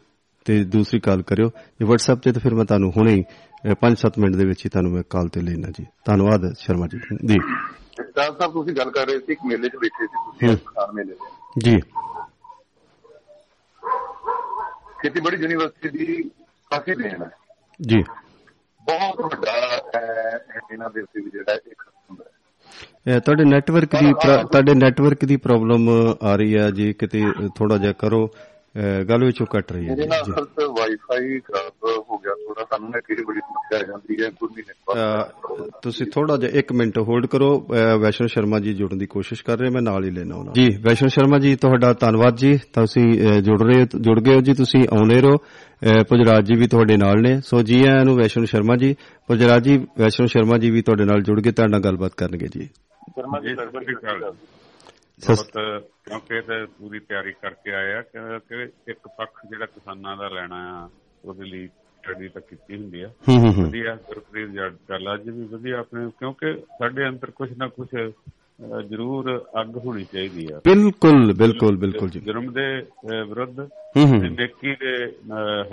ਤੇ 0.45 0.64
ਦੂਸਰੀ 0.64 1.01
ਕਾਲ 1.01 1.22
ਕਰਿਓ। 1.22 1.49
ਜੇ 1.49 1.84
WhatsApp 1.84 2.20
ਤੇ 2.24 2.32
ਤਾਂ 2.32 2.41
ਫਿਰ 2.41 2.55
ਮੈਂ 2.55 2.64
ਤੁਹਾਨੂੰ 2.64 2.91
ਹੁਣੇ 2.97 3.14
ਹੀ 3.14 3.22
5-7 3.84 4.18
ਮਿੰਟ 4.18 4.37
ਦੇ 4.37 4.47
ਵਿੱਚ 4.47 4.64
ਹੀ 4.64 4.70
ਤੁਹਾਨੂੰ 4.70 4.93
ਮੈਂ 4.93 5.03
ਕਾਲ 5.11 5.28
ਤੇ 5.28 5.41
ਲੈਣਾ 5.41 5.70
ਜੀ। 5.70 5.87
ਧੰਨਵਾਦ 6.07 6.53
ਸ਼ਰਮਾ 6.59 6.87
ਜੀ। 6.87 6.99
ਜੀ। 7.26 7.39
ਸਾਹਿਬ 8.16 8.53
ਤੁਸੀਂ 8.53 8.74
ਗੱਲ 8.76 8.91
ਕਰ 8.91 9.07
ਰਹੇ 9.07 9.18
ਸੀ 9.18 9.32
ਇੱਕ 9.32 9.41
ਮੇਲੇ 9.47 9.68
'ਚ 9.68 9.76
ਬੈਠੇ 9.82 10.07
ਸੀ 10.07 10.16
ਤੁਸੀਂ। 10.24 10.57
ਕਿਸਾਨ 10.57 10.95
ਮੇਲੇ 10.95 11.14
ਜੀ। 11.64 11.76
ਖੇਤੀਬਾੜੀ 15.03 15.36
ਯੂਨੀਵਰਸਿਟੀ 15.36 15.99
ਦੀ 15.99 16.22
ਕਾਫੀ 16.70 16.94
ਦੇਣ 16.94 17.22
ਹੈ। 17.22 17.30
ਜੀ। 17.82 18.03
ਬਹੁਤ 18.82 19.20
ਵੱਡਾ 19.20 19.51
ਇਹਨਾਂ 20.72 20.90
ਦੇ 20.90 21.01
ਉੱਤੇ 21.01 21.30
ਜਿਹੜਾ 21.30 21.55
ਇੱਕ 21.55 21.82
ਹੁੰਦਾ 22.11 22.24
ਹੈ। 23.09 23.18
ਤੁਹਾਡੇ 23.18 23.44
ਨੈਟਵਰਕ 23.44 23.88
ਦੀ 24.01 24.12
ਤੁਹਾਡੇ 24.51 24.74
ਨੈਟਵਰਕ 24.74 25.24
ਦੀ 25.24 25.36
ਪ੍ਰੋਬਲਮ 25.36 25.88
ਆ 26.22 26.36
ਰਹੀ 26.36 26.57
ਹੈ 26.57 26.70
ਜੀ 26.70 26.92
ਕਿਤੇ 26.92 27.32
ਥੋੜਾ 27.57 27.78
ਜਿਹਾ 27.78 27.92
ਕਰੋ। 27.92 28.30
ਗੱਲ 29.08 29.24
ਵਿੱਚੋਂ 29.24 29.46
ਕੱਟ 29.46 29.72
ਰਹੀ 29.72 29.84
ਹੈ 29.88 29.90
ਮੇਰੇ 29.90 30.02
ਜੀ। 30.02 30.08
ਨਾਲ 30.08 30.68
ਵਾਈਫਾਈ 30.68 31.38
ਖਰਾਬ 31.38 31.88
ਹੋ 32.10 32.16
ਗਿਆ 32.18 32.34
ਥੋੜਾ 32.34 32.64
ਸਾਨੂੰ 32.64 32.90
ਨਾ 32.90 33.00
ਕਿਹੜੀ 33.00 33.24
ਬੜੀ 33.24 33.40
ਸਮੱਸਿਆ 33.40 33.78
ਆ 33.78 33.82
ਜਾਂਦੀ 33.82 34.22
ਹੈ 34.24 34.30
ਕੋਈ 34.30 34.62
ਅਹ, 34.96 35.80
ਤੁਸੀਂ 35.82 36.06
ਥੋੜਾ 36.06 36.36
ਜਿਹਾ 36.36 36.50
1 36.58 36.72
ਮਿੰਟ 36.72 36.98
ਹੋਲਡ 36.98 37.26
ਕਰੋ। 37.26 37.48
ਵੈਸ਼ਨੋ 38.00 38.26
ਸ਼ਰਮਾ 38.28 38.58
ਜੀ 38.60 38.74
ਜੁੜਨ 38.74 38.98
ਦੀ 38.98 39.06
ਕੋਸ਼ਿਸ਼ 39.06 39.44
ਕਰ 39.44 39.58
ਰਹੇ 39.58 39.70
ਮੈਂ 39.70 39.82
ਨਾਲ 39.82 40.04
ਹੀ 40.04 40.10
ਲੈਣਾ 40.10 40.36
ਉਹਨਾਂ 40.36 40.52
ਜੀ 40.52 40.68
ਵੈਸ਼ਨੋ 40.82 41.08
ਸ਼ਰਮਾ 41.08 41.38
ਜੀ 41.38 41.54
ਤੁਹਾਡਾ 41.56 41.92
ਧੰਨਵਾਦ 41.92 42.36
ਜੀ। 42.36 42.56
ਤੁਸੀਂ 42.72 43.06
ਜੁੜ 43.42 43.60
ਰਹੇ 43.62 43.86
ਜੁੜ 44.00 44.20
ਗਏ 44.20 44.34
ਹੋ 44.34 44.40
ਜੀ 44.40 44.52
ਤੁਸੀਂ 44.52 44.82
ਆਉਨੇ 44.92 45.20
ਰਹੋ। 45.20 45.36
ਪੁਜਰਾਜ 46.08 46.44
ਜੀ 46.44 46.54
ਵੀ 46.54 46.66
ਤੁਹਾਡੇ 46.66 46.96
ਨਾਲ 46.96 47.22
ਨੇ। 47.22 47.40
ਸੋ 47.40 47.62
ਜੀ 47.62 47.80
ਆਇਆਂ 47.86 48.04
ਨੂੰ 48.04 48.16
ਵੈਸ਼ਨੋ 48.16 48.44
ਸ਼ਰਮਾ 48.44 48.76
ਜੀ। 48.76 48.94
ਪੁਜਰਾਜ 49.28 49.64
ਜੀ 49.64 49.76
ਵੈਸ਼ਨੋ 49.98 50.26
ਸ਼ਰਮਾ 50.26 50.58
ਜੀ 50.58 50.70
ਵੀ 50.70 50.82
ਤੁਹਾਡੇ 50.82 51.04
ਨਾਲ 51.04 51.22
ਜੁੜ 51.22 51.40
ਕੇ 51.40 51.52
ਤੁਹਾਡੇ 51.52 51.72
ਨਾਲ 51.72 51.80
ਗੱਲਬਾਤ 51.80 52.14
ਕਰਨਗੇ 52.16 52.46
ਜੀ। 52.46 52.64
ਸ਼ਰਮਾ 52.64 53.40
ਜੀ 53.40 53.54
ਸ਼੍ਰੀ 53.54 54.55
ਬਹੁਤ 55.22 55.50
ਕਿਉਂਕਿ 56.04 56.40
ਤੇ 56.40 56.66
ਪੂਰੀ 56.66 56.98
ਤਿਆਰੀ 56.98 57.32
ਕਰਕੇ 57.32 57.74
ਆਏ 57.74 57.92
ਆ 57.92 58.02
ਕਿ- 58.02 58.68
ਇੱਕ 58.88 58.98
ਪੱਖ 59.18 59.46
ਜਿਹੜਾ 59.50 59.66
ਕਿਸਾਨਾਂ 59.66 60.16
ਦਾ 60.16 60.28
ਲੈਣਾ 60.28 60.84
ਆ 60.84 60.88
ਉਹਦੇ 61.24 61.44
ਲਈ 61.44 61.66
ਸਟੱਡੀ 61.66 62.28
ਤਾਂ 62.28 62.42
ਕੀਤੀ 62.42 62.76
ਹੁੰਦੀ 62.76 63.00
ਆ। 63.00 63.10
ਵਧੀਆ 63.62 63.94
ਗੁਰਪ੍ਰੀਤ 63.94 64.48
ਜੀ 64.48 64.56
ਗੱਲ 64.90 65.14
ਅੱਜ 65.14 65.30
ਵੀ 65.30 65.44
ਵਧੀਆ 65.44 65.78
ਆਪਣੇ 65.78 66.10
ਕਿਉਂਕਿ 66.18 66.54
ਸਾਡੇ 66.54 67.08
ਅੰਦਰ 67.08 67.30
ਕੁਝ 67.30 67.52
ਨਾ 67.56 67.68
ਕੁਝ 67.68 67.88
ਜ਼ਰੂਰ 68.88 69.44
ਅੱਗ 69.60 69.76
ਹੋਣੀ 69.76 70.04
ਚਾਹੀਦੀ 70.04 70.48
ਆ। 70.52 70.60
ਬਿਲਕੁਲ 70.64 71.32
ਬਿਲਕੁਲ 71.32 71.76
ਬਿਲਕੁਲ 71.76 72.08
ਜੀ। 72.10 72.20
ਜੁਰਮ 72.20 72.52
ਦੇ 72.52 72.66
ਵਿਰੁੱਧ 73.28 73.60
ਨੇਕੀ 74.05 74.74
ਦੇ 74.74 75.05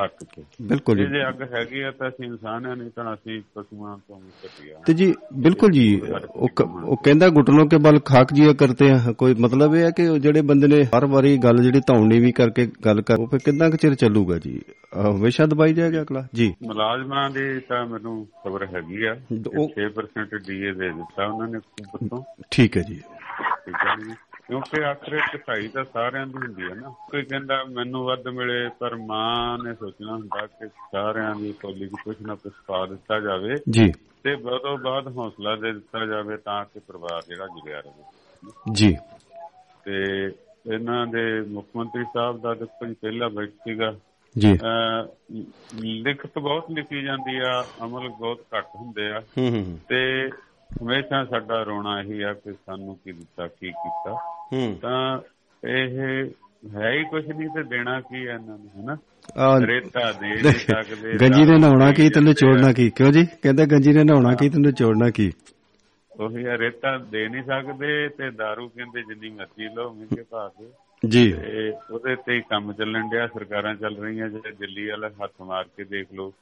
ਹੱਕ 0.02 0.24
'ਚ 0.24 0.42
ਬਿਲਕੁਲ 0.62 0.98
ਜੇ। 0.98 1.06
ਜੀ 1.06 1.28
ਅੱਗ 1.28 1.42
ਹੈਗੀ 1.42 1.82
ਆ 1.82 1.92
ਤਾਂ 1.92 2.10
ਅਸੀਂ 2.10 2.26
ਇਨਸਾਨ 2.26 2.66
ਆ 2.66 2.76
ਨਹੀਂ 2.76 2.90
ਤਾਂ 2.96 3.14
ਅਸੀਂ 3.14 3.42
ਪਸ਼ੂਆਂ 3.56 3.98
ਤੋਂ 3.98 4.20
ਘਟੀਆ 4.46 4.80
ਤੇ 4.86 4.94
ਜੀ 4.94 5.14
ਬਿਲकुल 5.42 5.72
ਜੀ 5.72 6.02
ਉਹ 6.36 6.98
ਕਹਿੰਦਾ 7.04 7.30
ਘੁਟਨੋਂ 7.30 7.66
ਕੇ 7.66 7.78
ਬਲ 7.78 8.00
ਖਾਕ 8.00 8.34
ਜੀਆ 8.34 8.54
ਕਰਤੇ 8.54 8.90
ਹੈ 8.90 9.12
ਕੋਈ 9.12 9.34
ਮਤਲਬ 9.40 9.76
ਇਹ 9.76 9.84
ਹੈ 9.84 9.90
ਕਿ 9.90 10.20
ਜਿਹੜੇ 10.20 10.42
ਬੰਦੇ 10.42 10.68
ਨੇ 10.68 10.84
ਹਰ 10.84 11.06
ਵਾਰੀ 11.06 11.38
ਗੱਲ 11.38 11.64
ਜਿਹੜੀ 11.64 11.80
ਧੌਣੀ 11.80 12.20
ਵੀ 12.20 12.32
ਕਰਕੇ 12.32 12.68
ਗੱਲ 12.86 13.02
ਕਰ 13.02 13.20
ਉਹ 13.20 13.28
ਫਿਰ 13.28 13.40
ਕਿੰਨਾ 13.46 13.70
ਕੁ 13.70 13.78
ਚਿਰ 13.78 13.96
ਚੱਲੂਗਾ 13.96 14.38
ਜੀ? 14.38 14.62
ਹਮੇਸ਼ਾ 15.02 15.46
ਦਬਾਈ 15.46 15.74
ਜਾਏਗਾ 15.74 16.02
ਅਗਲਾ? 16.02 16.28
ਜੀ। 16.34 16.54
ਮੁਲਾਜ਼ਮਾਂ 16.64 17.30
ਦੀ 17.30 17.60
ਤਾਂ 17.60 17.86
ਮੈਨੂੰ 17.86 18.26
ਖਬਰ 18.26 18.66
ਹੈਗੀ 18.66 19.06
ਆ 19.06 19.14
ਕਿ 19.14 19.42
ਉਹ- 19.58 19.70
6% 19.76 20.38
ਡੀਏ 20.48 20.72
ਦੇ 20.72 20.90
ਦਿੱਤਾ 20.90 21.26
ਉਹਨਾਂ 21.26 21.48
ਨੇ 21.48 21.58
ਉੱਤੋਂ। 21.94 22.24
ਠੀਕ 22.52 22.78
ਹੈ 22.78 22.82
ਜੀ। 22.82 22.96
ਠੀਕ 23.66 23.76
ਹੈ 23.76 23.96
ਜੀ। 23.96 24.12
ਕਿਉਂਕਿ 24.48 24.86
ਆਖਰੇ 24.86 25.18
ਕਸਾਈ 25.34 25.68
ਤਾਂ 25.68 25.84
ਸਾਰਿਆਂ 25.94 26.28
ਦੀ 26.28 26.34
ਹੁੰਦੀ 26.34 26.64
ਹੈ 26.64 26.76
ਨਾ। 26.76 26.90
ਕੋਈ 26.90 27.24
ਕਹਿੰਦਾ 27.24 27.64
ਮੈਨੂੰ 27.64 28.04
ਵੱਧ 28.04 28.28
ਮਿਲੇ 28.28 28.70
ਪਰ 28.80 28.96
ਮਾਂ 28.96 29.58
ਨੇ 29.64 29.74
ਸੋਚਣਾ 29.74 30.14
ਹੁੰਦਾ 30.14 30.46
ਕਿ 30.46 30.68
ਸਾਰਿਆਂ 30.68 31.36
ਦੀ 31.36 31.54
ਕੋਲੀ 31.54 31.88
'ਚ 31.88 31.92
ਕੁਝ 32.06 32.16
ਨਾ 32.22 32.36
ਕੁਝ 32.36 32.54
ਪਾ 32.68 32.86
ਦਿੱਤਾ 32.86 33.20
ਜਾਵੇ 33.20 33.56
ਜੀ। 33.70 33.92
ਤੇ 34.24 34.36
ਬਾਅਦੋਂ 34.36 34.78
ਬਾਅਦ 34.78 35.08
ਹੌਸਲਾ 35.18 35.56
ਦੇ 35.56 35.74
ਦਿੱਤਾ 35.74 36.06
ਜਾਵੇ 36.06 36.38
ਤਾਂ 36.38 36.66
ਕਿ 36.66 36.80
ਪਰਿਵਾਰ 36.80 37.22
ਜਿਹੜਾ 37.28 37.48
ਜੁੜਿਆ 37.48 37.80
ਰਹੇ। 37.80 38.04
ਜੀ। 38.72 38.98
ਤੇ 39.84 40.26
ਇਹਨਾਂ 40.74 41.08
ਦੇ 41.08 41.42
ਮੁੱਖ 41.42 41.68
ਮੰਤਰੀ 41.76 42.04
ਸਾਹਿਬ 42.04 42.42
ਦਾ 42.42 42.54
ਦੇਖੋ 42.54 42.86
ਜੀ 42.86 42.94
ਪਹਿਲਾ 42.94 43.28
ਬੈਠ 43.28 43.50
ਸੀਗਾ। 43.50 43.96
ਜੀ। 44.38 44.60
ਲਿਖਤ 46.02 46.40
ਬਹੁਤ 46.40 46.72
ਲਿਖੀ 46.72 47.02
ਜਾਂਦੀ 47.02 47.38
ਆ 47.38 47.66
ਅਮਲ 47.84 48.10
ਬਹੁਤ 48.10 48.40
ਘੱਟ 48.58 48.66
ਹੁੰਦੇ 48.76 49.12
ਆ। 49.12 49.20
ਹੂੰ 49.20 49.50
ਹੂੰ 49.50 49.66
ਹੂੰ, 49.66 49.80
ਤੇ 49.90 50.30
ਹਮੇਸ਼ਾ 50.82 51.24
ਸਾਡਾ 51.26 51.62
ਰੋਣਾ 51.64 52.00
ਇਹੀ 52.02 52.22
ਆ 52.22 52.34
ਕਿ 52.34 52.54
ਸਾਨੂੰ 52.54 52.96
ਕੀ 53.04 53.12
ਦਿੱਤਾ 53.12 53.48
ਕੀ 53.48 53.72
ਕੀਤਾ। 53.72 54.16
ਤਾਂ 54.82 55.20
ਇਹ 55.64 56.00
ਹੈ 56.76 56.92
ਹੀ 56.92 57.04
ਕੁਝ 57.04 57.26
ਨਹੀਂ 57.28 57.50
ਤੇ 57.50 57.64
ਦੇਣਾ 57.70 58.00
ਕੀ 58.02 58.28
ਹੈ 58.28 58.34
ਇਹਨਾਂ 58.34 58.58
ਨੂੰ 58.58 58.70
ਹਨਾ? 58.80 58.96
ਰੇਤਾ 59.68 60.12
ਦੇ 60.12 60.52
ਸਕਦੇ 60.52 61.18
ਗੰਜੀ 61.22 61.46
ਨੇ 61.46 61.58
ਨਹਾਉਣਾ 61.58 61.92
ਕੀ 61.92 62.10
ਤੈਨੂੰ। 62.10 62.34
ਚੋੜਨਾ 62.34 62.72
ਕੀ? 62.74 62.90
ਕਿਉਂ 62.90 63.12
ਜੀ? 63.12 63.26
ਕਹਿੰਦਾ 63.42 63.66
ਗੰਜੀ 63.66 63.94
ਨੇ 63.94 64.04
ਨਹਾਉਣਾ 64.04 64.34
ਕੀ 64.36 64.50
ਤੈਨੂੰ 64.50 64.72
ਚੋੜਨਾ 64.74 65.10
ਕੀ? 65.10 65.32
ਉਹੀ 66.20 66.46
ਆ 66.46 66.58
ਰੇਤਾ 66.58 66.98
ਦੇ 66.98 67.28
ਨਹੀਂ 67.30 67.44
ਸਕਦੇ 67.44 68.10
ਤੇ 68.10 68.28
दारू 68.42 68.68
ਕਹਿੰਦੇ 68.68 69.02
ਜਿੰਨੀ 69.02 69.30
ਮਰਜ਼ੀ 69.30 69.68
ਲਓ 69.76 69.94
ਮਹਿੰਗੇ 69.94 70.24
ਭਾਅ 70.32 70.50
ਦੇ 70.60 70.68
ਜੀ। 71.04 71.34
ਉਹਦੇ 71.92 72.16
ਤੇ 72.16 72.34
ਹੀ 72.36 72.42
ਕੰਮ 72.50 72.74
ਚੱਲਣ 72.74 73.10
ਡਿਆ 73.10 73.28
ਸਰਕਾਰਾਂ 73.28 73.76
ਚੱਲ 73.76 73.96
ਰਹੀਆਂ 73.98 74.30
ਜਿਹੜੇ 74.30 74.52
ਦਿੱਲੀ 74.52 74.88
ਵਾਲਾ 74.90 75.10
ਹੱਥ 75.24 75.42
ਮਾਰ 75.42 75.64
ਕੇ 75.78 75.84
ਦੇਖ 75.84 76.14
ਲਓ। 76.14 76.34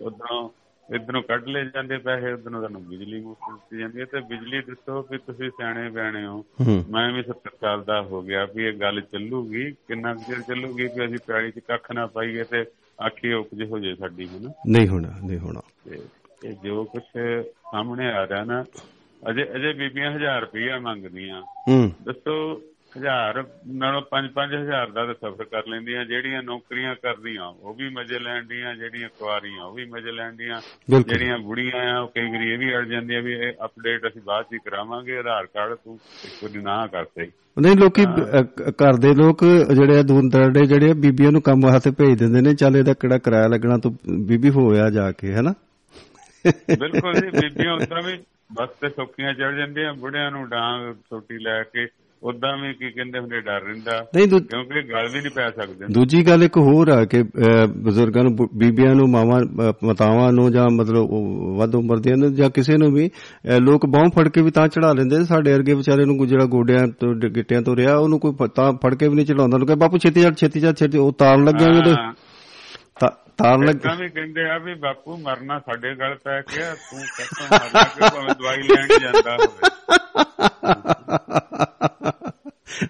ਉਧਰੋਂ 0.00 0.48
ਇਧਰੋਂ 0.94 1.22
ਕੱਢ 1.22 1.46
ਲੈ 1.46 1.64
ਜਾਂਦੇ 1.64 1.98
ਪੈਸੇ 1.98 2.32
ਉਧਰੋਂ 2.32 2.58
ਤੁਹਾਨੂੰ 2.58 2.84
ਬਿਜਲੀ 2.84 3.20
ਮੁਫਤ 3.20 3.52
ਦਿੱਤੀ 3.52 3.78
ਜਾਂਦੀ 3.78 4.00
ਹੈ। 4.00 4.04
ਤੇ 4.04 4.20
ਬਿਜਲੀ 4.20 4.60
ਦੱਸੋ 4.60 5.06
ਵੀ 5.10 5.18
ਤੁਸੀਂ 5.18 5.50
ਸਿਆਣੇ 5.50 5.90
ਬਿਆਣੇ 5.90 6.26
ਹੋ। 6.26 6.44
ਮੈਂ 6.90 7.12
ਵੀ 7.12 7.22
70 7.22 7.50
ਸਾਲ 7.60 7.84
ਦਾ 7.84 8.02
ਹੋ 8.02 8.22
ਗਿਆ 8.22 8.44
ਵੀ 8.44 8.64
ਇਹ 8.64 8.72
ਗੱਲ 8.72 9.00
ਚੱਲੂਗੀ 9.00 9.72
ਕਿੰਨਾ 9.72 10.14
ਚਿਰ 10.14 10.42
ਚੱਲੂਗੀ 10.42 10.88
ਕਿ 10.88 11.06
ਅਸੀਂ 11.06 11.18
ਪੈੜੀ 11.26 11.50
'ਚ 11.50 11.58
ਕੱਖ 11.58 11.92
ਨਾ 11.92 12.06
ਪਾਈਏ 12.06 12.44
ਤੇ 12.44 12.64
ਆਖੀ 13.06 13.32
ਉਪਜ 13.32 13.62
ਹੋ 13.62 13.78
ਜੇ 13.78 13.94
ਸਾਡੀ 13.94 14.28
ਹਨਾ 14.28 14.52
ਨਹੀਂ 14.66 14.88
ਹੋਣਾ 14.88 15.08
ਨਹੀਂ 15.24 15.38
ਹੋਣਾ। 15.38 15.60
ਇਹ 16.44 16.54
ਜੋ 16.64 16.84
ਕੁਝ 16.84 17.02
ਸਾਹਮਣੇ 17.44 18.10
ਆ 18.12 18.28
ਰਿਹਾ 18.28 18.44
ਨਾ 18.44 18.64
ਅਜੇ 19.30 19.44
ਅਜੇ 19.56 19.72
ਬੀਬੀਆਂ 19.72 20.12
1000 20.12 20.40
ਰੁਪਈਆ 20.40 20.78
ਮੰਗਦੀਆਂ। 20.78 21.42
ਹੂੰ। 21.42 21.92
ਦੱਸੋ 22.04 22.62
ਹਜ਼ਾਰ 22.92 23.38
ਨਾਲੋਂ 23.76 24.00
5-5000 24.10 24.92
ਦਾ 24.92 25.04
ਤਾਂ 25.06 25.14
ਸਫਰ 25.14 25.44
ਕਰ 25.44 25.66
ਲੈਂਦੀਆਂ 25.66 26.04
ਜਿਹੜੀਆਂ 26.04 26.42
ਨੌਕਰੀਆਂ 26.42 26.94
ਕਰਦੀਆਂ 27.02 27.46
ਉਹ 27.62 27.74
ਵੀ 27.74 27.88
ਮਜ਼ੇ 27.88 28.18
ਲੈਣ 28.18 28.44
ਦੀਆਂ 28.46 28.74
ਜਿਹੜੀਆਂ 28.74 29.08
ਕੁਆਰੀਆਂ 29.18 29.64
ਉਹ 29.64 29.74
ਵੀ 29.74 29.84
ਮਜ਼ੇ 29.90 30.12
ਲੈਣ 30.12 30.36
ਦੀਆਂ 30.36 30.60
ਬਿਲਕੁਲ। 30.90 31.02
ਜਿਹੜੀਆਂ 31.08 31.38
ਬੁੜੀਆਂ 31.38 31.82
ਆ 31.88 31.98
ਉਹ 32.00 32.08
ਕਈ 32.08 32.30
ਵਾਰੀ 32.30 32.52
ਇਹ 32.52 32.58
ਵੀ 32.58 32.74
ਅੜ 32.76 32.84
ਜਾਂਦੀਆਂ 32.86 33.22
ਵੀ 33.22 33.32
ਇਹ 33.38 33.64
ਅਪਡੇਟ 33.64 34.06
ਅਸੀਂ 34.08 34.22
ਬਾਅਦ 34.22 34.44
ਚ 34.44 34.52
ਹੀ 34.52 34.58
ਕਰਾਵਾਂਗੇ 34.64 35.16
ਆਧਾਰ 35.18 35.46
ਕਾਰਡ 35.46 35.74
ਤੂੰ 35.74 35.98
ਇੱਕ 36.24 36.42
ਵਾਰੀ 36.44 36.62
ਨਾ 36.62 36.86
ਕਰ 36.86 37.04
ਸਹੀ। 37.04 37.30
ਨਹੀਂ 37.56 37.76
ਲੋਕੀ 37.76 38.04
ਘਰ 38.80 38.96
ਦੇ 39.00 39.12
ਲੋਕ 39.14 39.44
ਜਿਹੜੇ 39.74 39.98
ਆ 39.98 40.02
ਦੂਰ 40.02 40.28
ਦਰਾਡੇ 40.30 40.64
ਜਿਹੜੇ 40.66 40.92
ਬੀਬੀਆਂ 41.00 41.32
ਨੂੰ 41.32 41.42
ਕੰਮ 41.42 41.60
ਵਾਸਤੇ 41.64 41.90
ਭੇਜ 41.90 42.18
ਦਿੰਦੇ 42.18 42.40
ਨੇ 42.40 42.54
ਚੱਲ 42.54 42.76
ਇਹਦਾ 42.76 42.92
ਕਿਹੜਾ 42.94 43.18
ਕਿਰਾਇਆ 43.18 43.46
ਲੱਗਣਾ 43.48 43.78
ਤੂੰ 43.78 43.94
ਬੀਬੀ 44.26 44.50
ਹੋਇਆ 44.50 44.88
ਜਾ 44.90 45.10
ਕੇ 45.12 45.32
ਹੈਨਾ? 45.32 45.54
ਬਿਲਕੁਲ 46.70 47.14
ਜੀ 47.14 47.30
ਬੀਬੀਆਂ 47.38 47.72
ਉਦਾਂ 47.72 48.02
ਵੀ 48.02 48.16
ਬਸ 48.52 48.68
ਤੇ 48.80 48.88
ਸੌਖੀਆਂ 48.88 49.32
ਚੜ 49.34 49.54
ਜਾਂਦੀਆਂ 49.54 49.94
ਬੁੜਿਆਂ 49.94 50.30
ਨੂੰ 50.30 50.48
ਡਾਂਗ 50.48 50.92
ਛੋਟੀ 51.10 51.38
ਲੈ 51.38 51.62
ਕੇ 51.62 51.86
ਉਦਾਂ 52.22 52.58
ਵੀ 52.58 52.72
ਕੀ 52.72 52.90
ਕਹਿੰਦੇ 52.90 53.18
ਹੁੰਦੇ 53.18 53.40
ਡਰ 53.40 53.60
ਰਹਿੰਦਾ। 53.60 54.06
ਦੂ- 54.26 54.38
ਕਿਉਂਕਿ 54.38 54.82
ਗੱਲ 54.92 55.08
ਵੀ 55.14 55.20
ਨਹੀਂ 55.20 55.30
ਪੈ 55.36 55.50
ਸਕਦੇ। 55.50 55.86
ਦੂਜੀ 55.92 56.26
ਗੱਲ 56.26 56.42
ਇੱਕ 56.42 56.56
ਹੋਰ 56.56 56.88
ਆ 56.88 57.04
ਕਿ 57.04 57.24
ਬਜ਼ੁਰਗਾਂ 57.76 58.22
ਨੂੰ 58.22 58.36
ਬੀਬੀਆਂ 58.54 58.94
ਨੂੰ 58.94 59.10
ਮਾਵਾਂ 59.10 59.40
ਮਾਤਾਵਾਂ 59.84 60.32
ਨੂੰ 60.32 60.52
ਜਾਂ 60.52 60.66
ਮਤਲਬ 60.72 61.06
ਵੱਧ 61.56 61.74
ਉਮਰ 61.74 61.98
ਦੀਆਂ 61.98 62.16
ਨੂੰ 62.16 62.34
ਜਾਂ 62.34 62.50
ਕਿਸੇ 62.50 62.76
ਨੂੰ 62.76 62.92
ਵੀ 62.92 63.10
ਲੋਕ 63.60 63.86
ਬਾਹ 63.86 64.04
ਫੜ 64.08 64.28
ਕੇ 64.28 64.42
ਵੀ 64.42 64.50
ਤਾਂ 64.50 64.68
ਚੜਾ 64.68 64.92
ਲੈਂਦੇ। 64.92 65.24
ਸਾਡੇ 65.24 65.52
ਵਰਗੇ 65.52 65.74
ਵਿਚਾਰੇ 65.74 66.04
ਨੂੰ 66.04 66.26
ਜਿਹੜਾ 66.26 66.44
ਗੋਡਿਆਂ 66.44 66.88
ਤੋਂ 66.88 67.14
ਗਿੱਟਿਆਂ 67.14 67.62
ਤੋਂ 67.62 67.76
ਰਿਹਾ 67.76 67.96
ਉਹਨੂੰ 67.96 68.20
ਕੋਈ 68.20 68.32
ਪ- 68.38 68.46
ਤਾਂ 68.46 68.72
ਫੜ 68.72 68.94
ਕੇ 68.94 69.08
ਵੀ 69.08 69.14
ਨਹੀਂ 69.14 69.26
ਚੜਾਉਂਦਾ 69.26 69.58
ਕਹੇ 69.66 69.76
ਬਾਪੂ 69.76 69.98
ਛੇਤੀ 69.98 70.22
ਛੇਤੀ 70.36 70.60
ਛੇਤੀ 70.60 70.98
ਉਹ 70.98 71.12
ਤਾਰਨ 71.12 71.44
ਲੱਗਿਆ 71.44 71.68
ਉਹਦੇ। 71.68 71.94
ਤਾਰਨ 73.38 73.64
ਲੱਗ 73.64 73.86
ਵੀ 74.00 74.08
ਕਹਿੰਦੇ 74.08 74.44
ਆ 74.50 74.58
ਵੀ 74.58 74.74
ਬਾਪੂ 74.74 75.16
ਮਰਨਾ 75.16 75.58
ਸਾਡੇ 75.58 75.94
ਗਲ 75.94 76.14
ਪੈ 76.24 76.40
ਗਿਆ 76.50 76.74
ਤੂੰ 76.74 76.98
ਕਿੱਥੋਂ 77.16 77.46
ਮਰਨਾ 77.52 77.82
ਕਿ 77.84 78.00
ਭਾਵੇਂ 78.00 78.34
ਦਵਾਈ 78.34 78.62
ਲੈਣ 78.64 78.90
ਹੀ 78.90 78.98
ਜਾਂਦਾ 79.00 79.36
ਹੋਵੇ। 79.36 79.74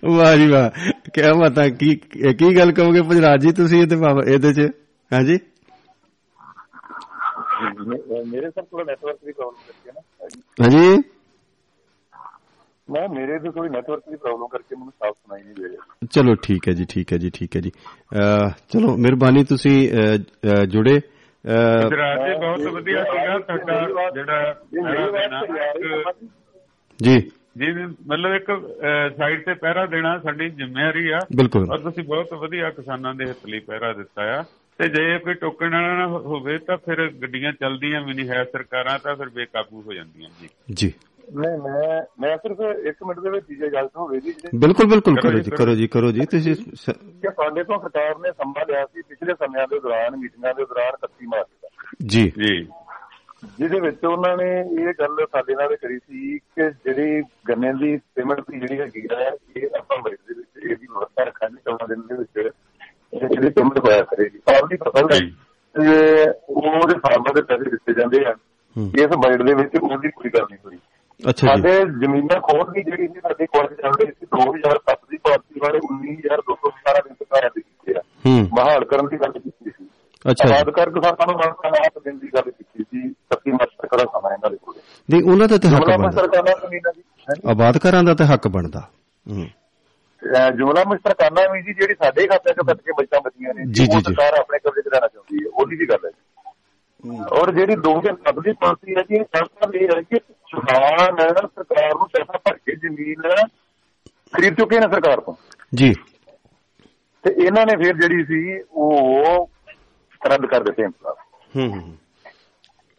ਵਾਹ 0.09 0.37
ਜੀ 0.37 0.47
ਵਾਹ। 0.47 0.71
ਕਿਆ 1.15 1.33
ਬਤਾ 1.35 1.69
ਕੀ 1.71 1.95
ਕੀ 2.35 2.57
ਗੱਲ 2.57 2.73
ਕਹੋਗੇ 2.73 3.03
ਭਜਰਾਜ 3.03 3.41
ਜੀ 3.43 3.53
ਤੁਸੀਂ 3.53 3.81
ਇਹਦੇ 3.83 3.97
ਬਾਬ- 3.97 4.25
ਇਹਦੇ 4.25 4.53
ਚ? 4.53 4.69
ਹਾਂਜੀ 5.11 5.39
ਮੇਰੇ 8.27 8.51
ਸਰ 8.51 8.63
ਥੋੜਾ 8.63 8.85
ਨੈਟਵਰਕ 8.85 9.17
ਦੀ 9.25 9.33
ਪ੍ਰੋਬਲਮ 9.33 9.61
ਕਰਕੇ 9.67 9.93
ਨਾ। 9.93 10.01
ਹਾਂਜੀ 10.61 11.03
ਮੈਂ 12.91 13.09
ਮੇਰੇ 13.09 13.39
ਤੇ 13.39 13.51
ਥੋੜੀ 13.51 13.69
ਨੈਟਵਰਕ 13.69 14.03
ਦੀ 14.11 14.17
ਪ੍ਰੋਬਲਮ 14.17 14.49
ਕਰਕੇ 14.49 14.77
ਮੈਨੂੰ 14.77 14.93
ਸਾਫ਼ 14.93 15.17
ਸੁਣਾਈ 15.19 15.43
ਨਹੀਂ 15.45 15.55
ਦੇ 15.61 15.69
ਰਿਹਾ। 15.69 16.07
ਚਲੋ 16.11 16.35
ਠੀਕ 16.45 16.69
ਹੈ 16.69 16.73
ਜੀ 16.73 16.85
ਠੀਕ 16.91 17.13
ਹੈ 17.13 17.19
ਜੀ 17.19 17.31
ਠੀਕ 17.35 17.57
ਹੈ 17.57 17.61
ਜੀ। 17.61 17.71
ਚਲੋ 18.73 18.97
ਮਿਹਰਬਾਨੀ 18.97 19.45
ਤੁਸੀਂ 19.45 19.77
ਜੁੜੇ। 20.75 21.01
ਰਾਜ 21.97 22.21
ਜੀ 22.27 22.35
ਬਹੁਤ 22.41 22.61
ਵਧੀਆ 22.75 23.03
ਸੀਗਾ 23.05 23.39
ਤੁਹਾਡਾ 23.39 24.11
ਜਿਹੜਾ 24.15 24.55
ਜੀ। 27.03 27.17
ਜੀ 27.59 27.73
ਮਤਲਬ 28.11 28.35
ਇੱਕ 28.35 28.51
ਸਾਈਡ 29.19 29.45
ਤੇ 29.45 29.55
ਪਹਿਰਾ 29.55 29.87
ਦੇਣਾ 29.87 30.19
ਸਾਡੀ 30.19 30.49
ਜ਼ਿੰਮੇਵਾਰੀ 30.49 31.09
ਆ। 31.11 31.19
ਬਿਲਕੁਲ। 31.37 31.71
ਔਰ 31.73 31.79
ਤੁਸੀਂ 31.79 32.05
ਬਹੁਤ 32.05 32.33
ਵਧੀਆ 32.43 32.71
ਕਿਸਾਨਾਂ 32.71 33.15
ਦੇ 33.15 33.25
ਹਿੱਤ 33.29 33.47
ਲਈ 33.47 33.61
ਪਹਿਰਾ 33.69 33.93
ਦਿੱਤਾ 33.93 34.23
ਆ। 34.39 34.43
ਤੇ 34.79 34.89
ਜੇ 34.89 35.19
ਕੋਈ 35.19 35.35
ਟੋਕਣ 35.35 35.75
ਵਾਲਾ 35.75 35.97
ਨਾ 35.99 36.07
ਹੋਵੇ 36.07 36.59
ਤਾਂ 36.67 36.77
ਫਿਰ 36.77 37.09
ਗੱਡੀਆਂ 37.23 37.53
ਚੱਲਦੀਆਂ 37.61 38.01
ਵੀ 38.07 38.15
ਨਹੀਂ 38.15 38.29
ਹੈ 38.29 38.43
ਸਰਕਾਰਾਂ 38.45 38.99
ਤਾਂ 39.05 39.15
ਫਿਰ 39.17 39.29
ਬੇਕਾਬੂ 39.35 39.83
ਹੋ 39.83 39.93
ਜਾਂਦੀਆਂ 39.93 40.31
ਜੀ। 40.41 40.49
ਜੀ। 40.73 40.93
ਨਹੀਂ 41.35 41.59
ਮੈਂ 41.59 42.03
ਮੈਂ 42.21 42.37
ਸਿਰਫ 42.37 42.57
1 42.87 43.07
ਮਿੰਟ 43.07 43.21
ਦੇ 43.21 43.31
ਵਿੱਚ 43.31 43.47
ਇਹ 43.51 43.71
ਗੱਲ 43.73 43.89
ਹੋਵੇ 43.97 44.21
ਜੀ 44.21 44.33
ਕਿ 44.33 44.57
ਬਿਲਕੁਲ 44.57 44.87
ਬਿਲਕੁਲ 44.87 45.21
ਕਰੋ 45.21 45.39
ਜੀ 45.39 45.51
ਕਰੋ 45.51 45.75
ਜੀ। 45.75 45.89
ਕਰੋ 45.89 46.13
ਜੀ 46.13 46.21
ਤੁਸੀਂ 46.21 46.55
ਸ- 46.55 46.91
ਸਾਡੇ 47.37 47.65
ਤੋਂ 47.65 47.79
ਸਰਕਾਰ 47.79 48.19
ਨੇ 48.19 48.31
ਸਮਾਂ 48.33 48.65
ਲਿਆ 48.69 48.85
ਸੀ 48.87 49.03
ਪਿਛਲੇ 49.09 49.35
ਸਮਿਆਂ 49.35 49.67
ਦੇ 49.71 49.81
ਦੌਰਾਨ 49.81 50.17
ਮੀਟਿੰਗਾਂ 50.17 50.55
ਦੇ 50.55 50.65
ਦੌਰਾਨ 50.65 50.93
31 51.03 51.27
ਮਾਰਚ 51.27 51.49
ਦਾ। 51.63 51.69
ਜੀ। 52.07 52.33
ਜੀ। 52.39 52.69
ਜਿਹਦੇ 53.59 53.81
ਵਿੱਚ 53.81 54.05
ਉਹਨਾਂ 54.05 54.37
ਨੇ 54.37 54.61
ਇਹ 54.61 54.87
ਗੱਲ 54.87 55.27
ਸਾਡੇ 55.33 55.55
ਨਾਲ 55.55 55.77
ਕਰੀ 55.77 55.99
ਸੀ 55.99 56.39
ਕਿ 56.39 56.71
ਜਿਹੜੀ 56.71 57.23
ਗੰਨੇ 57.49 57.73
ਦੀ 57.73 57.97
ਪੇਮੈਂਟ 58.15 58.41
ਦੀ 58.41 58.61
ਜਿਹੜੀ 58.61 58.81
ਹੈਗੀ 58.81 59.09
ਆ 59.15 59.37
ਇਹ 59.57 59.67
ਆਪਾਂ 59.79 59.99
ਬਜਟ 59.99 60.19
ਦੇ 60.29 60.35
ਵਿੱਚ 60.35 60.65
ਇਹਦੀ 60.65 60.87
ਵਿਵਸਥਾ 60.87 61.23
ਰੱਖਾਂਗੇ 61.25 61.57
ਚੌਦਾਂ 61.57 61.89
ਦਿਨ 61.89 62.01
ਦੇ 62.01 62.15
ਵਿੱਚ 62.15 62.53
ਇਹ 63.15 63.29
ਜਿਹੜੀ 63.29 63.51
ਪੇਮੈਂਟ 63.51 63.79
ਹੋਇਆ 63.79 64.03
ਕਰੇਗੀ। 64.03 64.39
ਆਪਣੀ 64.59 64.77
ਫਸਲ 64.77 65.15
ਹੈ 65.15 65.19
ਜੀ। 65.19 65.31
ਤੇ 65.75 65.89
ਉਹਦੇ 66.49 66.99
ਫਾਰਮਰ 66.99 67.35
ਦੇ 67.35 67.43
ਪੈਸੇ 67.43 67.71
ਦਿੱਤੇ 67.71 67.93
ਜਾਂਦੇ 67.93 68.25
ਆ। 68.27 68.35
ਹੂੰ। 68.77 68.93
ਇਸ 68.95 69.07
ਬਜਟ 69.07 69.43
ਦੇ 69.43 69.55
ਵਿੱਚ 69.55 69.77
ਉਹਦੀ 69.83 70.09
ਕੋਈ 70.11 70.31
ਗੱਲ 70.31 70.43
ਨਹੀਂ 70.43 70.59
ਹੋਈ। 70.67 70.79
ਅੱਛਾ 71.29 71.55
ਜੀ। 71.57 71.63
ਸਾਡੇ 71.63 71.79
ਜ਼ਮੀਨਾਂ 71.79 72.41
ਖੋਦ 72.41 72.73
ਦੀ 72.73 72.83
ਜਿਹੜੀ 72.83 73.09
ਸੀ 73.09 73.21
ਸਾਡੀ 73.21 73.47
ਕੁਆਲਿਟੀ 73.47 73.75
ਚੱਲ 73.75 73.91
ਰਹੀ 73.91 74.13
ਸੀ 74.13 74.27
2007 74.27 74.99
ਦੀ 75.11 75.17
ਪਾਲਿਸੀ 75.17 75.61
ਵਾਲੇ 75.61 75.79
19217 75.79 77.03
ਦਿਨ 77.05 77.15
ਸਰਕਾਰਾਂ 77.15 77.51
ਦੇ 77.55 77.61
ਕੀਤੇ 77.61 77.95
ਆ। 77.99 78.03
ਹੂੰ। 78.27 78.49
ਬਹਾਲ 78.49 78.85
ਕਰਨ 78.85 79.09
ਦੀ 79.09 79.17
ਗੱਲ 79.17 79.33
ਕੀਤੀ 79.33 79.71
ਸੀ। 79.71 79.89
ਅੱਛਾ 80.31 80.49
ਆਬਾਦ 80.49 80.67
ਜੀ 80.67 80.73
ਕਰ 80.73 80.91
ਕਿਸਾਨਾਂ 80.91 81.27
ਨੂੰ 81.27 81.37
ਮਾਨਤਾ 81.37 82.01
ਦੇਣ 82.05 82.19
ਦੀ 82.19 82.29
ਗੱਲ 82.35 82.51
ਕੀਤੀ 82.51 82.83
ਸੀ 82.83 83.09
31 83.09 83.53
ਮਾਰਚ 83.53 83.71
ਤੱਕ 83.83 83.97
ਦਾ 83.97 84.05
ਸਮਾਂ 84.05 84.33
ਇਹਨਾਂ 84.33 84.51
ਦੇ 84.51 84.57
ਕੋਲ। 84.63 84.75
ਨਹੀਂ 85.11 85.23
ਉਹਨਾਂ 85.23 85.49
ਦਾ 85.49 85.59
ਤੇ 85.59 85.69
ਹੱਕ 85.69 85.85
ਬਣਦਾ। 85.85 86.69
ਦੀ। 86.71 86.81
ਆਬਾਦ 87.51 87.77
ਘਰਾਂ 87.77 88.05
ਦਾ 88.05 88.15
ਤੇ 88.15 88.25
ਹੱਕ 88.25 88.49
ਬਣਦਾ। 88.49 88.81
ਹੂੰ। 89.31 89.47
ਜੁਮਲਾ 90.57 90.85
ਮੁਸ਼ਤਰਕਾਨਾ 90.87 91.53
ਵੀ 91.53 91.63
ਜੀ 91.63 91.75
ਜਿਹੜੀ 91.75 91.95
ਸਾਡੇ 91.95 92.27
ਖਾਤੇ 92.27 92.55
ਚੋਂ 92.55 92.65
ਕੱਟ 92.65 92.77
ਕੇ 92.77 92.93
ਬੱਚਾਂ 92.93 93.21
ਬਚੀਆਂ 93.21 93.55
ਨੇ 93.55 93.63
ਜੀ, 93.73 93.87
ਜੀ। 93.87 94.01
ਸਰਕਾਰ 94.01 94.33
ਆਪਣੇ 94.41 94.59
ਕਬਜ਼ੇ 94.59 94.83
'ਚ 94.83 94.87
ਲੈਣਾ 94.95 95.07
ਚਾਹੁੰਦੀ 95.07 95.45
ਹੈ। 95.45 95.51
ਉਹਦੀ 95.55 95.77
ਵੀ 95.77 95.87
ਗੱਲ 95.87 96.07
ਹੈ 96.07 96.11
ਔਰ 97.33 97.53
ਜਿਹੜੀ 97.55 97.75
2007 97.75 98.41
ਦੀ 98.41 98.53
ਪਾਲਿਸੀ 98.53 98.95
ਹੈ 98.95 99.03
ਜੀ 99.03 99.17
ਸਰਕਾਰ 99.17 99.75
ਇਹ 99.75 99.89
ਹੈ 99.97 100.03
ਕਿ 100.03 100.19
ਕਿਸਾਨ 100.19 101.17
ਸਰਕਾਰ 101.47 101.95
ਨੂੰ 101.95 102.09
ਪੈਸਾ 102.09 102.39
ਭਰ 102.39 102.57
ਕੇ 102.57 102.77
ਜ਼ਮੀਨ 102.77 103.47
ਖਰੀਦ 104.33 104.55
ਚੁੱਕੇ 104.55 104.77
ਨੇ 104.77 104.83
ਸਰਕਾਰ 104.83 105.21
ਤੋਂ। 105.21 105.35
ਜੀ। 105.75 105.93
ਤੇ 107.23 107.31
ਇਹਨਾਂ 107.45 107.67
ਨੇ 107.67 107.85
ਫਿਰ 107.85 107.97
ਜਿਹੜੀ 107.97 108.25
ਸੀ 108.25 108.63
ਉਹ 108.73 109.51
ਰੱਦ 110.27 110.47
ਕਰ 110.47 110.63
ਦਿੱਤੇ 110.63 110.87
ਹੂੰ 110.87 111.69
ਹੂੰ। 111.69 111.95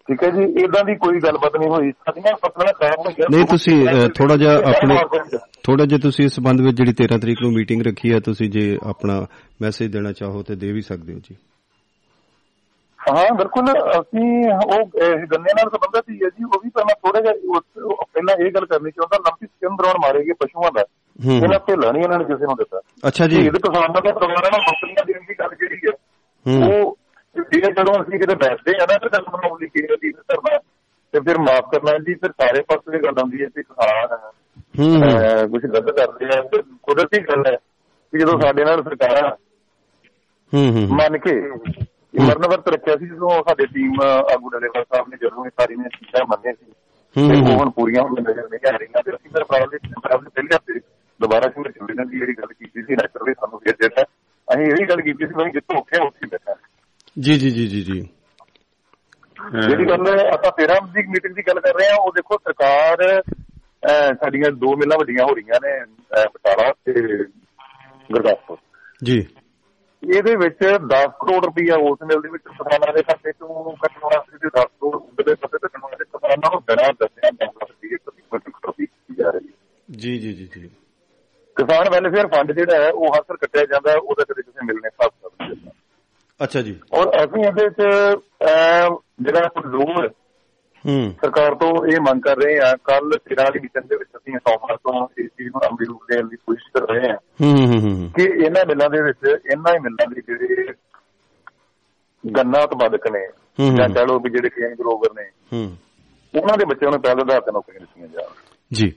ਠੀਕ 0.08 0.24
ਹੈ 0.24 0.30
ਜੀ 0.30 0.44
ਇਦਾਂ 0.44 0.84
ਦੀ 0.84 0.96
ਕੋਈ 0.96 1.20
ਗੱਲਬਾਤ 1.20 1.58
ਨਹੀਂ 1.58 1.70
ਹੋਈ। 1.70 1.92
ਸਾਡੀਆਂ 1.92 2.36
ਫਸਲਾਂ 2.36 2.74
ਖਰਾਬ 2.74 3.00
ਹੋ 3.00 3.04
ਗਈਆਂ। 3.04 3.28
ਨਹੀਂ 3.32 3.46
ਤੁਸੀਂ 3.46 3.88
ਥੋੜਾ 4.10 4.38
ਜਿਹਾ 4.38 4.56
ਆਪਣੇ 4.58 4.96
ਥੋੜਾ 5.64 5.86
ਜਿਹਾ 5.86 6.00
ਤੁਸੀਂ 6.00 6.26
ਇਸ 6.26 6.36
ਸੰਬੰਧ 6.36 6.62
ਵਿੱਚ 6.62 6.78
ਜਿਹੜੀ 6.78 6.94
13 7.04 7.18
ਤਰੀਕ 7.20 7.38
ਨੂੰ 7.42 7.52
ਮੀਟਿੰਗ 7.52 7.82
ਰੱਖੀ 7.82 8.14
ਹੈ 8.14 8.20
ਤੁਸੀਂ 8.20 8.50
ਜੇ 8.50 8.78
ਆਪਣਾ 8.84 9.26
ਮੈਸੇਜ 9.62 9.92
ਦੇਣਾ 9.92 10.12
ਚਾਹੋ 10.12 10.44
ਤੇ 10.44 10.56
ਦੇ 10.56 10.72
ਵੀ 10.72 10.82
ਸਕਦੇ 10.82 11.14
ਹੋ 11.14 11.20
ਜੀ। 11.20 11.36
ਹਾਂ 13.08 13.34
ਬਿਲਕੁਲ 13.36 13.66
ਅਸੀਂ 13.72 14.52
ਉਹ 14.54 15.00
ਇਹ 15.02 15.26
ਗੰਨੇ 15.28 15.54
ਨਾਲ 15.54 15.70
ਸੰਬੰਧਿਤ 15.70 16.10
ਹੀ 16.10 16.16
ਹੈ 16.24 16.30
ਜੀ 16.30 16.44
ਉਹ 16.44 16.60
ਵੀ 16.64 16.70
ਪਹਿਲਾਂ 16.70 16.96
ਥੋੜਾ 16.96 17.22
ਜਿਹਾ 17.22 17.60
ਪਹਿਲਾਂ 18.14 18.36
ਇਹ 18.46 18.52
ਗੱਲ 18.52 18.66
ਕਰਨੀ 18.66 18.92
ਚਾਹੁੰਦਾ 18.92 19.18
ਲੰਪੀ 19.18 19.46
ਸਕਿਨ 19.46 19.76
ਦੌਰਾਨ 19.76 19.96
ਮਾਰੇ 20.02 20.24
ਗਏ 20.26 20.34
ਪਸ਼ੂਆਂ 20.34 20.72
ਦਾ। 20.72 20.84
ਇਹਨਾਂ 21.34 21.60
ਢਿੱਲਾ 21.60 21.92
ਨਹੀਂ 21.92 22.04
ਇਹਨਾਂ 22.04 22.18
ਨੇ 22.20 22.26
ਕਿਸੇ 22.26 22.46
ਨੂੰ 22.46 22.56
ਦਿੱਤਾ। 22.56 22.80
ਅੱਛਾ 23.08 23.28
ਜੀ। 23.28 23.36
ਸ਼ਹੀਦ 23.36 23.58
ਕਿਸਾਨਾਂ 23.58 24.02
ਦੇ 24.02 24.12
ਪਰਿਵਾਰਾਂ 24.12 24.52
ਨੂੰ 24.52 24.60
ਨੌਕਰੀਆਂ 24.60 25.06
ਦੇਣ 25.06 25.20
ਦੀ 25.20 25.34
ਗੱਲ 25.40 25.56
ਜਿਹੜੀ 25.56 25.80
ਹੈ 25.86 25.94
ਉਹ 26.68 26.98
ਜਿਹੜੇ 27.36 27.72
ਜਦੋਂ 27.72 27.94
ਅਸੀਂ 28.04 28.20
ਕਿਤੇ 28.20 28.36
ਬੈਠਦੇ 28.36 28.72
ਆ 28.82 28.86
ਨਾ 28.86 28.98
ਤੇ 28.98 29.10
ਗੱਲ 29.14 29.24
ਬਣਾਉਣ 29.32 29.60
ਲਈ 29.62 29.68
ਕਿਹੜੇ 29.68 29.96
ਦੀ 30.02 30.12
ਕਰਨਾ? 30.12 30.58
ਤੇ 31.14 31.20
ਫਿਰ 31.20 31.38
ਮਾਫ 31.38 31.70
ਕਰਨਾ 31.72 31.98
ਜੀ 31.98 32.14
ਫਿਰ 32.14 32.32
ਸਾਰੇ 32.32 32.62
ਪਾਸੇ 32.62 32.92
ਦੀ 32.92 33.04
ਗੱਲ 33.04 33.14
ਆਉਂਦੀ 33.18 33.42
ਹੈ 33.44 33.46
ਕਿ 33.46 33.64
ਕਿਸਾਨ 33.64 34.08
ਕੁਝ 35.48 35.66
ਗਲਤ 35.66 35.92
ਕਰਦੇ 35.92 36.26
ਆ 36.38 36.42
ਤੇ 36.42 36.62
ਕੁਦਰਤੀ 36.84 37.20
ਗੱਲ 37.20 37.44
ਹੈ 37.48 37.56
ਕਿ 38.14 38.20
ਜਦੋਂ 38.20 38.40
ਸਾਡੇ 38.42 38.64
ਨਾਲ 38.64 38.84
ਸਰਕਾਰਾਂ 38.84 39.32
ਹੂੰ 40.54 40.70
ਹੂੰ। 40.72 40.88
ਮੰਨ 40.98 41.18
ਕੇ 41.18 41.32
ਮਰਨ 42.26 42.48
ਵਰਤ 42.52 42.68
ਰੱਖਿਆ 42.68 42.96
ਸੀ 42.96 43.06
ਜਦੋਂ 43.06 43.30
ਸਾਡੇ 43.30 43.66
ਟੀਮ 43.66 43.94
ਆਗੂ 44.34 44.50
ਡਲੇਵਾਲ 44.50 44.84
ਸਾਹਿਬ 44.84 45.08
ਨੇ 45.10 45.18
ਜਦੋਂ 45.18 45.46
ਇਹ 45.46 45.50
ਸਾਰੀ 45.60 45.76
ਨੇ 45.76 45.84
ਚੀਜ਼ਾਂ 45.84 46.26
ਮੰਨੇ 46.26 46.54
ਸੀ। 46.54 46.72
ਹੂੰ, 47.18 47.30
ਤੇ 47.30 47.40
ਉਹ 47.40 47.48
ਹੂੰ। 47.48 47.60
ਹੁਣ 47.60 47.70
ਪੂਰੀਆਂ 47.70 48.04
ਹੋਣ 48.04 48.12
ਨਜ਼ਰ 48.12 48.50
ਨਹੀਂ 48.50 48.74
ਆ 48.74 48.78
ਰਹੀਆਂ 48.78 49.04
ਤੇ 49.04 49.12
ਅਸੀਂ 49.12 49.30
ਫਿਰ 49.30 49.44
ਪ੍ਰਾਇਮਰੀ 49.44 49.78
ਪ੍ਰਾਇਮਰੀ 49.78 50.30
ਪਹਿਲੇ 50.36 50.56
ਹਫ਼ਤੇ 50.56 50.80
ਦੁਬਾਰਾ 51.22 51.50
ਸ਼ੁਰੂ 51.50 51.72
ਚੱਲਣਾ 51.72 52.04
ਦੀ 52.04 52.20
ਜਿਹੜੀ 52.20 52.34
ਗੱਲ 52.34 52.54
ਕੀਤੀ 52.54 52.82
ਸੀ 52.82 52.94
ਨੈਚੁਰਲੀ 52.94 53.34
ਸਾਨੂੰ 53.34 53.60
ਫਿਰ 53.60 53.76
ਦਿੱਤਾ। 53.82 54.02
ਅਸੀਂ 54.54 54.64
ਇਹ 54.64 54.88
ਗੱਲ 54.90 55.02
ਕੀਤੀ 55.02 55.28
ਸੀ 55.28 55.44
ਵੀ 55.46 55.52
ਜਿੱਥੋਂ 55.52 55.80
ਉੱਠਿਆ 55.80 56.04
ਉੱਥੇ 56.04 56.28
ਬੈਠਾ। 56.28 56.56
ਜੀ 57.20 57.34
ਜੀ 57.34 57.50
ਜੀ 57.50 57.68
ਜੀ 57.68 57.82
ਜੀ। 57.82 58.02
ਜਿਹੜੀ 59.62 59.86
ਗੱਲ 59.86 60.20
ਆਪਾਂ 60.34 60.52
13 60.62 60.76
ਦੀ 60.94 61.08
ਮੀਟਿੰਗ 61.08 61.36
ਦੀ 61.36 61.42
ਗੱਲ 61.42 61.60
ਕਰ 61.60 61.74
ਰਹੇ 61.74 61.90
ਹਾਂ 61.90 61.98
ਉਹ 61.98 62.12
ਦੇਖੋ 62.12 62.38
ਸਰਕਾਰ 62.38 63.24
ਸਾਡੀਆਂ 64.14 64.52
ਦੋ 64.52 64.76
ਮਿਲਾਂ 64.76 64.98
ਵੱਡੀਆਂ 64.98 65.26
ਹੋ 65.26 65.36
ਰਹੀਆਂ 65.36 65.60
ਨੇ 65.64 65.86
ਬਟਾਲਾ 66.26 66.74
ਤੇ 66.86 66.94
ਗੁਰਦਾਸਪੁਰ। 68.12 68.58
ਜੀ। 69.04 69.28
ਇਹਦੇ 70.04 70.36
ਵਿੱਚ 70.36 70.58
10 70.88 71.08
ਕਰੋੜ 71.22 71.46
ਰੁਪਈਆ 71.46 71.76
ਉਸ 71.76 71.98
ਮਿਲ 72.04 72.22
ਦੇ 72.22 72.30
ਵਿੱਚ 72.30 72.44
ਕਿਸਾਨਾਂ 72.44 72.94
ਦੇ 72.94 73.04
ਖਾਤੇ 73.04 73.32
ਤੋਂ 73.32 73.76
ਕੱਟਣ 73.76 74.00
ਵਾਸਤੇ 74.04 74.38
ਤੇ 74.38 74.48
10 74.48 74.66
ਕਰੋੜ 74.66 74.96
ਉਹਦੇ 74.96 75.36
ਖਾਤੇ 75.36 75.58
ਤੋਂ 75.58 75.70
ਕੱਟਣ 75.70 75.82
ਵਾਸਤੇ 75.82 76.06
ਕਿਸਾਨਾਂ 76.06 76.52
ਨੂੰ 76.52 76.62
ਬਿਨਾਂ 76.68 76.94
ਦੱਸਿਆ 76.94 77.30
10 77.30 77.46
ਲੱਖ 77.46 77.70
ਰੁਪਈਏ 77.70 77.98
ਪ੍ਰਤੀ 78.06 78.22
ਕੁਇੰਟਲ 78.30 78.52
ਖਰਚੀ 78.52 78.86
ਕੀਤੀ 78.86 79.16
ਜਾ 79.24 79.30
ਰਹੀ 79.30 79.48
ਹੈ। 79.48 79.54
ਜੀ 79.90 80.18
ਜੀ 80.20 80.34
ਜੀ 80.34 80.46
ਜੀ। 80.56 80.70
ਕਿਸਾਨ 81.56 81.90
ਵੈਲਫੇਅਰ 81.90 82.28
ਫੰਡ 82.28 82.52
ਜਿਹੜਾ 82.52 82.84
ਹੈ 82.84 82.90
ਉਹ 82.92 83.08
ਹਾਸਲ 83.08 83.38
ਕੱਟਿਆ 83.38 83.66
ਜਾਂਦਾ 83.66 83.92
ਹੈ, 83.92 83.98
ਉਹਦਾ 83.98 84.24
ਕਦੇ 84.24 84.42
ਕਿਸੇ 84.42 84.66
ਮਿਲਨੇ 84.66 84.88
ਹਿਸਾਬ 84.88 85.12
ਕਰ 85.24 85.46
ਦਿੰਦਾ 85.48 85.72
ਅੱਛਾ 86.44 86.62
ਜੀ। 86.62 86.80
ਔਰ 86.94 87.08
ਅਸੀਂ 87.18 87.44
ਇਹਦੇ 87.44 87.68
ਅਹ, 88.46 88.98
ਜਿਹੜਾ 89.22 89.50
ਲੋੜ 89.66 90.08
ਹੂੰ 90.86 91.16
ਸਰਕਾਰ 91.22 91.56
ਤੋਂ 91.56 91.86
ਇਹ 91.88 92.02
ਮੰਗ 92.02 92.22
ਕਰ 92.22 92.38
ਰਹੇ 92.38 92.60
ਆ 92.60 92.76
ਕੱਲ 92.84 93.18
13 93.18 93.44
ਵਾਲੀ 93.44 93.60
ਮੀਟਿੰਗ 93.60 93.86
ਦੇ 93.90 93.96
ਵਿੱਚ 93.96 94.10
ਅਸੀਂ 94.18 94.34
ਸੋਮਵਾਰ 94.34 94.78
ਤੋਂ 94.78 95.08
ਇਸ 95.18 95.28
ਚੀਜ਼ 95.28 95.50
ਨੂੰ 95.50 95.62
ਅਮਲੀ 95.68 95.86
ਰੂਪ 95.86 96.04
ਦੇਣ 96.12 96.28
ਦੀ 96.28 96.36
ਕੋਸ਼ਿਸ਼ 96.36 96.72
ਕਰ 96.74 96.94
ਰਹੇ 96.94 97.10
ਹਾਂ। 97.12 97.18
ਹੂੰ 97.42 98.12
ਕਿ 98.16 98.24
ਇਹਨਾਂ 98.24 98.66
ਮਿੱਲਾਂ 98.68 98.90
ਦੇ 98.90 99.02
ਵਿੱਚ 99.02 99.20
ਇਹਨਾਂ 99.52 99.74
ਹੀ 99.74 99.80
ਮਿੱਲਾਂ 99.80 100.08
ਦੇ 100.08 100.22
ਜਿਹੜੇ 100.22 100.74
ਗੰਨਾ 102.38 102.64
ਉਤਪਾਦਕ 102.64 103.08
ਨੇ। 103.12 103.28
ਜਾਂ 103.78 103.90
ਕਹ 103.90 104.00
ਲਓ 104.00 104.20
ਵੀ 104.20 104.30
ਜਿਹੜੇ 104.30 104.50
ਕੇਨ 104.50 104.76
ਗਰੋਵਰ 104.76 105.22
ਨੇ 105.22 105.30
ਹੂੰ। 105.54 105.78
ਉਹਨਾਂ 106.40 106.58
ਦੇ 106.58 106.66
ਬੱਚਿਆਂ 106.66 106.92
ਨੂੰ 106.92 107.02
ਪਹਿਲ 107.02 107.20
ਆਧਾਰ 107.20 107.42
ਤੇ 107.42 107.52
ਨੌਕਰੀਆਂ 107.52 107.80
ਦਿੱਤੀਆਂ 107.80 108.08
ਜਾਣ। 108.08 108.34
ਜੀ। 108.74 108.94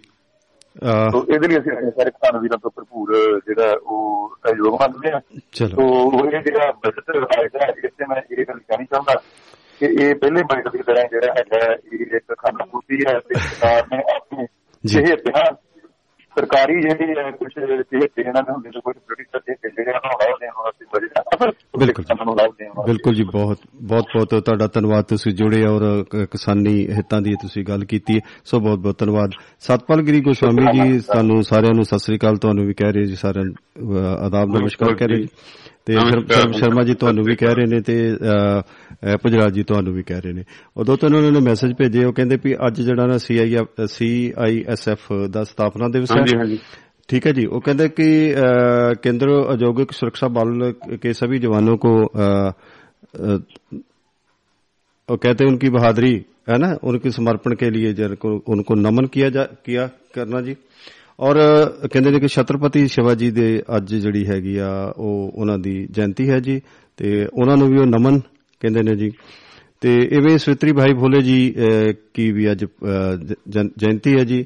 ਅਹ, 0.86 1.10
ਤੋਂ 1.10 1.22
ਇਹਦੇ 1.34 1.48
ਲਈ 1.48 1.58
ਅਸੀਂ 1.58 1.72
ਆਪਣੇ 1.72 1.90
ਸਾਰੇ 1.90 2.10
ਕਿਸਾਨ 2.10 2.40
ਵੀਰਾਂ 2.40 2.58
ਤੋਂ 2.58 2.70
ਭਰਪੂਰ 2.70 3.40
ਜਿਹੜਾ 3.46 3.76
ਉਹ 3.82 4.36
ਸਹਿਯੋਗ 4.46 4.82
ਮੰਗਦੇ 4.82 5.38
ਚਲੋ। 5.52 5.68
ਤੋਂ 5.68 6.24
ਇਹ 6.26 6.42
ਜਿਹੜਾ 6.42 6.72
ਬਜਟ 6.72 7.10
ਆਇਆ 7.10 7.66
ਹੈ 7.66 7.72
ਇਸ 7.84 7.90
ਤੇ 7.98 8.04
ਮੈਂ 8.08 8.16
ਇਹ 8.16 8.44
ਗੱਲ 8.48 8.58
ਕਹਿਣੀ 8.58 8.84
ਚਾਹੁੰਦਾ 8.84 9.14
ਕਿ 9.78 9.86
ਇਹ 9.86 10.14
ਪਹਿਲੇ 10.14 10.42
ਬਜਟ 10.42 10.68
ਦੀ 10.68 10.78
ਤਰ੍ਹਾਂ 10.78 11.04
ਜਿਹੜਾ 11.10 11.32
ਹੈਗਾ 11.32 11.72
ਇਹ 11.72 12.16
ਇੱਕ 12.16 12.34
ਖਾਨਾ 12.38 12.64
ਪੂਰਤੀ 12.64 12.98
ਹੈ 13.08 13.18
ਤੇ 13.18 13.34
ਸਰਕਾਰ 13.34 13.86
ਨੇ 13.92 14.02
ਆਪਣੇ 14.16 14.46
ਜੀ। 14.86 14.98
ਜਿਹੇ 14.98 15.12
ਇਤਿਹਾਸ 15.12 15.56
ਸਰਕਾਰੀ 16.40 16.80
ਜਿਹੜੀ 16.80 17.06
ਹੈ 17.18 17.30
ਕੁਝ 17.30 17.48
ਜਿਹੇ 17.56 18.06
ਇਹਨਾਂ 18.22 18.42
ਦੇ 18.42 18.52
ਹੁੰਦੇ 18.52 18.68
ਨੇ 18.68 18.80
ਕੁਝ 18.84 18.94
ਬ੍ਰਿਟਿਸ਼ 18.96 19.36
ਦੇ 19.46 19.54
ਜਿਹੜੇ 19.70 19.90
ਉਹਨਾਂ 19.90 20.00
ਨੂੰ 20.04 20.18
ਲਾਭ 20.20 20.38
ਦੇਣ 20.40 20.50
ਵਾਸਤੇ 20.58 20.86
ਬਜਟ 20.94 21.78
ਬਿਲਕੁਲ। 21.78 22.04
ਨੂੰ 22.24 22.36
ਦੇਣ 22.36 22.70
ਬਿਲਕੁਲ 22.86 23.14
ਜੀ 23.14 23.24
ਬਹੁਤ 23.32 23.58
ਬਹੁਤ 23.82 24.04
ਬਹੁਤ 24.16 24.44
ਤੁਹਾਡਾ 24.44 24.66
ਧੰਨਵਾਦ 24.66 25.04
ਤੁਸੀਂ 25.04 25.32
ਜੁੜੇ 25.32 25.64
ਔਰ 25.66 26.04
ਕਿਸਾਨੀ 26.32 26.74
ਹਿੱਤਾਂ 26.90 27.20
ਦੀ 27.20 27.34
ਤੁਸੀਂ 27.42 27.64
ਗੱਲ 27.64 27.84
ਕੀਤੀ। 27.84 28.20
ਸੋ 28.44 28.60
ਬਹੁਤ 28.60 28.78
ਬਹੁਤ 28.78 28.98
ਧੰਨਵਾਦ। 28.98 29.30
ਸਤਪਾਲ 29.60 30.02
ਗਿਰੀ 30.02 30.20
ਗੋਸਵਾਮੀ 30.20 30.66
ਜੀ 30.72 30.98
ਤੁਹਾਨੂੰ 30.98 31.42
ਸਾਰਿਆਂ 31.42 31.74
ਨੂੰ 31.74 31.84
ਸਤਿ 31.84 31.98
ਸ੍ਰੀ 31.98 32.16
ਅਕਾਲ 32.16 32.36
ਤੁਹਾਨੂੰ 32.36 32.66
ਵੀ 32.66 32.74
ਕਹਿ 32.74 32.92
ਰਹੇ 32.92 33.04
ਜੀ 33.04 33.14
ਸਾਰਿਆਂ 33.14 33.44
ਨੂੰ 33.44 33.98
ਆਦਾਬ 34.26 34.56
ਨਮਸਕਾਰ 34.56 34.94
ਕਹਿ 34.94 35.08
ਰਹੇ 35.08 35.16
ਜੀ। 35.16 35.28
ਤੇ 35.85 35.93
ਸ਼ਰਮ- 35.93 36.27
ਸ਼ਰਮ 36.33 36.51
ਸ਼ਰਮਾ 36.51 36.83
ਜੀ 36.83 36.93
ਤੁਹਾਨੂੰ 36.93 37.23
ਵੀ 37.23 37.35
ਕਹਿ 37.35 37.55
ਰਹੇ 37.55 37.65
ਨੇ 37.65 37.79
ਤੇ 37.81 37.95
ਅਹ, 38.13 38.61
ਅਹ, 39.07 39.17
ਪੁਜਰਾਜ 39.17 39.53
ਜੀ 39.53 39.63
ਤੁਹਾਨੂੰ 39.63 39.93
ਵੀ 39.93 40.03
ਕਹਿ 40.03 40.21
ਰਹੇ 40.21 40.33
ਨੇ 40.33 40.43
ਉਦੋਂ 40.77 40.97
ਤੋਂ 40.97 41.09
ਉਹਨਾਂ 41.09 41.31
ਨੇ 41.31 41.39
ਮੈਸੇਜ 41.39 41.73
ਭੇਜੇ 41.73 42.05
ਉਹ 42.05 42.13
ਕਹਿੰਦੇ 42.13 42.37
ਵੀ 42.43 42.55
ਅੱਜ 42.67 42.81
ਜਿਹੜਾ 42.81 43.05
ਨਾ 43.05 43.17
ਸੀਆਈ 43.17 43.55
ਸੀਆਈਐਸਐਫ 43.91 45.11
ਦਾ 45.29 45.43
ਸਥਾਪਨਾ 45.43 45.87
ਦਿਵਸ 45.89 46.11
ਹਾਂਜੀ 46.11 46.35
ਹੈ 46.35 46.39
ਹਾਂਜੀ 46.39 46.59
ठीक 47.09 47.25
है 47.27 47.31
जी 47.37 47.43
वो 47.49 47.57
कहते 47.65 47.85
हैं 47.85 47.91
कि 47.97 48.05
अ, 48.43 48.45
केंद्र 49.01 49.33
औद्योगिक 49.53 49.91
सुरक्षा 49.95 50.27
बल 50.37 50.63
के 51.03 51.11
सभी 51.17 51.39
जवानों 51.43 51.75
को 51.83 51.91
अ, 51.97 52.29
अ, 52.29 53.35
वो 55.09 55.17
कहते 55.17 55.43
हैं 55.43 55.51
उनकी 55.51 55.69
बहादुरी 55.69 56.13
है 56.49 56.57
ना 56.57 56.69
उनके 56.83 57.11
समर्पण 57.11 57.55
के 57.55 57.69
लिए 57.69 57.91
जिनको 57.93 58.31
उनको 58.47 58.77
नमन 58.79 59.05
किया 59.13 59.29
जा 59.29 59.43
किया 59.67 59.85
करना 60.15 60.41
जी 60.41 60.55
ਔਰ 61.20 61.36
ਕਹਿੰਦੇ 61.92 62.10
ਨੇ 62.10 62.18
ਕਿ 62.20 62.28
ਛਤਰਪਤੀ 62.28 62.86
ਸ਼ਿਵਾਜੀ 62.88 63.30
ਦੇ 63.30 63.62
ਅੱਜ 63.76 63.94
ਜਿਹੜੀ 63.94 64.26
ਹੈਗੀ 64.26 64.56
ਆ 64.58 64.70
ਉਹ 64.96 65.32
ਉਹਨਾਂ 65.34 65.58
ਦੀ 65.58 65.86
ਜਯੰਤੀ 65.90 66.28
ਹੈ 66.30 66.38
ਜੀ 66.40 66.60
ਤੇ 66.96 67.26
ਉਹਨਾਂ 67.32 67.56
ਨੂੰ 67.56 67.68
ਵੀ 67.68 67.78
ਉਹ 67.78 67.86
ਨਮਨ 67.86 68.18
ਕਹਿੰਦੇ 68.62 68.82
ਨੇ 68.82 68.96
ਜੀ। 68.96 69.10
ਤੇ 69.80 69.94
ਇਵੇਂ 70.12 70.36
ਸਵਿਤਰੀ 70.38 70.72
ਭਾਈ 70.72 70.94
ਭੋਲੇ 70.94 71.20
ਜੀ 71.22 71.54
ਕੀ 72.14 72.30
ਵੀ 72.32 72.50
ਅੱਜ 72.52 72.64
ਜਯੰਤੀ 73.48 74.18
ਹੈ 74.18 74.24
ਜੀ 74.24 74.44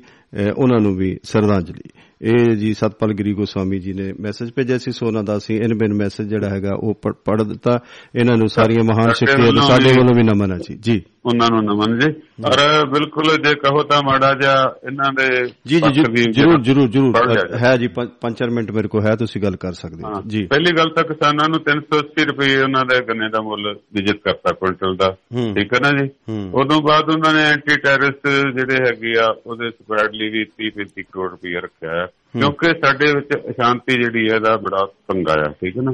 ਉਹਨਾਂ 0.57 0.81
ਨੂੰ 0.81 0.95
ਵੀ 0.97 1.17
ਸ਼ਰਧਾਂਜਲੀ। 1.25 1.89
ਇਹ 2.23 2.55
ਜੀ 2.57 2.73
ਸਤਪਾਲ 2.75 3.13
ਗਿਰੀ 3.15 3.33
ਗੋਸਵਾਮੀ 3.35 3.79
ਜੀ 3.79 3.93
ਨੇ 3.93 4.13
ਮੈਸੇਜ 4.21 4.51
ਭੇਜਿਆ 4.57 4.79
ਸੀ 4.79 4.91
ਸੋ 4.91 5.07
ਉਹਨਾਂ 5.07 5.23
ਦਾ 5.25 5.37
ਅਸੀਂ 5.37 5.57
ਇਨ 5.61 5.75
ਬਿਨ 5.79 5.95
ਮੈਸੇਜ 5.95 6.29
ਜਿਹੜਾ 6.29 6.49
ਹੈਗਾ 6.51 6.75
ਉਹ 6.75 6.95
ਪੜ੍ਹ 7.25 7.43
ਦਿੱਤਾ। 7.45 7.79
ਇਹਨਾਂ 8.15 8.37
ਨੂੰ 8.37 8.49
ਸਾਰੀਆਂ 8.49 8.85
ਮਹਾਨ 8.85 9.13
ਵੱਲੋਂ 9.43 9.63
ਸਾਡੇ 9.63 9.93
ਵੱਲੋਂ 9.99 10.15
ਵੀ 10.17 10.23
ਨਮਨ 10.23 10.53
ਹੈ 10.53 10.59
ਜੀ। 10.59 10.79
ਜੀ। 10.81 11.03
ਉਹਨਾਂ 11.27 11.49
ਨੂੰ 11.51 11.65
ਨਮਨ 11.65 11.99
ਜੀ 11.99 12.09
ਔਰ 12.45 12.87
ਬਿਲਕੁਲ 12.87 13.25
ਜੇ 13.43 13.55
ਕਹੋ 13.55 13.83
ਤਾਂ 13.83 14.03
ਮਾੜਾ 14.05 14.35
ਜਿਹਾ 14.35 14.75
ਇਹਨਾਂ 14.87 15.13
ਦੇ 15.13 15.45
ਜੀ 15.67 15.81
ਜੀ 15.81 15.91
ਜਰੂਰ 15.93 16.09
ਦੀ 16.09 16.25
ਜਰੂਰ 16.33 16.89
ਜਰੂਰ। 16.89 17.13
ਹੈ 17.57 17.77
ਜੀ 17.77 17.89
5-4 17.99 18.51
ਮਿੰਟ 18.51 18.71
ਮੇਰੇ 18.71 18.89
ਕੋਲ 18.89 19.03
ਹੈ 19.07 19.17
ਤੁਸੀਂ 19.17 19.43
ਗੱਲ 19.43 19.57
ਕਰ 19.57 19.73
ਸਕਦੇ 19.73 20.03
ਹਾਂ। 20.07 20.23
ਜੀ। 20.27 20.45
ਪਹਿਲੀ 20.47 20.73
ਗੱਲ 20.73 20.91
ਤਾਂ 20.91 21.05
ਕਿਸਾਨਾਂ 21.05 21.49
ਨੂੰ 21.49 21.61
380 21.71 22.25
ਰੁਪਏ 22.25 22.57
ਉਹਨਾਂ 22.63 22.85
ਦੇ 22.85 23.01
ਗੰਨੇ 23.01 23.29
ਦਾ 23.29 23.41
ਮੁੱਲ 23.41 23.75
ਨਿਯਤ 23.95 24.17
ਕਰਤਾ 24.25 24.53
ਕੁਇੰਟਲ 24.53 24.97
ਦਾ। 24.97 25.11
ਠੀਕ 25.55 25.75
ਹੈ 25.75 25.81
ਨਾ 25.81 25.91
ਜੀ। 25.91 26.11
ਉਦੋਂ 26.55 26.81
ਬਾਅਦ 26.83 27.11
ਉਹਨਾਂ 27.11 27.35
ਨੇ 27.35 27.45
ਐਂਟੀ 27.45 27.77
ਟੈਰਰਿਸਟ 27.77 28.29
ਜਿਹੜੇ 28.59 28.75
ਹੈਗੇ 28.75 29.19
ਆ 29.19 29.35
ਉਹਦੇ 29.47 29.71
ਸਪਰੈਡ 29.71 30.15
ਲਈ 30.15 30.29
ਵੀ 30.29 30.45
30 30.45 30.71
35 30.77 31.03
ਕਰੋੜ 31.13 31.31
ਰੁਪਏ 31.31 31.55
ਰੱਖਿਆ 31.55 31.91
ਹੈ। 31.91 32.07
ਕਿਉਂਕਿ 32.07 32.67
ਸਾਡੇ 32.85 33.13
ਵਿੱਚ 33.15 33.51
ਅਸ਼ਾਂਤੀ 33.51 33.95
ਜਿਹੜੀ 33.95 34.31
ਹੈ 34.31 34.35
ਇਹਦਾ 34.35 34.57
ਬੜਾ 34.57 34.85
ਪੰਗਾ 35.09 35.33
ਆ 35.33 35.49
ਠੀਕ 35.49 35.77
ਹੈ 35.77 35.83
ਨਾ? 35.83 35.93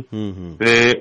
ਤੇ 0.59 1.01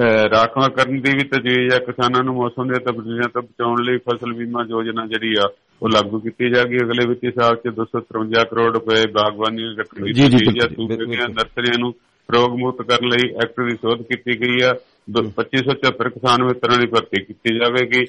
ਰਾਖਵਾਂ 0.00 0.70
ਕਰਨ 0.70 1.00
ਦੀ 1.00 1.12
ਵੀ 1.12 1.24
ਤਜਵੀਜ਼ 1.24 1.74
ਹੈ। 1.74 1.78
ਕਿਸਾਨਾਂ 1.78 2.24
ਨੂੰ 2.24 2.34
ਮੌਸਮ 2.34 2.64
ਦੀਆਂ 2.64 2.92
ਤਬਦੀਲੀਆਂ 2.92 3.28
ਤੋਂ 3.28 3.42
ਬਚਾਉਣ 3.42 3.82
ਲਈ 3.82 3.96
ਫਸਲ 3.96 4.32
ਬੀਮਾ 4.32 4.64
ਯੋਜਨਾ 4.68 5.06
ਜਿਹੜੀ 5.06 5.34
ਆ 5.38 5.50
ਉਹ 5.82 5.88
ਲਾਗੂ 5.88 6.20
ਕੀਤੀ 6.20 6.50
ਜਾਏਗੀ। 6.50 6.76
ਅਗਲੇ 6.76 7.06
ਵਿੱਤੀ 7.06 7.30
ਸਾਲ 7.30 7.56
'ਚ 7.56 7.68
253 7.68 8.44
ਕਰੋੜ 8.44 8.74
ਰੁਪਏ 8.74 9.06
ਬਾਗਬਾਨੀ 9.06 9.62
ਰੱਖਣ 9.78 10.04
ਦੀ 10.04 10.12
ਜੀ, 10.12 10.22
ਜੀ, 10.22 10.36
ਤਜਵੀਜ਼ 10.36 10.64
ਹੈ 10.64 10.68
ਸੂਬੇ 10.68 10.96
ਦੀਆਂ। 10.96 11.28
ਨਰਸਰੀਆਂ 11.28 11.78
ਨੂੰ 11.78 11.94
ਰੋਗ 12.34 12.58
ਮੁਕਤ 12.58 12.82
ਕਰਨ 12.82 13.08
ਲਈ 13.08 13.34
ਐਕਟ 13.34 13.70
ਦੀ 13.70 13.76
ਸੋਧ 13.76 14.02
ਕੀਤੀ 14.02 14.40
ਗਈ 14.40 14.62
ਆ। 14.62 14.72
ਦੋ- 14.72 14.91
2574 15.08 16.10
ਕਿਸਾਨ 16.10 16.44
ਮਿੱਤਰਾਂ 16.44 16.78
ਦੀ 16.78 16.86
ਭਰਤੀ 16.86 17.22
ਕੀਤੀ 17.24 17.58
ਜਾਵੇਗੀ। 17.58 18.04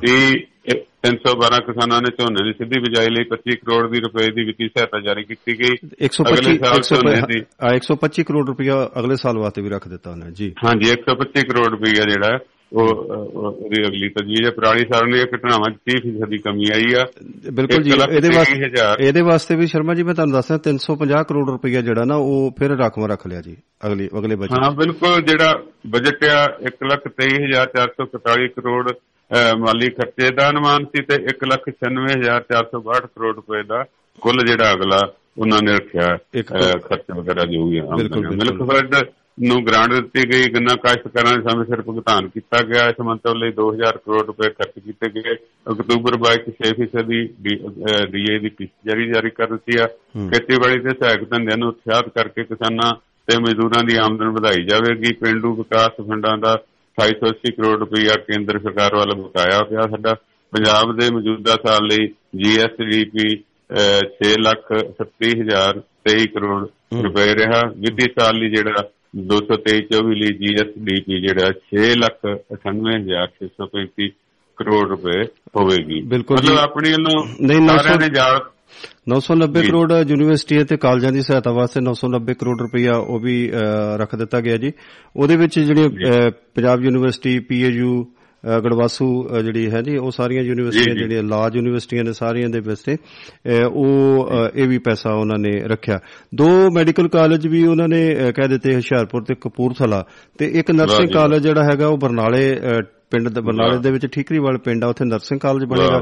ਤੇ 0.00 0.44
312 1.02 1.58
ਕਿਸਾਨਾਂ 1.58 2.00
ਨੇ 2.02 2.10
ਝੋਨੇ 2.18 2.44
ਦੀ 2.44 2.52
ਸਿੱਧੀ 2.52 2.80
ਬਿਜਾਈ 2.80 3.06
ਲਈ 3.06 3.24
25 3.24 3.56
ਕਰੋੜ 3.56 3.90
ਦੀ 3.92 4.00
ਰੁਪਏ 4.00 4.30
ਦੀ 4.30 4.44
ਵਿੱਤੀ 4.44 4.68
ਸਹਾਇਤਾ 4.68 5.00
ਜਾਰੀ 5.00 5.24
ਕੀਤੀ 5.24 5.58
ਗਈ। 5.58 5.74
125 6.02 6.38
ਅਗਲੇ 6.38 6.58
ਸਾਲ 6.58 6.80
ਝੋਨੇ 6.80 7.14
ਦੀ 7.14 7.38
125 7.38 7.44
ਆ, 7.62 7.74
125 7.74 8.24
ਕਰੋੜ 8.24 8.46
ਰੁਪਇਆ 8.48 8.90
ਅਗਲੇ 8.98 9.16
ਸਾਲ 9.16 9.38
ਵਾਸਤੇ 9.38 9.62
ਵੀ 9.62 9.68
ਰੱਖ 9.68 9.88
ਦਿੱਤਾ 9.88 10.10
ਉਹਨੇ 10.10 10.30
ਜੀ। 10.32 10.54
ਹਾਂਜੀ 10.66 10.90
125 10.90 11.42
ਕਰੋੜ 11.42 11.66
ਰੁਪਈਆ 11.66 12.04
ਜਿਹੜਾ 12.04 12.38
ਉਹ 12.72 12.88
ਉਹਦੀ 12.88 13.82
ਅਗਲੀ 13.86 14.08
ਤਜਵੀਜ਼ 14.08 14.44
ਹੈ 14.44 14.50
ਪੁਰਾਣੀ 14.50 14.84
ਸਾਲ 14.84 15.10
ਦੀਆਂ 15.12 15.24
ਘਟਨਾਵਾਂ 15.26 15.70
'ਚ 15.70 15.76
30% 15.90 16.28
ਦੀ 16.28 16.38
ਕਮੀ 16.38 16.70
ਆਈ 16.74 16.92
ਆ 16.94 17.04
ਬਿਲਕੁਲ 17.52 17.82
ਜੀ 17.82 17.90
ਇਹਦੇ 17.90 18.28
ਵਾਸਤੇ। 18.28 19.06
ਇਹਦੇ 19.06 19.20
ਵਾਸਤੇ 19.22 19.56
ਵੀ 19.56 19.66
ਸ਼ਰਮਾ 19.66 19.94
ਜੀ 19.94 20.02
ਮੈਂ 20.02 20.14
ਤੁਹਾਨੂੰ 20.14 20.34
ਦੱਸਦਾ 20.34 20.58
350 20.64 21.22
ਕਰੋੜ 21.24 21.44
ਰੁਪਇਆ 21.50 21.80
ਜਿਹੜਾ 21.80 22.04
ਨਾ 22.04 22.16
ਉਹ 22.24 22.50
ਫਿਰ 22.58 22.76
ਰਾਖਵਾਂ 22.76 23.08
ਰੱਖ 23.08 23.26
ਲਿਆ 23.26 23.40
ਜੀ 23.40 23.56
ਅਗਲੇ 23.86 24.08
ਅਗਲੇ 24.18 24.36
ਬਜਟ 24.36 24.58
ਹਾਂ 24.64 24.70
ਬਿਲਕੁਲ 24.76 25.20
ਜਿਹੜਾ 25.22 25.52
ਬਜਟ 25.86 26.24
ਆ 26.24 26.40
123441 26.64 28.48
ਕਰੋੜ 28.56 28.84
ਮਾਲੀ 29.58 29.88
ਖਰਚੇ 29.90 30.30
ਦਾ 30.30 30.48
ਅਨੁਮਾਨ 30.50 30.84
ਸੀ 30.86 31.02
ਤੇ 31.02 31.16
196462 31.26 33.06
ਕਰੋੜ 33.06 33.34
ਰੁਪਏ 33.36 33.62
ਦਾ 33.68 33.82
ਕੁੱਲ 34.22 34.44
ਜਿਹੜਾ 34.46 34.72
ਅਗਲਾ 34.72 35.00
ਉਹਨਾਂ 35.38 35.58
ਨੇ 35.62 35.72
ਰੱਖਿਆ 35.72 36.04
ਖਰਚ 36.42 37.10
ਵਗੈਰਾ 37.16 37.44
ਜੋ 37.44 37.64
ਵੀ 37.68 37.78
ਆ। 37.78 37.96
ਮਿਲਕ 37.96 38.62
ਫਰਡ 38.70 38.94
ਨੂੰ 39.38 39.64
ਗ੍ਰਾਂਟ 39.66 39.92
ਦਿੱਤੀ 39.92 40.22
ਗਈ 40.30 40.50
ਗੰਨਾ 40.52 40.74
ਕਾਸ਼ਤਕਾਰਾਂ 40.82 41.32
ਦੇ 41.36 41.42
ਸਮੇਂ 41.48 41.64
ਸਿਰ 41.64 41.80
ਭੁਗਤਾਨ 41.82 42.28
ਕੀਤਾ 42.34 42.62
ਗਿਆ। 42.68 42.84
ਇਸ 42.90 43.00
ਮੰਤਵ 43.06 43.34
ਲਈ 43.38 43.52
2000 43.52 43.98
ਕਰੋੜ 43.98 44.24
ਰੁਪਏ 44.26 44.48
ਖਰਚ 44.50 44.78
ਕੀਤੇ 44.84 45.08
ਗਏ। 45.14 45.34
ਅਕਤੂਬਰ 45.72 46.16
22 46.22 46.38
ਚ 46.44 46.54
6% 46.60 47.02
ਦੀ 47.08 47.20
ਡੀਏ 48.12 48.38
ਦੀ 48.38 48.50
ਕਿਸ਼ਤ 48.50 48.88
ਜਾਰੀ 48.88 49.08
ਜਾਰੀ 49.12 49.30
ਕਰ 49.40 49.50
ਦਿੱਤੀ 49.50 49.78
ਆ। 49.78 49.86
ਖੇਤੀਬਾੜੀ 50.32 50.80
ਤੇ 50.80 50.94
ਸਹਾਇਕ 51.00 51.28
ਧੰਦਿਆਂ 51.30 51.58
ਨੂੰ 51.58 51.68
ਉਤਸ਼ਾਹਿਤ 51.68 52.08
ਕਰਕੇ 52.18 52.44
ਕਿਸਾਨਾਂ 52.44 52.92
ਤੇ 53.28 53.38
ਮਜ਼ਦੂਰਾਂ 53.42 53.82
ਦੀ 53.84 53.96
ਆਮਦਨ 54.04 54.32
ਵਧਾਈ 54.38 54.64
ਜਾਵੇਗੀ। 54.64 55.12
ਪਿੰਡੂ 55.20 55.54
ਵਿਕਾਸ 55.56 56.00
ਫੰਡਾਂ 56.08 56.36
ਦਾ 56.38 56.54
280 56.98 57.52
ਕਰੋੜ 57.56 57.78
ਰੁਪਇਆ 57.78 58.14
ਕੇਂਦਰ 58.26 58.58
ਸਰਕਾਰ 58.58 58.96
ਵੱਲੋਂ 58.96 59.16
ਬਕਾਇਆ 59.22 59.62
ਪਿਆ 59.70 59.86
ਸਾਡਾ। 59.90 60.14
ਪੰਜਾਬ 60.52 60.96
ਦੇ 60.98 61.10
ਮੌਜੂਦਾ 61.12 61.54
ਸਾਲ 61.66 61.86
ਲਈ 61.86 62.06
ਜੀਐਸਡੀਪੀ 62.42 63.28
6 64.18 64.34
ਲੱਖ 64.40 64.68
37023 65.00 66.26
ਕਰੋੜ 66.34 66.60
ਰੁਪਏ 67.04 67.32
ਰਿਹਾ। 67.34 67.62
ਵਿੱਤੀ 67.78 68.12
ਸਾਲ 68.18 68.38
ਲਈ 68.38 68.50
ਜਿਹੜਾ 68.50 68.82
223-24 69.14 70.14
ਲਈ 70.14 70.32
ਜੀਐਸਡੀਪੀ 70.36 71.20
ਜਿਹੜਾ 71.20 71.50
6 71.70 71.90
ਲੱਖ 71.96 72.20
98635 72.52 74.08
ਕਰੋੜ 74.56 74.88
ਰੁਪਏ 74.88 75.22
ਹੋਵੇਗੀ 75.56 76.02
ਬਿਲਕੁਲ 76.02 76.36
ਜੀ। 76.36 76.46
ਮਤਲਬ 76.46 76.58
ਆਪਣੀ 76.58 76.90
ਵੱਲੋਂ 76.90 77.46
ਨਹੀਂ, 77.46 77.60
ਨੌ 77.60 77.66
ਸੌ- 77.66 77.78
ਸਾਰਿਆਂ 77.78 77.98
ਨੇ 77.98 78.14
ਜਾਲ 78.14 78.40
990 79.08 79.62
ਜੀ। 79.62 79.68
ਕਰੋੜ 79.68 79.92
ਯੂਨੀਵਰਸਿਟੀਆਂ 79.92 80.64
ਤੇ 80.64 80.76
ਕਾਲਜਾਂ 80.76 81.12
ਦੀ 81.12 81.20
ਸਹਾਇਤਾ 81.20 81.52
ਵਾਸਤੇ 81.52 81.80
990 81.80 82.34
ਕਰੋੜ 82.34 82.60
ਰੁਪਇਆ 82.62 82.96
ਉਹ 82.96 83.20
ਵੀ 83.20 83.50
ਰੱਖ 83.96 84.16
ਦਿੱਤਾ 84.16 84.40
ਗਿਆ 84.40 84.56
ਜੀ 84.56 84.72
ਉਹਦੇ 85.16 85.36
ਵਿੱਚ 85.36 85.58
ਜਿਹੜੇ 85.60 85.88
ਪੰਜਾਬ 86.30 86.84
ਯੂਨੀਵਰਸਿਟੀ 86.84 87.38
ਪੀਏਯੂ 87.38 88.06
ਗੜਵਾਸੂ 88.64 89.06
ਜਿਹੜੀ 89.42 89.70
ਹੈ 89.70 89.82
ਜੀ 89.82 89.96
ਉਹ 89.96 90.10
ਸਾਰੀਆਂ 90.10 90.42
ਯੂਨੀਵਰਸਿਟੀਆਂ। 90.42 90.96
ਜਿਹੜੀਆਂ 90.96 91.22
ਲਾਜ 91.22 91.56
ਯੂਨੀਵਰਸਿਟੀਆਂ 91.56 92.04
ਨੇ 92.04 92.12
ਸਾਰੀਆਂ 92.12 92.48
ਦੇ 92.48 92.60
ਵਾਸਤੇ 92.60 92.94
ਅ, 92.94 93.64
ਉਹ 93.72 94.28
ਇਹ 94.54 94.68
ਵੀ 94.68 94.78
ਪੈਸਾ 94.78 95.12
ਉਹਨਾਂ 95.14 95.38
ਨੇ 95.38 95.50
ਰੱਖਿਆ 95.64 95.98
ਦੋ 96.34 96.70
ਮੈਡੀਕਲ 96.70 97.08
ਕਾਲਜ 97.08 97.46
ਵੀ 97.46 97.66
ਉਹਨਾਂ 97.66 97.88
ਨੇ 97.88 98.14
ਕਹਿ 98.36 98.48
ਦਿੱਤੇ 98.48 98.74
ਹੁਸ਼ਿਆਰਪੁਰ 98.74 99.22
ਤੇ 99.22 99.34
ਕਪੂਰਥਲਾ 99.34 100.04
ਤੇ 100.38 100.46
ਇੱਕ 100.46 100.70
ਨਰਸਿੰਗ। 100.70 101.08
ਕਾਲਜ 101.12 101.42
ਜਿਹੜਾ 101.42 101.64
ਹੈਗਾ 101.64 101.86
ਉਹ 101.86 101.98
ਬਰਨਾਲੇ 101.98 102.56
ਪਿੰਡ 103.10 103.28
ਦੇ 103.28 103.40
ਬਰਨਾਲੇ। 103.40 103.78
ਦੇ 103.78 103.90
ਵਿੱਚ 103.90 104.06
ਠੀਕਰੀਵਾਲ 104.06 104.58
ਪਿੰਡ 104.58 104.84
ਆ 104.84 104.88
ਉੱਥੇ 104.88 105.04
ਨਰਸਿੰਗ 105.04 105.40
ਕਾਲਜ 105.40 105.64
ਬਣੇਗਾ। 105.64 106.00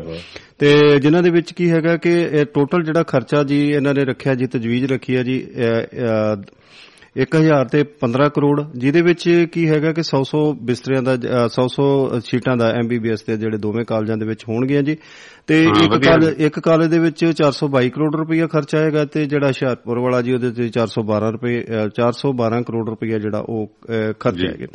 ਤੇ 0.58 0.98
ਜਿਨ੍ਹਾਂ 0.98 1.22
ਦੇ 1.22 1.30
ਵਿੱਚ 1.30 1.52
ਕੀ 1.52 1.70
ਹੈਗਾ 1.70 1.96
ਕਿ 1.96 2.44
ਟੋਟਲ 2.54 2.82
ਜਿਹੜਾ 2.82 3.02
ਖਰਚਾ 3.02 3.42
ਜੀ 3.42 3.70
ਇਹਨਾਂ 3.70 3.94
ਨੇ 3.94 4.04
ਰੱਖਿਆ 4.04 4.34
ਜੀ 4.34 4.46
ਤਜਵੀਜ਼ 4.46 4.92
ਰੱਖੀ 4.92 5.16
ਹੈ 5.16 5.22
ਜੀ 5.22 5.46
1000 7.16 7.64
ਤੇ 7.72 7.84
15 8.00 8.28
ਕਰੋੜ 8.34 8.62
ਜਿਹਦੇ 8.76 9.02
ਵਿੱਚ 9.02 9.46
ਕੀ 9.52 9.68
ਹੈਗਾ 9.68 9.92
ਕਿ 9.92 10.00
100-100 10.00 10.52
ਬਿਸਤਰਿਆਂ 10.62 11.02
ਦਾ 11.02 11.14
100-100 11.46 12.20
ਸੀਟਾਂ 12.24 12.56
ਦਾ 12.56 12.70
ਐਮਬੀਬੀਐਸ 12.70 13.24
ਦੇ 13.24 13.36
ਜਿਹੜੇ 13.36 13.58
ਦੋਵੇਂ 13.58 13.84
ਕਾਲਜਾਂ 13.84 14.16
ਦੇ 14.16 14.26
ਵਿੱਚ 14.26 14.44
ਹੋਣਗੀਆਂ 14.48 14.82
ਜੀ 14.82 14.96
ਤੇ 15.46 15.62
ਇੱਕ। 15.64 16.04
ਕਾਲਜ 16.04 16.40
ਇੱਕ 16.40 16.60
ਕਾਲਜ 16.60 16.90
ਦੇ 16.90 16.98
ਵਿੱਚ 16.98 17.24
422 17.42 17.88
ਕਰੋੜ 17.88 18.16
ਰੁਪਈਆ 18.16 18.46
ਖਰਚਾ 18.46 18.78
ਆਏਗਾ 18.78 19.04
ਤੇ 19.04 19.24
ਜਿਹੜਾ 19.26 19.46
ਹੁਸ਼ਿਆਰਪੁਰ 19.46 19.98
ਵਾਲਾ 19.98 20.22
ਜੀ 20.22 20.32
ਉਹਦੇ 20.32 20.50
ਤੇ 20.50 20.68
412 20.68 21.30
ਰੁਪਏ 21.32 21.60
ਅ, 21.60 21.88
412 21.88 22.62
ਕਰੋੜ 22.62 22.88
ਰੁਪਈਆ 22.88 23.18
ਜਿਹੜਾ 23.18 23.38
ਉਹ 23.38 23.70
ਖਰਚ। 24.20 24.44
ਆਏਗਾ 24.44 24.66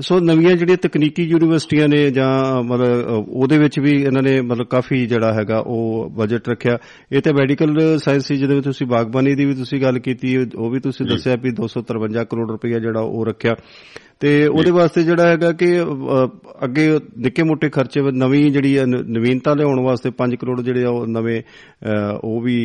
ਸੋ 0.00 0.20
ਨਵੀਆਂ 0.20 0.56
ਜਿਹੜੀਆਂ 0.56 0.76
ਤਕਨੀਕੀ 0.76 1.22
ਯੂਨੀਵਰਸਿਟੀਆਂ 1.22 1.88
ਨੇ 1.88 2.10
ਜਾਂ 2.10 2.62
ਮਤਲਬ 2.62 3.26
ਉਹਦੇ 3.28 3.58
ਵਿੱਚ 3.58 3.80
ਵੀ 3.80 3.90
ਇਹਨਾਂ 4.02 4.22
ਨੇ 4.22 4.40
ਮਤਲਬ 4.40 4.66
ਕਾਫੀ 4.66 5.06
ਜਿਹੜਾ 5.06 5.32
ਹੈਗਾ 5.32 5.58
ਉਹ 5.58 6.10
ਬਜਟ 6.10 6.48
ਰੱਖਿਆ 6.48 6.78
ਇਹ 7.12 7.20
ਤੇ 7.20 7.32
ਮੈਡੀਕਲ 7.32 7.98
ਸਾਇੰਸ 7.98 8.32
ਜਿਹਦੇ 8.32 8.54
ਵਿੱਚ 8.54 8.64
ਤੁਸੀਂ 8.64 8.86
ਬਾਗਬਾਨੀ 8.86 9.34
ਦੀ 9.34 9.44
ਵੀ 9.44 9.54
ਤੁਸੀਂ 9.54 9.82
ਗੱਲ 9.82 9.98
ਕੀਤੀ 9.98 10.36
ਉਹ 10.36 10.70
ਵੀ 10.70 10.80
ਤੁਸੀਂ। 10.80 11.06
ਦੱਸਿਆ 11.06 11.36
ਵੀ 11.42 11.50
253 11.82 12.24
ਕਰੋੜ 12.30 12.50
ਰੁਪਈਆ 12.50 12.78
ਜਿਹੜਾ 12.78 13.00
ਉਹ 13.00 13.26
ਰੱਖਿਆ। 13.26 13.54
ਤੇ 14.20 14.46
ਉਹਦੇ 14.46 14.70
ਵਾਸਤੇ 14.70 15.02
ਜਿਹੜਾ 15.02 15.26
ਹੈਗਾ 15.28 15.52
ਕਿ 15.52 15.68
ਅੱਗੇ 16.64 16.98
ਨਿੱਕੇ 17.18 17.42
ਮੋਟੇ 17.42 17.68
ਖਰਚੇ 17.68 18.00
ਨਵੀਂ 18.12 18.50
ਜਿਹੜੀ 18.52 18.78
ਨਵੀਨਤਾ 18.86 19.54
ਲਿਆਉਣ 19.54 19.80
ਵਾਸਤੇ 19.80 20.10
5 20.18 20.36
ਕਰੋੜ 20.40 20.60
ਜਿਹੜੇ 20.62 20.84
ਉਹ 20.84 21.06
ਨਵੇਂ 21.06 21.42
ਉਹ 22.24 22.40
ਵੀ 22.40 22.56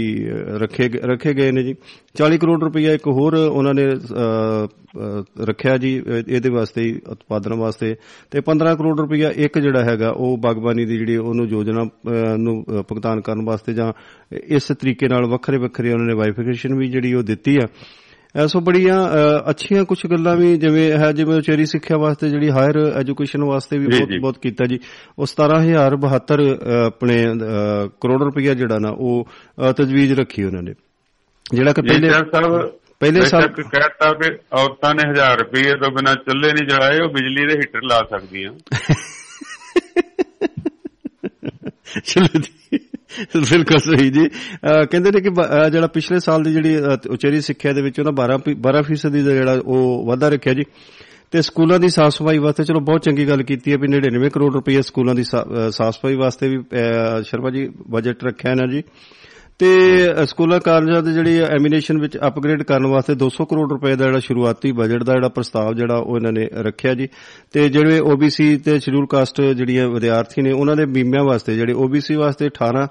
ਰੱਖੇ 0.56 0.90
ਰੱਖੇ 1.06 1.34
ਗਏ 1.34 1.52
ਨੇ 1.52 1.64
ਜੀ। 1.64 1.76
40 2.16 2.38
ਕਰੋੜ 2.38 2.64
ਰੁਪਈਆ 2.64 2.94
ਇੱਕ 2.94 3.08
ਹੋਰ 3.08 3.34
ਉਹਨਾਂ 3.34 3.74
ਨੇ 3.74 3.86
ਰੱਖਿਆ 5.44 5.78
ਜੀ 5.78 6.04
ਇਹਦੇ 6.28 6.50
ਵਾਸਤੇ 6.50 7.02
ਉਤਪਾਦਨ 7.12 7.54
ਵਾਸਤੇ। 7.54 7.96
ਤੇ 8.32 8.42
15 8.50 8.76
ਕਰੋੜ 8.76 9.00
ਰੁਪਈਆ 9.00 9.32
ਇੱਕ 9.36 9.60
ਜਿਹੜਾ 9.60 9.84
ਹੈਗਾ 9.84 10.10
ਉਹ 10.10 10.38
ਬਾਗਬਾਨੀ 10.38 10.86
ਦੀ 10.86 10.98
ਜਿਹੜੀ 10.98 11.18
ਉਹਨੂੰ 11.18 11.46
ਯੋਜਨਾ 11.46 11.84
ਨੂੰ 12.38 12.64
ਭੁਗਤਾਨ 12.88 13.22
ਕਰਨ 13.22 13.46
ਵਾਸਤੇ 13.46 13.74
ਜਾਂ 13.74 13.92
ਇਸ 14.48 14.64
ਤਰੀਕੇ 14.64 15.08
ਨਾਲ 15.08 15.26
ਵੱਖਰੇ 15.26 15.58
ਵੱਖਰੇ 15.58 15.92
ਉਹਨਾਂ 15.92 16.06
ਨੇ 16.06 16.16
ਵਾਈਫਿਕੇਸ਼ਨ 16.16 16.76
ਵੀ 16.76 16.88
ਜਿਹੜੀ 16.88 17.14
ਉਹ 17.14 17.24
ਦਿੱਤੀ 17.24 17.58
ਆ। 17.58 17.68
ਸੋ 18.48 18.60
ਬੜੀਆਂ 18.60 19.10
ਅੱਛੀਆਂ 19.50 19.84
ਕੁਝ 19.84 20.06
ਗੱਲਾਂ 20.06 20.36
ਵੀ 20.36 20.58
ਜਿਵੇਂ 20.58 20.92
ਹੈ 20.92 21.12
ਜਿਵੇਂ 21.12 21.38
ਉਚੇਰੀ 21.38 21.66
ਸਿੱਖਿਆ 21.66 21.98
ਵਾਸਤੇ 21.98 22.30
ਜਿਹੜੀ 22.30 22.52
ਹਾਇਰ 22.52 22.94
ਐਜੂਕੇਸ਼ਨ 22.96 23.44
ਵਾਸਤੇ 23.44 23.78
ਵੀ 23.78 23.88
ਬਹੁਤ। 23.88 24.10
ਬਹੁਤ 24.22 24.38
ਕੀਤਾ 24.38 24.66
ਜੀ। 24.66 24.80
ਉਹ 25.20 25.26
17072 25.26 26.54
ਅ, 26.54 26.58
ਆਪਣੇ 26.86 27.26
ਕਰੋੜ 28.02 28.24
ਰੁਪਈਆ 28.24 28.54
ਜਿਹੜਾ 28.54 28.80
ਨਾ 28.80 28.90
ਉਹ 28.90 29.28
ਤਜਵੀਜ਼ 29.78 30.14
ਰੱਖੀ 30.14 30.44
ਉਹਨਾਂ 30.44 30.64
ਨੇ। 30.64 30.74
ਜਿਹੜਾ 31.54 31.74
ਕਿ 31.74 31.82
ਪਹਿਲੇ 31.82 32.10
ਪਹਿਲੇ 33.00 33.22
ਸਾਲ- 33.22 33.64
ਕਹਿਤਾ 33.64 34.14
ਕਿ 34.14 34.38
ਔਰਤਾਂ 34.54 34.96
ਨੇ 34.96 35.10
1000 35.10 35.40
ਰੁਪਏ 35.40 35.64
ਤੋਂ 35.64 35.92
ਬਿਨਾ 35.92 36.16
ਚੁੱਲ੍ਹੇ 36.16 36.54
ਨਹੀਂ 36.54 36.68
ਜਲਾਏ 36.68 37.00
ਉਹ 37.00 37.10
ਬਿਜਲੀ 37.10 37.48
ਦੇ 37.48 37.54
ਹੀਟਰ 37.54 37.84
ਲਾ 37.84 38.08
ਸਕਦੀਆਂ। 38.12 38.52
ਚਲੋ 42.06 42.40
ਜੀ। 42.40 42.80
ਬਿਲਕੁਲ 43.22 43.98
ਸਹੀ 43.98 44.10
ਜੀ। 44.10 44.28
ਅਹ 44.28 44.86
ਕਹਿੰਦੇ 44.86 45.12
ਨੇ 45.12 45.22
ਕਿ 45.22 45.30
ਬ- 45.30 45.66
ਅਹ 45.66 45.70
ਜਿਹੜਾ 45.70 45.88
ਪਿਛਲੇ 45.88 46.20
ਸਾਲ 46.20 46.44
ਦੀ 46.44 46.54
ਜਿਹੜੀ 46.54 46.80
ਅਹ, 46.80 46.84
ਉਚੇਰੀ 47.10 47.42
ਸਿੱਖਿਆ 47.42 47.74
ਦੇ 47.74 47.82
ਵਿੱਚ 47.82 48.00
ਉਹਨਾਂ 48.00 48.14
12 48.14 48.38
ਫੀ- 48.38 48.56
12 48.58 48.82
ਫੀਸਦੀ 48.82 49.22
ਦਾ 49.24 49.32
ਜਿਹੜਾ 49.32 49.62
ਉਹ 49.66 50.06
ਵਾਧਾ 50.08 50.30
ਰੱਖਿਆ 50.30 50.54
ਜੀ। 50.54 50.64
ਤੇ 51.32 51.42
ਸਕੂਲਾਂ 51.42 51.80
ਦੀ 51.80 51.90
ਸਾਫ਼ 51.90 52.16
ਸਫ਼ਾਈ 52.16 52.38
ਵਾਸਤੇ 52.38 52.64
ਚਲੋ 52.64 52.80
ਬਹੁਤ 52.80 53.02
ਚੰਗੀ 53.02 53.28
ਗੱਲ 53.30 53.44
ਕੀਤੀ 53.44 53.72
ਹੈ 53.72 53.78
ਵੀ 53.78 53.88
99 53.88 54.30
ਕਰੋੜ 54.30 54.54
ਰੁਪਏ 54.54 54.82
ਸਕੂਲਾਂ 54.82 55.16
ਦੀ 55.16 55.24
ਸਾ- 55.24 55.42
ਅਹ, 55.42 55.70
ਸਾਫ਼ 55.70 55.96
ਸਫ਼ਾਈ 55.96 56.16
ਵਾਸਤੇ 56.16 56.50
ਵੀ 56.50 56.58
ਅਹ, 56.58 57.22
ਸ਼ਰਮਾ 57.22 57.50
ਜੀ 57.50 57.70
ਬਜਟ 57.90 58.24
ਰੱਖਿਆ 58.24 58.54
ਨਾ 58.54 58.72
ਜੀ। 58.72 58.84
ਤੇ 59.60 59.68
ਅਹ, 60.20 60.26
ਸਕੂਲਾਂ 60.26 60.60
ਕਾਲਜਾਂ 60.60 61.04
ਦੇ 61.04 61.14
ਜਿਹੜੀ 61.14 61.40
ਐਮੀਨੇਸ਼ਨ 61.40 62.02
ਵਿੱਚ 62.02 62.18
ਅਪਗ੍ਰੇਡ 62.28 62.64
ਕਰਨ 62.64 62.88
ਵਾਸਤੇ 62.88 63.16
200 63.16 63.46
ਕਰੋੜ 63.46 63.72
ਰੁਪਏ 63.72 63.96
ਦਾ 63.96 64.06
ਜਿਹੜਾ 64.06 64.20
ਸ਼ੁਰੂਆਤੀ 64.20 64.72
ਬਜਟ 64.72 65.04
ਦਾ 65.04 65.14
ਜਿਹੜਾ 65.14 65.30
ਪ੍ਰਸਤਾਵ 65.30 65.74
ਜਿਹੜਾ 65.74 65.98
ਉਹ 65.98 66.18
ਇਹਨਾਂ 66.18 66.32
ਨੇ 66.32 66.48
ਰੱਖਿਆ 66.54 66.94
ਜੀ। 66.94 67.08
ਤੇ 67.54 67.70
ਜਿਹੜੇ 67.70 68.00
OBC 68.00 68.60
ਤੇ 68.66 68.80
ਸ਼ਡਿਊਲ 68.80 69.08
ਕਾਸਟ 69.08 69.42
ਜਿਹੜੀਆਂ 69.42 69.90
ਵਿਦਿਆਰਥੀ 69.90 70.42
ਨੇ 70.42 70.52
ਉਹਨਾਂ 70.52 70.76
ਦੇ 70.76 70.86
ਬੀਮਿਆਂ 70.86 71.24
ਵਾਸਤੇ 71.24 71.56
ਜਿਹੜੇ 71.56 71.74
OBC 71.74 72.18
ਵਾਸਤੇ 72.18 72.46
18 72.46 72.88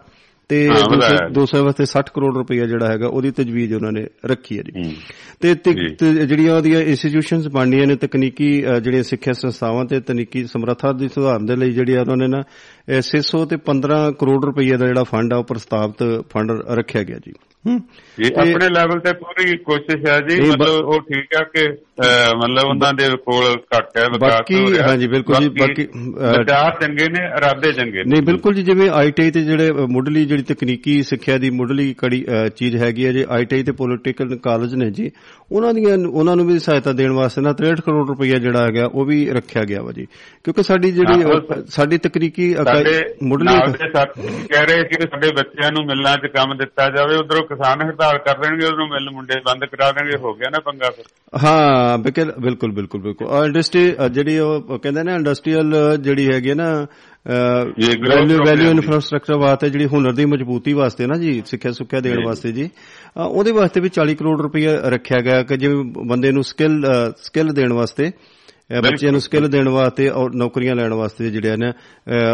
ਤੇ 0.48 0.68
ਹਾਂ, 0.68 0.74
ਵਧਾਇਆ। 0.90 1.28
200 1.28 1.62
ਵਾਸਤੇ 1.64 1.84
60 1.84 2.10
ਕਰੋੜ 2.14 2.36
ਰੁਪਏ 2.36 2.56
ਜਿਹੜਾ 2.56 2.86
ਹੈਗਾ 2.86 3.06
ਉਹਦੀ 3.06 3.30
ਤਜਵੀਜ਼ 3.30 3.74
ਉਹਨਾਂ 3.74 3.92
ਨੇ 3.92 4.06
ਰੱਖੀ 4.26 4.58
ਹੈ 4.58 4.62
ਜੀ। 4.62 4.96
ਤੇ 5.98 6.26
ਜਿਹੜੀਆਂ 6.26 6.56
ਉਹਦੀਆਂ 6.56 6.80
ਇੰਸਟੀਟਿਊਸ਼ਨਸ 6.80 7.48
ਬਣਨੀਆਂ 7.48 7.86
ਨੇ 7.86 7.96
ਤਕਨੀਕੀ 7.96 8.66
ਅ, 8.66 8.78
ਜਿਹੜੀਆਂ 8.80 9.02
ਸਿੱਖਿਆ 9.02 9.32
ਸੰਸਥਾਵਾਂ 9.32 9.84
ਤੇ 9.84 10.00
ਤਕਨੀਕੀ 10.00 10.44
ਸਮਰੱਥਾ 10.44 10.92
ਦੀ 10.92 11.08
ਸੁਧਾਰਨ 11.08 11.46
ਦੇ 11.46 11.56
ਲਈ 11.56 11.70
ਜਿਹੜੀ 11.70 11.96
ਉਹਨਾਂ 11.96 12.16
ਨੇ 12.16 12.26
ਨਾ 12.26 12.42
ਇਹ 12.88 13.02
600 13.02 13.44
ਤੇ 13.46 13.56
15 13.64 13.98
ਕਰੋੜ 14.18 14.44
ਰੁਪਏ 14.44 14.76
ਦਾ 14.76 14.86
ਜਿਹੜਾ 14.86 15.02
ਫੰਡ 15.04 15.32
ਆ 15.32 15.36
ਉਹ 15.36 15.44
ਪ੍ਰਸਤਾਵਿਤ 15.44 16.24
ਫੰਡ 16.30 16.50
ਰੱਖਿਆ 16.70 17.02
ਗਿਆ 17.02 17.18
ਜੀ 17.18 17.32
ਜੀ 17.64 18.30
ਆਪਣੇ 18.34 18.68
ਲੈਵਲ 18.68 18.98
ਤੇ 19.00 19.12
ਪੂਰੀ 19.12 19.56
ਕੋਸ਼ਿਸ਼ 19.56 20.10
ਹੈ 20.10 20.20
ਜੀ 20.20 20.40
ਮਤਲਬ 20.40 20.84
ਉਹ 20.86 21.00
ਠੀਕ 21.00 21.26
ਹੈ 21.36 21.44
ਕਿ 21.44 21.68
ਮਤਲਬ 22.36 22.68
ਉਹਨਾਂ 22.68 22.92
ਦੇ 22.94 23.08
ਕੋਲ 23.16 23.44
ਘੱਟ 23.76 23.98
ਹੈ 23.98 24.04
ਵਿਕਾਸ 24.08 24.32
ਬਾਕੀ-। 24.32 24.80
ਹਾਂਜੀ, 24.88 25.06
ਬਿਲਕੁਲ 25.06 25.36
ਜੀ, 25.36 25.48
ਬਾਕੀ, 25.48 25.86
ਵਿਚਾਰ 26.38 26.70
ਚੰਗੇ 26.80 27.08
ਨੇ 27.08 27.24
ਇਰਾਦੇ 27.38 27.72
ਚੰਗੇ 27.72 27.98
ਨੇ। 27.98 28.04
ਨਹੀਂ 28.04 28.22
ਬਿਲਕੁਲ 28.22 28.54
ਜੀ 28.54 28.62
ਜਿਵੇਂ 28.62 28.90
ਆਈਟੀਆਈ 28.90 29.30
ਤੇ 29.30 29.42
ਜਿਹੜੇ 29.42 29.72
ਮੁੱਢਲੀ 29.72 30.24
ਜਿਹੜੀ 30.24 30.42
ਤਕਨੀਕੀ 30.42 31.02
ਸਿੱਖਿਆ 31.02 31.38
ਦੀ 31.38 31.50
ਮੁੱਢਲੀ 31.50 31.94
ਕੜੀ 31.98 32.24
ਚੀਜ਼ 32.56 32.76
ਹੈਗੀ 32.76 33.06
ਹੈ 33.06 33.12
ਜੀ 33.12 33.24
ਆਈਟੀਆਈ 33.30 33.62
ਤੇ 33.62 33.72
ਪੋਲੀਟੀਕਲ 33.72 34.36
ਕਾਲਜ 34.36 34.74
ਨੇ 34.74 34.90
ਜੀ 34.90 35.10
ਉਹਨਾਂ 35.52 35.74
ਦੀਆਂ 35.74 35.98
ਉਹਨਾਂ 36.08 36.36
ਨੂੰ 36.36 36.46
ਵੀ 36.46 36.58
ਸਹਾਇਤਾ 36.58 36.92
ਦੇਣ 36.92 37.12
ਵਾਸਤੇ 37.12 37.40
ਨਾ 37.40 37.50
63 37.52 37.80
ਕਰੋੜ 37.80 38.08
ਰੁਪਈਆ 38.08 38.38
ਜਿਹੜਾ 38.38 38.64
ਹੈਗਾ 38.66 38.86
ਉਹ 38.94 39.04
ਵੀ 39.04 39.30
ਰੱਖਿਆ 39.30 39.62
ਗਿਆ 39.64 39.82
ਵਾ 39.82 39.92
ਜੀ। 39.92 40.06
ਕਿਉਂਕਿ 40.44 40.62
ਸਾਡੀ 40.62 40.90
ਜਿਹੜੀ 40.90 41.22
ਸਾਡੀ 41.68 41.98
ਤਕਨੀਕੀ 41.98 42.54
ਮੁੱਢਲੀ 43.22 43.56
ਕਹਿ 44.48 44.66
ਰਹੇ 44.66 44.82
ਕਿ 44.82 45.00
ਸਾਡੇ 45.02 45.28
ਬੱਚਿਆਂ 45.30 45.72
ਨੂੰ 45.72 45.86
ਮਿਲਣਾ 45.86 46.16
'ਚ 46.16 46.26
ਕੰਮ 46.26 46.56
ਦਿੱਤਾ 46.56 46.88
ਜਾਵੇ 46.96 47.16
ਉਧਰੋਂ 47.16 47.42
ਕਿਸਾਨ 47.54 47.88
ਹੜਤਾਲ 47.88 48.18
ਕਰ 48.18 48.38
ਦੇਣਗੇ 48.38 48.66
ਉਧਰੋਂ 48.66 48.86
ਮਿਲ 48.86 49.10
ਮੁੰਡੇ 49.10 49.40
ਬੰਦ 49.40 49.64
ਕਰਾ 49.64 49.92
ਦੇਣਗੇ 49.92 50.16
ਹੋ 50.18 50.34
ਗਿਆ 50.34 50.50
ਨਾ 50.50 50.58
ਪੰਗਾ 50.60 50.90
ਫਿਰ 50.90 51.04
ਹਾਂ 51.44 51.98
ਬਿਲਕੁਲ 51.98 52.72
ਬਿਲਕੁਲ 52.72 53.00
ਬਿਲਕੁਲ 53.00 53.44
ਇੰਡਸਟਰੀ 53.44 53.94
ਜਿਹੜੀ 54.10 54.38
ਉਹ 54.38 54.78
ਕਹਿੰਦੇ 54.78 55.02
ਨੇ 55.02 55.14
ਇੰਡਸਟਰੀਅਲ 55.14 55.96
ਜਿਹੜੀ 56.00 56.32
ਹੈਗੀ 56.32 56.50
ਹੈ 56.50 56.54
ਨਾ 56.54 56.86
ਵੈਲਿਊ 58.10 58.38
ਵੈਲਿਊ। 58.46 58.70
ਇਨਫਰਾਸਟ੍ਰਕਚਰ 58.70 59.34
ਵਾਸਤੇ 59.36 59.70
ਜਿਹੜੀ 59.70 59.86
ਹੁਨਰ 59.86 60.12
ਦੀ 60.12 60.24
ਮਜ਼ਬੂਤੀ 60.24 60.72
ਵਾਸਤੇ 60.72 61.06
ਨਾ 61.06 61.18
ਜੀ 61.18 61.42
ਸਿੱਖਿਆ 61.46 61.72
ਸੁੱਖਿਆ 61.72 62.00
ਦੇਣ। 62.00 62.26
ਵਾਸਤੇ 62.26 62.52
ਜੀ 62.52 62.70
ਉਹਦੇ 63.16 63.52
ਵਾਸਤੇ 63.52 63.80
ਵੀ 63.80 63.90
40 64.00 64.14
ਕਰੋੜ 64.14 64.40
ਰੁਪਏ 64.40 64.76
ਰੱਖਿਆ 64.82 65.20
ਗਿਆ 65.20 65.42
ਕਿ 65.42 65.56
ਜਿਵੇਂ 65.56 65.84
ਬੰਦੇ 65.84 66.32
ਨੂੰ 66.32 66.42
ਸਕਿੱਲ 66.44 66.86
ਸਕਿੱਲ 67.22 67.48
ਦੇਣ 67.48 67.72
ਵਾਸਤੇ 67.72 68.10
ਬੱਚਿਆਂ 68.72 69.12
ਨੂੰ 69.12 69.20
ਸਕਿੱਲ 69.20 69.48
ਦੇਣ 69.48 69.68
ਵਾਸਤੇ 69.68 70.08
ਔਰ 70.08 70.34
ਨੌਕਰੀਆਂ 70.34 70.74
ਲੈਣ 70.74 70.92
ਵਾਸਤੇ 70.92 71.30
ਜਿਹੜੇ 71.30 71.56
ਨੇ 71.56 71.72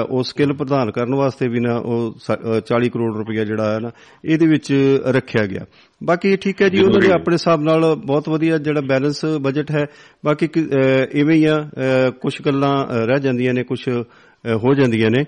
ਉਹ 0.09 0.23
ਸਕਿੱਲ 0.23 0.53
ਪ੍ਰਦਾਨ 0.53 0.91
ਕਰਨ 0.91 1.15
ਵਾਸਤੇ 1.15 1.49
ਵੀ 1.49 1.61
ਨਾ 1.61 1.77
ਉਹ 1.77 2.15
ਸ- 2.19 2.59
ਅ, 2.59 2.61
40 2.61 2.89
ਕਰੋੜ 2.89 3.17
ਰੁਪਏ 3.17 3.45
ਜਿਹੜਾ 3.45 3.75
ਹੈ 3.75 3.79
ਨਾ 3.81 3.91
ਇਹਦੇ 4.25 4.47
ਵਿੱਚ 4.47 4.99
ਰੱਖਿਆ 5.07 5.47
ਗਿਆ। 5.47 5.67
ਬਾਕੀ 6.05 6.37
ਠੀਕ 6.37 6.63
ਹੈ 6.63 6.69
ਜੀ 6.69 6.83
ਉਹਨਾਂ 6.83 7.01
ਦੇ। 7.01 7.13
ਆਪਣੇ 7.13 7.35
ਹਿਸਾਬ 7.35 7.63
ਨਾਲ 7.63 7.95
ਬਹੁਤ 7.95 8.29
ਵਧੀਆ 8.29 8.59
ਜਿਹੜਾ 8.59 8.81
ਬੈਲੈਂਸ 8.81 9.25
ਬਜਟ 9.25 9.71
ਹੈ। 9.71 9.87
ਬਾਕੀ 10.25 10.49
ਇਵੇਂ 11.13 11.37
ਹੀ 11.37 11.45
ਆ 11.45 11.69
ਕੁਝ 12.21 12.43
ਗੱਲਾਂ 12.47 12.87
ਰਹਿ 13.07 13.21
ਜਾਂਦੀਆਂ 13.21 13.55
ਨੇ 13.55 13.63
ਕੁਝ 13.63 13.89
ਹੋ 14.55 14.75
ਜਾਂਦੀਆਂ 14.75 15.11
ਨੇ। 15.11 15.25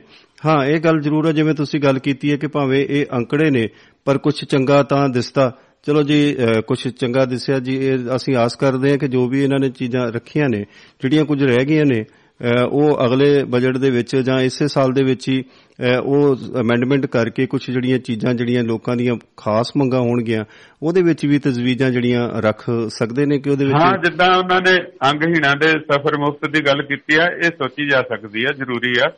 ਹਾਂ 0.46 0.64
ਇਹ 0.64 0.80
ਗੱਲ 0.80 1.00
ਜ਼ਰੂਰ 1.00 1.26
ਹੈ 1.26 1.32
ਜਿਵੇਂ 1.32 1.54
ਤੁਸੀਂ 1.54 1.80
ਗੱਲ 1.80 1.98
ਕੀਤੀ 1.98 2.32
ਹੈ 2.32 2.36
ਕਿ 2.36 2.46
ਭਾਵੇਂ 2.46 2.86
ਇਹ 2.90 3.06
ਅੰਕੜੇ 3.16 3.50
ਨੇ 3.50 3.68
ਪਰ 4.04 4.18
ਕੁਝ 4.18 4.44
ਚੰਗਾ 4.44 4.82
ਤਾਂ 4.82 5.08
ਦਿਸਦਾ 5.08 5.54
ਚਲੋ 5.86 6.02
ਜੀ 6.02 6.36
ਕੁਝ 6.66 6.88
ਚੰਗਾ 6.88 7.24
ਦਿਸਿਆ 7.24 7.58
ਜੀ। 7.58 7.76
ਇਹ 7.76 7.98
ਅਸੀਂ 8.16 8.36
ਆਸ 8.36 8.56
ਕਰਦੇ 8.56 8.90
ਹਾਂ 8.90 8.98
ਕਿ 8.98 9.08
ਜੋ 9.08 9.28
ਵੀ 9.28 9.42
ਇਹਨਾਂ 9.44 9.58
ਨੇ 9.58 9.68
ਚੀਜ਼ਾਂ 9.68 10.06
ਰੱਖੀਆਂ 10.12 10.48
ਨੇ, 10.48 10.64
ਜਿਹੜੀਆਂ 11.02 11.24
ਕੁਝ 11.24 11.42
ਰਹਿ 11.42 11.64
ਗਈਆਂ 11.64 11.84
ਨੇ 11.84 12.04
ਅਹ 12.40 12.64
ਉਹ 12.64 13.06
ਅਗਲੇ 13.06 13.44
ਬਜਟ 13.44 13.76
ਦੇ 13.78 13.90
ਵਿੱਚ 13.90 14.16
ਜਾਂ 14.16 14.40
ਇਸੇ 14.40 14.68
ਸਾਲ 14.68 14.92
ਦੇ 14.92 15.02
ਵਿੱਚ 15.04 15.28
ਹੀ 15.28 15.42
ਅਹ 15.42 15.71
ਉਹ 16.04 16.36
ਅਮੈਂਡਮੈਂਟ 16.60 17.06
ਕਰਕੇ 17.06 17.46
ਕੁਝ 17.46 17.70
ਜਿਹੜੀਆਂ 17.70 17.98
ਚੀਜ਼ਾਂ 17.98 18.34
ਜਿਹੜੀਆਂ 18.34 18.62
ਲੋਕਾਂ 18.64 18.96
ਦੀਆਂ 18.96 19.16
ਖਾਸ 19.36 19.72
ਮੰਗਾਂ 19.76 20.00
ਹੋਣਗੀਆਂ 20.00 20.44
ਉਹਦੇ 20.82 21.02
ਵਿੱਚ 21.02 21.26
ਵੀ 21.26 21.38
ਤਜਵੀਜ਼ਾਂ 21.38 21.90
ਜਿਹੜੀਆਂ 21.90 22.28
ਰੱਖ 22.42 22.64
ਸਕਦੇ 22.88 23.26
ਨੇ 23.26 23.38
ਕਿ 23.38 23.50
ਉਹਦੇ 23.50 23.64
ਹਾਂ 23.72 23.92
ਵਿੱਚ 23.92 24.08
ਜਿੱਦਾਂ 24.08 24.36
ਉਹਨਾਂ 24.38 24.60
ਨੇ 24.60 24.76
ਅੰਗਹੀਣਾਂ 25.10 25.56
ਦੇ 25.56 25.68
ਸਫ਼ਰ 25.68 26.18
ਮੁਕਤ 26.18 26.50
ਦੀ 26.50 26.60
ਗੱਲ 26.60 26.82
ਕੀਤੀ 26.82 27.16
ਆ 27.16 27.26
ਇਹ 27.36 27.50
ਸੋਚੀ 27.50 27.88
ਜਾ 27.88 28.02
ਸਕਦੀ 28.02 28.44
ਆ 28.44 28.52
ਜ਼ਰੂਰੀ 28.56 28.92
ਆ। 29.06 29.10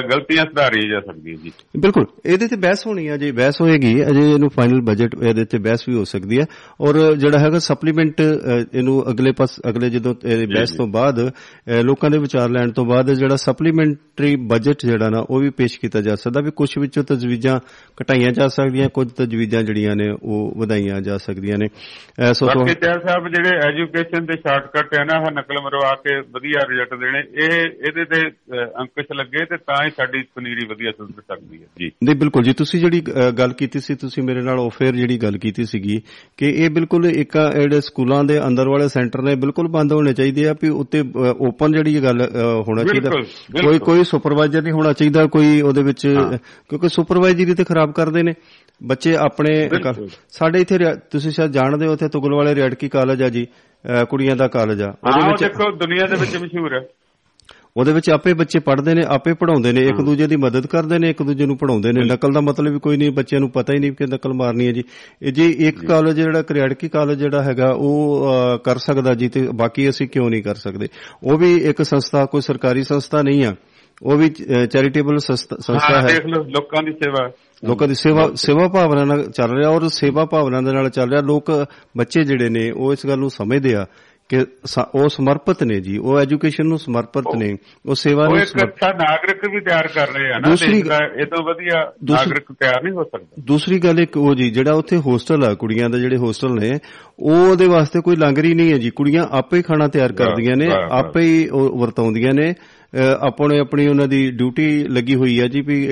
ਗਲਤੀਆਂ 0.00 0.44
ਸੁਧਾਰੀਆਂ 0.44 0.88
ਜਾ 0.90 1.00
ਸਕਦੀਆਂ 1.00 1.36
ਜੀ। 1.36 1.50
ਬਿਲਕੁਲ 1.78 2.06
ਇਹਦੇ 2.26 2.46
ਤੇ 2.48 2.56
ਬਹਿਸ 2.56 2.86
ਹੋਣੀ 2.86 3.08
ਹੈ 3.08 3.16
ਜੀ 3.16 3.30
ਬਹਿਸ 3.32 3.60
ਹੋਏਗੀ 3.60 3.92
ਅਜੇ 4.06 4.30
ਇਹਨੂੰ 4.32 4.48
ਫਾਈਨਲ 4.50 4.80
ਬਜਟ 4.80 5.14
ਇਹਦੇ 5.22 5.44
ਤੇ 5.44 5.58
ਬਹਿਸ 5.58 5.88
ਵੀ 5.88 5.94
ਹੋ 5.96 6.04
ਸਕਦੀ 6.04 6.40
ਹੈ 6.40 6.46
ਔਰ 6.80 7.16
ਜਿਹੜਾ 7.16 7.38
ਹੈਗਾ 7.38 7.58
ਸਪਲੀਮੈਂਟ 7.58 8.20
ਇਹਨੂੰ 8.74 9.10
ਅਗਲੇ 9.10 9.32
ਪਾਸ 9.32 9.60
ਅਗਲੇ 9.68 9.90
ਜਦੋਂ 9.90 10.14
ਬਹਿਸ। 10.54 10.70
ਤੋਂ 10.70 10.86
ਬਾਅਦ 10.86 11.20
ਲੋਕਾਂ 11.82 12.10
ਦੇ 12.10 12.18
ਵਿਚਾਰ 12.18 12.50
ਲੈਣ 12.50 12.70
ਤੋਂ 12.70 12.84
ਬਾਅਦ 12.84 13.12
ਜਿਹੜਾ 13.12 13.36
ਸਪਲੀਮੈਂਟਰੀ 13.36 14.36
ਬਜਟ 14.36 14.86
ਜਿਹੜਾ 14.86 15.08
ਨਾ 15.10 15.24
ਉਹ 15.30 15.40
ਵੀ 15.40 15.50
ਪੇਸ਼ 15.50 15.78
ਕੀਤਾ 15.90 16.00
ਜਾ 16.00 16.14
ਸਕਦਾ 16.14 16.40
ਵੀ 16.40 16.50
ਕੁਝ 16.56 16.68
ਵਿੱਚੋਂ 16.78 17.04
ਤਜਵੀਜ਼ਾਂ 17.04 17.58
ਘਟਾਈਆਂ 18.02 18.30
ਜਾ 18.32 18.48
ਸਕਦੀਆਂ 18.48 18.88
ਕੁਝ 18.88 19.08
ਤਜਵੀਜ਼ਾਂ 19.12 19.62
ਜਿਹੜੀਆਂ 19.62 19.96
ਨੇ 19.96 20.06
ਉਹ 20.22 20.54
ਵਧਾਈਆਂ 20.58 21.00
ਜਾ 21.00 21.16
ਸਕਦੀਆਂ 21.16 21.58
ਨੇ। 21.58 21.68
ਸੋ 22.34 22.46
ਬਾਕੀ 22.46 22.74
ਚਾਰ 22.74 23.00
ਸਾਹਿਬ 23.08 23.28
ਜਿਹੜੇ 23.28 23.50
ਐਜੂਕੇਸ਼ਨ 23.68 24.26
ਦੇ 24.26 24.36
ਸ਼ਾਰਟਕਟ 24.36 24.98
ਹੈ 24.98 25.04
ਨਾ 25.04 25.16
ਆਹ 25.16 25.30
ਨਕਲ 25.32 25.54
ਮਰਵਾ 25.64 25.94
ਕੇ 26.04 26.14
ਵਧੀਆ 26.30 26.60
ਰਿਜ਼ਲਟ 26.68 26.94
ਦੇਣੇ। 27.00 27.18
ਇਹ 27.18 27.60
ਇਹਦੇ 27.88 28.04
ਤੇ 28.04 28.20
ਅੰਕੁਸ਼ 28.80 29.06
ਲੱਗੇ 29.16 29.44
ਤੇ 29.44 29.56
ਤਾਂ 29.56 29.84
ਹੀ 29.84 29.90
ਸਾਡੀ 29.90 30.22
ਪਨੀਰੀ 30.34 30.66
ਵਧੀਆ 30.68 30.90
ਸੁਧਰ 30.90 31.22
ਸਕਦੀ 31.22 31.56
ਹੈ। 31.62 31.66
ਜੀ। 31.80 31.90
ਨਹੀਂ 32.04 32.16
ਬਿਲਕੁਲ 32.16 32.42
ਜੀ। 32.42 32.52
ਤੁਸੀਂ 32.52 32.80
ਜਿਹੜੀ 32.80 33.00
ਗੱਲ 33.38 33.52
ਕੀਤੀ 33.52 33.80
ਸੀ 33.80 33.94
ਤੁਸੀਂ 33.94 34.22
ਮੇਰੇ 34.22 34.42
ਨਾਲ 34.42 34.60
ਆਫੇਅਰ 34.60 34.94
ਜਿਹੜੀ 34.96 35.18
ਗੱਲ 35.18 35.38
ਕੀਤੀ 35.38 35.64
ਸੀਗੀ 35.64 36.00
ਕਿ 36.36 36.46
ਇਹ 36.46 36.70
ਬਿਲਕੁਲ 36.70 37.06
ਇੱਕ 37.06 37.38
ਜਿਹੜੇ 37.60 37.80
ਸਕੂਲਾਂ 37.80 38.24
ਦੇ 38.24 38.38
ਅੰਦਰ 38.46 38.68
ਵਾਲੇ 38.68 38.88
ਸੈਂਟਰ 38.88 39.22
ਨੇ 39.22 39.34
ਬਿਲਕੁਲ 39.34 39.68
ਬੰਦ 39.68 39.92
ਹੋਣੇ 39.92 40.12
ਚਾਹੀਦੇ 40.12 40.48
ਆ 40.48 40.54
ਵੀ 40.62 40.68
ਉੱਤੇ 40.68 41.02
ਓਪਨ 41.40 41.72
ਜਿਹੜੀ 41.72 41.96
ਇਹ 41.96 42.02
ਗੱਲ 42.02 42.20
ਹੋਣਾ 42.68 42.82
ਚਾਹੀਦਾ। 42.84 43.10
ਕੋਈ। 43.10 43.78
ਕੋਈ 43.78 44.04
ਸੁਪਰਵਾਈਜ਼ਰ 44.04 44.62
ਨਹੀਂ 44.62 44.72
ਹੋਣਾ 44.72 44.92
ਚਾਹੀਦਾ 44.92 45.26
ਕੋਈ 45.26 45.60
ਉਹਦੇ 45.60 45.79
ਵਿੱਚ 45.82 46.06
ਕਿਉਂਕਿ 46.68 46.88
ਸੁਪਰਵਾਈਜ਼ਰੀ 46.88 47.54
ਤੇ 47.54 47.64
ਖਰਾਬ 47.64 47.92
ਕਰਦੇ 47.92 48.22
ਨੇ। 48.22 48.32
ਬੱਚੇ 48.82 49.16
ਆਪਣੇ। 49.16 49.68
ਸਾਡੇ 50.30 50.60
ਇੱਥੇ 50.60 50.78
ਤੁਸੀਂ 51.10 51.30
ਸ਼ਾਇਦ 51.30 51.50
ਜਾਣਦੇ 51.50 51.86
ਹੋ 51.86 51.92
ਉੱਥੇ 51.92 52.08
ਤੁਗਲ 52.08 52.34
ਵਾਲੇ 52.34 52.54
ਰਿਆੜਕੀ 52.54 52.88
ਕਾਲਜ 52.88 53.22
ਆ 53.22 53.28
ਜੀ 53.28 53.46
ਕੁੜੀਆਂ 54.08 54.36
ਦਾ 54.36 54.48
ਕਾਲਜ 54.48 54.82
ਆ। 54.82 54.88
ਉਹਦੇ 54.88 55.24
ਉਹ 55.24 55.30
ਵਿੱਚ 55.30 55.42
ਦੇਖੋ 55.42 55.70
ਦੁਨੀਆ 55.76 56.06
ਦੇ 56.06 56.16
ਵਿੱਚ 56.20 56.36
ਮਸ਼ਹੂਰ 56.36 56.74
ਹੈ। 56.74 56.80
ਉਹਦੇ 57.76 57.92
ਵਿੱਚ 57.92 58.10
ਆਪੇ 58.10 58.32
ਬੱਚੇ 58.34 58.58
ਪੜ੍ਹਦੇ 58.58 58.94
ਨੇ 58.94 59.02
ਆਪੇ 59.06 59.32
ਪੜਾਉਂਦੇ 59.32 59.72
ਨੇ 59.72 59.80
ਇੱਕ 59.80 60.00
ਦੂਜੇ 60.00 60.26
ਦੀ 60.26 60.36
ਮਦਦ 60.36 60.66
ਕਰਦੇ 60.66 60.98
ਨੇ 60.98 61.10
ਇੱਕ 61.10 61.22
ਦੂਜੇ 61.22 61.46
ਨੂੰ 61.46 61.56
ਪੜਾਉਂਦੇ 61.56 61.92
ਨੇ। 61.92 62.04
ਨਕਲ 62.06 62.32
ਦਾ 62.32 62.40
ਮਤਲਬ 62.40 62.72
ਵੀ 62.72 62.78
ਕੋਈ 62.78 62.96
ਨਹੀਂ 62.96 63.10
ਬੱਚਿਆਂ 63.10 63.40
ਨੂੰ 63.40 63.50
ਪਤਾ 63.50 63.72
ਹੀ 63.72 63.78
ਨਹੀਂ 63.78 63.92
ਕਿ 63.92 64.06
ਨਕਲ 64.06 64.32
ਮਾਰਨੀ 64.34 64.66
ਹੈ 64.66 64.72
ਜੀ। 64.72 64.82
ਇਹ 65.22 65.32
ਜੀ 65.32 65.50
ਇੱਕ 65.68 65.84
ਕਾਲਜ 65.86 66.16
ਜਿਹੜਾ 66.16 66.42
ਕਰਿਆੜਕੀ 66.42 66.88
ਕਾਲਜ 66.88 67.18
ਜਿਹੜਾ 67.18 67.42
ਹੈਗਾ 67.42 67.70
ਉਹ 67.76 68.26
ਕਰ 68.64 68.78
ਸਕਦਾ 68.78 69.14
ਜੀ 69.14 69.28
ਤੇ 69.28 69.46
ਬਾਕੀ 69.54 69.88
ਅਸੀਂ 69.88 70.08
ਕਿਉਂ 70.08 70.30
ਨਹੀਂ 70.30 70.42
ਕਰ 70.42 70.54
ਸਕਦੇ? 70.54 70.88
ਉਹ 71.22 71.38
ਵੀ 71.38 71.56
ਇੱਕ 71.56 71.82
ਸੰਸਥਾ 71.82 72.24
ਕੋਈ 72.24 72.40
ਸਰਕਾਰੀ 72.40 72.82
ਸੰਸਥਾ 72.82 73.22
ਨਹੀਂ 73.22 73.44
ਆ। 73.44 73.54
ਉਹ 74.02 74.16
ਵੀ 74.16 74.28
ਚੈਰੀਟੇਬਲ 74.72 75.18
ਸੰਸਥਾ 75.18 75.56
ਹਾਂ 75.74 76.02
ਦੇਖ 76.02 76.26
ਲਓ 76.26 76.44
ਲੋਕਾਂ 76.44 76.82
ਦੀ 76.82 76.92
ਸੇਵਾ। 76.92 77.30
ਲੋਕਾਂ 77.64 77.88
ਦੀ 77.88 77.94
ਸੇਵਾ 77.94 78.30
ਸੇਵਾ 78.34 78.68
ਭਾਵਨਾ 78.68 79.04
ਨਾਲ 79.04 79.26
ਚੱਲ 79.26 79.56
ਰਿਹਾ 79.56 79.68
ਔਰ 79.68 79.88
ਸੇਵਾ 79.88 80.24
ਭਾਵਨਾ 80.24 80.60
ਦੇ 80.60 80.72
ਨਾਲ 80.72 80.90
ਚੱਲ 80.90 81.10
ਰਿਹਾ। 81.10 81.20
ਲੋਕ 81.20 81.66
ਬੱਚੇ 81.96 82.24
ਜਿਹੜੇ 82.24 82.48
ਨੇ 82.48 82.70
ਉਹ 82.70 82.92
ਇਸ 82.92 83.06
ਗੱਲ 83.06 83.18
ਨੂੰ 83.18 83.30
ਸਮਝਦੇ 83.30 83.74
ਆ 83.74 83.86
ਕਿ 84.28 84.44
ਉਹ 84.94 85.08
ਸਮਰਪਿਤ 85.08 85.62
ਨੇ 85.62 85.80
ਜੀ। 85.80 85.98
ਉਹ 85.98 86.18
ਐਜੂਕੇਸ਼ਨ 86.18 86.66
ਨੂੰ 86.66 86.78
ਸਮਰਪਿਤ 86.78 87.24
ਨੇ। 87.36 87.56
ਉਹ 87.86 87.94
ਸੇਵਾ 87.94 88.24
ਉਹ 88.24 88.28
ਨੂੰ 88.28 88.38
ਇੱਕ 88.38 88.64
ਅੱਛਾ 88.64 88.92
ਨਾਗਰਿਕ 88.92 89.50
ਵੀ 89.50 89.60
ਤਿਆਰ 89.60 89.86
ਕਰ 89.86 90.08
ਰਹੇ 90.08 90.32
ਆ 90.32 90.38
ਨਾ। 90.38 90.48
ਦੂਸਰੀ- 90.50 91.20
ਇਹ 91.20 91.26
ਤੋਂ 91.26 91.44
ਵਧੀਆ 91.44 91.92
ਨਾਗਰਿਕ 92.10 92.52
ਤਿਆਰ 92.52 92.82
ਨਹੀਂ 92.82 92.94
ਹੋ 92.94 93.02
ਸਕਦਾ। 93.02 93.42
ਦੂਸਰੀ 93.46 93.78
ਗੱਲ 93.78 94.00
ਇੱਕ 94.00 94.16
ਉਹ 94.16 94.34
ਜੀ 94.34 94.50
ਜਿਹੜਾ 94.50 94.74
ਉੱਥੇ 94.74 94.96
ਹੋਸਟਲ 94.96 95.44
ਆ 95.44 95.54
ਕੁੜੀਆਂ 95.54 95.90
ਦੇ 95.90 96.00
ਜਿਹੜੇ 96.00 96.16
ਹੋਸਟਲ 96.16 96.54
ਨੇ 96.54 96.70
ਉਹ 97.18 97.50
ਉਹਦੇ 97.50 97.66
ਵਾਸਤੇ 97.66 98.00
ਕੋਈ 98.00 98.16
ਲੰਗਰ 98.16 98.42
ਨਹੀਂ 98.42 98.72
ਹੈ 98.72 98.78
ਜੀ। 98.78 98.90
ਕੁੜੀਆਂ 98.90 99.26
ਆਪੇ 99.30 99.56
ਹੀ 99.56 99.62
ਖਾਣਾ 99.62 99.88
ਤਿਆਰ 99.88 100.12
ਕਰਦੀਆਂ 100.12 100.56
ਨੇ। 100.56 100.66
ਆਪੇ 100.90 101.20
ਹੀ 101.20 101.48
ਉਹ 101.48 101.78
ਵਰਤਾਉਂਦੀਆਂ 101.78 102.34
ਨੇ। 102.34 102.54
ਆਪਣੇ 103.20 103.58
ਆਪਣੀ 103.58 103.86
ਉਹਨਾਂ 103.86 104.08
ਦੀ 104.08 104.30
ਡਿਊਟੀ 104.30 104.84
ਲੱਗੀ 104.84 105.14
ਹੋਈ 105.14 105.40
ਹੈ 105.40 105.46
ਜੀ 105.46 105.60
ਵੀ 105.60 105.86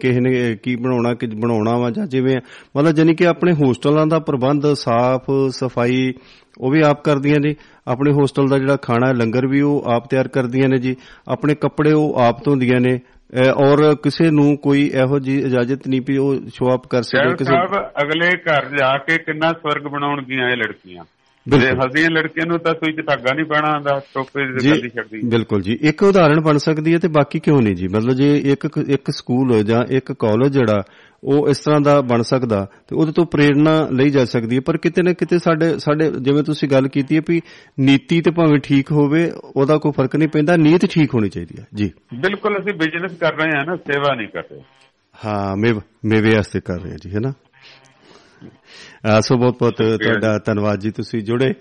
ਕਿਸੇ 0.00 0.20
ਨੇ 0.20 0.56
ਕੀ 0.62 0.76
ਬਣਾਉਣਾ 0.76 1.14
ਕਿ 1.14 1.26
ਬਣਾਉਣਾ 1.26 1.78
ਵਾ 1.78 1.90
ਜਾਂ 1.90 2.06
ਜਿਵੇਂ 2.06 2.36
ਮਤਲਬ 2.76 2.92
ਜਾਨੀ 2.92 3.14
ਕਿ 3.14 3.26
ਆਪਣੇ 3.26 3.52
ਹੋਸਟਲਾਂ 3.52 4.06
ਦਾ 4.06 4.18
ਪ੍ਰਬੰਧ 4.18 4.72
ਸਾਫ਼ 4.74 5.30
ਸਫ਼ਾਈ 5.48 6.14
ਉਹ 6.58 6.70
ਵੀ 6.70 6.80
ਆਪ 6.80 7.04
ਕਰਦੀਆਂ 7.04 7.36
ਨੇ। 7.40 7.54
ਆਪਣੇ 7.88 8.12
ਹੋਸਟਲ 8.12 8.46
ਦਾ 8.46 8.58
ਜਿਹੜਾ 8.58 8.76
ਖਾਣਾ 8.76 9.08
ਹੈ 9.08 9.12
ਲੰਗਰ 9.14 9.46
ਵੀ 9.46 9.60
ਉਹ 9.60 9.84
ਆਪ 9.86 10.10
ਤਿਆਰ 10.10 10.28
ਕਰਦੀਆਂ 10.28 10.68
ਨੇ 10.68 10.76
ਜੀ। 10.78 10.96
ਆਪਣੇ 11.28 11.54
ਕੱਪੜੇ 11.54 11.92
ਉਹ 11.92 12.14
ਆਪ 12.14 12.44
ਧੋਂਦੀਆਂ 12.44 12.80
ਨੇ। 12.80 13.00
ਔਰ 13.66 13.94
ਕਿਸੇ 13.94 14.30
ਨੂੰ 14.30 14.56
ਕੋਈ 14.56 14.90
ਇਹੋ 14.94 15.18
ਜੀ 15.18 15.38
ਇਜਾਜ਼ਤ 15.38 15.88
ਨਹੀਂ 15.88 16.00
ਵੀ 16.06 16.16
ਉਹ 16.16 16.34
ਸ਼ੋਅ 16.34 16.74
ਅਪ 16.74 16.86
ਕਰ 16.86 17.02
ਸਕੇ 17.02 17.34
ਕਿਸੇ 17.34 17.44
ਸਾਹਿਬ 17.44 17.70
ਅਗਲੇ 18.02 18.28
ਘਰ 18.28 18.64
ਜਾ 18.78 18.98
ਕੇ 18.98 19.18
ਕਿੰਨਾ 19.18 19.52
ਸਵਰਗ 19.52 19.82
ਬਣਾਉਣਗੀਆਂ 19.82 20.50
ਇਹ 20.50 20.56
ਲੜਕੀਆਂ? 20.56 21.04
ਤੇ 21.52 21.58
ਹਸੀਆਂ 21.58 22.10
ਲੜਕੀਆਂ 22.10 22.46
ਨੂੰ 22.46 22.58
ਤਾਂ 22.58 22.74
ਚ 22.74 23.06
ਧਾਗਾ 23.06 23.34
ਨਹੀਂ 23.34 23.44
ਪੈਣਾ 23.44 23.68
ਆਂਦਾ 23.68 24.00
ਟੋਪੇ 24.14 24.52
ਦੀ 24.52 24.58
ਜੀ 24.58 24.70
ਗੱਡੀ 24.70 24.88
ਛੱਡਦੀ। 24.88 25.20
ਬਿਲਕੁਲ 25.28 25.62
ਜੀ। 25.62 25.78
ਇੱਕ 25.82 26.02
ਉਦਾਹਰਣ 26.02 26.40
ਬਣ 26.40 26.58
ਸਕਦੀ 26.58 26.92
ਹੈ 26.92 26.98
ਤੇ 26.98 27.08
ਬਾਕੀ 27.08 27.40
ਕਿਉਂ 27.40 27.62
ਨਹੀਂ 27.62 27.74
ਜੀ? 27.74 27.88
ਮਤਲਬ 27.88 28.12
ਜੇ 28.12 28.38
ਇੱਕ 28.38 28.68
ਇੱਕ 28.88 29.10
ਸਕੂਲ 29.10 29.62
ਜਾਂ 29.62 29.84
ਇੱਕ 29.90 30.12
ਕਾਲਜ 30.12 30.52
ਜਿਹੜਾ 30.52 30.82
ਉਹ 31.24 31.48
ਇਸ 31.48 31.58
ਤਰ੍ਹਾਂ 31.58 31.80
ਦਾ 31.80 32.00
ਬਣ 32.00 32.22
ਸਕਦਾ 32.22 32.68
ਤੇ 32.88 32.96
ਉਹਦੇ 32.96 33.12
ਤੋਂ 33.12 33.26
ਪ੍ਰੇਰਣਾ 33.26 33.88
ਲਈ 33.92 34.10
ਜਾ 34.10 34.24
ਸਕਦੀ 34.24 34.56
ਹੈ। 34.56 34.60
ਪਰ 34.60 34.76
ਕਿਤੇ 34.76 35.02
ਨਾ 35.02 35.12
ਕਿਤੇ 35.12 35.38
ਸਾਡੇ 35.38 35.78
ਸਾਡੇ 35.78 36.10
ਜਿਵੇਂ 36.20 36.42
ਤੁਸੀਂ 36.42 36.68
ਗੱਲ 36.68 36.88
ਕੀਤੀ 36.88 37.16
ਹੈ 37.16 37.22
ਵੀ 37.28 37.40
ਨੀਤੀ 37.80 38.20
ਤੇ 38.20 38.30
ਭਾਵੇਂ 38.30 38.58
ਠੀਕ 38.58 38.92
ਹੋਵੇ 38.92 39.30
ਉਹਦਾ 39.56 39.76
ਕੋਈ 39.76 39.92
ਫ਼ਰਕ 39.92 40.16
ਨਹੀਂ 40.16 40.28
ਪੈਂਦਾ 40.28 40.56
ਨੀਤ 40.56 40.86
ਠੀਕ 40.86 41.14
ਹੋਣੀ 41.14 41.28
ਚਾਹੀਦੀ 41.28 41.54
ਹੈ। 41.58 41.66
ਜੀ। 41.74 41.90
ਬਿਲਕੁਲ 42.14 42.58
ਅਸੀਂ 42.58 42.74
ਬਿਜ਼ਨਸ 42.74 43.12
ਕਰ 43.12 43.32
ਰਹੇ 43.34 43.50
ਹਾਂ 43.56 43.64
ਨਾ 43.66 43.76
ਸੇਵਾ 43.76 44.14
ਨਹੀਂ 44.14 44.28
ਕਰ 44.28 44.42
ਰਹੇ। 44.52 44.60
ਹਾਂ 45.24 45.56
ਮੇਵ 45.56 45.80
ਮੇਵੇ 46.04 46.34
ਵਾਸਤੇ 46.36 46.60
ਕਰ 46.60 46.80
ਰਹੇ 46.80 46.90
ਹਾਂ 46.90 46.98
ਜੀ 46.98 47.14
ਹੈਨਾ 47.14 47.32
ਸੋ 49.20 49.36
ਬਹੁਤ 49.36 49.58
ਬਹੁਤ 49.58 49.76
ਤੁਹਾਡਾ 49.76 50.38
ਧੰਨਵਾਦ 50.38 50.80
ਜੀ 50.80 50.90
ਤੁਸੀਂ 50.90 51.22
ਜੁੜੇ। 51.22 51.54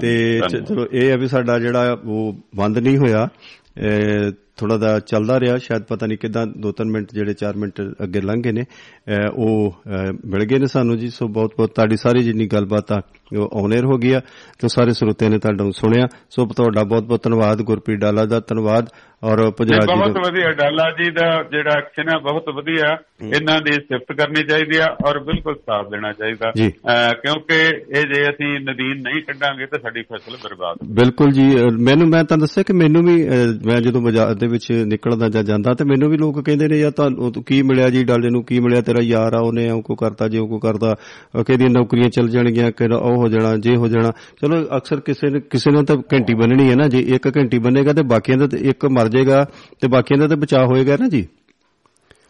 ਤੇ। 0.00 0.40
ਚਲੋ 0.48 0.86
ਇਹ 0.92 1.10
ਹੈ 1.10 1.16
ਵੀ 1.16 1.28
ਸਾਡਾ 1.28 1.58
ਜਿਹੜਾ 1.58 1.98
ਉਹ 2.04 2.36
ਬੰਦ 2.56 2.78
ਨਹੀਂ 2.78 2.98
ਹੋਇਆ। 2.98 3.28
ਥੋੜਾ 4.58 4.76
ਦਾ 4.76 4.98
ਚੱਲਦਾ 5.06 5.38
ਰਿਹਾ 5.40 5.56
ਸ਼ਾਇਦ 5.58 5.82
ਪਤਾ 5.82 6.06
ਨਹੀਂ 6.06 6.18
ਕਿਦਾਂ 6.18 6.46
2-3 6.66 6.90
ਮਿੰਟ 6.92 7.14
ਜਿਹੜੇ 7.14 7.34
4 7.44 7.58
ਮਿੰਟ 7.58 7.80
ਅੱਗੇ 8.04 8.20
ਲੰਘ 8.20 8.42
ਗਏ 8.42 8.52
ਨੇ 8.52 8.64
ਉਹ 9.32 9.74
ਮਿਲ 10.26 10.44
ਗਏ 10.44 10.58
ਨੇ 10.58 10.66
ਸਾਨੂੰ 10.66 10.96
ਜੀ 10.98 11.08
ਸੋ 11.10 11.28
ਬਹੁਤ 11.28 11.52
ਬਹੁਤ 11.56 11.74
ਤੁਹਾਡੀ 11.74 11.96
ਸਾਰੀ 11.96 12.24
ਜਿੰਨੀ 12.24 12.46
ਗੱਲਬਾਤ 12.46 12.92
ਆ 12.92 13.00
ਉਹ 13.38 13.64
ਆਨਰ 13.64 13.84
ਹੋ 13.84 13.96
ਗਿਆ 13.98 14.20
ਤੇ 14.60 14.68
ਸਾਰੇ 14.68 14.92
ਸਰੋਤਿਆਂ 14.92 15.30
ਨੇ 15.30 15.38
ਤੁਹਾਨੂੰ 15.38 15.72
ਸੁਣਿਆ। 15.72 16.06
ਸੋ 16.30 16.46
ਤੁਹਾਡਾ 16.48 16.82
ਬਹੁਤ 16.84 17.04
ਬਹੁਤ 17.04 17.22
ਧੰਨਵਾਦ 17.22 17.62
ਗੁਰਪ੍ਰੀਤ 17.62 18.00
ਡਾਲਾ 18.00 18.24
ਦਾ 18.24 18.40
ਧੰਨਵਾਦ 18.48 18.88
ਔਰ 19.24 19.40
ਨਹੀਂ, 19.40 19.52
ਪੁਜਰਾਜ 19.52 19.82
ਜੀ 19.82 19.94
ਬਹੁਤ 19.94 20.16
ਵਧੀਆ 20.18 20.50
ਡਾਲਾ 20.58 20.84
ਜੀ 20.98 21.10
ਦਾ 21.10 21.26
ਜਿਹੜਾ 21.50 21.72
ਐਕਸ਼ਨ 21.78 22.08
ਹੈ 22.08 22.18
ਬਹੁਤ 22.22 22.48
ਵਧੀਆ। 22.56 22.90
ਇਹਨਾਂ 23.28 23.60
ਦੀ 23.60 23.72
ਸਿਫਤ 23.72 24.12
ਕਰਨੀ 24.18 24.42
ਚਾਹੀਦੀ 24.48 24.78
ਆ 24.78 24.86
ਔਰ 25.08 25.18
ਬਿਲਕੁਲ 25.24 25.54
ਸਾਥ 25.56 25.88
ਦੇਣਾ 25.90 26.12
ਚਾਹੀਦਾ। 26.12 26.50
ਕਿਉਂਕਿ 27.22 27.58
ਇਹ 27.98 28.04
ਜੇ 28.12 28.22
ਅਸੀਂ 28.30 28.50
ਨਦੀਨ 28.60 29.02
ਨਹੀਂ 29.02 29.22
ਕੱਢਾਂਗੇ 29.22 29.66
ਤਾਂ 29.66 29.78
ਸਾਡੀ 29.82 30.02
ਫਸਲ 30.12 30.36
ਬਰਬਾਦ 30.44 30.86
ਬਿਲਕੁਲ 31.00 31.32
ਜੀ 31.32 31.46
ਮੈਨੂੰ 31.88 32.08
ਮੈਂ 32.08 32.22
ਤੁਹਾਨੂੰ 32.24 32.46
ਦੱਸਿਆ 32.46 32.62
ਕਿ 32.62 32.72
ਮੈਨੂੰ 32.74 33.04
ਵੀ 33.06 33.16
ਮੈਂ 33.66 33.80
ਜਦੋਂ 33.80 34.02
ਬਾਜ਼ਾਰ 34.02 34.34
ਦੇ 34.34 34.47
ਵਿੱਚ 34.48 34.66
ਨਿਕਲਦਾ 34.86 35.28
ਜਾਂ 35.28 35.42
ਜਾਂਦਾ 35.44 35.74
ਤੇ 35.74 35.84
ਮੈਨੂੰ 35.84 36.10
ਵੀ 36.10 36.16
ਲੋਕ 36.18 36.40
ਕਹਿੰਦੇ 36.44 36.68
ਨੇ 36.68 36.78
ਯਾ 36.80 36.90
ਤੁਹਾਨੂੰ 36.90 37.32
ਤੂੰ 37.32 37.42
ਕੀ 37.44 37.60
ਮਿਲਿਆ 37.62 37.88
ਜੀ 37.90 38.04
ਡਾਲੇ 38.04 38.30
ਨੂੰ? 38.30 38.42
ਕੀ 38.44 38.60
ਮਿਲਿਆ 38.60 38.80
ਤੇਰਾ 38.80 39.02
ਯਾਰ 39.02 39.34
ਆ? 39.34 39.40
ਉਹਨੇ 39.40 39.70
ਉਹ 39.70 39.82
ਕੋ 39.82 39.94
ਕਰਤਾ 39.94 40.28
ਜੇ 40.28 40.38
ਉਹ 40.38 40.48
ਕੋ 40.48 40.58
ਕਰਦਾ 40.58 40.94
ਉਹ 41.34 41.44
ਕਹਿੰਦੀ 41.44 41.68
ਨੌਕਰੀਆਂ 41.68 42.08
ਚੱਲ 42.10 42.28
ਜਾਣਗੀਆਂ 42.28 42.70
ਕਿ 42.72 42.84
ਉਹ 42.94 43.16
ਹੋ 43.16 43.28
ਜਾਣਾ 43.28 43.56
ਜੇ 43.56 43.76
ਹੋ 43.76 43.88
ਜਾਣਾ। 43.88 44.10
ਚਲੋ 44.40 44.62
ਅਕਸਰ 44.76 45.00
ਕਿਸੇ 45.00 45.30
ਨੇ 45.30 45.40
ਕਿਸੇ 45.50 45.70
ਨੇ 45.70 45.82
ਤਾਂ 45.84 45.96
ਘੰਟੀ 46.12 46.34
ਬੰਨਣੀ 46.34 46.70
ਹੈ 46.70 46.76
ਨਾ 46.76 46.88
ਜੇ 46.88 47.00
ਇੱਕ 47.14 47.28
ਘੰਟੀ 47.36 47.58
ਬੰਨੇਗਾ 47.58 47.92
ਤੇ 47.92 48.02
ਬਾਕੀਆਂ 48.02 48.38
ਦਾ 48.38 48.46
ਤੇ 48.46 48.58
ਇੱਕ 48.70 48.86
ਮਰ 48.86 49.08
ਜਾਏਗਾ 49.08 49.44
ਤੇ 49.80 49.88
ਬਾਕੀਆਂ 49.88 50.18
ਦਾ 50.18 50.28
ਤੇ 50.28 50.36
ਬਚਾਅ 50.36 50.66
ਹੋਏਗਾ 50.66 50.96
ਨਾ 51.00 51.08
ਜੀ? 51.08 51.26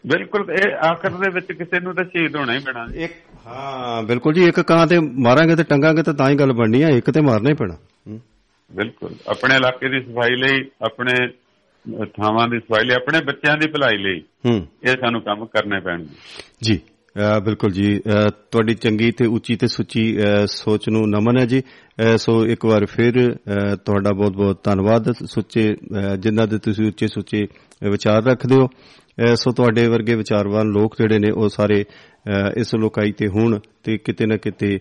ਬਿਲਕੁਲ 0.07 0.51
ਇਹ 0.51 0.75
ਆਖਰ 0.89 1.11
ਦੇ 1.11 1.31
ਵਿੱਚ 1.35 1.47
ਕਿਸੇ 1.53 1.81
ਨੂੰ 1.81 1.95
ਤਾਂ 1.95 2.05
ਸ਼ਹੀਦ 2.05 2.37
ਹੋਣਾ 2.37 2.53
ਹੀ 2.55 2.59
ਪੈਣਾ 2.59 2.87
ਇੱਕ 2.95 3.13
ਹਾਂ 3.47 4.03
ਬਿਲਕੁਲ 4.03 4.35
ਜੀ 4.35 4.45
ਇੱਕ 4.45 4.61
ਕਾਂ 4.61 4.87
ਤੇ 4.87 4.99
ਮਾਰਾਂਗੇ 5.01 5.57
ਤੇ 5.57 5.63
ਟੰਗਾਂਗੇ 5.63 6.03
ਤਾਂ 6.03 6.15
ਤਾਂ 6.15 6.31
ਹੀ 6.31 6.35
ਗੱਲ 6.35 6.53
ਬਣਨੀ 6.53 6.83
ਆ 6.83 6.89
ਇੱਕ 6.89 7.11
ਤੇ 7.11 7.21
ਮਾਰਨਾ 7.21 7.51
ਹੀ 7.51 7.55
ਪੈਣਾ। 7.55 7.77
ਬਿਲਕੁਲ 8.71 9.15
ਆਪਣੇ 9.29 9.57
ਇਲਾਕੇ 9.57 9.89
ਦੀ 9.89 10.01
ਸਫ਼ਾਈ 10.01 10.37
ਲਈ 10.37 10.65
ਆਪਣੇ 10.83 11.15
ਥਾਵਾਂ 12.17 12.49
ਦੀ 12.49 12.59
ਸਫ਼ਾਈ 12.59 12.87
ਲਈ 12.87 12.95
ਆਪਣੇ 12.95 13.21
ਬੱਚਿਆਂ 13.27 13.57
ਦੀ 13.57 13.69
ਭਲਾਈ 13.69 13.99
ਲਈ 13.99 14.21
ਇਹ 14.85 14.97
ਸਾਨੂੰ 15.01 15.21
ਕੰਮ 15.23 15.45
ਕਰਨੇ 15.47 15.81
ਪੈਣਗੇ। 15.81 16.15
ਜੀ 16.63 16.81
ਬਿਲਕੁਲ 17.45 17.71
ਜੀ 17.73 17.99
ਤੁਹਾਡੀ 18.51 18.75
ਚੰਗੀ 18.75 19.11
ਤੇ 19.11 19.27
ਉੱਚੀ 19.27 19.57
ਤੇ 19.57 19.67
ਸੁੱਚੀ 19.69 20.03
ਸੋਚ 20.47 20.89
ਨੂੰ 20.89 21.03
ਨਮਨ 21.11 21.39
ਹੈ 21.39 21.47
ਜੀ। 21.47 21.63
ਸੋ 22.17 22.45
ਇੱਕ 22.47 22.65
ਵਾਰ 22.65 22.87
ਫਿਰ 22.87 23.15
ਤੁਹਾਡਾ 23.85 24.13
ਬਹੁਤ 24.13 24.33
ਬਹੁਤ 24.33 24.63
ਧੰਨਵਾਦ। 24.65 25.11
ਸੁੱਚੇ 25.13 25.65
ਜਿਨ੍ਹਾਂ 26.19 26.47
ਦੇ 26.47 26.59
ਤੁਸੀਂ 26.59 26.87
ਉੱਚੇ 26.89 27.07
ਸੁੱਚੇ 27.07 27.47
ਵਿਚਾਰ 27.91 28.25
ਰੱਖਦੇ 28.25 28.57
ਹੋ। 28.57 28.69
ਸੋ 29.35 29.51
ਤੁਹਾਡੇ 29.51 29.87
ਵਰਗੇ 29.89 30.15
ਵਿਚਾਰਵਾਨ 30.15 30.67
ਲੋਕ 30.69 30.95
ਜਿਹੜੇ 30.99 31.19
ਨੇ 31.19 31.31
ਉਹ 31.31 31.49
ਸਾਰੇ 31.49 31.85
ਇਸ 32.57 32.75
ਲੋਕਾਈ 32.75 33.13
ਤੇ 33.13 33.27
ਹੋਣ 33.29 33.59
ਤੇ 33.85 33.97
ਕਿਤੇ 33.99 34.27
ਨਾ 34.27 34.37
ਕਿਤੇ 34.37 34.79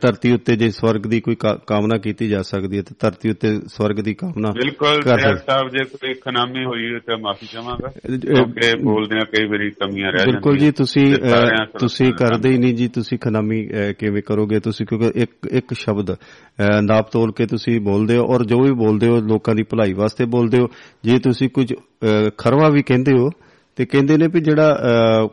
ਧਰਤੀ 0.00 0.32
ਉੱਤੇ 0.32 0.56
ਜੇ 0.56 0.68
ਸਵਰਗ 0.70 1.06
ਦੀ 1.10 1.20
ਕੋਈ 1.20 1.34
ਕਾਮਨਾ 1.66 1.98
ਕੀਤੀ 1.98 2.28
ਜਾ 2.28 2.42
ਸਕਦੀ 2.42 2.76
ਹੈ 2.76 2.82
ਤੇ 2.82 2.94
ਧਰਤੀ 3.00 3.30
ਉੱਤੇ 3.30 3.54
ਸਵਰਗ 3.66 4.00
ਦੀ 4.04 4.14
ਕਾਮਨਾ 4.14 4.50
ਬਿਲਕੁਲ 4.50 5.02
ਸਾਹਿਬ 5.02 5.68
ਜੇ 5.68 5.84
ਕੋਈ 5.84 6.14
ਖਨਾਮੀ 6.24 6.64
ਹੋਈ 6.64 6.98
ਤਾਂ 7.06 7.16
ਮਾਫੀ 7.18 7.46
ਚਾਹਾਂਗਾ। 7.52 7.88
ਕਿਉਂਕਿ 8.06 8.72
ਬੋਲਦੇ 8.84 9.18
ਆ 9.18 9.24
ਕਈ 9.32 9.46
ਵਾਰੀ 9.50 9.70
ਕਮੀਆਂ 9.80 10.12
ਰਹਿ 10.12 10.26
ਬਿਲਕੁਲ 10.26 10.56
ਜੀ 10.58 10.64
ਜਾਂਦੀਆਂ। 10.66 10.72
ਤੁਸੀਂ 10.72 11.06
ਤੁਸੀਂ 11.78 12.12
ਕਰਦੇ 12.18 12.50
ਹੀ 12.52 12.58
ਨਹੀਂ 12.58 12.74
ਜੀ 12.74 12.88
ਤੁਸੀਂ 12.94 13.18
ਖਨਾਮੀ 13.18 13.64
ਕਿਵੇਂ 13.98 14.22
ਕਰੋਗੇ? 14.26 14.60
ਤੁਸੀਂ 14.60 14.86
ਕਿਉਂਕਿ 14.86 15.10
ਇੱਕ 15.22 15.48
ਇੱਕ 15.52 15.74
ਸ਼ਬਦ 15.74 16.10
ਨਾਪ 16.88 17.10
ਤੋਲ 17.12 17.32
ਕੇ 17.36 17.46
ਤੁਸੀਂ 17.46 17.80
ਬੋਲਦੇ 17.80 18.16
ਹੋ 18.16 18.26
ਔਰ 18.34 18.44
ਜੋ 18.44 18.60
ਵੀ 18.62 18.72
ਬੋਲਦੇ 18.84 19.08
ਹੋ 19.08 19.20
ਲੋਕਾਂ 19.30 19.54
ਦੀ 19.54 19.62
ਭਲਾਈ 19.70 19.92
ਵਾਸਤੇ 19.96 20.24
ਬੋਲਦੇ 20.34 20.58
ਹੋ। 20.60 20.66
ਜੇ 21.04 21.18
ਤੁਸੀਂ 21.18 21.48
ਕੁਝ 21.54 21.72
ਖਰਵਾ 22.38 22.68
ਵੀ 22.74 22.82
ਕਹਿੰਦੇ 22.82 23.12
ਹੋ 23.18 23.28
ਤੇ 23.76 23.84
ਕਹਿੰਦੇ 23.86 24.16
ਨੇ 24.16 24.26
ਵੀ 24.26 24.40
ਜਿਹੜਾ 24.40 24.78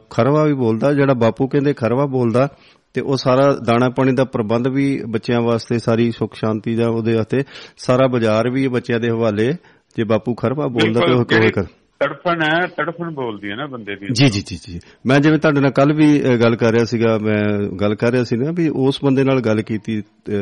ਖਰਵਾ 0.09 0.43
ਵੀ 0.43 0.53
ਬੋਲਦਾ 0.53 0.93
ਜਿਹੜਾ 0.93 1.13
ਬਾਪੂ 1.13 1.47
ਕਹਿੰਦੇ 1.47 1.73
ਖਰਵਾ 1.73 2.05
ਬੋਲਦਾ 2.05 2.47
ਤੇ 2.93 3.01
ਉਹ 3.01 3.17
ਸਾਰਾ 3.17 3.53
ਦਾਣਾ 3.65 3.89
ਪਾਣੀ 3.89 4.11
ਦਾ 4.11 4.23
ਪ੍ਰਬੰਧ 4.23 4.67
ਵੀ 4.67 5.03
ਬੱਚਿਆਂ 5.09 5.41
ਵਾਸਤੇ 5.41 5.79
ਸਾਰੀ 5.79 6.11
ਸੁੱਖ 6.11 6.35
ਸ਼ਾਂਤੀ 6.35 6.75
ਦਾ 6.75 6.87
ਉਹਦੇ 6.89 7.13
ਵਾਸਤੇ 7.13 7.43
ਸਾਰਾ 7.77 8.07
ਬਾਜ਼ਾਰ 8.07 8.49
ਵੀ 8.49 8.67
ਬੱਚਿਆਂ 8.67 8.99
ਦੇ 8.99 9.09
ਹਵਾਲੇ 9.09 9.53
ਜੇ 9.97 10.03
ਬਾਪੂ 10.03 10.33
ਖਰਵਾ 10.33 10.67
ਬੋਲਦਾ 10.67 10.99
ਤੇ 11.07 11.13
ਉਹ 11.13 11.25
ਕਿਵੇਂ 11.25 11.51
ਕਰ 11.51 11.63
ਤੜਫਣ 11.99 12.41
ਹੈ 12.41 12.67
ਤੜਫਣ 12.67 13.11
ਬੋਲਦੀ 13.13 13.49
ਹੈ 13.51 13.55
ਨਾ 13.55 13.65
ਬੰਦੇ 13.67 13.95
ਦੀ 13.95 14.05
ਜੀ 14.13 14.29
ਜੀ 14.29 14.41
ਜੀ 14.47 14.55
ਜੀ। 14.67 14.79
ਮੈਂ 15.07 15.19
ਜਿਵੇਂ 15.19 15.37
ਤੁਹਾਡੇ 15.39 15.61
ਨਾਲ 15.61 15.71
ਕੱਲ 15.71 15.93
ਵੀ 15.93 16.19
ਗੱਲ 16.41 16.55
ਕਰ 16.55 16.71
ਰਿਹਾ 16.71 16.85
ਸੀਗਾ 16.85 17.17
ਮੈਂ 17.17 17.41
ਗੱਲ 17.81 17.95
ਕਰ 17.95 18.11
ਰਿਹਾ 18.11 18.23
ਸੀ 18.23 18.35
ਨਾ 18.35 18.51
ਵੀ 18.51 18.69
ਉਸ 18.75 18.99
ਬੰਦੇ 19.03 19.23
ਨਾਲ 19.23 19.41
ਗੱਲ 19.41 19.61
ਕੀਤੀ 19.61 20.01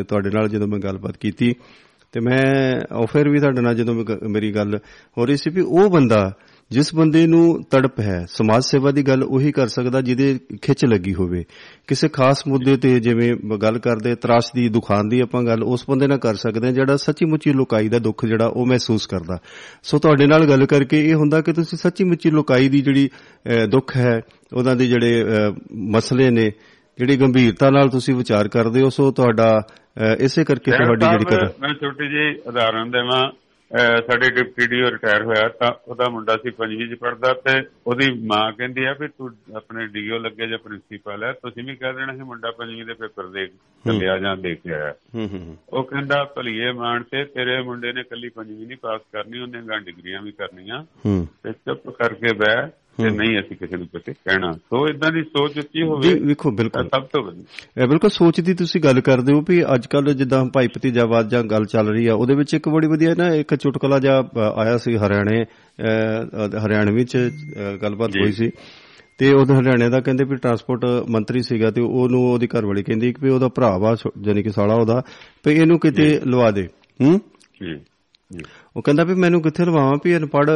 ਤੁਹਾਡੇ 0.09 0.29
ਨਾਲ 0.29 0.47
ਜਦੋਂ 0.47 0.67
ਮੈਂ 0.67 0.79
ਗੱਲਬਾਤ 0.79 1.17
ਕੀਤੀ 1.17 1.53
ਤੇ 2.11 2.19
ਮੈਂ 2.19 2.41
ਆਫਰ 2.95 3.29
ਵੀ 3.29 3.39
ਤੁਹਾਡੇ 3.39 3.61
ਨਾਲ 3.61 3.75
ਜਦੋਂ 3.75 3.95
ਮੇਰੀ 4.29 4.51
ਗੱਲ 4.55 4.79
ਹੋ 5.17 5.25
ਰਹੀ 5.25 5.37
ਸੀ 5.37 5.49
ਵੀ 5.49 5.61
ਉਹ 5.61 5.89
ਬੰਦਾ 5.89 6.33
ਜਿਸ 6.71 6.93
ਬੰਦੇ 6.95 7.25
ਨੂੰ 7.27 7.63
ਤੜਪ 7.71 7.99
ਹੈ 7.99 8.25
ਸਮਾਜ 8.29 8.63
ਸੇਵਾ 8.63 8.91
ਦੀ 8.91 9.03
ਗੱਲ 9.03 9.23
ਉਹੀ 9.23 9.51
ਕਰ 9.51 9.67
ਸਕਦਾ 9.67 10.01
ਜਿਹਦੇ 10.01 10.39
ਖਿੱਚ 10.61 10.85
ਲੱਗੀ 10.85 11.13
ਹੋਵੇ। 11.13 11.43
ਕਿਸੇ 11.87 12.07
ਖਾਸ 12.07 12.43
ਮੁੱਦੇ 12.47 12.75
ਤੇ 12.77 12.99
ਜਿਵੇਂ 12.99 13.33
ਗੱਲ 13.57 13.77
ਕਰਦੇ 13.79 14.15
ਤਰਾਸ਼ 14.15 14.49
ਦੀ 14.55 14.67
ਦੁਖਾਨ 14.69 15.07
ਦੀ 15.09 15.19
ਆਪਾਂ 15.19 15.43
ਗੱਲ 15.43 15.63
ਉਸ 15.63 15.85
ਬੰਦੇ 15.89 16.07
ਨਾਲ 16.07 16.17
ਕਰ 16.17 16.35
ਸਕਦੇ 16.35 16.67
ਹਾਂ 16.67 16.73
ਜਿਹੜਾ 16.73 16.97
ਸੱਚੀ 16.97 17.25
ਮੁੱਚੀ 17.25 17.53
ਲੋਕਾਈ 17.53 17.89
ਦਾ 17.89 17.99
ਦੁੱਖ 17.99 18.25
ਜਿਹੜਾ 18.25 18.47
ਉਹ 18.47 18.65
ਮਹਿਸੂਸ 18.65 19.05
ਕਰਦਾ। 19.07 19.37
ਸੋ 19.83 19.99
ਤੁਹਾਡੇ 19.99 20.27
ਨਾਲ 20.27 20.45
ਗੱਲ 20.49 20.65
ਕਰਕੇ 20.65 21.07
ਇਹ 21.09 21.15
ਹੁੰਦਾ 21.15 21.41
ਕਿ 21.41 21.53
ਤੁਸੀਂ 21.53 21.77
ਸੱਚੀ 21.77 22.03
ਮੁੱਚੀ 22.03 22.31
ਲੋਕਾਈ 22.31 22.69
ਦੀ 22.69 22.81
ਜਿਹੜੀ 22.81 23.09
ਦੁੱਖ 23.69 23.97
ਹੈ 23.97 24.19
ਉਹਨਾਂ 24.53 24.75
ਦੇ 24.75 24.87
ਜਿਹੜੇ 24.87 25.23
ਮਸਲੇ 25.95 26.29
ਨੇ 26.31 26.51
ਜਿਹੜੀ 26.97 27.17
ਗੰਭੀਰਤਾ 27.17 27.69
ਨਾਲ 27.69 27.89
ਤੁਸੀਂ 27.89 28.15
ਵਿਚਾਰ 28.15 28.47
ਕਰਦੇ 28.47 28.81
ਹੋ 28.81 28.89
ਸੋ 28.89 29.11
ਤੁਹਾਡਾ 29.11 29.61
ਇਸੇ 30.19 30.43
ਕਰਕੇ 30.43 30.71
ਤੁਹਾਡੀ 30.71 31.05
ਜਿਹੜੀ 31.05 31.25
ਕਦਰ 31.25 31.53
ਮੈਂ 31.61 31.73
ਛੋਟੀ 31.73 32.07
ਜਿਹੀ 32.09 32.35
ਉਦਾਹਰਨ 32.47 32.91
ਦੇਵਾਂ। 32.91 33.23
ਸਾਡੇ 34.07 34.29
ਡਿਪਟੀ 34.29 34.67
ਡੀਓ 34.67 34.91
ਰਿਟਾਇਰ 34.91 35.23
ਹੋਇਆ 35.23 35.47
ਤਾਂ 35.49 35.71
ਉਹਦਾ 35.87 36.09
ਮੁੰਡਾ 36.09 36.37
ਸੀ 36.37 36.49
ਪੰਜਵੀਂ 36.49 36.95
ਚ 36.95 36.99
ਪੜਦਾ 36.99 37.33
ਤੇ 37.33 37.63
ਉਹਦੀ 37.87 38.11
ਮਾਂ 38.25 38.53
ਕਹਿੰਦੀ 38.53 38.83
ਆ 38.83 38.95
ਵੀ 38.99 39.07
ਤੂੰ 39.07 39.29
ਆਪਣੇ 39.55 39.87
ਡੀਓ 39.87 40.17
ਲੱਗੇ 40.19 40.47
ਜਾਂ 40.47 40.57
ਪ੍ਰਿੰਸੀਪਲ 40.57 41.23
ਹੈ 41.23 41.31
ਤੁਸੀਂ 41.31 41.63
ਵੀ 41.63 41.75
ਕਹਿ 41.75 41.93
ਦੇਣਾ 41.93 42.13
ਸੀ 42.13 42.19
ਮੁੰਡਾ 42.19 42.51
ਪੰਜਵੀਂ 42.51 42.85
ਦੇ 42.85 42.93
ਪੇਪਰ 42.93 43.27
ਦੇ 43.27 43.47
ਚੱਲਿਆ 43.85 44.17
ਜਾਂ 44.17 44.37
ਦੇ 44.37 44.55
ਕੇ 44.55 44.73
ਆਇਆ। 44.73 44.93
ਉਹ 45.69 45.83
ਕਹਿੰਦਾ 45.83 46.23
ਭਲੀਏ 46.23 46.71
ਮਾਨ 46.71 47.03
ਤੇ 47.03 47.23
ਤੇਰੇ 47.25 47.61
ਮੁੰਡੇ 47.61 47.93
ਨੇ 47.93 48.03
ਕੱਲੀ 48.03 48.29
ਪੰਜਵੀਂ 48.29 48.67
ਨਹੀਂ 48.67 48.77
ਪਾਸ 48.77 49.01
ਕਰਨੀ 49.13 49.39
ਉਹਨੇ 49.39 49.61
ਗਾਂ 49.61 49.79
ਡਿਗਰੀਆਂ 49.79 50.21
ਵੀ 50.21 50.31
ਕਰਨੀਆਂ। 50.31 50.85
ਤੇ 51.43 51.51
ਚੁੱਪ 51.51 51.89
ਕਰਕੇ 51.89 52.33
ਬਹਿ 52.33 52.67
ਤੇ 53.03 53.09
ਨਹੀਂ 53.09 53.39
ਅਸੀਂ 53.39 53.57
ਕਿਸੇ 53.57 53.77
ਨੂੰ 53.77 53.87
ਕੁਝ 53.87 54.01
ਕਹਿਣਾ। 54.09 54.51
ਸੋ 54.51 54.87
ਇਦਾਂ 54.87 55.11
ਦੀ 55.11 55.23
ਸੋਚ 55.23 55.59
ਜੀ 55.59 55.83
ਹੋਵੇ 55.83 56.13
ਵੇਖੋ 56.13 56.49
ਤਾਂ 56.49 56.57
ਬਿਲਕੁਲ 56.57 56.83
ਸਭ 56.83 57.01
ਤੋਂ 57.01 57.23
ਵਧੀਆ। 57.23 57.83
ਇਹ 57.83 57.87
ਬਿਲਕੁਲ 57.87 58.09
ਸੋਚ 58.09 58.41
ਦੀ 58.41 58.53
ਤੁਸੀਂ 58.53 58.81
ਗੱਲ 58.81 59.01
ਕਰਦੇ 59.01 59.33
ਹੋ 59.33 59.41
ਵੀ 59.49 59.63
ਅੱਜ 59.63 59.87
ਕੱਲ 59.87 60.13
ਜਿੱਦਾਂ 60.13 60.45
ਭਾਈ 60.45 60.67
ਭਤੀਜਾਵਾਦ 60.67 61.29
ਜਾਂ 61.29 61.43
ਗੱਲ 61.43 61.65
ਚੱਲ 61.65 61.87
ਰਹੀ 61.87 62.07
ਆ 62.07 62.13
ਉਹਦੇ 62.13 62.35
ਵਿੱਚ 62.35 62.53
ਇੱਕ 62.53 62.69
ਬੜੀ 62.69 62.87
ਵਧੀਆ 62.87 63.15
ਨਾ 63.17 63.27
ਇੱਕ 63.27 63.55
ਚੁਟਕਲਾ 63.55 63.99
ਜਿਹਾ 63.99 64.23
ਆਇਆ 64.55 64.77
ਸੀ 64.77 64.95
ਹਰਿਆਣੇ 64.95 65.45
ਹਰਿਆਣਵੀ 66.65 67.03
ਚ 67.03 67.17
ਗੱਲਬਾਤ 67.81 68.09
ਜੀ। 68.09 68.19
ਹੋਈ 68.19 68.31
ਸੀ। 68.31 68.51
ਤੇ 69.17 69.33
ਉਹ 69.33 69.45
ਹਰਿਆਣੇ 69.45 69.89
ਦਾ 69.89 69.99
ਕਹਿੰਦੇ 69.99 70.23
ਵੀ 70.23 70.35
ਟਰਾਂਸਪੋਰਟ 70.35 70.85
ਮੰਤਰੀ 71.09 71.41
ਸੀਗਾ 71.41 71.71
ਤੇ 71.71 71.81
ਉਹਨੂੰ 71.81 72.21
ਉਹਦੀ 72.21 72.47
ਘਰਵਾਲੀ 72.47 72.83
ਕਹਿੰਦੀ 72.83 73.13
ਕਿ 73.13 73.25
ਵੀ 73.25 73.31
ਉਹਦਾ 73.31 73.47
ਭਰਾ 73.47 73.77
ਵਾ 73.77 73.95
ਜਾਣੀ 74.21 74.43
ਕਿ 74.43 74.49
ਸਾਲਾ 74.49 74.73
ਉਹਦਾ 74.73 75.01
ਵੀ 75.45 75.53
ਇਹਨੂੰ 75.53 75.79
ਕਿਤੇ 75.79 76.21
ਲਵਾ 76.27 76.51
ਦੇ। 76.51 76.67
ਹੂੰ? 77.01 77.19
ਜੀ 77.63 77.75
ਜੀ। 78.33 78.39
ਉਹ 78.77 78.81
ਕਹਿੰਦਾ 78.81 79.03
ਵੀ 79.03 79.13
ਮੈਨੂੰ 79.13 79.41
ਕਿੱਥੇ 79.41 79.65
ਲਵਾਵਾਂ 79.65 79.97
ਵੀ 80.05 80.17
ਅਨਪੜ 80.17 80.49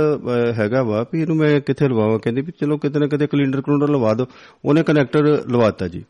ਹੈਗਾ 0.58 0.84
ਵਾ 0.84 1.06
ਵੀ 1.14 1.22
ਇਹਨੂੰ 1.22 1.36
ਮੈਂ 1.36 1.60
ਕਿੱਥੇ 1.62 1.88
ਲਵਾਵਾਂ? 1.88 2.20
ਕਹਿੰਦੀ 2.20 2.42
ਵੀ 2.42 2.52
ਚਲੋ 2.62 2.78
ਕਿਤੇ 2.78 3.00
ਨਾ 3.00 3.08
ਕਿਤੇ 3.08 3.28
ਕਲਿੰਡਰ 3.28 3.62
ਕਲੂੰਡਰ 3.62 3.90
ਲਵਾ 3.90 4.14
ਦਿਓ। 4.14 4.26
ਉਹਨੇ 4.66 4.84
ਕਨੈਕਟਰ 4.84 5.24
ਲਵਾਤਾ 5.52 5.88
ਜੀ। 5.88 6.04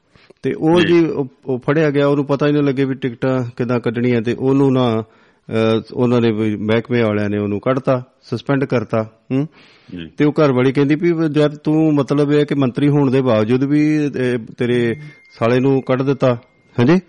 ਤੇ 0.44 0.54
ਉਹ 0.54 0.82
ਜੀ। 0.82 1.06
ਉਹ 1.46 1.60
ਫੜਿਆ 1.60 1.90
ਗਿਆ 1.90 2.08
ਉਹਨੂੰ 2.08 2.26
ਪਤਾ 2.26 2.48
ਹੀ 2.48 2.52
ਨਹੀਂ 2.52 2.64
ਲੱਗੇ 2.64 2.86
ਵੀ 2.86 2.94
ਟਿਕਟਾਂ 2.96 3.44
ਕਿਦਾਂ 3.58 3.80
ਕੱਢਣੀਆਂ 3.80 4.22
ਤੇ 4.22 4.34
ਉਹਨੂੰ 4.34 4.74
ਨਾ 4.74 5.04
ਉਹਨਾਂ 5.94 6.22
ਵੀ 6.22 6.56
ਮਹਿਕਮੇ 6.56 7.02
ਵਾਲਿਆਂ 7.02 7.30
ਨੇ 7.30 7.38
ਉਹਨੂੰ 7.38 7.60
ਕੱਢਤਾ 7.60 8.04
ਸਸਪੈਂਡ 8.22 8.66
ਕਰਤਾ 8.66 9.04
ਹੂੰ। 9.32 9.48
ਤੇ 10.18 10.26
ਉਹ 10.26 10.32
ਘਰ 10.32 10.52
ਵਾਲੀ 10.52 10.72
ਕਹਿੰਦੀ 10.72 10.96
ਵੀ 10.96 11.10
ਜਦ 11.30 11.56
ਤੂੰ 11.56 11.94
ਮਤਲਬ 11.96 12.32
ਇਹ 12.32 12.46
ਕਿ 12.46 12.56
ਮੰਤਰੀ 12.56 12.90
ਹੋਣ 12.90 13.12
ਦੇ 13.12 13.22
ਬਾਵਜੂਦ 13.22 13.64
ਵੀ 13.64 14.10
ਤੇਰੇ 14.58 14.96
ਸਾਲੇ 15.40 15.60
ਨੂੰ 15.60 15.82
ਕੱਢ 15.82 16.02
ਦਿੱਤਾ 16.02 16.36
ਹਾਂਜੀ। 16.80 17.00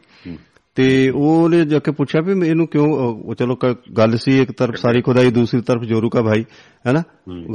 ਤੇ 0.74 1.10
ਉਹਨੇ 1.10 1.64
ਜਾ 1.64 1.78
ਕੇ 1.78 1.90
ਪੁੱਛਿਆ 1.90 2.20
ਵੀ 2.20 2.48
ਇਹਨੂੰ 2.48 2.66
ਕਿਉਂ 2.66 3.34
ਚਲੋ 3.34 3.56
ਗੱਲ 3.98 4.16
ਸੀ 4.16 4.38
ਇੱਕ 4.42 4.52
ਤਰਫ 4.52 4.74
ਸਾਰੀ 4.74 5.02
ਖੁਦਾਈ 5.02 5.30
ਦੂਸਰੀ 5.30 5.60
ਤਰਫ 5.60 5.82
ਜੋਰੂ 5.82 6.10
ਕਾ 6.10 6.22
ਭਾਈ 6.22 6.44
ਹੈਨਾ? 6.86 7.02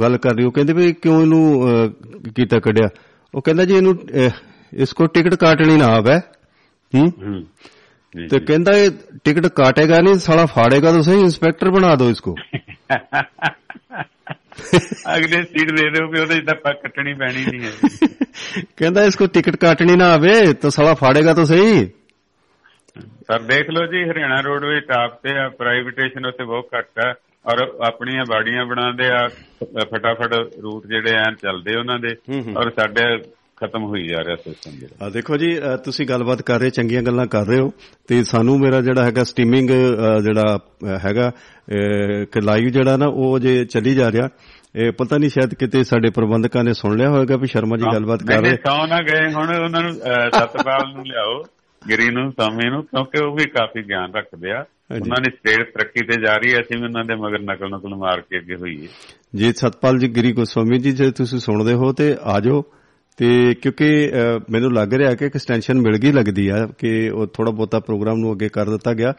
ਗੱਲ 0.00 0.16
ਕਰ 0.18 0.34
ਰਹੀ 0.34 0.44
ਉਹ 0.44 0.52
ਕਹਿੰਦੇ 0.52 0.72
ਵੀ 0.72 0.92
ਕਿਉਂ 0.92 1.20
ਇਹਨੂੰ 1.22 1.62
ਕੀਤਾ 2.36 2.58
ਕੱਢਿਆ? 2.58 2.88
ਉਹ 3.34 3.42
ਕਹਿੰਦਾ 3.42 3.64
ਜੀ 3.64 3.74
ਇਹਨੂੰ 3.74 3.98
ਇਸ 4.72 4.92
ਕੋ 4.92 5.06
ਟਿਕਟ 5.06 5.34
ਕਾਟਣੀ 5.34 5.76
ਨਾ 5.76 5.86
ਆਵੇ। 5.86 6.18
ਹੂੰ? 6.92 7.44
ਤੇ 8.30 8.38
ਕਹਿੰਦਾ 8.40 8.72
ਇਹ 8.72 8.90
ਟਿਕਟ 9.24 9.46
ਕਾਟੇਗਾ 9.46 10.00
ਨਹੀਂ 10.00 10.14
ਸਾਲਾ 10.14 10.46
ਫਾੜੇਗਾ 10.46 10.92
ਤਾਂ 10.92 11.02
ਸਹੀ 11.02 11.20
ਇੰਸਪੈਕਟਰ 11.20 11.70
ਬਣਾ 11.70 11.94
ਦਿਓ 11.94 12.10
ਇਸ 12.10 12.20
ਕੋ। 12.20 12.34
ਅਗਲੇ 15.16 15.42
ਸੀਟ 15.42 15.70
ਦੇ 15.70 15.90
ਦਿਓ 15.90 16.08
ਕਿ 16.10 16.20
ਉਹਦੇ 16.20 16.40
ਤਾਂ 16.40 16.54
ਕੱਟਣੀ 16.74 17.14
ਪੈਣੀ 17.14 17.44
ਨਹੀਂ 17.44 17.60
ਹੈ। 17.60 17.70
ਕਹਿੰਦਾ 18.76 19.02
ਇਸ 19.04 19.16
ਕੋ 19.16 19.26
ਟਿਕਟ 19.26 19.56
ਕਾਟਣੀ 19.56 19.96
ਨਾ 19.96 20.12
ਆਵੇ 20.12 20.52
ਤਾਂ 20.52 20.70
ਸਾਲਾ 20.70 20.94
ਫਾੜੇਗਾ 20.94 21.34
ਤਾਂ 21.34 21.44
ਸਹੀ। 21.44 21.86
ਸਰ 23.00 23.42
ਦੇਖ 23.48 23.70
ਲਓ 23.70 23.86
ਜੀ 23.86 24.02
ਹਰਿਆਣਾ 24.10 24.40
ਰੋਡਵੇ 24.40 24.80
ਟਾਪ 24.88 25.18
ਤੇ 25.22 25.38
ਆ 25.38 25.48
ਪ੍ਰਾਈਵੇਟੇਸ਼ਨ 25.58 26.26
ਉੱਤੇ 26.26 26.44
ਬਹੁਤ 26.44 26.68
ਘੱਟ 26.76 26.90
ਹੈ 26.98 27.12
ਔਰ 27.52 27.60
ਆਪਣੀਆਂ 27.86 28.24
ਬਾੜੀਆਂ 28.30 28.64
ਬਣਾਉਂਦੇ 28.66 29.08
ਆ 29.08 29.26
ਫਟਾਫਟ 29.92 30.34
ਰੂਟ 30.62 30.86
ਜਿਹੜੇ 30.86 31.16
ਆ 31.16 31.24
ਚੱਲਦੇ 31.42 31.78
ਉਹਨਾਂ 31.78 31.98
ਦੇ। 31.98 32.14
ਔਰ 32.58 32.70
ਸਾਡੇ 32.70 33.04
ਖਤਮ 33.60 33.84
ਹੋਈ 33.84 34.06
ਜਾ 34.08 34.18
ਰਿਹਾ 34.26 34.36
ਸਿਸਟਮ 34.36 34.72
ਜਿਹੜਾ। 34.72 35.06
ਆ 35.06 35.08
ਦੇਖੋ 35.10 35.36
ਜੀ 35.36 35.48
ਤੁਸੀਂ 35.84 36.06
ਗੱਲਬਾਤ 36.08 36.42
ਕਰ 36.42 36.60
ਰਹੇ 36.60 36.70
ਚੰਗੀਆਂ 36.70 37.02
ਗੱਲਾਂ 37.02 37.26
ਕਰ 37.26 37.46
ਰਹੇ 37.46 37.58
ਹੋ 37.60 37.70
ਤੇ 38.08 38.22
ਸਾਨੂੰ 38.24 38.58
ਮੇਰਾ 38.60 38.80
ਜਿਹੜਾ 38.80 39.04
ਹੈਗਾ 39.04 39.24
ਸਟ੍ਰੀਮਿੰਗ 39.24 39.70
ਜਿਹੜਾ 40.24 40.58
ਹੈਗਾ 41.04 41.30
ਕਿ 42.32 42.40
ਲਾਈਵ 42.40 42.68
ਜਿਹੜਾ 42.68 42.96
ਨਾ 42.96 43.06
ਉਹ 43.14 43.38
ਜੇ 43.38 43.64
ਚੱਲੀ 43.64 43.94
ਜਾ 43.94 44.10
ਰਿਹਾ। 44.12 44.28
ਇਹ 44.76 44.92
ਪਤਾ 44.98 45.16
ਨਹੀਂ 45.18 45.30
ਸ਼ਾਇਦ 45.30 45.54
ਕਿਤੇ 45.54 45.82
ਸਾਡੇ 45.84 46.10
ਪ੍ਰਬੰਧਕਾਂ 46.14 46.64
ਨੇ 46.64 46.72
ਸੁਣ 46.72 46.96
ਲਿਆ 46.96 47.08
ਹੋਵੇਗਾ 47.10 47.36
ਵੀ 47.36 47.46
ਸ਼ਰਮਾ 47.46 47.76
ਜੀ 47.76 47.84
ਗੱਲਬਾਤ 47.94 48.22
ਕਰ 48.28 48.42
ਰਹੇ 48.42 48.56
ਸੌ 48.66 48.86
ਨਾ 48.86 48.98
ਗਏ 49.02 49.32
ਹੁਣ 49.34 49.54
ਉਹਨਾਂ 49.54 49.82
ਨੂੰ 49.82 49.92
ਸਤਪਾਲ 49.92 50.92
ਨੂੰ 50.92 51.04
ਲਿਆਓ। 51.06 51.42
ਗਿਰੀ 51.88 52.08
ਨੂੰ 52.10 52.30
ਸਾਮੀ 52.30 52.68
ਨੂੰ 52.70 52.82
ਕਿਉਂਕਿ 52.82 53.24
ਉਹ 53.24 53.36
ਵੀ 53.36 53.44
ਕਾਫੀ 53.50 53.82
ਗਿਆਨ 53.88 54.12
ਰੱਖਦੇ 54.14 54.50
ਆ। 54.50 54.64
ਉਹਨਾਂ 54.94 55.20
ਦੀ 55.24 55.30
ਸਟੇਟ 55.30 55.68
ਤਰੱਕੀ 55.74 56.04
ਤੇ 56.06 56.20
ਜਾ 56.26 56.34
ਰਹੀ 56.36 56.52
ਹੈ 56.54 56.60
ਅਸੀਂ 56.60 56.78
ਵੀ 56.78 56.84
ਉਹਨਾਂ 56.84 57.04
ਦੇ 57.04 57.14
ਮਗਰ 57.14 57.40
ਨਕਲ 57.40 57.68
ਨਕਲ 57.68 57.94
ਮਾਰ 57.94 58.20
ਕੇ 58.20 58.38
ਅੱਗੇ 58.38 58.54
ਹੋਈਏ। 58.54 58.88
ਜੀ 59.36 59.52
ਸਤਪਾਲ 59.52 59.98
ਜੀ 59.98 60.08
ਗਿਰੀ 60.08 60.32
ਗੋਸਵਾਮੀ 60.32 60.78
ਜੀ 60.78 60.92
ਜੇ 60.92 61.10
ਤੁਸੀਂ 61.10 61.38
ਸੁਣਦੇ 61.38 61.74
ਹੋ 61.74 61.92
ਤੇ 61.92 62.14
ਆ 62.24 62.38
ਜਾਓ। 62.40 62.62
ਤੇ 63.16 63.54
ਕਿਉਂਕਿ 63.54 63.88
ਮੈਨੂੰ 64.50 64.72
ਲੱਗ 64.74 64.94
ਰਿਹਾ 64.94 65.14
ਕਿ 65.14 65.24
ਐਕਸਟੈਂਸ਼ਨ 65.24 65.80
ਮਿਲ 65.80 65.96
ਗਈ 65.98 66.12
ਲੱਗਦੀ 66.12 66.48
ਆ 66.48 66.66
ਕਿ 66.78 67.08
ਉਹ 67.10 67.26
ਥੋੜਾ 67.26 67.50
ਬਹੁਤਾ 67.50 67.80
ਪ੍ਰੋਗਰਾਮ 67.80 68.18
ਨੂੰ 68.18 68.32
ਅੱਗੇ 68.32 68.48
ਕਰ 68.48 68.70
ਦਿੱਤਾ 68.70 68.92
ਗਿਆ। 68.94 69.12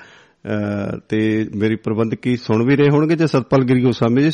ਤੇ 1.09 1.20
ਮੇਰੀ 1.55 1.76
ਪ੍ਰਬੰਧਕੀ 1.76 2.36
ਸੁਣ 2.38 2.65
ਵੀ 2.67 2.76
ਰਹੇ 2.76 2.89
ਹੋਣਗੇ? 2.91 3.15
ਜੇ 3.15 3.28
ਸਤਪਾਲ 3.28 3.63
ਗਿਰੀ 3.63 3.84
ਗੋਸਵਾਮੀ 3.84 4.24
ਜੀ 4.24 4.32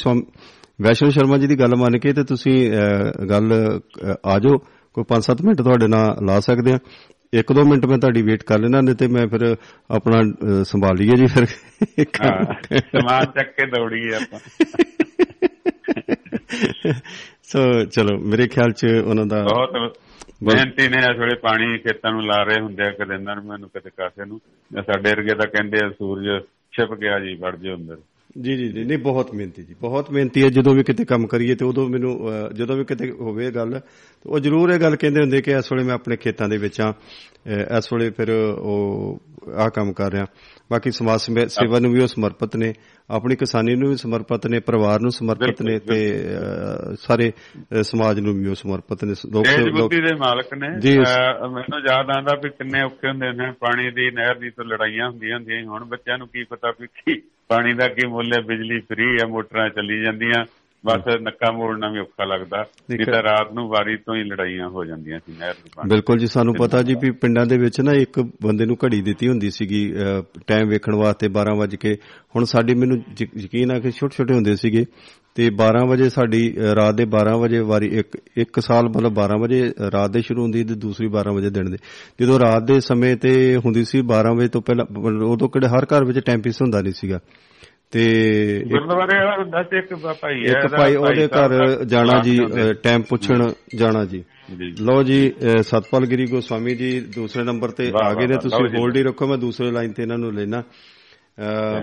ਵੈਸ਼ਨੋ 0.81 1.09
ਸ਼ਰਮਾ 1.09 1.37
ਜੀ 1.37 1.47
ਦੀ 1.47 1.55
ਗੱਲ 1.59 1.75
ਮੰਨ 1.77 1.97
ਕੇ 1.99 2.13
ਤੇ 2.13 2.23
ਤੁਸੀਂ 2.23 2.55
ਗੱਲ 3.29 3.53
ਅ, 3.75 4.15
ਆ 4.25 4.39
ਜਾਓ। 4.39 4.57
ਕੋਈ 4.95 5.03
5-7 5.07 5.41
ਮਿੰਟ 5.45 5.61
ਤੁਹਾਡੇ 5.61 5.87
ਨਾਲ 5.87 6.15
ਲਾ 6.25 6.39
ਸਕਦੇ 6.39 6.73
ਆ। 6.73 6.77
ਇੱਕ 7.33 7.53
ਦੋ 7.53 7.65
ਮਿੰਟ 7.65 7.85
ਮੈਂ 7.85 7.97
ਤੁਹਾਡੀ 7.97 8.21
ਵੇਟ 8.21 8.43
ਕਰ 8.43 8.59
ਲੈਣਾ 8.59 8.81
ਨਹੀਂ 8.81 8.95
ਤੇ 8.95 9.07
ਮੈਂ 9.07 9.27
ਫਿਰ 9.27 9.55
ਆਪਣਾ 9.91 10.21
ਸੰਭਾਲ 10.63 10.95
ਲਈਏ 10.95 11.15
ਜੀ 11.15 11.25
ਫਿਰ। 11.25 11.45
ਸਮਾਨ 12.79 13.25
ਚੱਕ 13.25 13.49
ਕੇ 13.49 13.65
ਦੌੜੀਏ 13.65 14.15
ਆਪਾਂ। 14.15 14.39
ਸੋ 17.43 17.83
ਚਲੋ 17.83 18.17
ਮੇਰੇ 18.17 18.47
ਖਿਆਲ 18.47 18.71
ਚ 18.71 18.85
ਉਹਨਾਂ 19.05 19.25
ਦਾ 19.25 19.43
ਬਹੁਤ 19.43 19.97
ਮਿਹਨਤੀ 20.43 20.87
ਨੇ 20.87 20.97
ਇਸ 20.97 21.19
ਵੇਲੇ 21.19 21.35
ਪਾਣੀ 21.35 21.77
ਖੇਤਾਂ 21.77 22.11
ਨੂੰ 22.11 22.25
ਲਾ 22.25 22.43
ਰਹੇ 22.43 22.61
ਹੁੰਦੇ 22.61 22.83
ਆ 22.83 22.91
ਕਦੇ 22.91 23.13
ਇਹਨਾਂ 23.15 23.35
ਨੂੰ 23.35 23.45
ਮੈਨੂੰ 23.45 23.69
ਕਦੇ 23.69 23.89
ਕਾਸੇ 23.97 24.25
ਨੂੰ। 24.25 24.39
ਸਾਡੇ 24.85 25.09
ਵਰਗੇ 25.09 25.35
ਤਾਂ 25.35 25.47
ਕਹਿੰਦੇ 25.47 25.77
ਆ 25.85 25.89
ਸੂਰਜ 25.89 26.43
ਛਿਪ 26.71 26.93
ਗਿਆ 26.93 27.19
ਜੀ 27.19 27.35
ਵੜ 27.35 27.55
ਜੇ 27.55 27.73
ਅੰਦਰ। 27.73 27.97
ਜੀ 28.41 28.57
ਜੀ 28.57 28.67
ਜੀ 28.67 28.83
ਨਹੀਂ 28.83 28.97
ਬਹੁਤ 28.97 29.35
ਮਿਹਨਤੀ 29.35 29.63
ਜੀ 29.63 29.75
ਬਹੁਤ 29.81 30.11
ਮਿਹਨਤੀ 30.11 30.43
ਹੈ। 30.43 30.49
ਜਦੋਂ 30.49 30.75
ਵੀ 30.75 30.83
ਕਿਤੇ 30.83 31.05
ਕੰਮ 31.05 31.27
ਕਰੀਏ 31.27 31.55
ਤੇ 31.55 31.65
ਉਦੋਂ 31.65 31.89
ਮੈਨੂੰ 31.89 32.29
ਜਦੋਂ 32.53 32.77
ਵੀ 32.77 32.85
ਕਿਤੇ 32.85 33.11
ਹੋਵੇ 33.11 33.51
ਗੱਲ 33.51 33.79
ਤੇ 34.23 34.29
ਉਹ 34.29 34.39
ਜ਼ਰੂਰ 34.39 34.69
ਇਹ 34.69 34.79
ਗੱਲ 34.79 34.95
ਕਹਿੰਦੇ 34.95 35.21
ਹੁੰਦੇ 35.21 35.41
ਕਿ 35.41 35.51
ਇਸ 35.51 35.71
ਵੇਲੇ 35.73 35.83
ਮੈਂ 35.83 35.93
ਆਪਣੇ 35.93 36.15
ਖੇਤਾਂ 36.15 36.49
ਦੇ 36.49 36.57
ਵਿੱਚ 36.57 36.81
ਆ 36.81 36.93
ਇਸ 37.77 37.93
ਵੇਲੇ 37.93 38.09
ਫਿਰ 38.09 38.29
ਉਹ 38.59 39.21
ਆਹ 39.55 39.69
ਕੰਮ 39.69 39.93
ਕਰ 39.93 40.11
ਰਿਹਾ। 40.11 40.25
ਬਾਕੀ 40.71 40.91
ਸਮਾਜ 40.91 41.19
ਸਮੇ- 41.19 41.47
ਸੇਵਾ 41.47 41.79
ਨੂੰ 41.79 41.91
ਵੀ 41.91 42.01
ਉਹ 42.01 42.07
ਸਮਰਪਿਤ 42.07 42.55
ਨੇ 42.55 42.73
ਆਪਣੀ 43.09 43.35
ਕਿਸਾਨੀ 43.35 43.75
ਨੂੰ 43.75 43.89
ਵੀ 43.89 43.95
ਸਮਰਪਿਤ 43.95 44.47
ਨੇ 44.47 44.59
ਪਰਿਵਾਰ 44.59 44.99
ਨੂੰ 45.01 45.11
ਸਮਰਪਿਤ 45.11 45.61
ਨੇ 45.61 45.79
ਤੇ 45.79 46.23
ਸਾਰੇ 46.99 47.31
ਸਮਾਜ 47.81 48.19
ਨੂੰ 48.19 48.33
ਵੀ 48.33 48.47
ਉਹ 48.47 48.55
ਸਮਰਪਿਤ 48.55 49.03
ਨੇ। 49.03 49.13
ਲੋਕ 49.31 49.45
ਲੋਕ- 49.77 49.95
ਦੇ 49.97 50.15
ਮਾਲਕ 50.15 50.53
ਨੇ। 50.53 50.69
ਮੈਨੂੰ 51.47 51.79
ਯਾਦ 51.79 52.09
ਆਉਂਦਾ 52.09 52.35
ਵੀ 52.43 52.49
ਕਿੰਨੇ 52.49 52.83
ਔਖੇ 52.85 53.09
ਹੁੰਦੇ 53.09 53.31
ਨੇ 53.31 53.51
ਪਾਣੀ 53.51 53.91
ਦੀ 53.91 54.11
ਨਹਿਰ 54.11 54.35
ਦੀ 54.35 54.49
ਤੋਂ 54.49 54.65
ਲੜਾਈਆਂ 54.65 55.09
ਹੁੰਦੀਆਂ 55.09 55.35
ਹੁੰਦੀਆਂ। 55.35 55.63
ਹੁਣ 55.63 55.85
ਬੱਚਿਆਂ 55.85 56.17
ਨੂੰ 56.17 56.27
ਕੀ 56.27 56.43
ਪਤਾ 56.43 56.73
ਵੀ 56.81 56.87
ਕੀ 56.87 57.21
ਪਾਣੀ 57.47 57.73
ਦਾ 57.73 57.87
ਕੀ 57.87 58.07
ਮੁੱਲ 58.07 58.33
ਹੈ? 58.33 58.41
ਬਿਜਲੀ 58.41 58.79
ਫ੍ਰੀ 58.79 59.05
ਹੈ 59.05 59.27
ਮੋਟਰਾਂ 59.27 59.69
ਚੱਲੀ 59.69 60.03
ਜਾਂਦੀਆਂ। 60.03 60.45
ਬਸ 60.85 61.01
ਨੱਕਾ 61.21 61.51
ਮੋੜਨਾ 61.51 61.89
ਵੀ 61.89 61.99
ਔਖਾ 61.99 62.25
ਲੱਗਦਾ। 62.25 62.63
ਦੇਖੋ- 62.89 63.13
ਤਾਂ 63.13 63.23
ਰਾਤ 63.23 63.53
ਨੂੰ 63.53 63.67
ਵਾਰੀ 63.67 63.97
ਤੋਂ 63.97 64.15
ਹੀ 64.15 64.23
ਲੜਾਈਆਂ 64.23 64.69
ਹੋ 64.69 64.85
ਜਾਂਦੀਆਂ 64.85 65.19
ਸੀ 65.19 65.33
ਨਹਿਰ 65.39 65.53
ਦੇ 65.53 65.69
ਪਾਣੀ 65.75 65.89
ਬਿਲਕੁਲ 65.89 66.17
ਜੀ 66.17 66.27
ਸਾਨੂੰ 66.27 66.55
ਪਤਾ 66.55 66.81
ਜੀ 66.81 66.95
ਵੀ 67.01 67.11
ਪਿੰਡਾਂ 67.11 67.45
ਦੇ 67.45 67.57
ਵਿੱਚ 67.57 67.81
ਨਾ 67.81 67.91
ਇੱਕ 67.93 68.19
ਬੰਦੇ 68.19 68.65
ਨੂੰ 68.65 68.77
ਘੜੀ 68.85 69.01
ਦਿੱਤੀ 69.01 69.27
ਹੁੰਦੀ 69.27 69.49
ਸੀਗੀ 69.49 69.93
ਟਾਈਮ 70.47 70.67
ਵੇਖਣ 70.67 70.95
ਵਾਸਤੇ 70.95 71.27
12 71.27 71.55
ਵਜੇ 71.55 71.77
ਕੇ। 71.77 71.97
ਹੁਣ 72.35 72.43
ਸਾਡੀ 72.43 72.73
ਮੈਨੂੰ 72.73 72.97
ਯਕੀਨ 73.37 73.71
ਆ 73.71 73.79
ਕਿ 73.79 73.91
ਛੋਟੇ 73.91 74.15
ਛੋਟੇ 74.17 74.33
ਹੁੰਦੇ 74.33 74.55
ਸੀਗੇ। 74.55 74.85
ਤੇ 75.35 75.49
12 75.61 75.85
ਵਜੇ 75.87 76.09
ਸਾਡੀ 76.09 76.41
ਰਾਤ 76.75 76.95
ਦੇ 76.95 77.05
12 77.15 77.37
ਵਜੇ 77.39 77.59
ਵਾਰੀ 77.59 77.87
ਇੱਕ 77.99 78.17
ਇੱਕ 78.37 78.59
ਸਾਲ 78.59 78.89
ਮਤਲਬ 78.89 79.13
12 79.13 79.39
ਵਜੇ 79.41 79.61
ਰਾਤ 79.91 80.11
ਦੇ 80.11 80.21
ਸ਼ੁਰੂ 80.21 80.41
ਹੁੰਦੀ 80.41 80.63
ਤੇ 80.63 80.75
ਦੂਸਰੀ 80.75 81.07
12 81.07 81.33
ਵਜੇ 81.35 81.49
ਦਿਨ 81.49 81.71
ਦੇ। 81.71 81.77
ਜਦੋਂ 82.21 82.39
ਰਾਤ 82.39 82.63
ਦੇ 82.63 82.79
ਸਮੇਂ 82.79 83.15
ਤੇ 83.17 83.33
ਹੁੰਦੀ 83.65 83.83
ਸੀ 83.85 84.01
12 84.13 84.33
ਵਜੇ 84.37 84.47
ਤੋਂ 84.47 84.61
ਪਹਿਲਾਂ 84.61 84.85
ਉਦੋਂ 85.27 85.49
ਕਿਹੜੇ 85.49 85.67
ਹਰ 85.67 85.85
ਘਰ 85.85 86.05
ਵਿੱਚ 86.05 86.19
ਟਾਈਮ 86.19 86.41
ਪੀਸ 86.41 86.61
ਹੁੰਦਾ 86.61 86.81
ਨਹੀਂ 86.81 86.93
ਸੀਗਾ। 86.93 87.19
ਤੇ 87.91 88.03
ਗੁਰਦੁਆਰੇ 88.69 89.17
ਵਾਲਾ 89.17 89.35
ਹੁੰਦਾ 89.41 89.61
ਸੀ 89.63 89.77
ਇੱਕ 89.77 89.93
ਭਾਈ 90.21 90.39
ਹੈ 90.45 90.51
ਇੱਕ 90.51 90.75
ਭਾਈ 90.75 90.95
ਉਹਦੇ 90.95 91.27
ਘਰ 91.27 91.83
ਜਾਣਾ 91.85 92.19
ਜੀ। 92.21 92.37
ਟਾਈਮ 92.83 93.01
ਪੁੱਛਣ 93.01 93.43
ਜਾਣਾ 93.75 94.05
ਜੀ। 94.05 94.23
ਲਓ 94.81 95.03
ਜੀ 95.03 95.19
ਸਤਪਾਲ 95.61 96.05
ਗਿਰੀ 96.05 96.25
ਗੋਸਵਾਮੀ 96.25 96.75
ਜੀ 96.75 96.99
ਦੂਸਰੇ 97.15 97.43
ਨੰਬਰ 97.43 97.69
ਤੇ 97.69 97.91
ਆ 98.03 98.13
ਗਏ 98.13 98.27
ਨੇ। 98.27 98.37
ਤੁਸੀਂ। 98.37 98.79
ਹੋਲਡ 98.79 98.97
ਹੀ 98.97 99.03
ਰੱਖੋ 99.03 99.27
ਮੈਂ 99.27 99.37
ਦੂਸਰੇ 99.37 99.71
ਲਾਈਨ 99.71 99.91
ਤੇ 99.91 100.03
ਇਹਨਾਂ 100.03 100.17
ਨੂੰ 100.17 100.33
ਲੈਣਾ 100.33 100.63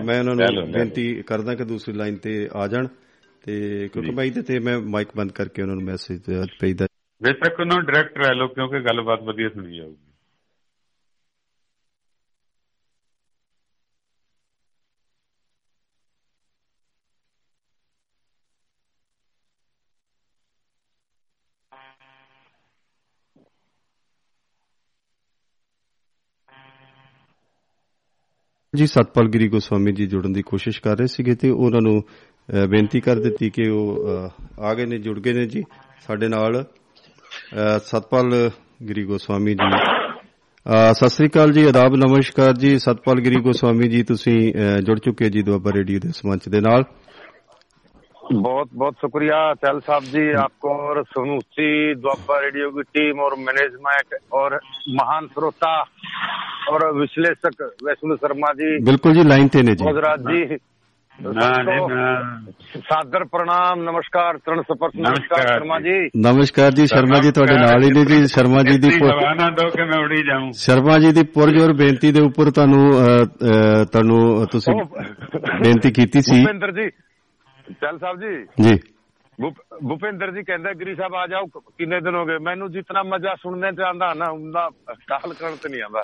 ਮੈਂ 0.05 0.19
ਉਹਨਾਂ 0.19 0.35
ਨੂੰ। 0.35 0.71
ਬੇਨਤੀ 0.71 1.13
ਕਰਦਾ 1.27 1.55
ਕਿ 1.55 1.65
ਦੂਸਰੀ 1.65 1.95
ਲਾਈਨ 1.95 2.15
ਤੇ 2.15 2.47
ਆ 2.55 2.67
ਜਾਣ। 2.67 2.87
ਤੇ 3.43 3.87
ਕਿਉਂਕਿ 3.93 4.09
ਜੀ। 4.09 4.15
ਬਾਈ 4.15 4.31
ਤੇ 4.31 4.41
ਤੇ 4.41 4.59
ਮੈਂ 4.59 4.79
ਮਾਈਕ 4.79 5.07
ਬੰਦ 5.17 5.31
ਕਰਕੇ 5.31 5.61
ਉਹਨਾਂ 5.61 5.75
ਨੂੰ 5.75 5.83
ਮੈਸੇਜ 5.83 6.21
ਭੇਜਦਾ 6.59 6.87
ਬੇਸ਼ੱਕ 7.21 7.59
ਉਹਨਾਂ 7.59 7.77
ਨੂੰ 7.77 7.85
ਡਾਇਰੈਕਟ 7.85 8.17
ਰਹਿ 8.17 8.35
ਲਓ 8.35 8.47
ਕਿਉਂਕਿ 8.47 8.79
ਗੱਲਬਾਤ 8.79 9.21
ਵਧੀਆ 9.23 9.49
ਸੁਣੀ 9.49 9.77
ਜਾਊਗੀ 9.77 10.12
ਜੀ 28.74 28.86
ਸਤਪਾਲ 28.86 29.28
ਗਿਰੀ 29.28 29.48
ਗੋਸਵਾਮੀ 29.48 29.92
ਜੀ 29.92 30.06
ਜੁੜਨ 30.06 30.32
ਦੀ 30.32 30.42
ਕੋਸ਼ਿਸ਼ 30.42 30.80
ਕਰ 30.82 30.96
ਰਹੇ 30.98 31.06
ਸੀਗੇ 31.06 31.34
ਤੇ 31.34 31.50
ਉਹਨਾਂ 31.50 31.80
ਨੂੰ 31.80 32.00
ਅ, 32.00 32.66
ਬੇਨਤੀ 32.66 33.00
ਕਰ 33.00 33.18
ਦਿੱਤੀ 33.20 33.50
ਕਿ 33.50 33.68
ਉਹ 33.70 34.08
ਅ, 34.08 34.28
ਆ 34.60 34.74
ਗਏ 34.74 34.86
ਨੇ 34.86 34.98
ਜੁੜ 34.98 35.18
ਗਏ 35.20 35.32
ਨੇ 35.32 35.46
ਜੀ 35.46 35.62
ਸਾਡੇ 36.06 36.28
ਨਾਲ 36.28 36.62
ਅ, 36.62 37.78
ਸਤਪਾਲ 37.78 38.30
ਗਿਰੀ 38.88 39.04
ਗੋਸਵਾਮੀ 39.04 39.54
ਜੀ 39.54 39.70
ਅ, 40.66 40.92
ਸਤਿ 40.92 41.08
ਸ੍ਰੀ 41.08 41.26
ਅਕਾਲ 41.28 41.52
ਜੀ 41.52 41.64
ਆਦਾਬ 41.64 41.94
ਨਮਸਕਾਰ 41.96 42.52
ਜੀ 42.56 42.78
ਸਤਪਾਲ 42.78 43.20
ਗਿਰੀ 43.20 43.40
ਗੋਸਵਾਮੀ 43.42 43.88
ਜੀ 43.88 44.02
ਤੁਸੀਂ 44.04 44.38
ਅ, 44.54 44.80
ਜੁੜ 44.80 44.98
ਚੁੱਕੇ 44.98 45.30
ਜੀ 45.30 45.42
ਦੁਆਬਾ 45.42 45.72
ਰੇਡੀਓ 45.74 45.98
ਦੇ 45.98 46.08
ਇਸ 46.08 46.24
ਮੰਚ 46.26 46.48
ਦੇ 46.48 46.60
ਨਾਲ 46.60 46.84
बहुत 48.22 48.72
बहुत 48.80 48.96
शुक्रिया 49.02 49.36
चैल 49.60 49.78
साहब 49.84 50.08
जी 50.08 50.22
आपको 50.40 50.72
और 50.86 50.98
समूची 51.12 51.68
द्वापा 52.00 52.34
रेडियो 52.40 52.66
की 52.72 52.82
टीम 52.96 53.22
और 53.26 53.36
मैनेजमेंट 53.44 54.16
और 54.32 54.56
महान 54.96 55.28
श्रोता 55.28 55.70
ਔਰ 56.69 56.91
ਵਿਸ਼ਲੇਸ਼ਕ 56.99 57.63
ਵੈਸ਼ਨੂ 57.85 58.15
ਸ਼ਰਮਾ 58.15 58.53
ਜੀ 58.53 58.77
ਬਿਲਕੁਲ 58.85 59.13
ਜੀ 59.13 59.23
ਲਾਈਨ 59.23 59.47
ਤੇ 59.47 59.61
ਨੇ 59.63 59.75
ਜੀ। 59.75 59.85
ਗੁਜਰਾਤ 59.85 60.19
ਜੀ। 60.19 60.57
ਸਾਦਰ 62.79 63.23
ਪ੍ਰਣਾਮ 63.23 63.81
ਨਮਸਕਾਰ 63.83 64.37
ਤਰਨ 64.37 64.61
ਸਪਰਸ਼ 64.61 64.95
ਨਮਸਕਾਰ 64.99 65.47
ਸ਼ਰਮਾ 65.47 65.79
ਜੀ। 65.79 65.97
ਨਮਸਕਾਰ 66.17 66.71
ਜੀ 66.71 66.85
ਸ਼ਰਮਾ 66.85 67.19
ਜੀ 67.19 67.31
ਤੁਹਾਡੇ 67.31 67.55
ਨਾਲ 67.55 67.83
ਹੀ 67.83 67.89
ਨੇ 67.89 68.05
ਜੀ। 68.05 68.25
ਸ਼ਰਮਾ 68.27 68.63
ਜੀ 68.63 68.77
ਦੀ 68.77 68.89
ਸਵਾਨਾ 68.89 69.49
ਦੋ 69.49 69.67
ਕਿ 69.69 69.83
ਮੈਂ 69.83 69.99
ਉੜੀ 70.03 70.23
ਜਾਉਂ 70.23 70.51
ਸ਼ਰਮਾ 70.51 70.97
ਜੀ 70.99 71.11
ਦੀ 71.11 71.23
ਪੁਰਜੋਰ 71.33 71.73
ਬੇਨਤੀ 71.73 72.11
ਦੇ 72.11 72.21
ਉੱਪਰ 72.21 72.51
ਤੁਹਾਨੂੰ 72.51 72.91
ਤੁਹਾਨੂੰ 73.91 74.47
ਤੁਸੀਂ 74.51 74.73
ਬੇਨਤੀ 75.63 75.91
ਕੀਤੀ 75.91 76.21
ਸੀ। 76.21 76.41
ਭੁਪਿੰਦਰ 76.41 76.71
ਜੀ 76.71 76.89
ਚੱਲ 77.81 77.99
ਸਾਹਿਬ 77.99 78.19
ਜੀ। 78.19 78.33
ਜੀ। 78.63 78.75
ਭੁਪਿੰਦਰ 79.41 80.31
ਜੀ 80.31 80.43
ਕਹਿੰਦਾ 80.43 80.73
ਗਿਰੀ 80.73 80.95
ਸਾਹਿਬ 80.95 81.15
ਆ 81.15 81.27
ਜਾਓ 81.27 81.45
ਕਿੰਨੇ 81.59 81.99
ਦਿਨ 81.99 82.15
ਹੋ 82.15 82.25
ਗਏ? 82.25 82.37
ਮੈਨੂੰ 82.37 82.71
ਜਿਤਨਾ 82.71 83.03
ਮਜ਼ਾ 83.03 83.35
ਸੁਣਨੇ 83.35 83.71
ਚ 83.71 83.79
ਆਂਦਾ 83.79 84.13
ਨਾ 84.13 84.25
ਹੁੰਦਾ 84.31 84.69
ਕਾਲ 85.07 85.33
ਕਰਨ 85.33 85.55
ਤੇ 85.55 85.69
ਨਹੀਂ 85.69 85.81
ਆਂਦਾ। 85.81 86.03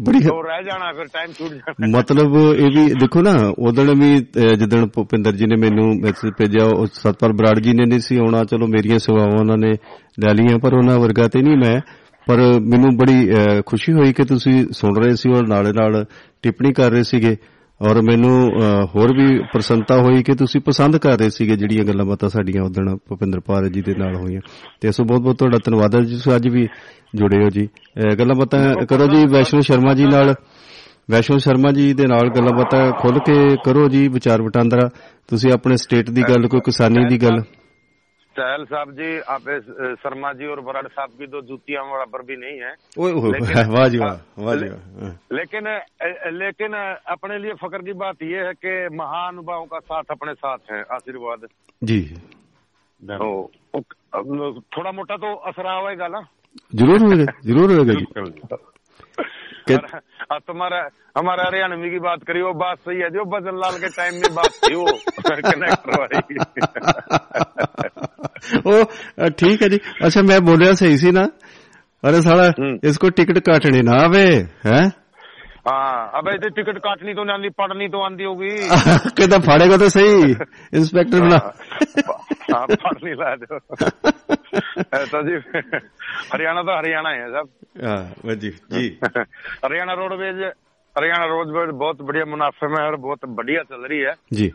ਬੜੀ- 0.00 0.42
ਰਹਿ 0.42 0.64
ਜਾਣਾ 0.64 0.92
ਫਿਰ 0.92 1.04
ਟਾਈਮ 1.04 1.32
ਛੂਟ 1.32 1.50
ਜਾਣਾ। 1.50 1.98
ਮਤਲਬ 1.98 2.36
ਇਹ 2.54 2.66
ਵੀ 2.66 2.94
ਦੇਖੋ 2.94 3.22
ਨਾ 3.22 3.52
ਉਦੋਂ 3.58 3.84
ਵੀ 3.84 4.16
ਅ, 4.18 4.54
ਜਿੱਦਣ 4.54 4.86
ਭੁਪਿੰਦਰ 4.94 5.32
ਜੀ 5.32 5.46
ਨੇ 5.46 5.56
ਮੈਨੂੰ 5.56 5.88
ਮੈਸੇਜ 6.00 6.32
ਭੇਜਿਆ 6.38 6.66
ਉਹ 6.66 6.86
ਸਤਪਾਲ 6.86 7.32
ਬਰਾੜ 7.32 7.60
ਜੀ 7.60 7.72
ਨੇ 7.72 7.84
ਨਹੀਂ 7.86 8.00
ਸੀ 8.00 8.16
ਆਉਣਾ 8.16 8.44
ਚਲੋ 8.44 8.66
ਮੇਰੀਆਂ 8.66 8.98
ਸੇਵਾਵਾਂ 8.98 9.38
ਉਹਨਾਂ 9.40 9.56
ਨੇ 9.58 9.70
ਲੈ 10.20 10.34
ਲਈਆਂ 10.34 10.58
ਪਰ 10.58 10.74
ਉਹਨਾਂ 10.74 10.98
ਵਰਗਾ 10.98 11.28
ਤੇ 11.28 11.42
ਨਹੀਂ 11.42 11.56
ਮੈਂ। 11.56 11.80
ਪਰ 12.26 12.36
ਮੈਨੂੰ 12.60 12.96
ਬੜੀ 12.96 13.30
ਖੁਸ਼ੀ 13.66 13.92
ਹੋਈ 13.92 14.12
ਕਿ 14.12 14.24
ਤੁਸੀਂ 14.24 14.66
ਸੁਣ 14.72 15.04
ਰਹੇ 15.04 15.16
ਸੀ 15.16 15.30
ਔਰ 15.30 15.46
ਨਾਲੇ 15.48 15.72
ਨਾਲ 15.72 16.04
ਟਿੱਪਣੀ 16.42 16.72
ਕਰ 16.72 16.90
ਰਹੇ 16.90 17.02
ਸੀਗੇ। 17.02 17.36
ਔਰ 17.80 18.02
ਮੈਨੂੰ 18.02 18.48
ਅ, 18.48 18.86
ਹੋਰ 18.94 19.16
ਵੀ 19.16 19.38
ਪ੍ਰਸੰਨਤਾ 19.38 19.96
ਹੋਈ 20.02 20.22
ਕਿ 20.22 20.34
ਤੁਸੀਂ 20.34 20.60
ਪਸੰਦ 20.60 20.96
ਕਰ 20.96 21.18
ਰਹੇ 21.18 21.30
ਸੀਗੇ 21.30 21.56
ਜਿਹੜੀਆਂ 21.56 21.84
ਗੱਲਾਂ 21.84 22.04
ਬਾਤਾਂ 22.06 22.28
ਸਾਡੀਆਂ 22.28 22.62
ਉਦੋਂ 22.62 22.96
ਭੁਪਿੰਦਰ 23.08 23.40
ਪਾਰ 23.40 23.68
ਜੀ 23.68 23.82
ਦੇ 23.82 23.94
ਨਾਲ 23.94 24.16
ਹੋਈਆਂ। 24.16 24.40
ਤੇ 24.80 24.88
ਇਸ 24.88 25.00
ਬਹੁਤ 25.00 25.20
ਬਹੁਤ 25.20 25.38
ਤੁਹਾਡਾ 25.38 25.58
ਧੰਨਵਾਦ 25.64 25.94
ਹੈ 25.94 26.00
ਜੀ 26.00 26.14
ਤੁਸੀਂ 26.14 26.36
ਅੱਜ 26.36 26.48
ਵੀ 26.48 26.68
ਜੁੜੇ 27.14 27.44
ਹੋ 27.44 27.50
ਜੀ। 27.50 27.66
ਅ, 27.66 28.14
ਗੱਲਾਂ 28.14 28.34
ਬਾਤਾਂ 28.34 28.86
ਕਰੋ 28.86 29.06
ਜੀ 29.06 29.26
ਵੈਸ਼ਨੂ 29.26 29.60
ਸ਼ਰਮਾ 29.60 29.94
ਜੀ 29.94 30.04
ਨਾਲ। 30.04 30.34
ਵੈਸ਼ਨੂ 31.10 31.38
ਸ਼ਰਮਾ 31.38 31.72
ਜੀ 31.72 31.94
ਦੇ 31.94 32.06
ਨਾਲ 32.06 32.28
ਗੱਲਾਂ 32.28 32.56
ਬਾਤਾਂ 32.56 32.92
ਖੁੱਲ 32.92 33.18
ਕੇ 33.18 33.56
ਕਰੋ 33.64 33.88
ਜੀ 33.88 34.08
ਵਿਚਾਰ 34.08 34.42
ਵਟਾਂਦਰਾ। 34.42 34.88
ਤੁਸੀਂ 35.28 35.52
ਆਪਣੇ 35.52 35.76
ਸਟੇਟ 35.76 36.10
ਦੀ 36.10 36.22
ਗੱਲ 36.22 36.48
ਕੋਈ 36.48 36.60
ਕਿਸਾਨੀ 36.60 37.06
ਦੀ 37.06 37.22
ਗੱਲ। 37.22 37.42
चहल 38.38 38.64
साहब 38.64 38.90
जी 38.92 39.18
आप 39.18 39.40
शर्मा 40.02 40.32
जी 40.32 40.46
और 40.46 40.60
बराड़ 40.60 40.86
साहब 40.86 41.08
की 41.18 41.26
तो 41.26 41.40
जूतियां 41.42 41.84
बराबर 41.84 42.22
भी 42.22 42.36
नहीं 42.36 42.60
है 42.60 42.74
लेकिन, 43.32 43.70
वाजी 43.70 43.98
वा, 43.98 44.20
वाजी 44.38 44.68
वा। 44.68 45.08
लेकिन 45.32 45.68
लेकिन 46.38 46.74
अपने 47.06 47.38
लिए 47.38 47.52
फख्र 47.52 47.78
की 47.78 47.92
बात 47.92 48.22
यह 48.22 48.46
है 48.46 48.52
कि 48.64 48.96
महानुभावों 48.96 49.64
का 49.64 49.78
साथ 49.78 50.02
अपने 50.10 50.34
साथ 50.34 50.58
है 50.72 50.84
आशीर्वाद 50.92 51.46
जी 51.84 52.00
तो 53.02 53.50
थोड़ा 54.54 54.92
मोटा 54.92 55.16
तो 55.16 55.34
असर 55.34 55.66
आएगा 55.66 56.08
ना 56.08 56.20
जरूर 56.74 57.02
होगा 57.02 57.32
जरूर 57.44 57.78
होगा 57.78 57.92
जी 57.92 58.04
हाँ, 59.70 60.88
हमारा 61.18 61.42
हरियाणवी 61.46 61.90
की 61.90 61.98
बात 61.98 62.18
करी 62.22 62.42
वो 62.42 62.52
बात 62.52 62.78
सही 62.78 62.98
है 62.98 63.10
जो 63.10 63.24
भजन 63.24 63.56
लाल 63.56 63.78
के 63.78 63.88
टाइम 63.88 64.14
में 64.14 64.34
बात 64.34 64.50
थी 64.50 64.74
वो 64.74 64.86
कनेक्ट 65.30 65.82
ठीक 69.38 69.62
है 69.62 69.68
जी। 69.68 69.80
अच्छा 70.02 70.22
मैं 70.22 70.44
बोलिया 70.44 70.72
सही 70.72 70.98
सी 70.98 71.10
ना। 71.10 71.22
अरे 72.04 72.22
सारा 72.22 72.44
हम्म। 72.44 72.88
इसको 72.88 73.08
टिकट 73.08 73.38
काटनी 73.38 73.82
ना 73.82 73.92
आवे 73.92 74.24
है? 74.66 75.01
हाँ 75.68 76.10
अब 76.18 76.28
ऐसे 76.28 76.48
टिकट 76.50 76.78
काटनी 76.84 77.12
तो 77.14 77.24
नहीं 77.24 77.34
आंदी 77.34 77.48
पढ़नी 77.58 77.88
तो 77.88 78.00
आंदी 78.02 78.24
होगी 78.24 78.48
कहता 79.18 79.38
फाड़ेगा 79.46 79.76
तो 79.76 79.88
सही 79.88 80.32
इंस्पेक्टर 80.78 81.20
बना 81.20 81.36
हाँ 82.54 82.66
पढ़नी 82.66 83.12
ला 83.20 83.34
दो 83.42 83.56
ऐसा 84.98 85.22
जी 85.28 85.36
हरियाणा 86.32 86.62
तो 86.62 86.76
हरियाणा 86.78 87.10
है 87.10 87.28
सब 87.36 88.34
जी 88.42 88.50
जी 88.72 88.88
हरियाणा 89.04 89.92
रोडवेज 90.02 90.42
हरियाणा 90.98 91.24
रोडवेज 91.24 91.74
बहुत 91.84 92.02
बढ़िया 92.02 92.24
मुनाफे 92.24 92.68
में 92.68 92.78
है 92.80 92.86
और 92.86 92.96
बहुत 93.06 93.24
बढ़िया 93.38 93.62
चल 93.70 93.86
रही 93.86 94.00
है 94.00 94.14
जी 94.32 94.52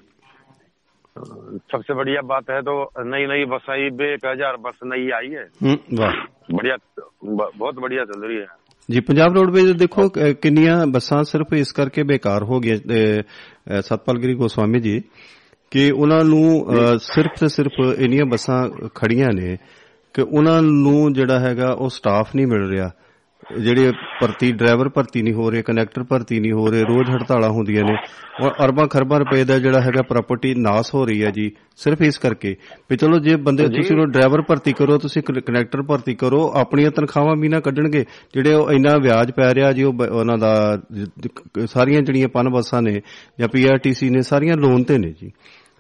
सबसे 1.72 1.94
बढ़िया 1.94 2.22
बात 2.36 2.50
है 2.52 2.62
तो 2.62 2.74
नई 3.00 3.26
नई 3.28 3.46
बस 3.56 3.70
आई 3.70 3.90
बे 4.00 4.14
एक 4.14 4.26
हजार 4.26 4.58
बस 4.68 4.80
नई 4.86 5.10
आई 5.20 5.30
है 5.30 5.46
बढ़िया 6.58 6.76
बहुत 7.24 7.76
बढ़िया 7.76 8.04
चल 8.06 8.28
रही 8.28 8.38
है 8.38 8.46
ਜੀ 8.92 9.00
ਪੰਜਾਬ 9.00 9.34
ਰੋਡਵੇਜ਼ 9.36 9.72
ਦੇਖੋ 9.72 10.10
ਕਿੰਨੀਆਂ 10.42 10.88
ਬੱਸਾਂ 10.88 11.24
ਸਿਰਫ 11.24 11.48
ਇਸ 11.54 11.72
ਕਰਕੇ 11.72 12.04
ਬੇਕਾਰ 12.04 12.44
ਹੋ 12.44 12.60
ਗਈਆਂ 12.60 12.78
ਅ, 12.78 13.22
ਅ, 13.78 13.82
ਸਤਪਾਲ 13.82 14.20
ਗਿਰੀ 14.20 14.34
ਗੋਸਵਾਮੀ 14.34 14.80
ਜੀ 14.80 15.02
ਕਿ 15.72 15.92
ਉਹਨਾਂ 15.92 16.24
ਨੂੰ 16.24 16.66
ਸਿਰਫ 17.00 17.40
ਤੇ 17.40 17.48
ਸਿਰਫ 17.48 17.72
ਇੰਨੀਆਂ 17.98 18.26
ਬੱਸਾਂ 18.26 18.88
ਖੜੀਆਂ 18.96 19.28
ਨੇ 19.34 19.58
ਕਿ 20.14 20.22
ਉਹਨਾਂ 20.22 20.62
ਨੂੰ 20.62 21.14
ਜਿਹੜਾ 21.14 21.40
ਹੈਗਾ 21.40 21.72
ਉਹ 21.72 21.90
ਸਟਾਫ 21.90 22.36
ਨਹੀਂ 22.36 22.48
ਮਿਲ 22.48 22.70
ਰਿਹਾ। 22.70 22.92
ਜਿਹੜੇ 23.56 23.92
ਭਰਤੀ 24.22 24.52
ਡਰਾਈਵਰ 24.52 24.90
ਭਰਤੀ 24.90 25.22
ਨਹੀਂ 25.22 25.34
ਹੋ 25.34 25.50
ਰਹੇ 25.50 25.62
ਕਨੈਕਟਰ 25.62 26.04
ਭਰਤੀ 26.04 26.40
ਨਹੀਂ 26.40 26.52
ਹੋ 26.52 26.68
ਰਹੇ 26.68 26.84
ਰੋਜ਼ 26.84 27.12
ਹੜਤਾਲਾਂ 27.12 27.50
ਹੁੰਦੀਆਂ 27.50 27.84
ਨੇ। 27.84 27.98
ਔਰ 28.46 28.52
ਅਰਬਾਂ 28.66 28.88
ਖਰਬਾਂ 28.88 29.20
ਰੁਪਏ 29.20 29.44
ਦਾ 29.44 29.60
ਜਿਹੜਾ 29.60 29.82
ਹੈਗਾ 29.82 30.02
ਪ੍ਰਾਪਰਟੀ 30.02 30.56
ਨਾਸ 30.56 30.96
ਹੋ 30.96 31.06
ਰਹੀ 31.06 31.24
ਹੈ 31.24 31.32
ਜੀ 31.32 31.52
ਸਿਰਫ 31.78 32.02
ਇਸ 32.02 32.18
ਕਰਕੇ 32.18 32.56
ਵੀ 32.90 32.98
ਚਲੋ 32.98 33.20
ਜੇ 33.20 33.36
ਬੰਦੇ 33.36 33.70
ਤੁਸੀਂ 33.70 33.98
ਉਹ 33.98 34.08
ਡਰਾਈਵਰ 34.08 34.42
ਭਰਤੀ 34.42 34.74
ਕਰੋ 34.74 34.98
ਤੁਸੀਂ 34.98 35.22
ਕਨ- 35.22 35.42
ਕਨੈਕਟਰ 35.42 35.82
ਭਰਤੀ 35.82 36.16
ਕਰੋ 36.16 36.52
ਆਪਣੀਆਂ 36.56 36.92
ਤਨਖਾਹਾਂ 36.92 37.36
ਵੀ 37.36 37.48
ਨਾ 37.48 37.60
ਕੱਢਣਗੇ। 37.60 38.06
ਜਿਹੜੇ 38.34 38.54
ਉਹ 38.54 38.72
ਇੰਨਾ 38.72 38.98
ਵਿਆਜ 38.98 39.32
ਪੈ 39.32 39.56
ਰਿਹਾ 39.56 39.74
ਜੀ 39.74 39.84
ਉਹ 39.84 39.94
ਉਹਨਾਂ 40.12 40.38
ਦਾ 40.38 40.82
ਸਾਰੀਆਂ 41.66 42.02
ਜਿਹੜੀਆਂ 42.02 42.28
ਪਨ 42.28 42.50
ਬੱਸਾਂ 42.50 42.82
ਨੇ 42.82 43.02
ਜਾਂ 43.40 43.48
ਪੀਆਰਟੀਸੀ 43.48 44.10
ਨੇ 44.10 44.22
ਸਾਰੀਆਂ 44.22 44.58
ਲੋਨ 44.58 44.84
ਤੇ 44.84 44.98
ਨੇ 44.98 45.14
ਜੀ। 45.22 45.32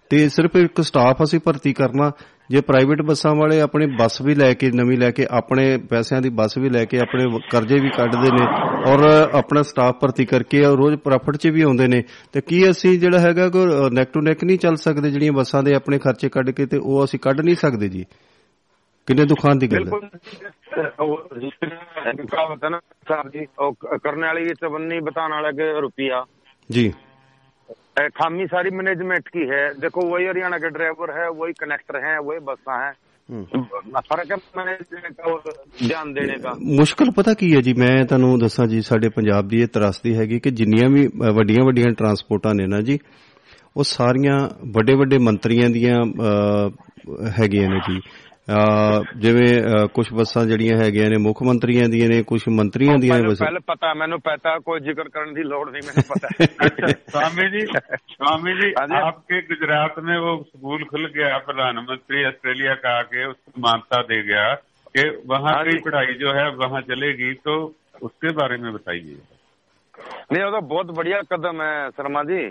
ਤੇ 0.09 0.29
ਸਿਰਫ 0.29 0.55
ਇੱਕ 0.55 0.81
ਸਟਾਫ 0.81 1.23
ਅਸੀਂ 1.23 1.39
ਭਰਤੀ 1.39 1.73
ਕਰਨਾ 1.73 2.11
ਜੇ 2.49 2.61
ਪ੍ਰਾਈਵੇਟ 2.61 3.01
ਬੱਸਾਂ 3.01 3.33
ਵਾਲੇ 3.35 3.59
ਆਪਣੀ 3.61 3.85
ਬੱਸ 3.85 4.21
ਵੀ 4.21 4.35
ਲੈ 4.35 4.53
ਕੇ 4.53 4.69
ਨਵੀਂ 4.71 4.97
ਲੈ 4.97 5.09
ਕੇ 5.11 5.25
ਆਪਣੇ 5.31 5.65
ਪੈਸਿਆਂ 5.89 6.21
ਦੀ 6.21 6.29
ਬੱਸ 6.29 6.57
ਵੀ 6.57 6.69
ਲੈ 6.69 6.83
ਕੇ 6.85 6.99
ਆਪਣੇ 6.99 7.25
ਕਰਜ਼ੇ 7.51 7.79
ਵੀ 7.79 7.89
ਕੱਢਦੇ 7.89 8.29
ਨੇ 8.31 8.45
ਔਰ 8.91 9.03
ਆਪਣਾ 9.33 9.61
ਸਟਾਫ 9.61 9.95
ਭਰਤੀ 10.01 10.25
ਕਰਕੇ 10.25 10.61
ਰੋਜ਼ 10.75 10.95
ਪ੍ਰੋਫਿਟ 10.95 11.37
'ਚ 11.37 11.47
ਵੀ 11.47 11.61
ਆਉਂਦੇ 11.61 11.87
ਨੇ 11.87 12.03
ਤੇ 12.33 12.41
ਕੀ 12.41 12.69
ਅਸੀਂ 12.69 12.99
ਜਿਹੜਾ 12.99 13.19
ਹੈਗਾ 13.19 13.49
ਕੋ 13.49 13.65
ਨੈਕ 13.89 14.11
ਟੂ 14.13 14.21
ਨੈਕ 14.21 14.43
ਨਹੀਂ 14.43 14.57
ਚੱਲ 14.57 14.75
ਸਕਦੇ 14.75 15.11
ਜਿਹੜੀਆਂ 15.11 15.33
ਬੱਸਾਂ 15.33 15.63
ਦੇ 15.63 15.73
ਆਪਣੇ 15.73 15.97
ਖਰਚੇ 15.97 16.29
ਕੱਢ 16.29 16.49
ਕੇ 16.49 16.65
ਤੇ 16.65 16.77
ਉਹ 16.77 17.03
ਅਸੀਂ 17.03 17.19
ਕੱਢ 17.19 17.41
ਨਹੀਂ 17.41 17.55
ਸਕਦੇ 17.55 17.89
ਜੀ? 17.89 18.05
ਕਿੰਨੇ 19.07 19.25
ਦੁਖਾਂਤ 19.25 19.57
ਦੀ 19.57 19.67
ਗੱਲ 19.67 19.87
ਹੈ? 19.87 19.91
ਉਹ 20.99 21.17
ਕਹਾਵਤ 22.27 22.63
ਹੈ 22.63 22.69
ਨਾ 22.69 22.79
ਸਾਹਿਬ 23.09 23.29
ਜੀ 23.29 23.45
ਉਹ 23.59 23.73
ਕਰਨ 23.97 24.21
ਵਾਲੀ 24.21 24.53
ਤਵੰਨੀ 24.61 24.99
ਬਤਾਨ 24.99 25.31
ਵਾਲਾ 25.31 25.51
ਕਿ 25.51 25.71
ਰੁਪਿਆ 25.81 26.23
ਜੀ। 26.69 26.91
खामी 28.14 28.44
सारी 28.46 28.70
मैनेजमेंट 28.72 29.26
की 29.28 29.42
है 29.48 29.62
देखो 29.78 30.04
वही 30.06 30.26
हरियाणा 30.26 30.58
के 30.58 30.68
ड्राइवर 30.70 31.10
है 31.12 31.28
वही 31.32 31.52
कनेक्टर 31.58 31.96
हैं 32.04 32.18
वही 32.20 32.38
बसा 32.44 32.76
है 32.78 32.92
फर्क 34.02 34.30
है 34.30 34.36
मैनेजमेंट 34.56 35.16
का 35.18 35.32
और 35.32 35.52
ध्यान 35.82 36.12
देने 36.12 36.38
का 36.38 36.54
ਮੁਸ਼ਕਲ 36.78 37.10
ਪਤਾ 37.10 37.34
ਕੀ 37.34 37.52
ਹੈ 37.54 37.60
ਜੀ 37.60 37.72
ਮੈਂ 37.78 37.92
ਤੁਹਾਨੂੰ 38.04 38.38
ਦੱਸਾਂ 38.38 38.66
ਜੀ 38.66 38.80
ਸਾਡੇ 38.82 39.08
ਪੰਜਾਬ 39.08 39.48
ਦੀ 39.48 39.60
ਇਹ 39.62 39.68
ਤਰਾਸਦੀ 39.68 40.14
ਹੈਗੀ 40.16 40.38
ਕਿ 40.40 40.50
ਜਿੰਨੀਆਂ 40.52 40.88
ਵੀ 40.90 41.06
ਵੱਡੀਆਂ 41.32 41.64
ਵੱਡੀਆਂ 41.64 41.90
ਟਰਾਂਸਪੋਰਟਾਂ 41.94 42.54
ਨੇ 42.54 42.66
ਨਾ 42.66 42.80
ਜੀ 42.80 42.98
ਉਹ 43.76 43.84
ਸਾਰੀਆਂ 43.84 44.38
ਵੱਡੇ 44.72 44.94
ਵੱਡੇ 44.94 45.18
ਮੰਤਰੀਆਂ 45.20 45.68
ਦੀਆਂ 45.70 46.00
ਅਹ, 46.02 46.70
ਹੈਗੀਆਂ 47.38 47.68
ਨੇ 47.70 47.78
ਜੀ 47.88 47.98
ਅਹ, 47.98 48.35
ਜਿਵੇਂ 49.18 49.48
ਕੁਝ 49.94 50.04
ਬੱਸਾਂ 50.14 50.44
ਜਿਹੜੀਆਂ 50.46 50.76
ਹੈਗੀਆਂ 50.78 51.08
ਨੇ 51.10 51.16
ਮੁੱਖ 51.16 51.42
ਮੰਤਰੀਆਂ 51.42 51.88
ਦੀਆਂ 51.88 52.08
ਨੇ 52.08 52.22
ਕੁਝ 52.22 52.40
ਮੰਤਰੀਆਂ 52.50 52.96
ਦੀਆਂ 52.98 53.14
ਨੇ 53.14 53.20
मैंने 53.20 53.28
ਬੱਸਾਂ 53.28 53.46
पहले 53.46 53.60
पता 53.68 53.90
है 53.90 53.94
मैंने 54.00 54.16
पता 54.26 54.52
है, 54.54 54.60
कोई 54.68 54.80
जिक्र 54.80 55.04
करने 55.16 55.34
की 55.34 55.44
लोड़ 55.50 55.66
नहीं 55.70 55.82
मैंने 55.88 56.02
पता 56.08 56.30
है 56.30 56.48
अच्छा 56.66 56.90
स्वामी 57.12 57.46
जी 57.52 57.62
स्वामी 58.14 58.54
जी 58.60 58.70
हाँ 58.78 58.86
जी। 58.88 58.98
आपके 59.00 59.40
गुजरात 59.50 60.00
में 60.08 60.16
वो 60.18 60.32
स्कूल 60.48 60.84
खुल 60.84 61.06
गया 61.16 61.38
प्रधानमंत्री 61.46 62.24
ऑस्ट्रेलिया 62.26 62.74
का 62.82 62.96
आके 62.98 63.26
उसको 63.26 63.64
मान्यता 63.66 64.02
दे 64.10 64.18
गया 64.24 64.44
कि 64.94 65.06
वहाँ 65.26 65.54
हाँ 65.54 65.62
की 65.64 65.76
जी। 65.76 65.82
पढ़ाई 65.86 66.18
जो 66.24 66.34
है 66.40 66.48
वहाँ 66.56 66.82
चलेगी 66.90 67.32
तो 67.48 67.56
उसके 68.02 68.34
बारे 68.40 68.60
में 68.64 68.68
बताइए 68.72 69.16
नहीं 70.32 70.42
वो 70.44 70.50
तो 70.50 70.60
बहुत 70.66 70.92
बढ़िया 70.96 71.22
कदम 71.32 71.62
है 71.62 71.72
शर्मा 71.92 72.22
जी 72.24 72.42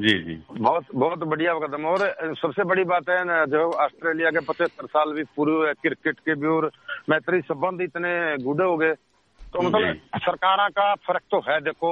जी 0.00 0.12
जी। 0.22 0.34
बहुत 0.52 0.84
बहुत 0.94 1.18
बढ़िया 1.18 1.52
कदम। 1.58 1.84
और 1.86 2.00
सबसे 2.36 2.64
बड़ी 2.64 2.84
बात 2.84 3.08
है 3.08 3.24
ना 3.24 3.44
जो 3.46 3.62
ऑस्ट्रेलिया 3.84 4.30
के 4.30 4.40
पचहत्तर 4.40 4.86
साल 4.86 5.12
भी 5.12 5.22
पूरे 5.36 5.52
हुए 5.52 5.72
क्रिकेट 5.82 6.18
के 6.20 6.34
भी 6.34 6.46
और 6.46 6.70
मैत्री 7.08 7.40
संबंध 7.40 7.80
इतने 7.82 8.12
गुडे 8.44 8.64
हो 8.64 8.76
गए। 8.76 8.92
तो 9.52 9.62
मतलब 9.62 9.94
सरकार 10.16 10.68
का 10.68 10.94
फ़र्क 11.06 11.22
तो 11.30 11.38
है 11.40 11.60
देखो 11.60 11.90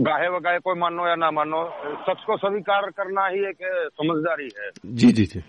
गाहे 0.00 0.28
वगाहे 0.28 0.58
कोई 0.58 0.78
मानो 0.78 1.06
या 1.08 1.14
ना 1.14 1.30
मानो 1.30 1.62
सबको 2.06 2.36
स्वीकार 2.36 2.90
करना 2.90 3.26
ही 3.26 3.44
एक 3.46 3.62
समझदारी 4.00 4.50
है। 4.58 4.70
जी 4.86 5.12
जी 5.12 5.24
जी। 5.24 5.42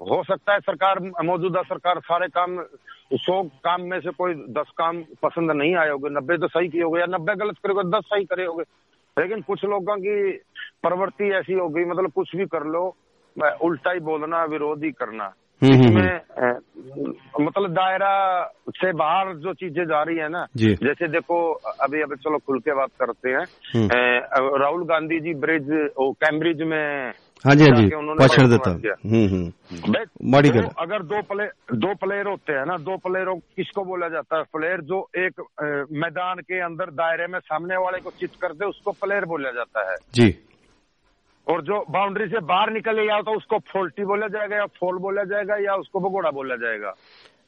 हो 0.00 0.22
सकता 0.24 0.52
है 0.52 0.60
सरकार 0.60 0.98
मौजूदा 1.24 1.62
सरकार 1.62 2.00
सारे 2.00 2.28
काम 2.28 2.58
सौ 3.14 3.42
काम 3.64 3.82
में 3.82 4.00
से 4.00 4.10
कोई 4.10 4.34
दस 4.34 4.70
काम 4.78 5.02
पसंद 5.22 5.50
नहीं 5.50 5.74
आए 5.76 5.90
होगे 5.90 6.10
नब्बे 6.10 6.36
तो 6.38 6.48
सही 6.48 6.68
किए 6.68 6.82
होगे 6.82 7.00
या 7.00 7.06
नब्बे 7.06 7.34
गलत 7.34 7.58
करे 7.58 7.72
होगे 7.72 7.88
दस 7.98 8.04
सही 8.04 8.24
करे 8.24 8.44
होगे। 8.44 8.64
लेकिन 9.18 9.40
कुछ 9.40 9.64
लोगों 9.64 9.96
की 9.96 10.32
प्रवृत्ति 10.82 11.30
ऐसी 11.30 11.54
हो 11.54 11.68
गई 11.68 11.84
मतलब 11.84 12.12
कुछ 12.12 12.36
भी 12.36 12.46
कर 12.46 12.64
लो 12.66 12.96
उल्टा 13.62 13.92
ही 13.92 14.00
बोलना 14.00 14.44
विरोध 14.44 14.84
ही 14.84 14.90
करना। 14.90 15.34
हम्म, 15.62 15.74
हम्म, 15.74 15.86
इसमें 15.86 17.44
मतलब 17.44 17.70
दायरा 17.70 18.44
से 18.70 18.92
बाहर 18.92 19.34
जो 19.34 19.54
चीज़ें 19.54 19.84
जा 19.84 20.02
रही 20.02 20.16
है 20.16 20.28
ना 20.28 20.46
जैसे 20.56 21.08
देखो 21.08 21.52
अभी 21.52 22.02
अभी 22.02 22.16
चलो 22.16 22.38
खुल 22.38 22.58
के 22.58 22.74
बात 22.74 22.90
करते 23.00 23.30
हैं। 23.30 23.44
हम्म। 23.74 23.88
राहुल 24.62 24.84
गांधी 24.84 25.20
जी 25.20 25.34
ब्रिज 25.34 25.66
कैम्ब्रिज 26.00 26.62
में 26.62 27.12
हाँ 27.46 27.54
जी 27.54 27.64
हाँ 27.64 27.76
जी। 27.76 27.86
भाषण 28.14 28.48
देता। 28.50 28.70
हम्म 28.70 29.28
हम्म। 29.28 29.94
माड़ी 30.30 30.50
दो- 30.50 30.62
गल। 30.62 30.68
अगर 30.78 31.02
दो 31.02 31.22
प्लेयर 31.22 31.76
दो 31.76 31.94
प्लेयर 31.94 32.26
होते 32.26 32.52
हैं 32.52 32.66
ना 32.66 32.76
दो 32.76 32.96
प्लेयरों 32.96 33.36
किसको 33.36 33.84
बोला 33.84 34.08
जाता 34.08 34.36
है 34.36 34.42
प्लेयर 34.42 34.80
जो 34.80 35.08
एक 35.16 35.40
मैदान 35.92 36.36
के 36.38 36.60
अंदर 36.60 36.90
दायरे 36.90 37.26
में 37.26 37.38
सामने 37.38 37.76
वाले 37.76 37.98
को 37.98 38.10
चित 38.10 38.30
कर 38.42 38.48
दे 38.48 38.66
उसको 38.66 38.90
प्लेयर 38.90 39.24
बोला 39.24 39.50
जाता 39.50 39.90
है। 39.90 39.96
जी। 40.14 40.38
और 41.48 41.62
जो 41.62 41.84
बाउंड्री 41.90 42.26
से 42.28 42.38
बाहर 42.40 42.70
निकले 42.70 43.02
या 43.02 43.20
तो 43.20 43.36
उसको 43.36 43.58
फोल्टी 43.58 44.04
बोला 44.04 44.26
जाएगा 44.26 44.56
या 44.56 44.66
फोल 44.66 44.98
बोला 44.98 45.24
जाएगा 45.24 45.56
या 45.56 45.74
उसको 45.74 46.00
भगोड़ा 46.00 46.30
बोला 46.30 46.56
जाएगा। 46.56 46.92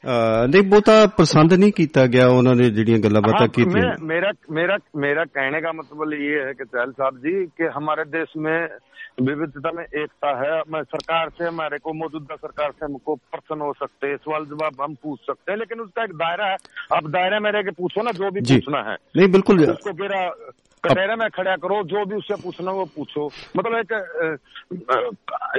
ਨਹੀਂ 0.05 0.61
ਬਹੁਤਾ 0.61 0.93
ਪਸੰਦ 1.17 1.53
ਨਹੀਂ 1.53 1.71
ਕੀਤਾ 1.71 2.05
ਗਿਆ 2.07 2.27
ਉਹਨਾਂ 2.27 2.55
ਨੇ 2.55 2.69
ਜਿਹੜੀਆਂ 2.69 2.99
ਗੱਲਾਂ 2.99 3.21
ਬਾਤਾਂ 3.21 3.47
ਕੀਤੀਆਂ। 3.47 3.91
ਮੇਰਾ 4.11 4.31
ਮੇਰਾ 4.51 4.77
ਮੇਰਾ 4.97 5.25
ਕਹਿਣੇ 5.25 5.61
ਦਾ 5.61 5.71
ਮਤਲਬ 5.71 6.13
ਇਹ 6.13 6.39
ਹੈ 6.39 6.53
ਕਿ 6.53 6.65
ਚਹਿਲ 6.65 6.93
साहब 6.93 7.19
जी 7.25 7.33
की 7.57 7.67
हमारे 7.75 8.03
देश 8.13 8.31
में 8.37 8.57
विविधता 9.27 9.71
में 9.71 9.83
एकता 10.01 10.31
है 10.41 10.49
मैं 10.73 10.81
सरकार 10.85 11.31
से 11.37 11.45
हमारे 11.45 11.77
को 11.79 11.93
मौजूदा 11.93 12.37
सरकार 12.37 12.71
से 12.71 12.85
हमको 12.85 13.15
प्रसन्न 13.33 13.61
हो 13.61 13.73
सकते 13.75 14.07
हैं 14.07 14.17
सवाल 14.19 14.45
जवाब 14.45 14.81
हम 14.81 14.93
पूछ 15.05 15.29
सकते 15.29 15.51
हैं 15.51 15.57
लेकिन 15.59 15.83
उसका 15.85 16.03
एक 16.03 16.13
दायरा 16.15 16.47
है 16.47 16.57
आप 16.97 17.09
दायरे 17.15 17.39
में 17.39 17.49
रह 17.51 17.65
के 17.69 17.73
पूछो 17.79 18.05
ना 18.09 18.13
जो 18.19 18.31
भी 18.31 18.45
पूछना 18.49 18.83
है 18.89 18.95
नहीं 19.17 19.29
बिल्कुल 19.31 19.63
उसको 19.67 19.93
कटहरे 20.83 21.15
में 21.15 21.27
खड़ा 21.29 21.55
करो 21.63 21.75
जो 21.89 22.03
भी 22.05 22.15
उससे 22.17 22.35
पूछना 22.43 22.71
वो 22.73 22.83
पूछो 22.93 23.25
मतलब 23.57 23.73
एक 23.79 23.91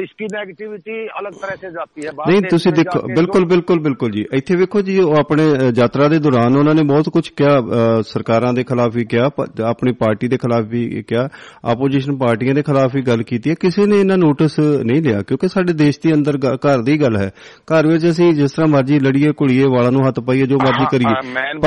इसकी 0.02 0.26
네ਗੇਟਿਵਿਟੀ 0.32 0.94
ਅਲੱਗ 1.20 1.32
ਤਰ੍ਹਾਂ 1.40 1.56
ਸੇ 1.56 1.70
ਜਾਂਦੀ 1.70 2.06
ਹੈ। 2.06 2.12
ਨਹੀਂ 2.28 2.40
ਤੁਸੀਂ 2.50 2.72
ਦੇਖੋ 2.72 3.00
ਬਿਲਕੁਲ 3.16 3.44
ਬਿਲਕੁਲ 3.46 3.80
ਬਿਲਕੁਲ 3.82 4.10
ਜੀ। 4.12 4.24
ਇੱਥੇ 4.34 4.56
ਵੇਖੋ 4.56 4.80
ਜੀ 4.82 4.98
ਉਹ 5.00 5.16
ਆਪਣੇ 5.16 5.44
ਯਾਤਰਾ 5.78 6.08
ਦੇ 6.08 6.18
ਦੌਰਾਨ 6.26 6.56
ਉਹਨਾਂ 6.56 6.74
ਨੇ 6.74 6.82
ਬਹੁਤ 6.88 7.08
ਕੁਝ 7.14 7.28
ਕਿਹਾ 7.40 8.00
ਸਰਕਾਰਾਂ 8.12 8.52
ਦੇ 8.54 8.64
ਖਿਲਾਫ 8.70 8.94
ਵੀ 8.94 9.04
ਕਿਹਾ 9.10 9.28
ਆਪਣੀ 9.68 9.92
ਪਾਰਟੀ 10.00 10.28
ਦੇ 10.28 10.36
ਖਿਲਾਫ 10.44 10.64
ਵੀ 10.70 10.82
ਕਿਹਾ 11.08 11.28
ਆਪੋਜੀਸ਼ਨ 11.72 12.16
ਪਾਰਟੀਆਂ 12.18 12.54
ਦੇ 12.54 12.62
ਖਿਲਾਫ 12.62 12.94
ਵੀ 12.94 13.02
ਗੱਲ 13.10 13.22
ਕੀਤੀ 13.30 13.50
ਹੈ। 13.50 13.54
ਕਿਸੇ 13.60 13.86
ਨੇ 13.86 14.00
ਇਹਨਾਂ 14.00 14.18
ਨੋਟਿਸ 14.18 14.58
ਨਹੀਂ 14.60 15.02
ਲਿਆ 15.02 15.22
ਕਿਉਂਕਿ 15.28 15.48
ਸਾਡੇ 15.48 15.72
ਦੇਸ਼ 15.84 16.00
ਦੇ 16.06 16.14
ਅੰਦਰ 16.14 16.38
ਘਰ 16.66 16.82
ਦੀ 16.88 17.00
ਗੱਲ 17.02 17.16
ਹੈ। 17.16 17.28
ਘਰ 17.72 17.86
ਵਿੱਚ 17.86 18.08
ਅਸੀਂ 18.10 18.32
ਜਿਸ 18.40 18.52
ਤਰ੍ਹਾਂ 18.52 18.70
ਮਰਜ਼ੀ 18.72 18.98
ਲੜੀਏ 19.06 19.32
ਕੁੜੀਏ 19.42 19.66
ਵਾਲਾਂ 19.76 19.92
ਨੂੰ 19.92 20.06
ਹੱਥ 20.08 20.20
ਪਾਈਏ 20.26 20.46
ਜੋ 20.54 20.58
ਮਰਜ਼ੀ 20.64 20.86
ਕਰੀਏ। 20.92 21.14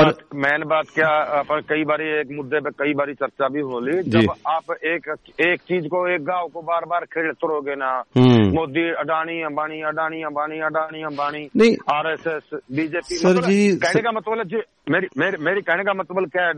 ਪਰ 0.00 0.12
ਮੈਨ 0.44 0.68
ਬਾਤ 0.68 0.86
ਕਿਆ 0.96 1.42
ਪਰ 1.48 1.60
ਕਈ 1.70 1.84
ਵਾਰੀ 1.88 2.10
ਇੱਕ 2.20 2.30
ਮੁੱਦੇ 2.36 2.60
ਤੇ 2.60 2.70
ਕਈ 2.78 2.92
ਵਾਰੀ 2.98 3.14
ਚਰਚਾ 3.14 3.45
बार 3.48 3.52
चर्चा 3.52 3.54
भी 3.54 3.60
हो 3.60 4.02
जब 4.02 4.34
आप 4.46 4.62
एक 4.72 5.16
एक 5.40 5.60
चीज़ 5.60 5.86
को 5.86 6.14
एक 6.14 6.24
गाँव 6.24 6.48
को 6.48 6.62
बार 6.62 6.84
बार 6.84 7.00
खेलते 7.00 7.48
रहोगे 7.48 7.74
ना 7.74 8.02
हम्म। 8.18 8.54
मोदी 8.54 8.90
अडानी 8.94 9.42
अंबानी 9.42 9.82
अडानी 9.82 10.22
अंबानी 10.22 10.60
अडानी 10.60 11.02
अंबानी 11.02 11.50
नहीं। 11.56 11.76
एस 12.12 12.50
बीजेपी 12.72 13.14
सर 13.14 13.32
जी, 13.32 13.76
कहने 13.76 14.02
का 14.02 14.12
मतलब 14.12 14.44
जी 14.46 14.56
मेरी 14.90 15.06
मेरी 15.18 15.44
मेरी 15.44 15.60
कहने 15.60 15.84
का 15.84 15.92
मतलब 15.94 16.30
क्या 16.30 16.46
है 16.46 16.52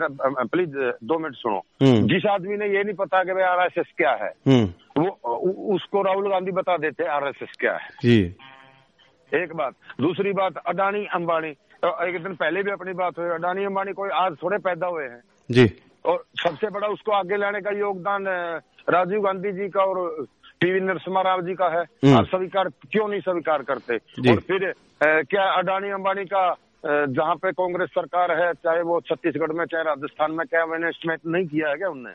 प्लीज़ 0.44 0.70
दो 1.04 1.18
मिनट 1.18 1.34
सुनो। 1.34 1.58
हम्म। 1.58 2.06
जिस 2.06 2.26
आदमी 2.30 2.56
ने 2.56 2.66
ये 2.66 2.84
नहीं 2.84 2.94
पता 2.94 3.24
कि 3.24 3.32
भाई 3.32 3.66
एस 3.66 3.92
क्या 3.96 4.10
है 4.10 4.30
हम्म। 4.48 4.66
वो 5.02 5.10
उसको 5.74 6.02
राहुल 6.02 6.30
गांधी 6.30 6.50
बता 6.50 6.76
देते 6.76 7.04
आर 7.04 7.28
एस 7.28 7.42
एस 7.42 7.48
क्या 7.60 7.72
है। 7.72 7.88
जी। 8.02 8.34
एक 9.34 9.52
बात। 9.56 9.72
दूसरी 10.00 10.32
बात 10.32 10.52
अडानी 10.66 11.06
अंबानी। 11.14 11.52
तो 11.52 12.06
एक 12.06 12.22
दिन 12.22 12.34
पहले 12.34 12.62
भी 12.62 12.70
अपनी 12.70 12.92
बात 12.92 13.18
हुई 13.18 13.28
अडानी 13.28 13.64
अंबानी 13.64 13.92
कोई 13.92 14.08
आज 14.14 14.32
थोड़े 14.32 14.58
पैदा 14.58 14.86
हुए 14.86 15.04
हैं। 15.04 15.20
जी। 15.50 15.64
और 16.08 16.24
सबसे 16.42 16.70
बड़ा 16.70 16.88
उसको 16.88 17.12
आगे 17.12 17.36
लाने 17.36 17.60
का 17.60 17.70
योगदान 17.70 18.26
राजीव 18.88 19.20
गांधी 19.20 19.52
जी 19.52 19.68
का 19.68 19.82
और 19.82 20.26
पीवी 20.60 20.80
नरसिम्हा 20.80 21.22
राव 21.22 21.42
जी 21.42 21.54
का 21.54 21.68
है। 21.68 21.82
हम्म। 21.82 22.16
आप 22.16 22.24
स्वीकार 22.24 22.68
क्यों 22.68 23.08
नहीं 23.08 23.20
स्वीकार 23.20 23.62
करते? 23.62 23.96
और 24.30 24.40
फिर 24.40 24.64
ए, 24.64 25.22
क्या 25.22 25.42
अडानी 25.42 25.90
अंबानी 25.90 26.24
का 26.24 26.56
जहाँ 27.11 27.33
पे 27.37 27.49
कांग्रेस 27.53 27.91
सरकार 27.93 28.31
है 28.33 28.47
चाहे 28.59 28.79
वो 28.83 28.95
छत्तीसगढ़ 29.03 29.51
में 29.53 29.61
चाहे 29.67 29.83
राजस्थान 29.83 30.33
में 30.33 30.41
क्या 30.47 30.63
इन्वेस्टमेंट 30.69 31.21
नहीं 31.27 31.45
किया 31.47 31.69
है 31.69 31.77
क्या 31.77 31.91
उनने 31.91 32.11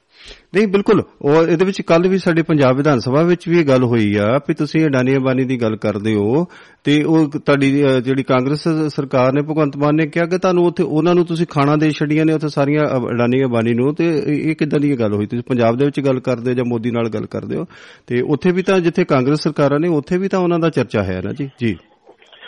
ਨਹੀਂ 0.55 0.67
ਬਿਲਕੁਲ 0.69 1.01
ਉਹ 1.23 1.37
ਇਹਦੇ 1.45 1.65
ਵਿੱਚ 1.65 1.81
ਕੱਲ 1.83 2.09
ਵੀ 2.09 2.19
ਸਾਡੇ 2.19 2.43
ਪੰਜਾਬ 2.43 2.77
ਵਿਧਾਨ 2.77 2.99
ਸਭਾ 2.99 3.23
ਵਿੱਚ 3.23 3.49
ਵੀ 3.49 3.59
ਇਹ 3.59 3.65
ਗੱਲ 3.67 3.85
ਹੋਈ 3.85 4.05
ਆ 4.17 4.27
ਵੀ 4.49 4.55
ਤੁਸੀਂ 4.55 4.85
ਅਡਾਨੀ 4.87 5.17
ਅੰਬਾਨੀ 5.17 5.45
ਦੀ 5.45 5.57
ਗੱਲ 5.63 5.77
ਕਰਦੇ 5.77 6.15
ਹੋ 6.15 6.45
ਤੇ 6.85 7.03
ਉਹ 7.05 7.27
ਤੁਹਾਡੀ 7.31 7.71
ਅਹ, 7.85 7.99
ਜਿਹੜੀ 8.01 8.23
ਕਾਂਗਰਸ 8.25 8.67
ਸਰਕਾਰ 8.95 9.33
ਨੇ 9.33 9.43
ਭਗਵੰਤ 9.43 9.77
ਮਾਨ 9.77 9.95
ਨੇ 9.95 10.07
ਕਿਹਾ 10.09 10.27
ਕਿ 10.27 10.39
ਤੁਹਾਨੂੰ 10.39 10.67
ਉੱਥੇ 10.67 10.83
ਉਹਨਾਂ 10.83 11.15
ਨੂੰ 11.15 11.25
ਤੁਸੀਂ 11.27 11.47
ਖਾਣਾ 11.51 11.77
ਦੇ 11.77 11.91
ਛੱਡੀਆਂ 11.93 12.25
ਨੇ 12.25 12.33
ਉੱਥੇ 12.33 12.49
ਸਾਰੀਆਂ 12.51 12.85
ਅ- 12.89 13.11
ਅਡਾਨੀ 13.11 13.43
ਅੰਬਾਨੀ 13.45 13.75
ਨੂੰ 13.75 13.95
ਤੇ 13.95 14.09
ਇਹ 14.19 14.39
ਇਹ 14.41 14.55
ਕਿੱਦਾਂ 14.57 14.81
ਦੀ 14.81 14.95
ਗੱਲ 15.01 15.15
ਹੋਈ 15.15 15.27
ਤੁਸੀਂ 15.27 15.45
ਪੰਜਾਬ 15.49 15.77
ਦੇ 15.77 15.85
ਵਿੱਚ 15.85 16.01
ਗੱਲ 16.03 16.21
ਕਰਦੇ 16.21 16.51
ਹੋ 16.51 16.55
ਜਾਂ 16.55 16.65
ਮੋਦੀ 16.67 16.91
ਨਾਲ 16.91 17.09
ਗੱਲ 17.11 17.27
ਕਰਦੇ 17.27 17.57
ਹੋ 17.57 17.67
ਤੇ 18.09 18.21
ਉੱਥੇ 18.29 18.53
ਵੀ 18.53 18.63
ਤਾਂ 18.63 18.79
ਜਿੱਥੇ 18.81 19.05
ਕਾਂਗਰਸ 19.07 19.43
ਸਰਕਾਰਾਂ 19.43 19.81
ਨੇ 19.81 19.89
ਉੱਥੇ 19.97 20.19
ਵੀ 20.19 20.29
ਤਾਂ 20.29 20.41
ਉਹਨਾਂ 20.41 20.59
ਦਾ 20.59 20.71
ਚਰਚਾ 20.71 21.03
ਹੈ 21.05 21.21
ਨਾ 21.25 21.33
ਜੀ 21.33 21.49
ਜੀ 21.61 21.77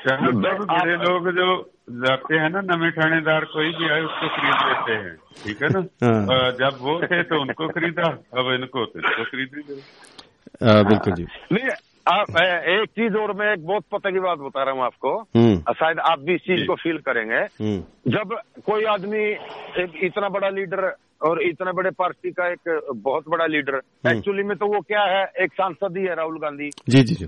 अच्छा। 0.07 1.03
लोग 1.03 1.29
जो 1.31 1.47
जाते 1.89 2.35
हैं 2.35 2.49
ना 2.49 2.61
नवे 2.61 2.91
थानेदार 2.91 3.43
कोई 3.45 3.69
भी 3.69 3.89
आए 3.89 4.01
उसको 4.01 4.27
खरीद 4.27 4.57
लेते 4.67 4.93
हैं। 4.93 5.15
ठीक 5.43 5.63
है 5.63 5.69
ना? 5.69 5.79
हाँ। 6.03 6.51
जब 6.51 6.77
वो 6.81 6.99
थे 7.01 7.23
तो 7.23 7.41
उनको 7.41 7.67
खरीदा 7.67 8.07
अब 8.39 8.51
इनको 8.53 8.85
तो 8.85 8.99
इनको 8.99 9.23
खरीद 9.23 9.49
ही 9.55 9.61
बिल्कुल 10.89 11.13
जी। 11.13 11.25
नहीं 11.51 11.69
आप 12.07 12.37
एक 12.39 12.89
चीज़ 12.89 13.15
और 13.17 13.33
मैं 13.33 13.51
एक 13.53 13.65
बहुत 13.65 13.83
पता 13.91 14.09
की 14.11 14.19
बात 14.19 14.37
बता 14.37 14.63
रहा 14.63 14.73
हूँ 14.73 14.83
आपको। 14.83 15.13
हम्म। 15.35 15.73
शायद 15.73 15.99
आप 15.99 16.19
भी 16.19 16.33
इस 16.35 16.41
चीज़ 16.41 16.65
को 16.67 16.75
फील 16.75 16.97
करेंगे। 16.97 17.35
हम्म। 17.35 18.11
जब 18.11 18.35
कोई 18.65 18.83
आदमी 18.83 19.23
एक 19.83 19.99
इतना 20.03 20.29
बड़ा 20.29 20.49
लीडर 20.49 20.95
और 21.25 21.41
इतने 21.43 21.71
बड़े 21.71 21.89
पार्टी 21.89 22.31
का 22.31 22.51
एक 22.51 22.91
बहुत 22.95 23.29
बड़ा 23.29 23.45
लीडर 23.45 23.75
हम्म। 23.75 24.17
एक्चुअली 24.17 24.43
में 24.43 24.57
तो 24.57 24.65
वो 24.65 24.79
क्या 24.81 25.01
है? 25.01 25.23
एक 25.41 25.53
सांसद 25.53 25.97
ही 25.97 26.03
है 26.03 26.15
राहुल 26.15 26.39
गांधी। 26.39 26.69
जी 26.89 27.01
जी 27.03 27.15
जी। 27.15 27.25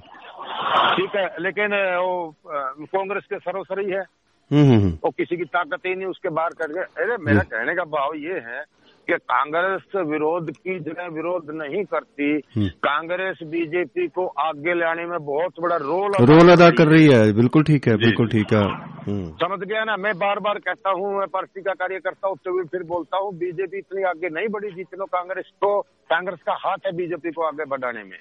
ठीक 0.97 1.15
है 1.17 1.29
लेकिन 1.41 1.75
वो 1.97 2.29
अ, 2.29 2.75
कांग्रेस 2.95 3.25
के 3.25 3.39
सर्वसरी 3.39 3.91
है 3.91 4.01
हम्म 4.01 4.63
हम्म 4.63 4.79
हम्म, 4.81 4.99
वो 5.05 5.11
किसी 5.11 5.37
की 5.37 5.45
ताकत 5.45 5.87
ही 5.87 5.95
नहीं 5.95 6.07
उसके 6.07 6.29
बाहर 6.29 6.51
कर 6.53 6.73
गए 6.73 6.83
अरे 7.05 7.17
मेरा 7.17 7.43
कहने 7.43 7.75
का 7.75 7.85
भाव 7.95 8.15
ये 8.15 8.39
है 8.41 8.65
कि 9.08 9.14
कांग्रेस 9.32 9.96
विरोध 10.08 10.50
की 10.52 10.80
जगह 10.80 11.08
विरोध 11.08 11.52
नहीं 11.52 11.84
करती। 11.84 12.30
हम्म। 12.56 12.68
कांग्रेस 12.68 13.38
बीजेपी 13.44 14.08
को 14.08 14.26
आगे 14.28 14.74
लाने 14.74 15.06
में 15.06 15.18
बहुत 15.26 15.60
बड़ा 15.62 15.76
रोल 15.76 16.12
रोल 16.26 16.52
अदा 16.52 16.70
कर 16.70 16.88
रही 16.88 17.08
है। 17.08 17.34
बिल्कुल 17.34 17.64
ठीक 17.64 17.88
है 17.88 17.96
बिल्कुल 17.98 18.28
ठीक 18.28 18.54
है। 18.54 18.64
हम्म। 19.08 19.30
समझ 19.44 19.60
गया 19.60 19.84
ना? 19.84 19.96
मैं 19.98 20.14
बार 20.18 20.40
बार 20.40 20.60
कहता 20.60 20.90
हूँ 20.90 21.18
मैं 21.20 21.28
पार्टी 21.28 21.62
का 21.62 21.74
कार्यकर्ता 21.74 22.28
होते 22.28 22.50
हुए 22.50 22.64
फिर 22.64 22.84
बोलता 22.84 23.18
हूँ 23.18 23.34
बीजेपी 23.38 23.78
इतनी 23.78 24.04
आगे 24.04 24.30
नहीं 24.30 24.48
बढ़ी 24.48 24.72
जितने 24.72 25.06
कांग्रेस 25.06 25.52
को 25.62 25.82
कांग्रेस 25.82 26.40
का 26.46 26.54
हाथ 26.66 26.86
है 26.86 26.92
बीजेपी 26.98 27.32
को 27.32 27.44
आगे 27.44 27.66
बढ़ाने 27.66 28.04
में। 28.04 28.20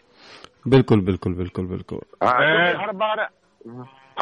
बिल्कुल 0.69 1.01
बिल्कुल 1.01 1.35
बिल्कुल 1.35 1.67
बिल्कुल। 1.67 1.99
हाँ, 2.23 2.37
क्योंकि 2.37 2.83
हर 2.83 2.93
बार 2.93 3.21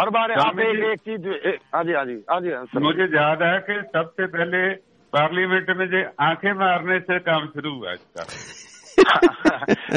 हर 0.01 0.11
बार 0.11 0.33
आप 0.33 0.59
एक 0.59 0.99
चीज़ 1.01 1.29
हाँ 1.75 1.85
जी 1.85 1.93
हाँ 1.93 2.05
जी 2.05 2.23
हाँ 2.31 2.41
जी 2.41 2.79
मुझे 2.79 3.03
याद 3.03 3.43
है 3.43 3.59
कि 3.61 3.81
सबसे 3.99 4.27
पहले 4.27 4.94
पार्लियामेंट 5.14 5.70
में 5.78 5.86
जो 5.94 6.04
आंखें 6.26 6.52
मारने 6.54 7.00
से 7.00 7.20
काम 7.30 7.46
शुरू 7.54 7.76
हुआ 7.76 7.92
इसका 7.92 8.26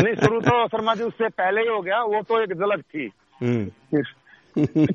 नहीं 0.03 0.15
शुरू 0.15 0.41
तो 0.41 0.67
शर्मा 0.69 0.95
जी 0.95 1.03
उससे 1.05 1.29
पहले 1.41 1.61
ही 1.61 1.69
हो 1.69 1.81
गया 1.89 2.03
वो 2.13 2.23
तो 2.29 2.43
एक 2.43 2.53
झलक 2.59 2.83
थी 2.95 3.11
हम्म 3.43 4.03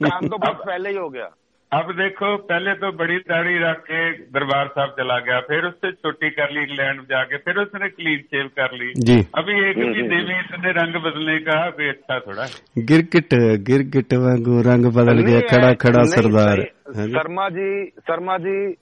काम 0.05 0.27
तो 0.27 0.37
बहुत 0.37 0.63
पहले 0.67 0.89
ही 0.89 0.95
हो 0.95 1.09
गया 1.09 1.29
अब 1.71 1.89
देखो 1.95 2.27
पहले 2.49 2.73
तो 2.81 2.91
बड़ी 2.97 3.15
दाढ़ी 3.29 3.55
रख 3.61 3.79
के 3.87 4.01
दरबार 4.35 4.67
साहब 4.67 4.89
चला 4.89 5.17
गया 5.19 5.39
फिर 5.47 5.65
उससे 5.65 5.91
छोटी 5.91 6.29
कर 6.29 6.51
ली 6.51 6.61
इंग्लैंड 6.61 7.01
जाके 7.09 7.37
फिर 7.37 7.57
उसने 7.63 7.89
क्लीन 7.89 8.19
शेव 8.19 8.47
कर 8.59 8.75
ली 8.77 8.91
जी 9.09 9.17
अभी 9.37 9.55
एक 9.69 9.77
महीने 9.77 10.21
में 10.27 10.39
इतने 10.39 10.71
रंग 10.77 10.95
बदलने 11.07 11.37
का 11.47 11.57
कोई 11.69 11.89
अच्छा 11.89 12.19
थोड़ा 12.19 12.43
है। 12.43 12.85
गिरगिट 12.91 13.33
गिरगिट 13.69 14.13
वांगू 14.13 14.61
रंग 14.69 14.85
बदल 14.99 15.19
गया 15.19 15.39
नहीं, 15.39 15.47
खड़ा 15.49 15.73
खड़ा 15.73 15.97
नहीं, 15.97 16.11
सरदार 16.11 16.57
नहीं, 16.57 16.65
हाँ 16.65 16.65
जी। 16.65 16.80
शर्मा 16.94 17.48
जी 17.48 17.86
शर्मा 17.86 18.36
जी 18.38 18.74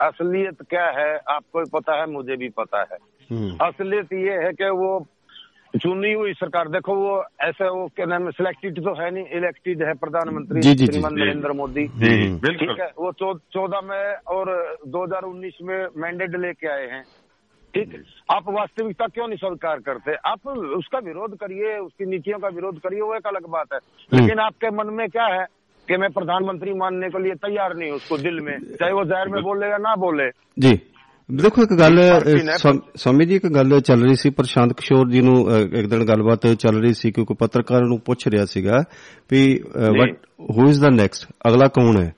असलियत 0.00 0.62
क्या 0.70 0.86
है? 0.86 1.16
आपको 1.28 1.78
पता 1.78 2.00
है 2.00 2.06
मुझे 2.06 2.36
भी 2.36 2.48
पता 2.48 2.78
है। 2.80 2.96
हम्म, 3.30 3.66
असलियत 3.66 4.12
ये 4.12 4.46
है 4.46 4.52
कि 4.52 4.64
वो 4.64 5.06
चुनी 5.82 6.12
हुई 6.12 6.32
सरकार 6.32 6.68
देखो 6.68 6.94
वो 6.94 7.24
ऐसे 7.40 7.68
वो 7.68 7.86
क्या 7.96 8.06
नाम 8.06 8.30
सिलेक्टेड 8.30 8.78
तो 8.78 9.02
है 9.02 9.10
नहीं 9.10 9.26
इलेक्टेड 9.26 9.82
है 9.82 9.94
प्रधानमंत्री 9.94 10.62
श्रीमान 10.62 11.14
नरेंद्र 11.14 11.52
मोदी। 11.52 11.84
हम्म। 11.84 12.38
बिल्कुल 12.38 12.68
ठीक 12.68 12.80
है? 12.80 12.86
वो 12.86 13.12
चौदह 13.52 13.80
में 13.80 14.14
और 14.14 14.76
2019 14.88 15.58
में 15.62 15.86
मैंडेट 15.96 16.30
लेके 16.30 16.68
आए 16.68 16.86
हैं। 16.86 17.02
ठीक? 17.74 17.92
है 17.92 18.02
आप 18.30 18.44
वास्तविकता 18.48 19.06
क्यों 19.06 19.26
नहीं 19.28 19.36
स्वीकार 19.36 19.78
करते? 19.78 20.14
आप 20.14 20.46
उसका 20.48 20.98
विरोध 20.98 21.36
करिए 21.36 21.78
उसकी 21.78 22.06
नीतियों 22.06 22.38
का 22.38 22.48
विरोध 22.48 22.78
करिए 22.78 23.00
वो 23.00 23.14
एक 23.14 23.26
अलग 23.26 23.46
बात 23.46 23.66
है। 23.72 23.78
लेकिन 24.20 24.38
आपके 24.38 24.70
मन 24.70 24.86
में 24.86 25.08
क्या 25.08 25.26
है? 25.26 25.46
कि 25.87 25.97
मैं 25.97 26.07
प्रधानमंत्री 26.11 26.73
मानने 26.75 27.07
के 27.09 27.19
लिए 27.21 27.33
तैयार 27.39 27.73
नहीं 27.75 27.89
हूँ 27.89 27.97
उसको 27.97 28.17
दिल 28.19 28.35
में 28.41 28.53
चाहे 28.75 28.91
वो 28.93 29.03
जाहिर 29.05 29.29
में 29.29 29.41
बोले 29.43 29.69
या 29.69 29.79
ना 29.81 29.93
बोले 30.03 30.27
ਜੀ 30.57 30.77
ਦੇਖੋ 31.29 31.63
ਇੱਕ 31.63 31.73
ਗੱਲ 31.73 31.97
ਪਾਰਟੀ 32.03 32.31
ਨੇ- 32.43 32.55
ਸਵਾ- 32.57 32.97
ਸਵਾਮੀ 32.97 33.25
ਜੀ 33.25 33.35
ਇੱਕ 33.35 33.45
ਗੱਲ 33.47 33.79
ਚੱਲ 33.81 34.01
ਰਹੀ 34.03 34.15
ਸੀ 34.15 34.29
ਪ੍ਰਸ਼ਾਂਤ 34.29 34.73
ਕਿਸ਼ੋਰ 34.73 35.09
ਜੀ 35.09 35.21
ਨੂੰ 35.21 35.35
ਅ, 35.47 35.59
ਇੱਕ 35.73 35.87
ਦਿਨ 35.87 36.03
ਗੱਲਬਾਤ 36.05 36.47
ਚੱਲ 36.55 36.79
ਰਹੀ 36.81 36.93
ਸੀ 36.93 37.11
ਕਿਉਂਕਿ 37.11 37.33
ਪੱਤਰਕਾਰ 37.33 37.83
ਨੂੰ 37.83 37.99
ਪੁੱਛ 37.99 38.27
ਰਿਹਾ 38.27 38.45
ਸੀਗਾ 38.45 38.81
ਵੀ 39.31 39.43
ਵਟ 39.99 40.15
ਹੂ 40.51 40.67
ਇਜ਼ 40.69 40.81
ਦਾ 40.81 40.89
ਨੈਕਸਟ 40.89 41.27
ਅਗਲਾ 41.47 41.67
ਕੌਣ 41.75 42.01
ਹੈ 42.01 42.11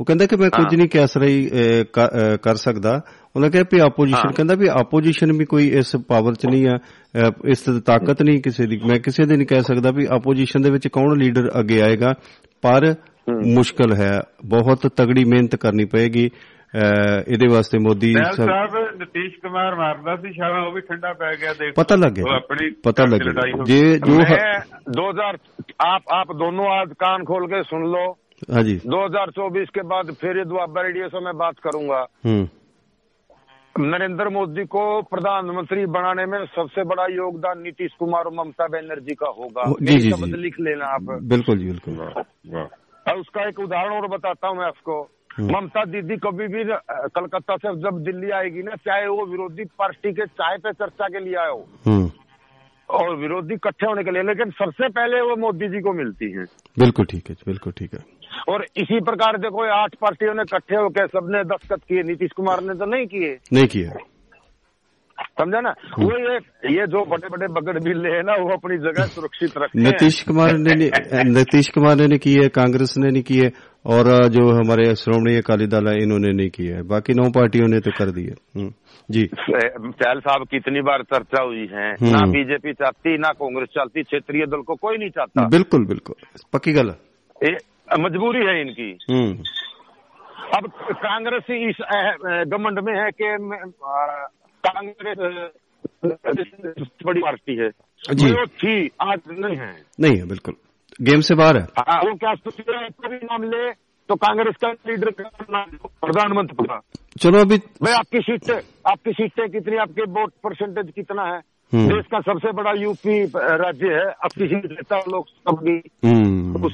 ਉਹ 0.00 0.04
ਕਹਿੰਦਾ 0.04 0.26
ਕਿ 0.26 0.36
ਮੈਂ 0.36 0.48
ਕੁਝ 0.50 0.74
ਨਹੀਂ 0.74 0.88
ਕਹਿ 0.88 1.06
ਰਹੀ 1.16 1.46
ਅ, 1.46 1.84
ਕ- 1.92 2.08
ਅ, 2.14 2.36
ਕਰ 2.36 2.54
ਸਕਦਾ 2.56 3.00
ਉਹਨਾਂ 3.36 3.50
ਕਿਹਾ 3.50 3.64
ਵੀ 3.72 3.78
ਆਪੋਜੀਸ਼ਨ 3.80 4.32
ਕਹਿੰਦਾ 4.32 4.54
ਵੀ 4.54 4.68
ਆਪੋਜੀਸ਼ਨ 4.74 5.32
ਵੀ 5.32 5.44
ਕੋਈ 5.44 5.68
ਇਸ 5.78 5.94
ਪਾਵਰ 6.08 6.34
'ਚ 6.34 6.46
ਨਹੀਂ 6.46 6.66
ਆ 6.66 6.76
ਅ, 6.76 7.30
ਇਸ 7.46 7.60
ਤੇ 7.60 7.78
ਤਾਕਤ 7.86 8.22
ਨਹੀਂ 8.22 8.40
ਕਿਸੇ 8.42 8.66
ਦੀ 8.66 8.80
ਮੈਂ 8.84 8.98
ਕਿਸੇ 9.00 9.26
ਦੇ 9.26 9.36
ਨਹੀਂ 9.36 9.46
ਕਹਿ 9.46 9.62
ਸਕਦਾ 9.62 9.90
ਵੀ 9.90 10.06
ਆਪੋਜੀਸ਼ਨ 10.12 10.62
ਦੇ 10.62 10.70
ਵਿੱਚ 10.70 10.88
ਕੌਣ 10.88 11.16
ਲੀਡਰ 11.18 11.50
ਅੱਗੇ 11.60 11.80
ਆਏਗਾ 11.82 12.14
ਪਰ 12.62 12.94
ਮੁਸ਼ਕਲ 13.54 13.92
ਹੈ 13.94 14.12
ਬਹੁਤ 14.44 14.86
ਤਗੜੀ 14.86 15.24
ਮਿਹਨਤ 15.24 15.56
ਕਰਨੀ 15.56 15.84
ਪਏਗੀ 15.84 16.28
ਅਹ, 16.28 17.22
ਇਹਦੇ 17.28 17.46
ਵਾਸਤੇ 17.46 17.78
ਮੋਦੀ 17.78 18.12
ਬੈਲ 18.14 18.32
ਸਾਹਿਬ 18.32 18.50
ਸਾਹਿਬ 18.50 19.02
ਨਤੀਸ਼ 19.02 19.34
ਕੁਮਾਰ 19.42 19.74
ਮਾਰਦਾ 19.74 20.16
ਸੀ 20.16 20.32
ਸ਼ਾਮ 20.32 20.66
ਉਹ 20.66 20.72
ਵੀ 20.72 20.80
ਠੰਡਾ 20.80 21.12
ਪੈ 21.12 21.34
ਗਿਆ 21.36 21.52
ਦੇਖ 21.52 21.74
ਪਤਾ 21.74 21.96
ਲੱਗ 21.96 22.12
ਗਿਆ 22.12 22.24
ਉਹ 22.24 22.30
ਜੀ, 22.30 22.36
ਆਪਣੀ 22.36 22.70
ਪਤਾ 22.82 23.04
ਘਰ 23.04 23.08
ਲੱਗ 23.08 23.20
ਚ 23.20 23.22
ਗਿਆ 23.22 23.32
ਲੜਾਈ 23.32 23.52
ਹੋ 23.52 23.64
ਜੇ 23.64 23.98
ਜੋ 23.98 24.14
ਹ- 24.14 24.26
मैं 24.30 24.50
2000 24.98 25.38
आप 25.86 26.12
आप 26.16 26.30
दोनों 26.36 26.66
आज 26.72 26.92
कान 27.04 27.24
खोल 27.24 27.46
के 27.46 27.62
सुन 27.62 27.82
लो 27.86 28.02
हाँ 28.52 28.62
जी 28.62 28.74
2024 28.86 29.72
के 29.74 29.82
बाद 29.88 30.12
फिर 30.20 30.38
ये 30.38 30.44
दुआबा 30.44 30.82
रेडियो 30.82 31.08
से 31.08 31.20
मैं 31.20 31.34
बात 31.38 31.58
करूंगा 31.60 31.98
हम्म 32.26 32.46
नरेंद्र 33.79 34.29
मोदी 34.29 34.65
को 34.65 35.01
प्रधानमंत्री 35.01 35.85
बनाने 35.85 36.25
में 36.25 36.45
सबसे 36.45 36.83
बड़ा 36.83 37.05
योगदान 37.05 37.61
नीतीश 37.61 37.91
कुमार 37.99 38.23
और 38.23 38.33
ममता 38.33 38.67
बनर्जी 38.67 39.15
का 39.15 39.29
होगा। 39.29 39.63
जी, 39.81 39.97
जी, 39.97 40.11
शब्द 40.11 40.25
जी। 40.25 40.41
लिख 40.41 40.55
लेना 40.59 40.85
आप। 40.85 41.01
बिल्कुल 41.23 41.57
जी 41.57 41.65
बिल्कुल। 41.65 41.99
और 43.07 43.19
उसका 43.19 43.47
एक 43.47 43.59
उदाहरण 43.59 43.93
और 43.93 44.07
बताता 44.07 44.47
हूँ 44.47 44.57
मैं 44.57 44.65
आपको। 44.65 45.01
हम्म। 45.37 45.55
ममता 45.55 45.85
दीदी 45.85 46.17
कभी 46.17 46.47
भी 46.47 46.63
कलकत्ता 47.15 47.55
से 47.55 47.75
जब 47.75 47.99
दिल्ली 48.03 48.31
आएगी 48.31 48.63
ना 48.63 48.75
चाहे 48.75 49.07
वो 49.07 49.25
विरोधी 49.25 49.63
पार्टी 49.63 50.11
के 50.13 50.25
चाय 50.25 50.57
पे 50.57 50.71
चर्चा 50.71 51.07
के 51.07 51.19
लिए 51.19 51.35
आए 51.35 51.49
हो। 51.49 51.65
हम्म। 51.85 52.11
और 52.89 53.15
विरोधी 53.15 53.53
इकट्ठे 53.53 53.87
होने 53.87 54.03
के 54.03 54.11
लिए 54.11 54.23
लेकिन 54.23 54.51
सबसे 54.51 54.89
पहले 54.89 55.21
वो 55.21 55.35
मोदी 55.35 55.67
जी 55.67 55.81
को 55.81 55.93
मिलती 55.93 56.31
है। 56.31 56.43
बिल्कुल 56.79 57.05
ठीक 57.05 57.29
है 57.29 57.35
जी, 57.35 57.43
बिल्कुल 57.47 57.73
ठीक 57.77 57.93
है। 57.93 57.99
और 58.49 58.65
इसी 58.77 58.99
प्रकार 58.99 59.37
देखो 59.37 59.71
आठ 59.71 59.95
पार्टियों 59.95 60.33
ने 60.33 60.41
इकट्ठे 60.41 60.75
होकर 60.75 61.07
सबने 61.07 61.43
दस्तखत 61.43 61.81
किए 61.89 62.03
नीतीश 62.03 62.29
कुमार 62.35 62.61
ने 62.61 62.73
तो 62.73 62.85
नहीं 62.85 63.05
किए। 63.05 63.37
नहीं 63.53 63.67
किया 63.67 63.91
समझा 65.39 65.59
ना? 65.59 65.69
वो 65.99 66.31
ये 66.31 66.35
ये 66.75 66.87
जो 66.87 67.05
बड़े 67.05 67.29
बड़े 67.29 67.47
बगड़ 67.47 67.83
बिल्ले 67.83 68.09
है 68.09 68.21
ना 68.23 68.33
वो 68.33 68.53
अपनी 68.53 68.77
जगह 68.77 69.03
सुरक्षित 69.03 69.51
रखते 69.57 69.79
हैं। 69.79 69.85
नीतीश 69.85 70.23
कुमार 70.23 70.53
ने 70.53 70.73
नहीं- 70.75 71.37
नीतीश 71.37 71.69
कुमार 71.69 71.95
ने 71.95 72.07
नहीं 72.07 72.19
किए 72.19 72.47
कांग्रेस 72.47 72.95
ने 72.97 73.11
नहीं 73.11 73.23
किए 73.23 73.49
और 73.85 74.27
जो 74.27 74.51
हमारे 74.51 74.95
श्रोमणी 74.95 75.35
अकाली 75.35 75.67
दल 75.67 75.87
है 75.87 76.03
इन्होंने 76.03 76.33
नहीं 76.33 76.49
किया 76.49 76.75
है 76.75 76.83
बाकी 76.83 77.13
नौ 77.13 77.29
पार्टियों 77.29 77.67
ने 77.67 77.79
तो 77.79 77.91
कर 77.91 78.11
दिया 78.11 78.59
हम्म, 78.59 78.73
जी। 79.11 79.23
चहल 79.91 80.19
साहब 80.19 80.47
कितनी 80.51 80.81
बार 80.81 81.03
चर्चा 81.03 81.43
हुई 81.43 81.67
है? 81.73 81.91
हम्म। 81.91 82.09
ना 82.09 82.31
बीजेपी 82.31 82.73
चाहती 82.73 83.17
ना 83.17 83.29
कांग्रेस 83.29 83.67
चाहती 83.75 84.03
क्षेत्रीय 84.03 84.45
दल 84.45 84.61
को 84.61 84.75
कोई 84.75 84.97
नहीं 84.97 85.09
चाहता। 85.09 85.47
बिल्कुल 85.47 85.85
बिल्कुल। 85.85 86.15
पक्की 86.53 86.71
गल 86.73 86.93
मजबूरी 87.99 88.45
है 88.45 88.61
इनकी। 88.61 88.89
हम्म। 89.11 89.43
अब 90.57 90.71
कांग्रेस 90.91 91.43
इस 91.49 91.77
घमंड 92.47 92.79
में 92.79 92.93
है 92.99 93.09
कि 93.11 93.37
कांग्रेस 94.67 95.17
बड़ी 97.05 97.21
पार्टी 97.21 97.55
है। 97.55 97.69
जी। 98.13 98.31
वो 98.31 98.45
थी 98.45 98.89
आज 99.01 99.19
नहीं 99.31 99.57
है। 99.57 99.71
नहीं 99.99 100.17
है 100.17 100.27
बिल्कुल। 100.27 100.53
गेम 101.01 101.21
से 101.21 101.35
बाहर 101.35 101.57
है। 101.57 101.63
हाँ, 101.63 101.99
वो 101.99 102.15
क्या 102.15 102.33
सोच 102.33 102.57
रहे 102.59 102.81
हैं 102.81 102.89
कोई 102.91 103.17
नाम 103.17 103.43
ले 103.43 103.71
तो 104.09 104.15
कांग्रेस 104.15 104.55
का 104.55 104.71
लीडर 104.71 105.11
का 105.11 105.63
प्रधानमंत्री 105.85 106.63
का। 106.63 106.79
चलो 107.19 107.39
अभी 107.41 107.57
भाई 107.57 107.93
आपकी 107.93 108.19
सीटें 108.19 108.59
आपकी 108.91 109.11
सीटें 109.11 109.49
कितनी 109.49 109.77
आपके 109.77 110.01
वोट 110.01 110.33
परसेंटेज 110.43 110.91
कितना 110.95 111.23
है? 111.23 111.39
हम्म। 111.73 111.87
देश 111.87 112.05
का 112.11 112.19
सबसे 112.19 112.51
बड़ा 112.51 112.71
यूपी 112.71 113.25
राज्य 113.35 113.87
है 113.87 114.05
आपकी 114.07 114.47
सीट 114.47 114.65
लेता 114.65 114.95
है 114.95 115.01
लोकसभा 115.01 115.51
की 115.61 116.07
हम्म। 116.07 116.69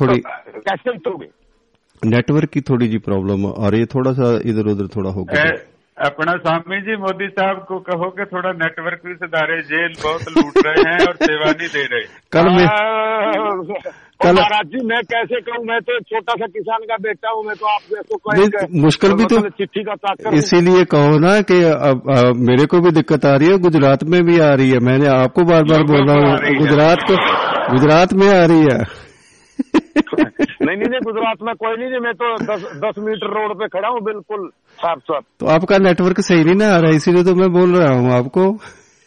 थोड़ी 0.00 0.18
कैसे 0.18 0.92
जीतोगे 0.92 1.26
नेटवर्क 2.06 2.48
की 2.48 2.60
थोड़ी 2.60 2.88
जी 2.88 2.98
प्रॉब्लम 2.98 3.64
आ 3.64 3.68
रही 3.68 3.80
है 3.80 3.86
थोड़ा 3.86 4.12
सा 4.12 4.40
इधर 4.46 4.70
उधर 4.70 4.86
थोड़ा 4.86 5.10
हो 5.10 5.24
गया। 5.24 5.42
अपना 5.98 6.32
स्वामी 6.32 6.80
जी 6.80 6.96
मोदी 6.96 7.28
साहब 7.28 7.56
को 7.68 7.78
कहो 7.78 8.10
कि 8.10 8.24
थोड़ा 8.24 8.52
नेटवर्क 8.52 9.00
भी 9.06 9.14
सुधारे 9.14 9.62
जेल 9.62 9.92
बहुत 10.04 10.22
लूट 10.22 10.66
रहे 10.66 10.92
हैं 10.92 11.06
और 11.08 11.14
सेवा 11.14 11.50
नहीं 11.50 11.68
दे 11.68 11.82
रहे 11.82 12.02
कल 12.32 12.48
मैं 12.48 12.66
कल 14.22 14.32
महाराज 14.32 14.66
जी 14.66 14.86
मैं 14.86 15.00
कैसे 15.02 15.40
कहूँ 15.40 15.64
मैं 15.64 15.80
तो 15.80 16.00
छोटा 16.00 16.32
सा 16.32 16.46
किसान 16.46 16.78
का 16.78 16.96
बेटा 16.96 17.30
हूँ 17.30 17.44
मैं 17.44 17.56
तो 17.56 17.66
आप 17.66 17.80
जैसो 17.90 18.80
मुश्किल 18.82 19.12
भी 19.12 19.24
तो- 19.24 19.50
चिट्ठी 19.50 19.84
का 19.84 19.94
इसीलिए 20.34 20.84
कहो 20.84 21.18
ना 21.18 21.40
कि 21.40 21.62
अब 21.62 22.02
अब 22.16 22.36
मेरे 22.36 22.66
को 22.66 22.80
भी 22.80 22.90
दिक्कत 22.90 23.24
आ 23.24 23.36
रही 23.36 23.48
है 23.48 23.58
गुजरात 23.58 24.04
में 24.04 24.22
भी 24.24 24.38
आ 24.40 24.50
रही 24.54 24.70
है। 24.70 24.78
मैंने 24.78 25.06
आपको 25.06 25.44
बार 25.44 25.62
बार 25.62 25.82
बोल 25.82 26.10
रहा 26.10 26.16
हूँ। 26.16 26.56
गुजरात 26.58 26.98
को 27.10 27.16
गुजरात 27.72 28.12
में 28.12 28.28
आ 28.28 28.44
रही 28.44 28.62
है। 28.62 29.11
नहीं 29.91 30.77
नहीं 30.77 30.89
नहीं 30.89 30.99
गुजरात 30.99 31.37
में 31.41 31.53
कोई 31.55 31.75
नहीं 31.77 31.89
नहीं 31.89 31.99
मैं 31.99 32.13
तो 32.13 32.33
दस 32.45 32.63
दस 32.83 32.99
मीटर 32.99 33.33
रोड 33.33 33.55
पे 33.59 33.67
खड़ा 33.67 33.89
हूँ 33.89 34.01
बिल्कुल 34.01 34.49
साफ 34.79 34.99
साफ 34.99 35.23
तो 35.39 35.45
आपका 35.45 35.77
नेटवर्क 35.77 36.21
सही 36.21 36.43
नहीं 36.43 36.55
ना 36.55 36.67
आ 36.67 36.77
रहा 36.77 36.89
है 36.89 36.95
इसीलिए 36.95 37.23
तो 37.23 37.35
मैं 37.35 37.51
बोल 37.53 37.75
रहा 37.75 37.93
हूँ 37.93 38.11
आपको 38.13 38.45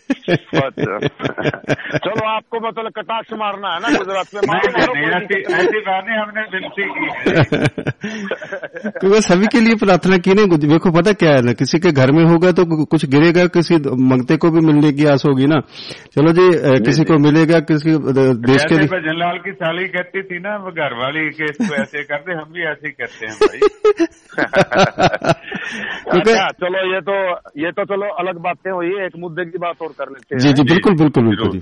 अच्छा 0.09 0.69
चलो 1.97 2.27
आपको 2.27 2.67
मतलब 2.67 2.91
कटाक्ष 2.91 3.33
मारना 3.33 3.73
है 3.73 3.79
ना 3.79 3.97
गुजरात 3.97 4.25
में। 4.35 4.41
मारो, 4.47 4.93
नहीं 4.93 5.05
नहीं 5.05 5.15
ऐसी 5.15 5.25
दिक्कत 5.25 5.51
नहीं। 5.51 5.63
ऐसी 5.63 5.79
बात 5.79 6.03
हमने 6.03 6.41
विनती 6.41 6.83
की 6.83 7.05
क्योंकि 8.99 9.21
सभी 9.21 9.47
के 9.47 9.59
लिए 9.59 9.75
प्रार्थना 9.75 10.17
की 10.17 10.33
नहीं 10.33 10.47
देखो 10.47 10.91
पता 10.91 11.11
क्या 11.11 11.31
है 11.31 11.41
ना 11.41 11.53
किसी 11.53 11.79
के 11.79 11.91
घर 11.91 12.11
में 12.11 12.23
होगा 12.23 12.51
तो 12.51 12.85
कुछ 12.85 13.05
गिरेगा 13.05 13.45
किसी 13.45 13.75
मंगते 13.75 14.37
को 14.37 14.51
भी 14.51 14.59
मिलने 14.59 14.91
की 14.93 15.05
आस 15.05 15.23
होगी 15.25 15.45
ना। 15.45 15.59
चलो 16.15 16.31
जी 16.31 16.49
किसी 16.83 17.03
को 17.03 17.17
मिलेगा 17.17 17.59
किसी 17.59 17.91
देश 17.91 18.63
के 18.63 18.75
जैसे 18.75 18.75
लिए 18.75 18.87
भजन 18.87 19.19
लाल 19.19 19.37
की 19.37 19.51
साली 19.51 19.87
कहती 19.87 20.21
थी 20.21 20.39
ना 20.39 20.57
वो 20.57 20.71
घर 20.71 20.93
वाली 20.93 21.29
के 21.29 21.43
ऐसे 21.81 22.03
करते 22.03 22.33
हम 22.33 22.53
भी 22.53 22.63
ऐसे 22.63 22.89
करते 22.89 23.27
हैं 23.27 23.35
भाई। 23.35 23.59
अच्छा 26.05 26.47
चलो 26.47 26.93
ये 26.93 27.01
तो 27.01 27.33
ये 27.65 27.71
तो 27.71 27.85
चलो 27.85 28.13
अलग 28.13 28.37
बातें 28.37 28.71
हुई 28.71 28.87
एक 28.87 29.11
मुद्दे 29.17 29.45
की 29.45 29.57
बात 29.57 29.75
और 29.81 29.87
कर 29.97 30.09
लेते 30.09 30.35
हैं। 30.35 30.39
जी 30.39 30.53
जी 30.53 30.63
बिल्कुल 30.63 30.95
बिल्कुल 30.95 31.27
बिल्कुल 31.27 31.51
जी। 31.51 31.61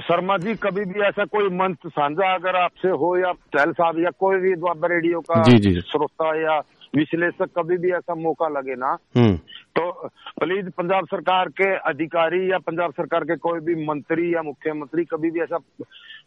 शर्मा 0.00 0.36
जी 0.36 0.54
कभी 0.54 0.84
भी 0.84 1.00
ऐसा 1.00 1.24
कोई 1.24 1.48
मंच 1.48 1.76
साझा 1.86 2.34
अगर 2.34 2.56
आपसे 2.56 2.88
हो 2.88 3.16
या 3.18 3.32
चहल 3.32 3.72
साहब 3.72 3.98
या 3.98 4.10
कोई 4.18 4.36
भी 4.40 4.54
द्वाबा 4.54 4.88
रेडियो 4.88 5.20
का। 5.20 5.42
श्रोता 5.80 6.28
या 6.42 6.58
विश्लेषक 6.96 7.48
कभी 7.58 7.76
भी 7.76 7.90
ऐसा 7.92 8.14
मौका 8.14 8.48
लगे 8.48 8.74
ना 8.74 8.96
हम्म। 9.16 9.38
तो 9.75 10.09
प्लीज 10.39 10.71
पंजाब 10.71 11.05
सरकार 11.05 11.49
के 11.49 11.75
अधिकारी 11.75 12.51
या 12.51 12.57
पंजाब 12.57 12.91
सरकार 12.91 13.23
के 13.23 13.35
कोई 13.35 13.59
भी 13.59 13.85
मंत्री 13.85 14.35
या 14.35 14.41
मुख्यमंत्री 14.41 15.03
कभी 15.03 15.31
भी 15.31 15.41
ऐसा 15.41 15.57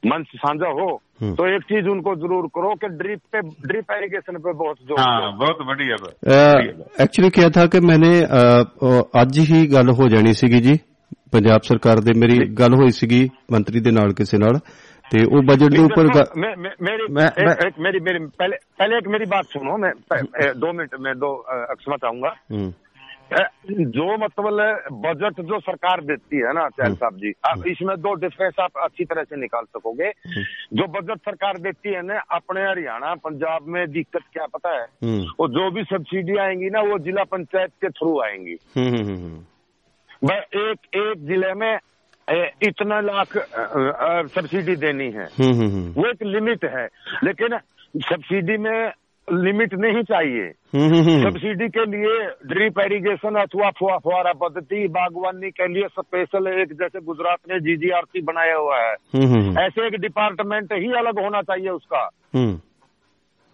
मंच 0.06 0.26
साझा 0.26 0.68
हो 0.68 1.02
हम्म। 1.22 1.34
तो 1.34 1.54
एक 1.54 1.62
चीज 1.62 1.88
उनको 1.88 2.16
जरूर 2.16 2.46
करो 2.46 2.74
कि 2.74 2.88
ड्रिप 2.88 3.20
पे 3.32 3.40
ड्रिप 3.40 3.90
एरिगेशन 3.90 4.38
पे 4.38 4.52
बहुत 4.52 4.76
जोर 4.88 5.00
हाँ 5.00 5.20
दो 5.20 5.38
बहुत 5.38 5.66
बढ़िया 5.66 5.96
बात 6.02 6.14
बढ़िया 6.24 6.78
बात। 6.78 7.00
ਐਕਚੁਅਲੀ 7.00 7.30
ਕਿਹਾ 7.30 7.48
ਥਾ 7.48 7.66
ਕਿ 7.66 7.80
ਮੈਨੇ 7.80 8.20
ਅ, 8.20 8.62
ਅ, 8.62 9.22
ਅੱਜ 9.22 9.38
ਹੀ 9.38 9.72
ਗੱਲ 9.72 9.90
ਹੋ 9.90 10.08
ਜਾਣੀ 10.08 10.32
ਸੀਗੀ 10.32 10.60
ਜੀ 10.60 10.78
ਪੰਜਾਬ 11.32 11.62
ਸਰਕਾਰ 11.62 12.00
ਦੇ 12.00 12.18
ਮੇਰੀ 12.18 12.38
ਗੱਲ 12.38 12.74
ਹੋਈ 12.74 12.90
ਸੀਗੀ 12.90 13.30
ਮੰਤਰੀ 13.52 13.80
ਦੇ 13.80 13.90
ਨਾਲ 13.90 14.12
ਕਿਸੇ 14.12 14.38
ਨਾਲ 14.38 14.58
ਤੇ 15.10 15.24
ਉਹ 15.24 15.42
ਬਜਟ 15.42 15.70
ਦੇ 15.70 15.78
ਉੱਪਰ 15.78 16.06
ਗ- 16.06 16.16
मैं, 16.16 16.38
मैं, 16.38 16.88
मेरी 16.88 17.12
मैं- 17.12 17.30
एक, 17.30 17.46
मैं- 17.46 17.66
एक 17.66 17.72
मेरी 17.84 18.00
मेरी 18.00 18.18
पहले 18.42 18.56
पहले 18.78 18.96
एक 18.96 19.08
मेरी 19.08 19.26
बात 19.26 19.44
सुनो 19.44 19.76
हम्म, 23.33 23.85
जो 23.91 24.05
मतलब 24.17 24.79
बजट 25.05 25.41
जो 25.41 25.59
सरकार 25.59 26.01
देती 26.01 26.37
है 26.37 26.53
ना 26.53 26.67
चैल 26.69 26.93
साहब 26.95 27.15
जी 27.15 27.31
आप 27.45 27.63
इसमें 27.67 27.95
दो 27.97 28.13
डिफरेंस 28.13 28.53
आप 28.59 28.77
अच्छी 28.83 29.05
तरह 29.05 29.23
से 29.23 29.35
निकाल 29.35 29.63
सकोगे। 29.65 30.09
जो 30.73 30.87
बजट 30.87 31.19
सरकार 31.19 31.57
देती 31.57 31.93
है 31.93 32.01
ना 32.01 32.19
अपने 32.31 32.61
हरियाणा 32.61 33.13
पंजाब 33.15 33.67
में 33.67 33.87
दिक्कत 33.91 34.21
क्या 34.33 34.45
पता 34.45 34.69
है? 34.69 34.85
हम्म, 35.03 35.25
वो 35.39 35.47
जो 35.49 35.71
भी 35.71 35.83
सब्सिडी 35.83 36.37
आएँगी 36.37 36.69
ना 36.69 36.81
वो 36.81 36.99
जिला 36.99 37.23
पंचायत 37.23 37.71
के 37.81 37.89
थ्रू 37.89 38.19
आएँगी। 38.21 38.57
हम्म, 38.77 38.95
हम्म, 38.95 39.15
हम्म, 39.15 40.31
एक 40.31 40.77
एक 40.95 41.25
ज़िले 41.25 41.53
में 41.53 41.79
इतना 42.63 42.99
लाख 43.01 43.37
सब्सिडी 44.35 44.75
देनी 44.75 45.09
है। 45.11 45.25
हम्म, 45.39 45.53
हम्म, 45.53 45.69
हम्म, 45.69 45.91
वो 45.93 46.09
एक 46.09 46.23
लिमिट 46.23 46.65
है। 46.65 46.87
लेकिन 47.23 47.57
सब्सिडी 47.97 48.57
में 48.57 48.91
लिमिट 49.33 49.73
नहीं 49.73 50.03
चाहिए। 50.03 50.43
हम्म, 50.43 50.95
हम्म, 50.95 51.09
हम्म, 51.09 51.29
सब्सिडी 51.29 51.67
के 51.67 51.85
लिए 51.85 52.27
ड्रिप 52.45 52.79
एरिगेशन 52.79 53.35
अथवा 53.35 53.69
फुआ 53.69 53.97
फुहारा 53.97 54.33
पद्धति 54.33 54.87
बागवानी 54.87 55.51
के 55.51 55.67
लिए 55.67 55.87
स्पेशल 55.87 56.47
एक 56.47 56.73
जैसे 56.73 56.99
गुजरात 57.01 57.37
ने 57.49 57.59
जीजीआरसी 57.59 58.21
बनाया 58.21 58.55
हुआ 58.55 58.77
है। 58.77 58.93
ऐसे 59.65 59.87
एक 59.87 59.95
डिपार्टमेंट 60.01 60.73
ही 60.73 60.91
अलग 60.91 61.19
होना 61.19 61.41
चाहिए 61.41 61.69
उसका। 61.69 62.09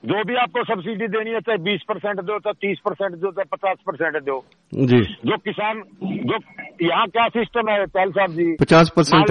जो 0.06 0.24
भी 0.24 0.36
आपको 0.36 0.64
सब्सिडी 0.64 1.08
देनी 1.08 1.32
है 1.32 1.40
चाहे 1.40 1.58
बीस 1.58 1.82
परसेंट 1.90 2.22
दो 2.22 2.40
चाहे 2.40 2.54
तीस 2.54 2.80
परसेंट 2.80 3.16
दो 3.16 3.32
चाहे 3.32 3.46
पचास 3.52 3.78
परसेंट 3.88 4.24
दो। 4.24 4.46
जी। 4.74 5.02
जो 5.02 5.38
किसान 5.38 5.84
जो 6.04 6.36
यहाँ 6.82 7.08
क्या 7.08 7.28
सिस्टम 7.28 7.70
है 7.70 7.86
चैल 7.86 8.12
साहब 8.12 8.30
जी? 8.30 8.56
पचास 8.56 8.90
परसेंट 8.90 9.30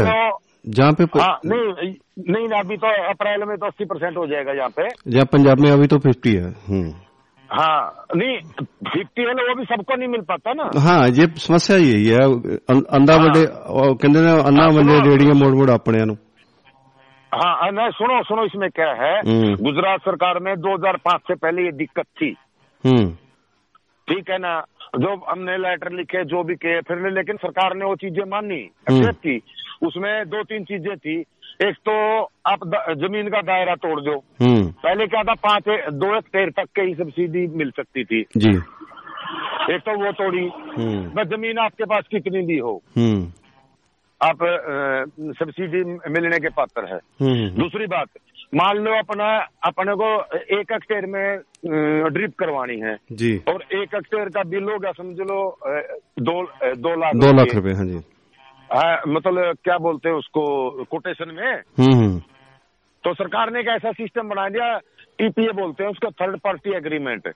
जहाँ 0.65 0.93
पे 0.93 1.05
हाँ, 1.05 1.35
प... 1.37 1.47
नहीं 1.47 1.95
नहीं 2.29 2.49
अभी 2.61 2.77
तो 2.77 2.89
अप्रैल 3.11 3.45
में 3.49 3.57
तो 3.57 3.67
अस्सी 3.67 3.85
परसेंट 3.85 4.17
हो 4.17 4.27
जाएगा 4.27 4.53
यहाँ 4.53 4.69
पे। 4.77 4.89
जहाँ 5.11 5.25
पंजाब 5.33 5.61
में 5.61 5.71
अभी 5.71 5.87
तो 5.87 5.99
फिफ्टी 5.99 6.35
है 6.35 6.51
हम्म। 6.69 6.91
हाँ 7.51 8.07
नहीं 8.17 8.37
फिफ्टी 8.89 9.23
है 9.23 9.35
ना 9.35 9.43
वो 9.43 9.55
भी 9.59 9.65
सबको 9.65 9.97
नहीं 9.97 10.09
मिल 10.09 10.21
पाता 10.29 10.53
ना। 10.55 10.71
हाँ 10.81 11.09
ये 11.09 11.27
समस्या 11.45 11.77
यही 11.77 12.07
है 12.09 12.25
अंधा 12.99 13.17
बड़े 13.19 13.41
हाँ। 13.41 13.95
कहते 13.95 14.19
अन्ना 14.49 14.67
बंदे 14.77 14.93
हाँ, 14.93 15.05
रेड़ियाँ 15.07 15.35
मोड़ 15.35 15.55
मोड़ 15.55 15.71
अपने 15.71 16.03
हाँ 17.33 17.71
नहीं 17.71 17.91
सुनो 17.97 18.23
सुनो 18.25 18.45
इसमें 18.45 18.69
क्या 18.71 18.91
है। 19.01 19.15
हम्म। 19.21 19.55
गुजरात 19.65 20.01
सरकार 20.01 20.39
में 20.43 20.55
2005 20.61 21.21
से 21.29 21.35
पहले 21.35 21.65
ये 21.65 21.73
दिक्कत 21.79 22.07
थी। 22.21 22.35
हम्म। 22.85 23.11
ठीक 24.09 24.31
है 24.31 24.39
ना 24.39 24.55
जो 24.99 25.15
हमने 25.29 25.57
लेटर 25.59 25.93
लिखे 25.97 26.25
जो 26.25 26.43
भी 26.45 26.55
किए 26.55 26.81
फिर 26.89 27.11
लेकिन 27.13 27.37
सरकार 27.37 27.75
ने 27.77 27.85
वो 27.85 27.95
चीज़ें 27.97 28.25
मानी 28.31 28.57
एक्सेप्ट 28.57 29.19
की। 29.27 29.37
उसमें 29.83 30.25
दो 30.29 30.43
तीन 30.43 30.65
चीज़ें 30.65 30.97
थी। 30.97 31.19
एक 31.63 31.75
तो 31.89 31.95
आप 32.47 32.61
ज़मीन 32.99 33.29
का 33.29 33.41
दायरा 33.43 33.75
तोड़ 33.75 34.01
दो। 34.01 34.17
हम्म। 34.41 34.67
पहले 34.83 35.07
क्या 35.07 35.23
था 35.23 35.35
पाँच 35.47 35.65
दो 35.93 36.15
हेक्टेयर 36.15 36.51
तक 36.51 36.69
के 36.75 36.83
ही 36.83 36.95
सब्सिडी 36.95 37.47
मिल 37.57 37.71
सकती 37.71 38.05
थी। 38.05 38.25
जी। 38.37 38.51
एक 39.75 39.81
तो 39.81 40.05
वो 40.05 40.13
तोड़ी। 40.13 40.47
हम्म। 40.77 41.11
बस 41.11 41.27
ज़मीन 41.27 41.59
आपके 41.59 41.85
पास 41.85 42.05
कितनी 42.11 42.43
भी 42.47 42.59
हो। 42.59 42.83
हम्म। 42.97 43.27
आप 44.21 44.39
सब्सिडी 45.39 45.83
मिलने 46.11 46.39
के 46.39 46.49
पात्र 46.49 46.85
है। 46.95 46.99
दूसरी 47.57 47.87
बात 47.87 48.09
मान 48.55 48.77
लो 48.77 48.93
अपना 48.99 49.27
अपने 49.67 49.95
को 49.95 50.09
एक 50.61 50.73
हेक्टेयर 50.73 51.07
में 51.07 52.11
ड्रिप 52.13 52.35
करवानी 52.39 52.79
है। 52.81 52.97
जी। 53.13 53.37
और 53.49 53.63
एक 53.73 53.95
हेक्टेयर 53.95 54.29
का 54.29 54.43
बिल 54.51 54.65
होगा 54.65 54.93
समझ 54.93 55.17
लो 55.21 55.59
दो 56.21 56.43
दो 56.77 56.95
लाख 57.01 57.15
दो 57.17 57.33
लाख। 57.33 57.55
रुपए 57.55 57.73
हाँ 57.73 57.87
जी। 57.87 58.01
हाँ, 58.71 59.03
मतलब 59.09 59.57
क्या 59.65 59.77
बोलते 59.79 60.09
हैं 60.09 60.17
उसको 60.17 60.85
कोटेशन 60.85 61.31
में? 61.35 61.53
हम्म 61.79 61.95
हम्म। 61.95 62.19
तो 63.05 63.15
सरकार 63.15 63.51
ने 63.53 63.61
एक 63.61 63.69
ऐसा 63.69 63.93
सिस्टम 63.93 64.29
बना 64.29 64.49
दिया 64.49 64.79
टीपीए 65.19 65.53
बोलते 65.53 65.85
हैं 65.85 65.91
उसको 65.91 66.11
थर्ड 66.11 66.39
पार्टी 66.41 66.77
एग्रीमेंट 66.77 67.29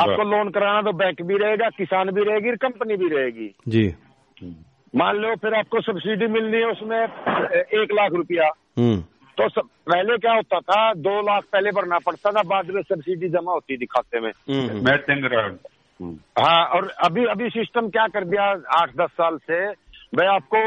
आपको 0.00 0.22
लोन 0.22 0.50
कराना 0.50 0.82
तो 0.82 0.92
बैंक 0.92 1.22
भी 1.22 1.36
रहेगा 1.36 1.68
किसान 1.68 2.10
भी 2.10 2.22
रहेगी 2.24 2.56
कंपनी 2.56 2.96
भी 2.96 3.08
रहेगी। 3.08 3.48
जी। 3.68 3.94
मान 4.96 5.16
लो 5.16 5.34
फिर 5.34 5.54
आपको 5.54 5.80
सब्सिडी 5.80 6.26
मिलनी 6.26 6.56
है 6.56 6.70
उसमें 6.70 6.98
एक 7.82 7.92
लाख 7.92 8.12
रुपया। 8.12 8.48
हम्म। 8.78 9.00
तो 9.38 9.48
सब, 9.48 9.68
पहले 9.88 10.16
क्या 10.18 10.32
होता 10.34 10.60
था 10.60 10.92
दो 10.94 11.20
लाख 11.20 11.44
पहले 11.52 11.70
भरना 11.70 11.98
पड़ता 11.98 12.30
था 12.30 12.42
बाद 12.42 12.70
में 12.70 12.82
सब्सिडी 12.82 13.28
जमा 13.28 13.52
होती 13.52 13.76
थी 13.76 13.86
खाते 13.86 14.20
में। 14.20 14.32
हाँ। 16.38 16.64
और 16.66 16.88
अभी 17.04 17.24
अभी 17.24 17.48
सिस्टम 17.50 17.88
क्या 17.88 18.06
कर 18.06 18.24
दिया 18.24 18.44
आठ 18.80 18.96
दस 18.96 19.10
साल 19.12 19.38
से 19.50 19.91
भाई 20.12 20.26
आपको 20.26 20.60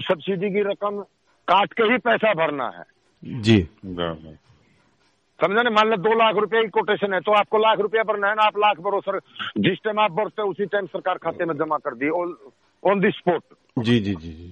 सब्सिडी 0.00 0.50
की 0.50 0.62
रकम 0.62 1.00
काट 1.48 1.72
के 1.72 1.82
ही 1.82 1.98
पैसा 1.98 2.32
भरना 2.34 2.68
है। 2.68 2.84
जी। 3.42 3.60
समझा 5.40 5.62
ना? 5.62 5.70
मान 5.70 5.88
लो 5.88 5.96
दो 5.96 6.12
लाख 6.14 6.34
रुपए 6.36 6.62
की 6.62 6.68
कोटेशन 6.68 7.14
है 7.14 7.20
तो 7.20 7.32
आपको 7.32 7.58
लाख 7.58 7.78
रुपया 7.78 8.02
भरना 8.02 8.28
है 8.28 8.34
ना? 8.34 8.42
आप 8.42 8.58
लाख 8.58 8.80
भरो 8.80 9.00
सर। 9.00 9.18
जिस 9.58 9.78
टाइम 9.84 10.00
आप 10.00 10.12
भरते 10.12 10.42
उसी 10.42 10.66
टाइम 10.66 10.86
सरकार 10.86 11.18
खाते 11.18 11.44
में 11.44 11.54
जमा 11.56 11.76
कर 11.78 11.94
दी। 11.94 12.08
ऑन 12.10 13.00
दी 13.00 13.10
स्पॉट 13.10 13.42
जी 13.78 13.98
जी 14.00 14.14
जी 14.14 14.32
जी। 14.32 14.50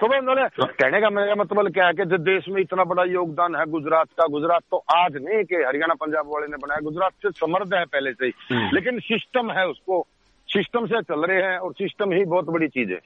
तो 0.00 0.06
उन्होंने 0.18 0.46
कहने 0.62 1.00
का 1.00 1.10
मेरा 1.10 1.34
मतलब 1.34 1.72
क्या 1.72 1.86
है 1.86 1.92
कि 1.92 2.04
जो 2.04 2.16
देश 2.18 2.48
में 2.48 2.60
इतना 2.60 2.84
बड़ा 2.84 3.04
योगदान 3.04 3.54
है 3.56 3.64
गुजरात 3.66 4.08
का 4.18 4.26
गुजरात 4.26 4.62
तो 4.70 4.84
आज 4.94 5.16
नहीं 5.16 5.44
कि 5.44 5.54
हरियाणा 5.56 5.94
पंजाब 5.94 6.26
वाले 6.26 6.46
ने 6.46 6.56
बनाया 6.56 6.80
गुजरात 6.80 7.12
से 7.22 7.30
समर्थ 7.30 7.74
है 7.74 7.84
पहले 7.84 8.12
से 8.12 8.26
ही। 8.26 8.32
लेकिन 8.72 8.98
सिस्टम 9.00 9.50
है 9.50 9.66
उसको। 9.68 10.06
सिस्टम 10.48 10.86
से 10.86 11.00
चल 11.02 11.24
रहे 11.24 11.42
हैं 11.42 11.58
और 11.58 11.72
सिस्टम 11.72 12.12
ही 12.12 12.24
बहुत 12.24 12.44
बड़ी 12.44 12.68
चीज़ 12.68 12.92
है। 12.92 13.00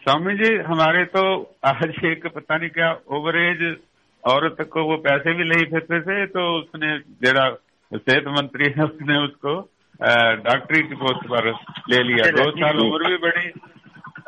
स्वामी 0.00 0.34
जी 0.34 0.56
हमारे 0.56 1.04
तो 1.04 1.22
आज 1.64 1.90
एक 2.04 2.26
पता 2.26 2.56
नहीं 2.56 2.68
क्या 2.70 2.90
ओवरेज 2.90 3.76
औरत 4.24 4.56
को 4.72 4.82
वो 4.82 4.96
पैसे 4.96 5.34
भी 5.34 5.44
नहीं 5.44 5.64
फिरते 5.64 6.00
थे 6.00 6.26
तो 6.26 6.44
उसने 6.58 6.98
जरा 6.98 7.44
सेहत 7.92 8.24
मंत्री 8.28 8.64
है 8.78 8.84
उसने 8.84 9.18
उसको 9.24 9.54
डॉक्टरी 10.46 10.82
की 10.82 10.94
पोस्ट 10.94 11.26
पर 11.26 11.50
ले 11.90 12.02
लिया। 12.02 12.30
दो 12.30 12.50
साल 12.50 12.78
उम्र 12.78 13.10
भी 13.10 13.16
बढ़ी 13.16 13.50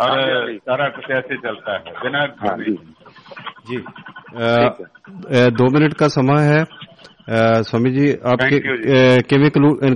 और 0.00 0.52
सारा 0.56 0.88
कुछ 0.88 1.10
ऐसे 1.10 1.36
चलता 1.36 1.76
है 1.76 1.92
बिना 2.02 2.20
जी। 3.70 3.76
आ, 3.76 5.48
दो 5.48 5.70
मिनट 5.78 5.94
का 5.94 6.08
समय 6.08 6.42
है। 6.42 6.64
ਸਮਾਂ 7.21 7.37
ਹੈ 7.37 7.59
ਅ, 7.59 7.61
ਸਵਾਮੀ 7.61 7.89
ਜੀ 7.91 8.09
ਆਪ 8.23 8.41
Thank 8.41 8.49
ਕਿ- 8.49 8.59
you 8.67 8.75
ਜੀ। 8.77 8.93
ਅ, 8.93 9.21
ਕਿਵੇਂ 9.21 9.49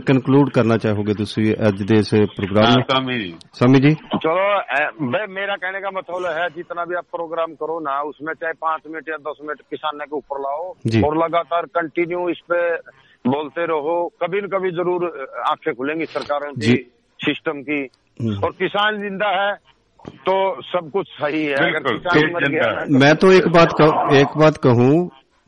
ਕਨਕਲੂਡ 0.05 0.49
ਕਰਨਾ 0.49 0.77
ਚਾਹੋਗੇ 0.77 1.13
ਤੁਸੀਂ 1.13 1.53
ਅੱਜ 1.67 1.81
ਦੇ 1.83 1.95
ਇਸ 1.95 2.09
ਪ੍ਰੋਗਰਾਮ 2.09 2.65
हाँ 2.65 2.73
ਨੂੰ 2.73 2.83
स्वामी 2.83 3.15
जी 3.21 3.29
ਸਵਾਮੀ 3.53 3.79
ਜੀ 3.79 3.95
चलो 4.25 4.47
अ, 4.71 4.79
भाई 5.13 5.27
मेरा 5.35 5.55
कहने 5.61 5.79
का 5.81 5.89
मतलब 5.89 6.25
है 6.33 6.43
जितना 6.49 6.83
भी 6.85 6.95
आप 6.95 7.05
प्रोग्राम 7.15 7.53
करो 7.55 7.77
ना 7.79 7.95
उसमें 8.01 8.33
चाहे 8.33 8.53
पांच 8.61 8.81
मिनट 8.87 9.09
या 9.09 9.17
दस 9.21 9.39
मिनट 9.41 9.61
किसान 9.69 10.03
के 10.03 10.15
ऊपर 10.15 10.41
लाओ 10.41 10.67
जी। 10.87 11.01
और 11.01 11.17
लगातार 11.17 11.65
कंटिन्यू 11.79 12.21
इस 12.29 12.41
पे 12.45 12.59
बोलते 13.25 13.65
रहो 13.65 13.95
कभी 14.23 14.41
न 14.41 14.47
कभी 14.47 14.71
जरूर 14.71 15.07
आंखें 15.47 15.73
खुलेंगी 15.73 16.05
सरकारों 16.05 16.51
की 16.53 16.61
जी। 16.61 16.75
सिस्टम 17.19 17.61
की 17.61 17.79
हम्म। 18.19 18.37
और 18.43 18.51
किसान 18.59 19.01
जिंदा 19.01 19.31
है 19.41 19.51
तो 20.25 20.35
सब 20.67 20.89
कुछ 20.91 21.07
सही 21.15 21.43
है 21.45 21.55
अगर 21.55 21.71
बिल्कुल, 21.71 21.97
किसान 21.97 22.19
देश 22.19 22.31
मर 22.33 22.45
जिंदा 22.45 22.59
गया 22.59 22.69
है। 22.69 22.85
ना, 22.87 22.99
मैं 22.99 23.15
तो 23.15 23.31
एक 23.31 23.47
बात 23.47 23.73
कह, 23.81 24.17
एक 24.19 24.37
बात 24.37 24.57
कहूँ 24.57 24.93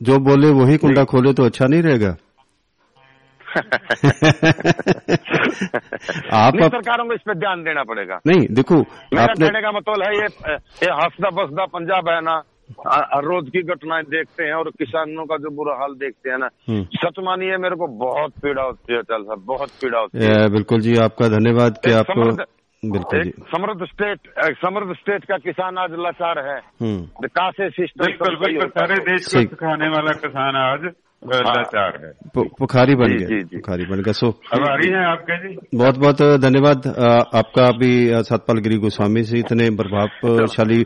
जो 0.01 0.17
बोले 0.19 0.49
वही 0.55 0.77
कुंडा 0.77 1.03
खोले 1.03 1.33
तो 1.33 1.45
अच्छा 1.45 1.65
नहीं 1.67 1.81
रहेगा। 1.81 2.15
आप 6.33 6.55
अप, 6.55 6.71
सरकारों 6.71 7.05
को 7.05 7.13
इस 7.13 7.21
पे 7.21 7.33
ध्यान 7.39 7.63
देना 7.63 7.83
पड़ेगा। 7.83 8.19
नहीं 8.27 8.47
देखो 8.51 8.75
मेरा 8.75 9.23
आपने 9.23 9.47
कहने 9.47 9.61
का 9.61 9.71
मतलब 9.71 10.03
है 10.03 10.11
ये 10.15 10.27
ये 10.83 10.91
हंसदा 10.93 11.29
बसदा 11.39 11.65
पंजाब 11.65 12.09
है 12.09 12.19
ना 12.21 12.41
हर 12.87 13.23
रोज 13.23 13.49
की 13.49 13.61
घटनाएँ 13.63 14.03
देखते 14.03 14.43
हैं 14.43 14.53
और 14.53 14.69
किसानों 14.79 15.25
का 15.25 15.37
जो 15.37 15.49
बुरा 15.55 15.75
हाल 15.75 15.93
देखते 15.95 16.29
हैं 16.29 16.37
ना 16.37 16.49
हम्म। 16.69 16.83
सच 16.95 17.19
मानिए 17.19 17.57
मेरे 17.57 17.75
को 17.75 17.87
बहुत 18.05 18.31
पीड़ा 18.43 18.63
होती 18.63 18.93
है 18.93 19.01
चल 19.01 19.23
साहब 19.23 19.43
बहुत 19.45 19.69
पीड़ा 19.81 19.99
होती 19.99 20.25
है। 20.25 20.49
बिल्कुल 20.49 20.81
जी 20.81 20.95
आपका 21.03 21.27
धन्यवाद 21.27 21.77
कि 21.85 21.91
आपको 21.91 22.29
बिल्कुल 22.85 23.19
एक 23.19 23.35
समृद्ध 23.39 23.85
स्टेट 23.85 24.19
समृद्ध 24.55 24.93
स्टेट 24.93 25.23
का 25.25 25.37
किसान 25.37 25.77
आज 25.77 25.89
लाचार 25.91 26.39
है। 26.39 26.57
हम्म। 26.57 27.27
कहा 27.27 27.51
से 27.51 27.69
सिस्टम 27.69 28.05
बिल्कुल 28.05 28.35
बिल्कुल 28.35 28.69
सारे 28.69 28.95
देश 28.95 29.25
को। 29.25 29.39
सिखाने 29.39 29.87
वाला 29.87 30.11
किसान 30.11 30.55
आज 30.55 30.93
लाचार 31.35 31.99
है। 32.05 32.11
प- 32.11 32.49
पुखारी 32.59 32.95
बन 32.95 33.17
गया। 33.17 33.27
पुखारी 33.31 33.85
बन 33.85 33.97
गया 33.97 34.11
सो 34.11 34.29
आभारी 34.29 34.87
हैं 34.87 35.05
आपके 35.05 35.53
जी? 35.53 35.77
बहुत 35.77 35.99
बहुत 35.99 36.41
धन्यवाद 36.41 36.77
आपका 37.35 37.77
भी 37.77 38.23
सतपाल 38.23 38.57
गिरी 38.57 38.75
गोस्वामी 38.75 39.23
से 39.23 39.37
इतने 39.39 39.69
प्रभावशाली। 39.69 40.83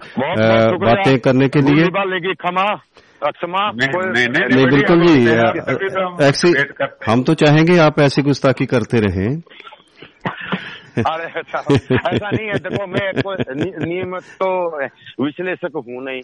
बातें 0.77 1.19
करने 1.19 1.47
के 1.47 1.61
लिए। 1.61 1.69
भूलिबा 1.69 2.03
लेगी 2.03 2.33
क्षमा 2.33 2.75
क्षमा 3.31 3.71
नहीं, 3.71 4.67
बिल्कुल 4.67 5.05
जी 5.05 5.27
ऐसी 6.25 6.47
हैं। 6.47 7.13
हम 7.13 7.23
तो 7.23 7.33
चाहेंगे 7.33 7.77
आप 7.77 7.99
ऐसी 7.99 8.21
गुस्ताखी 8.21 8.65
करते 8.65 8.99
रहें। 8.99 9.41
अरे 11.07 11.39
ऐसा 11.39 11.59
ऐसा 11.95 12.29
नहीं 12.29 12.47
है 12.47 12.53
देखो 12.53 12.87
मैं 12.87 13.13
कोई 13.21 13.35
नियमित 13.85 14.23
तो 14.23 14.49
विश्लेषक 15.23 15.75
हूँ 15.75 16.03
नहीं 16.03 16.21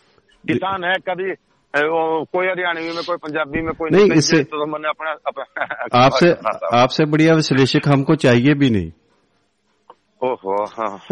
किसान 0.48 0.84
है 0.84 0.94
कभी 0.94 1.32
वो 1.74 2.26
कोई 2.26 2.48
हरियाणवी 2.48 2.84
में 2.84 3.04
कोई 3.04 3.18
पंजाबी 3.18 3.62
में 3.62 3.74
कोई 3.74 3.90
नहीं, 3.90 4.04
निकल 4.04 4.18
इससे- 4.18 4.46
तो 4.46 4.66
मैंने 4.66 4.90
अपना 4.90 5.12
अपना 5.28 5.44
आपसे 6.06 6.32
आपसे 6.78 7.06
बढ़िया 7.06 7.34
विश्लेषक 7.34 7.88
हमको 7.88 8.16
चाहिए 8.16 8.54
भी 8.54 8.70
नहीं 8.70 8.92
ओहो 10.24 10.64
हाँ 10.64 10.98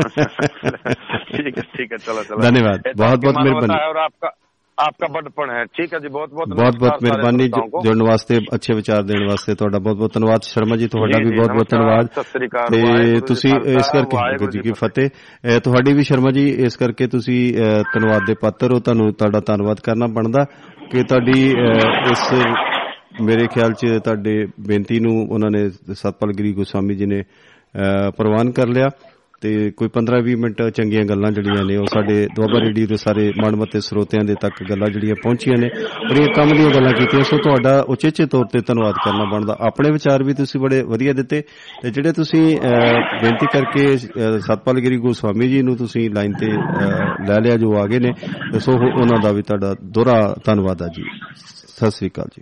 ठीक 1.26 1.58
है 1.58 1.62
ठीक 1.62 1.92
है 1.92 1.98
चलो 1.98 2.24
चलो 2.24 2.38
धन्यवाद। 2.38 2.84
बहुत- 2.98 3.22
बहुत 3.24 3.36
मेहरबानी। 3.38 3.88
और 3.88 3.98
आपका 3.98 4.32
आपका 4.79 5.09
बड़पन 5.15 5.51
है 5.51 5.63
ठीक 5.69 5.93
है 5.95 5.99
जी 6.03 6.11
बहुत 6.13 6.31
बहुत 6.31 6.53
ਬਹੁਤ 6.53 6.77
ਬਹੁਤ 6.77 6.77
नमस्कार 6.77 6.93
सारे 6.93 7.09
ਮਿਹਰਬਾਨੀ 7.09 7.45
श्रोताओं 7.45 7.67
को। 7.73 7.83
ਜੁੜਨ 7.85 8.03
ਵਾਸਤੇ 8.03 8.39
ਅੱਛੇ 8.55 8.75
ਵਿਚਾਰ 8.75 9.03
ਦੇਣ 9.03 9.25
ਵਾਸਤੇ 9.29 9.55
ਤੁਹਾਡਾ 9.55 9.79
ਬਹੁਤ 9.79 9.97
ਬਹੁਤ 9.97 10.13
ਧੰਨਵਾਦ 10.15 10.43
ਸ਼ਰਮਾ 10.45 10.77
ਜੀ 10.77 10.87
ਤੁਹਾਡਾ 10.89 11.19
ਜੀ, 11.19 11.25
ਵੀ 11.25 11.31
ਜੀ, 11.31 11.37
ਬਹੁਤ 11.37 11.51
ਬਹੁਤ 11.51 11.75
ਨਮਸਕਾਰ, 11.75 11.81
ਧੰਨਵਾਦ 11.81 12.07
ਸਤਿ 12.15 12.31
ਸ੍ਰੀ 12.31 12.47
ਅਕਾਲ, 12.47 12.67
ਤੇ 12.67 12.81
ਵਾਹਿਗੁਰੂ 12.83 13.13
ਜੀ 13.13 13.21
ਤੁਸੀਂ 13.27 13.51
ਖਾਲਸਾ, 13.53 13.71
ਇਸ 13.73 13.91
ਕਰਕੇ 13.93 14.17
ਵਾਹਿਗੁਰੂ 14.17 14.51
ਜੀ 14.51 14.59
ਜੀ 14.59 14.63
ਕੀ 14.63 14.73
ਫਤਿਹ 14.81 15.09
ਅਹ 15.47 15.59
ਤੁਹਾਡੀ 15.61 15.93
ਵੀ 15.93 16.03
ਸ਼ਰਮਾ 16.03 16.31
ਜੀ 16.31 16.47
ਇਸ 16.67 16.77
ਕਰਕੇ 16.77 17.07
ਤੁਸੀਂ 17.07 17.39
ਅਹ, 17.55 17.83
ਧੰਨਵਾਦ 17.95 18.27
ਦੇ 18.27 18.35
ਪਾਤਰ 18.41 18.73
ਹੋ 18.73 18.79
ਤੁਹਾਨੂੰ 18.81 19.13
ਤੁਹਾਡਾ 19.15 19.41
ਧੰਨਵਾਦ 19.47 19.81
ਕਰਨਾ 19.81 20.07
ਬਣਦਾ 20.17 20.45
ਕਿ 20.91 21.03
ਤੁਹਾਡੀ 21.05 21.39
ਅਹ, 21.53 22.11
ਇਸ 22.11 22.27
ਮੇਰੇ 23.23 23.47
ਖਿਆਲ 23.47 23.73
'ਚ 23.73 23.87
ਤੁਹਾਡੇ 24.05 24.37
ਬੇਨਤੀ 24.69 25.01
ਨੂੰ 25.01 25.15
ਉਹਨਾਂ 25.31 25.51
ਨੇ 25.51 25.69
ਸਤਪਾਲ 25.95 26.33
ਗਿਰੀ 26.33 26.53
ਗੋਸਵਾਮੀ 26.53 26.95
ਜੀ 26.95 27.07
ਨੇ 27.07 27.21
ਅਹ, 27.21 28.11
ਪ੍ਰਵਾਨ 28.11 28.51
ਕਰ 28.51 28.69
ਲਿਆ 28.69 28.89
ਤੇ 29.42 29.72
ਕੋਈ 29.72 29.90
15-20 29.94 30.36
ਮਿੰਟ 30.36 30.62
ਚੰਗੀਆਂ 30.70 31.06
ਗੱਲਾਂ 31.06 31.32
ਜਿਹੜੀਆਂ 31.32 31.66
ਨੇ 31.66 31.76
ਉਹ 31.78 31.86
ਸਾਡੇ 31.86 32.28
ਦੁਆਬਾ 32.36 32.60
ਰੇਡੀਓ 32.60 32.88
ਦੇ 32.88 32.98
ਸਾਰੇ 32.98 33.34
ਮਨਮਤੇ 33.46 33.80
ਸਰੋਤਿਆਂ 33.82 34.24
ਦੇ 34.24 34.36
ਤੱਕ 34.42 34.64
ਗੱਲਾਂ 34.70 34.88
ਜਿਹੜੀਆਂ 34.88 35.16
ਪਹੁੰਚੀਆਂ 35.16 35.58
ਨੇ 35.58 35.70
ਬੜੀਆਂ 36.10 36.28
ਕੰਮ 36.36 36.50
ਦੀਆਂ 36.58 36.70
ਗੱਲਾਂ 36.70 36.94
ਕੀਤੀਆਂ 36.94 37.24
ਸੋ 37.24 37.38
ਤੁਹਾਡਾ 37.38 37.86
ਉਚੇਚੇ 37.90 38.26
ਤੌਰ 38.26 38.46
ਤੇ 38.46 38.60
ਧੰਨਵਾਦ 38.68 38.96
ਕਰਨਾ 39.06 39.24
ਬਣਦਾ। 39.32 39.58
ਆਪਣੇ 39.60 39.92
ਵਿਚਾਰ 39.92 40.24
ਵੀ 40.24 40.34
ਤੁਸੀਂ 40.34 40.62
ਬੜੇ 40.62 40.82
ਵਧੀਆ 40.82 41.14
ਦਿੱਤੇ 41.14 41.44
ਤੇ 41.82 41.92
ਜਿਹੜੇ 41.92 42.12
ਤੁਸੀਂ 42.12 42.58
ਅਹ, 42.58 43.22
ਬੇਨਤੀ 43.22 43.46
ਕਰਕੇ 43.54 43.96
ਅਹ, 43.96 44.40
ਸਤਪਾਲ 44.40 44.80
ਗਿਰੀ 44.80 44.98
ਗੋਸਵਾਮੀ 44.98 45.48
ਜੀ 45.48 45.62
ਨੂੰ 45.62 45.78
ਤੁਸੀਂ 45.78 46.10
ਲਾਈਨ 46.10 46.34
ਤੇ 46.34 46.48
ਅਹ, 46.48 47.26
ਲੈ 47.28 47.40
ਲਿਆ 47.40 47.58
ਜੋ 47.58 47.78
ਆ 47.78 47.86
ਗਏ 47.88 48.00
ਨੇ 48.00 48.12
ਤੇ 48.52 48.60
ਸੋ 48.60 48.72
ਉਹ- 48.72 49.02
ਉਹਨਾਂ 49.02 49.20
ਦਾ 49.24 49.32
ਵੀ 49.32 49.42
ਤੁਹਾਡਾ 49.42 49.76
ਦੋਹਰਾ 49.84 50.36
ਧੰਨਵਾਦ 50.46 50.82
ਆ 50.82 50.88
ਜੀ। 50.88 51.04
ਸਤਿ 51.68 51.92
ਸ੍ਰੀ 51.92 52.10
ਅਕਾਲ 52.10 52.26
ਜੀ। 52.38 52.42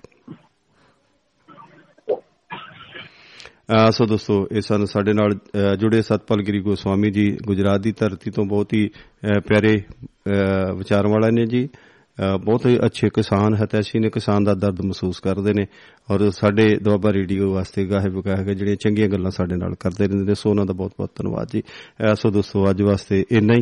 ਸੋ 3.91 4.05
ਦੋਸਤੋ, 4.05 4.47
ਇਹ 4.51 4.61
ਸਨ 4.61 4.85
ਸਾਡੇ 4.85 5.13
ਨਾਲ, 5.13 5.33
ਅਹ 5.33 5.75
ਜੁੜੇ 5.75 6.01
ਸਤਪਾਲ 6.01 6.43
ਗਿਰੀ 6.43 6.59
ਗੋਸਵਾਮੀ 6.61 7.11
ਜੀ, 7.11 7.37
ਗੁਜਰਾਤ 7.45 7.81
ਦੀ 7.81 7.91
ਧਰਤੀ 7.91 8.31
ਤੋਂ 8.31 8.45
ਬਹੁਤ 8.45 8.73
ਹੀ, 8.73 8.87
ਅਹ 8.87 9.39
ਪਿਆਰੇ, 9.39 9.81
ਅਹ 10.07 10.73
ਵਿਚਾਰ 10.75 11.07
ਵਾਲੇ 11.07 11.31
ਨੇ 11.31 11.45
ਜੀ। 11.45 11.67
ਅਹ 11.67 12.37
ਬਹੁਤ 12.37 12.65
ਹੀ 12.65 12.77
ਅੱਛੇ 12.85 13.09
ਕਿਸਾਨ 13.09 13.55
ਹਤੈਸ਼ੀ 13.63 13.99
ਨੇ 13.99 14.09
ਕਿਸਾਨ 14.09 14.43
ਦਾ 14.43 14.53
ਦਰਦ 14.53 14.81
ਮਹਿਸੂਸ 14.81 15.19
ਕਰਦੇ 15.19 15.53
ਨੇ 15.53 15.65
ਔਰ 16.11 16.29
ਸਾਡੇ 16.29 16.77
ਦੁਆਬਾ 16.77 17.13
ਰੇਡੀਓ 17.13 17.53
ਵਾਸਤੇ 17.53 17.85
ਗਾਹੇ 17.85 18.09
ਬਗਾਹ 18.09 18.43
ਕੇ 18.43 18.55
ਜਿਹੜੀਆਂ 18.55 18.75
ਚੰਗੀਆਂ 18.75 19.09
ਗੱਲਾਂ 19.09 19.31
ਸਾਡੇ 19.31 19.55
ਨਾਲ 19.55 19.75
ਕਰਦੇ 19.75 20.07
ਰਹਿੰਦੇ 20.07 20.25
ਨੇ, 20.25 20.35
ਸੋ 20.35 20.49
ਉਹਨਾਂ 20.49 20.65
ਦਾ 20.65 20.73
ਬਹੁਤ 20.73 20.91
ਬਹੁਤ 20.97 21.11
ਧੰਨਵਾਦ 21.15 21.47
ਜੀ। 21.53 21.61
ਅਹ 21.61 22.15
ਸੋ 22.15 22.29
ਦੋਸਤੋ, 22.29 22.69
ਅੱਜ 22.69 22.81
ਵਾਸਤੇ 22.81 23.25
ਇੰਨਾ 23.31 23.53
ਹੀ। 23.53 23.61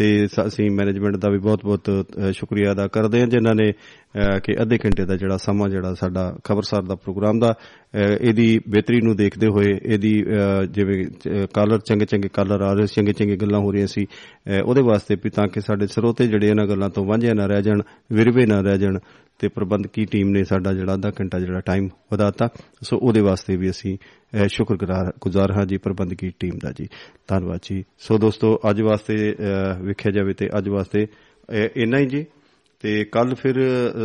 ਤੇ 0.00 0.26
ਸ- 0.26 0.46
ਅਸੀਂ 0.46 0.70
ਮੈਨੇਜਮੈਂਟ 0.70 1.16
ਦਾ 1.16 1.28
ਵੀ 1.30 1.38
ਬਹੁਤ-ਬਹੁਤ 1.38 1.88
ਅ, 1.90 2.30
ਸ਼ੁਕਰੀਆ 2.32 2.72
ਅਦਾ 2.72 2.86
ਕਰਦੇ 2.88 3.20
ਹਾਂ 3.20 3.26
ਜਿਨ੍ਹਾਂ 3.26 3.54
ਨੇ 3.54 3.70
ਅ, 3.70 4.38
ਕਿ 4.38 4.54
ਅੱਧੇ 4.62 4.78
ਘੰਟੇ 4.78 5.04
ਦਾ 5.04 5.16
ਜਿਹੜਾ 5.16 5.36
ਸਮਾਂ 5.36 5.68
ਜਿਹੜਾ 5.68 5.92
ਸਾਡਾ 5.94 6.22
ਖਬਰਸਾਰ 6.44 6.82
ਦਾ 6.82 6.94
ਪ੍ਰੋਗਰਾਮ 6.94 7.38
ਦਾ 7.38 7.50
ਅ, 7.50 7.98
ਇਹਦੀ 8.20 8.60
ਬਿਹਤਰੀ 8.68 9.00
ਨੂੰ 9.00 9.16
ਦੇਖਦੇ 9.16 9.46
ਹੋਏ 9.48 9.76
ਇਹਦੀ 9.84 10.12
ਅ, 10.22 10.64
ਜਿਵੇਂ 10.66 11.04
ਕਾਲਰ 11.54 11.78
ਚੰਗੇ 11.80 12.06
ਚੰਗੇ 12.06 12.28
ਕਾਲਰ 12.28 12.60
ਆ 12.60 12.72
ਰਹੇ 12.72 12.86
ਸੀ 12.86 12.94
ਚੰਗੇ 12.94 13.12
ਚੰਗੇ 13.12 13.36
ਗੱਲਾਂ 13.36 13.60
ਹੋ 13.60 13.72
ਰਹੀਆਂ 13.72 13.86
ਸੀ 13.86 14.04
ਅ, 14.04 14.60
ਉਹਦੇ 14.64 14.82
ਵਾਸਤੇ 14.82 15.16
ਵੀ 15.24 15.30
ਤਾਂ 15.30 15.46
ਕਿ 15.48 15.60
ਸਾਡੇ 15.60 15.86
ਸਰੋਤੇ 15.86 16.26
ਜਿਹੜੇ 16.26 16.48
ਇਹਨਾਂ 16.48 16.66
ਗੱਲਾਂ 16.66 16.90
ਤੋਂ 16.90 17.04
ਵਾਂਝੇ 17.04 17.34
ਨਾ 17.34 17.46
ਰਹਿ 17.46 17.62
ਜਾਣ 17.62 17.82
ਵਿਰਵੇ 18.12 18.46
ਨਾ 18.46 18.60
ਰਹਿ 18.60 18.78
ਜਾਣ 18.78 18.98
ਤੇ 19.40 19.48
ਪ੍ਰਬੰਧਕੀ 19.48 20.04
ਟੀਮ 20.04 20.28
ਨੇ 20.28 20.44
ਸਾਡਾ 20.44 20.72
ਜਿਹੜਾ 20.72 20.94
ਅੱਧਾ 20.94 21.12
ਘੰਟਾ 21.20 21.38
ਜਿਹੜਾ 21.40 21.60
ਟਾਈਮ 21.60 21.88
ਵਧਾਤਾ। 22.12 22.48
ਸੋ 22.82 22.98
ਉਹਦੇ 23.02 23.20
ਵਾਸਤੇ 23.20 23.56
ਵੀ 23.56 23.70
ਅਸੀਂ 23.70 23.98
ਅ, 24.44 24.46
ਸ਼ੁਕਰਗੁਜ਼ਾਰ 24.46 25.12
ਗੁਜ਼ਾਰ 25.20 25.52
ਹਾਂ 25.52 25.66
ਜੀ 25.66 25.76
ਪ੍ਰਬੰਧਕੀ 25.76 26.32
ਟੀਮ 26.38 26.58
ਦਾ 26.62 26.72
ਜੀ। 26.72 26.88
ਧੰਨਵਾਦ 27.28 27.60
ਜੀ। 27.62 27.84
ਸੋ 27.98 28.18
ਦੋਸਤੋ 28.18 28.60
ਅੱਜ 28.70 28.80
ਵਾਸਤੇ 28.82 29.32
ਅ, 29.32 29.82
ਵੇਖਿਆ 29.82 30.12
ਜਾਵੇ 30.12 30.32
ਤੇ 30.34 30.48
ਅੱਜ 30.58 30.68
ਵਾਸਤੇ 30.68 31.04
ਅ, 31.04 31.68
ਇੰਨਾ 31.76 31.98
ਹੀ 31.98 32.06
ਜੀ। 32.06 32.24
ਤੇ 32.80 33.04
ਕੱਲ 33.04 33.34
ਫਿਰ 33.34 33.54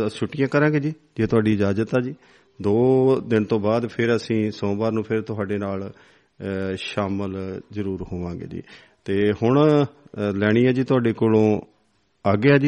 ਅ, 0.06 0.08
ਛੁੱਟੀਆਂ 0.08 0.48
ਕਰਾਂਗੇ 0.48 0.80
ਜੀ 0.80 0.94
ਜੇ 1.16 1.26
ਤੁਹਾਡੀ 1.26 1.52
ਇਜਾਜ਼ਤ 1.52 1.94
ਆ 1.94 2.00
ਜੀ। 2.00 2.14
ਦੋ 2.62 3.20
ਦਿਨ 3.20 3.44
ਤੋਂ 3.44 3.60
ਬਾਅਦ 3.60 3.86
ਫਿਰ 3.86 4.16
ਅਸੀਂ 4.16 4.50
ਸੋਮਵਾਰ 4.50 4.92
ਨੂੰ 4.92 5.04
ਫਿਰ 5.04 5.22
ਤੁਹਾਡੇ 5.22 5.58
ਨਾਲ 5.58 5.92
ਅ, 5.92 6.74
ਸ਼ਾਮਲ 6.76 7.60
ਜ਼ਰੂਰ 7.72 8.02
ਹੋਵਾਂਗੇ 8.12 8.46
ਜੀ। 8.46 8.62
ਤੇ 9.04 9.32
ਹੁਣ 9.42 9.84
ਅ, 10.18 10.20
ਲੈਣੀ 10.32 10.66
ਹੈ 10.66 10.72
ਜੀ 10.72 10.84
ਤੁਹਾਡੇ 10.84 11.12
ਕੋਲੋਂ 11.12 11.60
ਆ 12.26 12.34
ਗਿਆ 12.34 12.58
ਜੀ। 12.58 12.64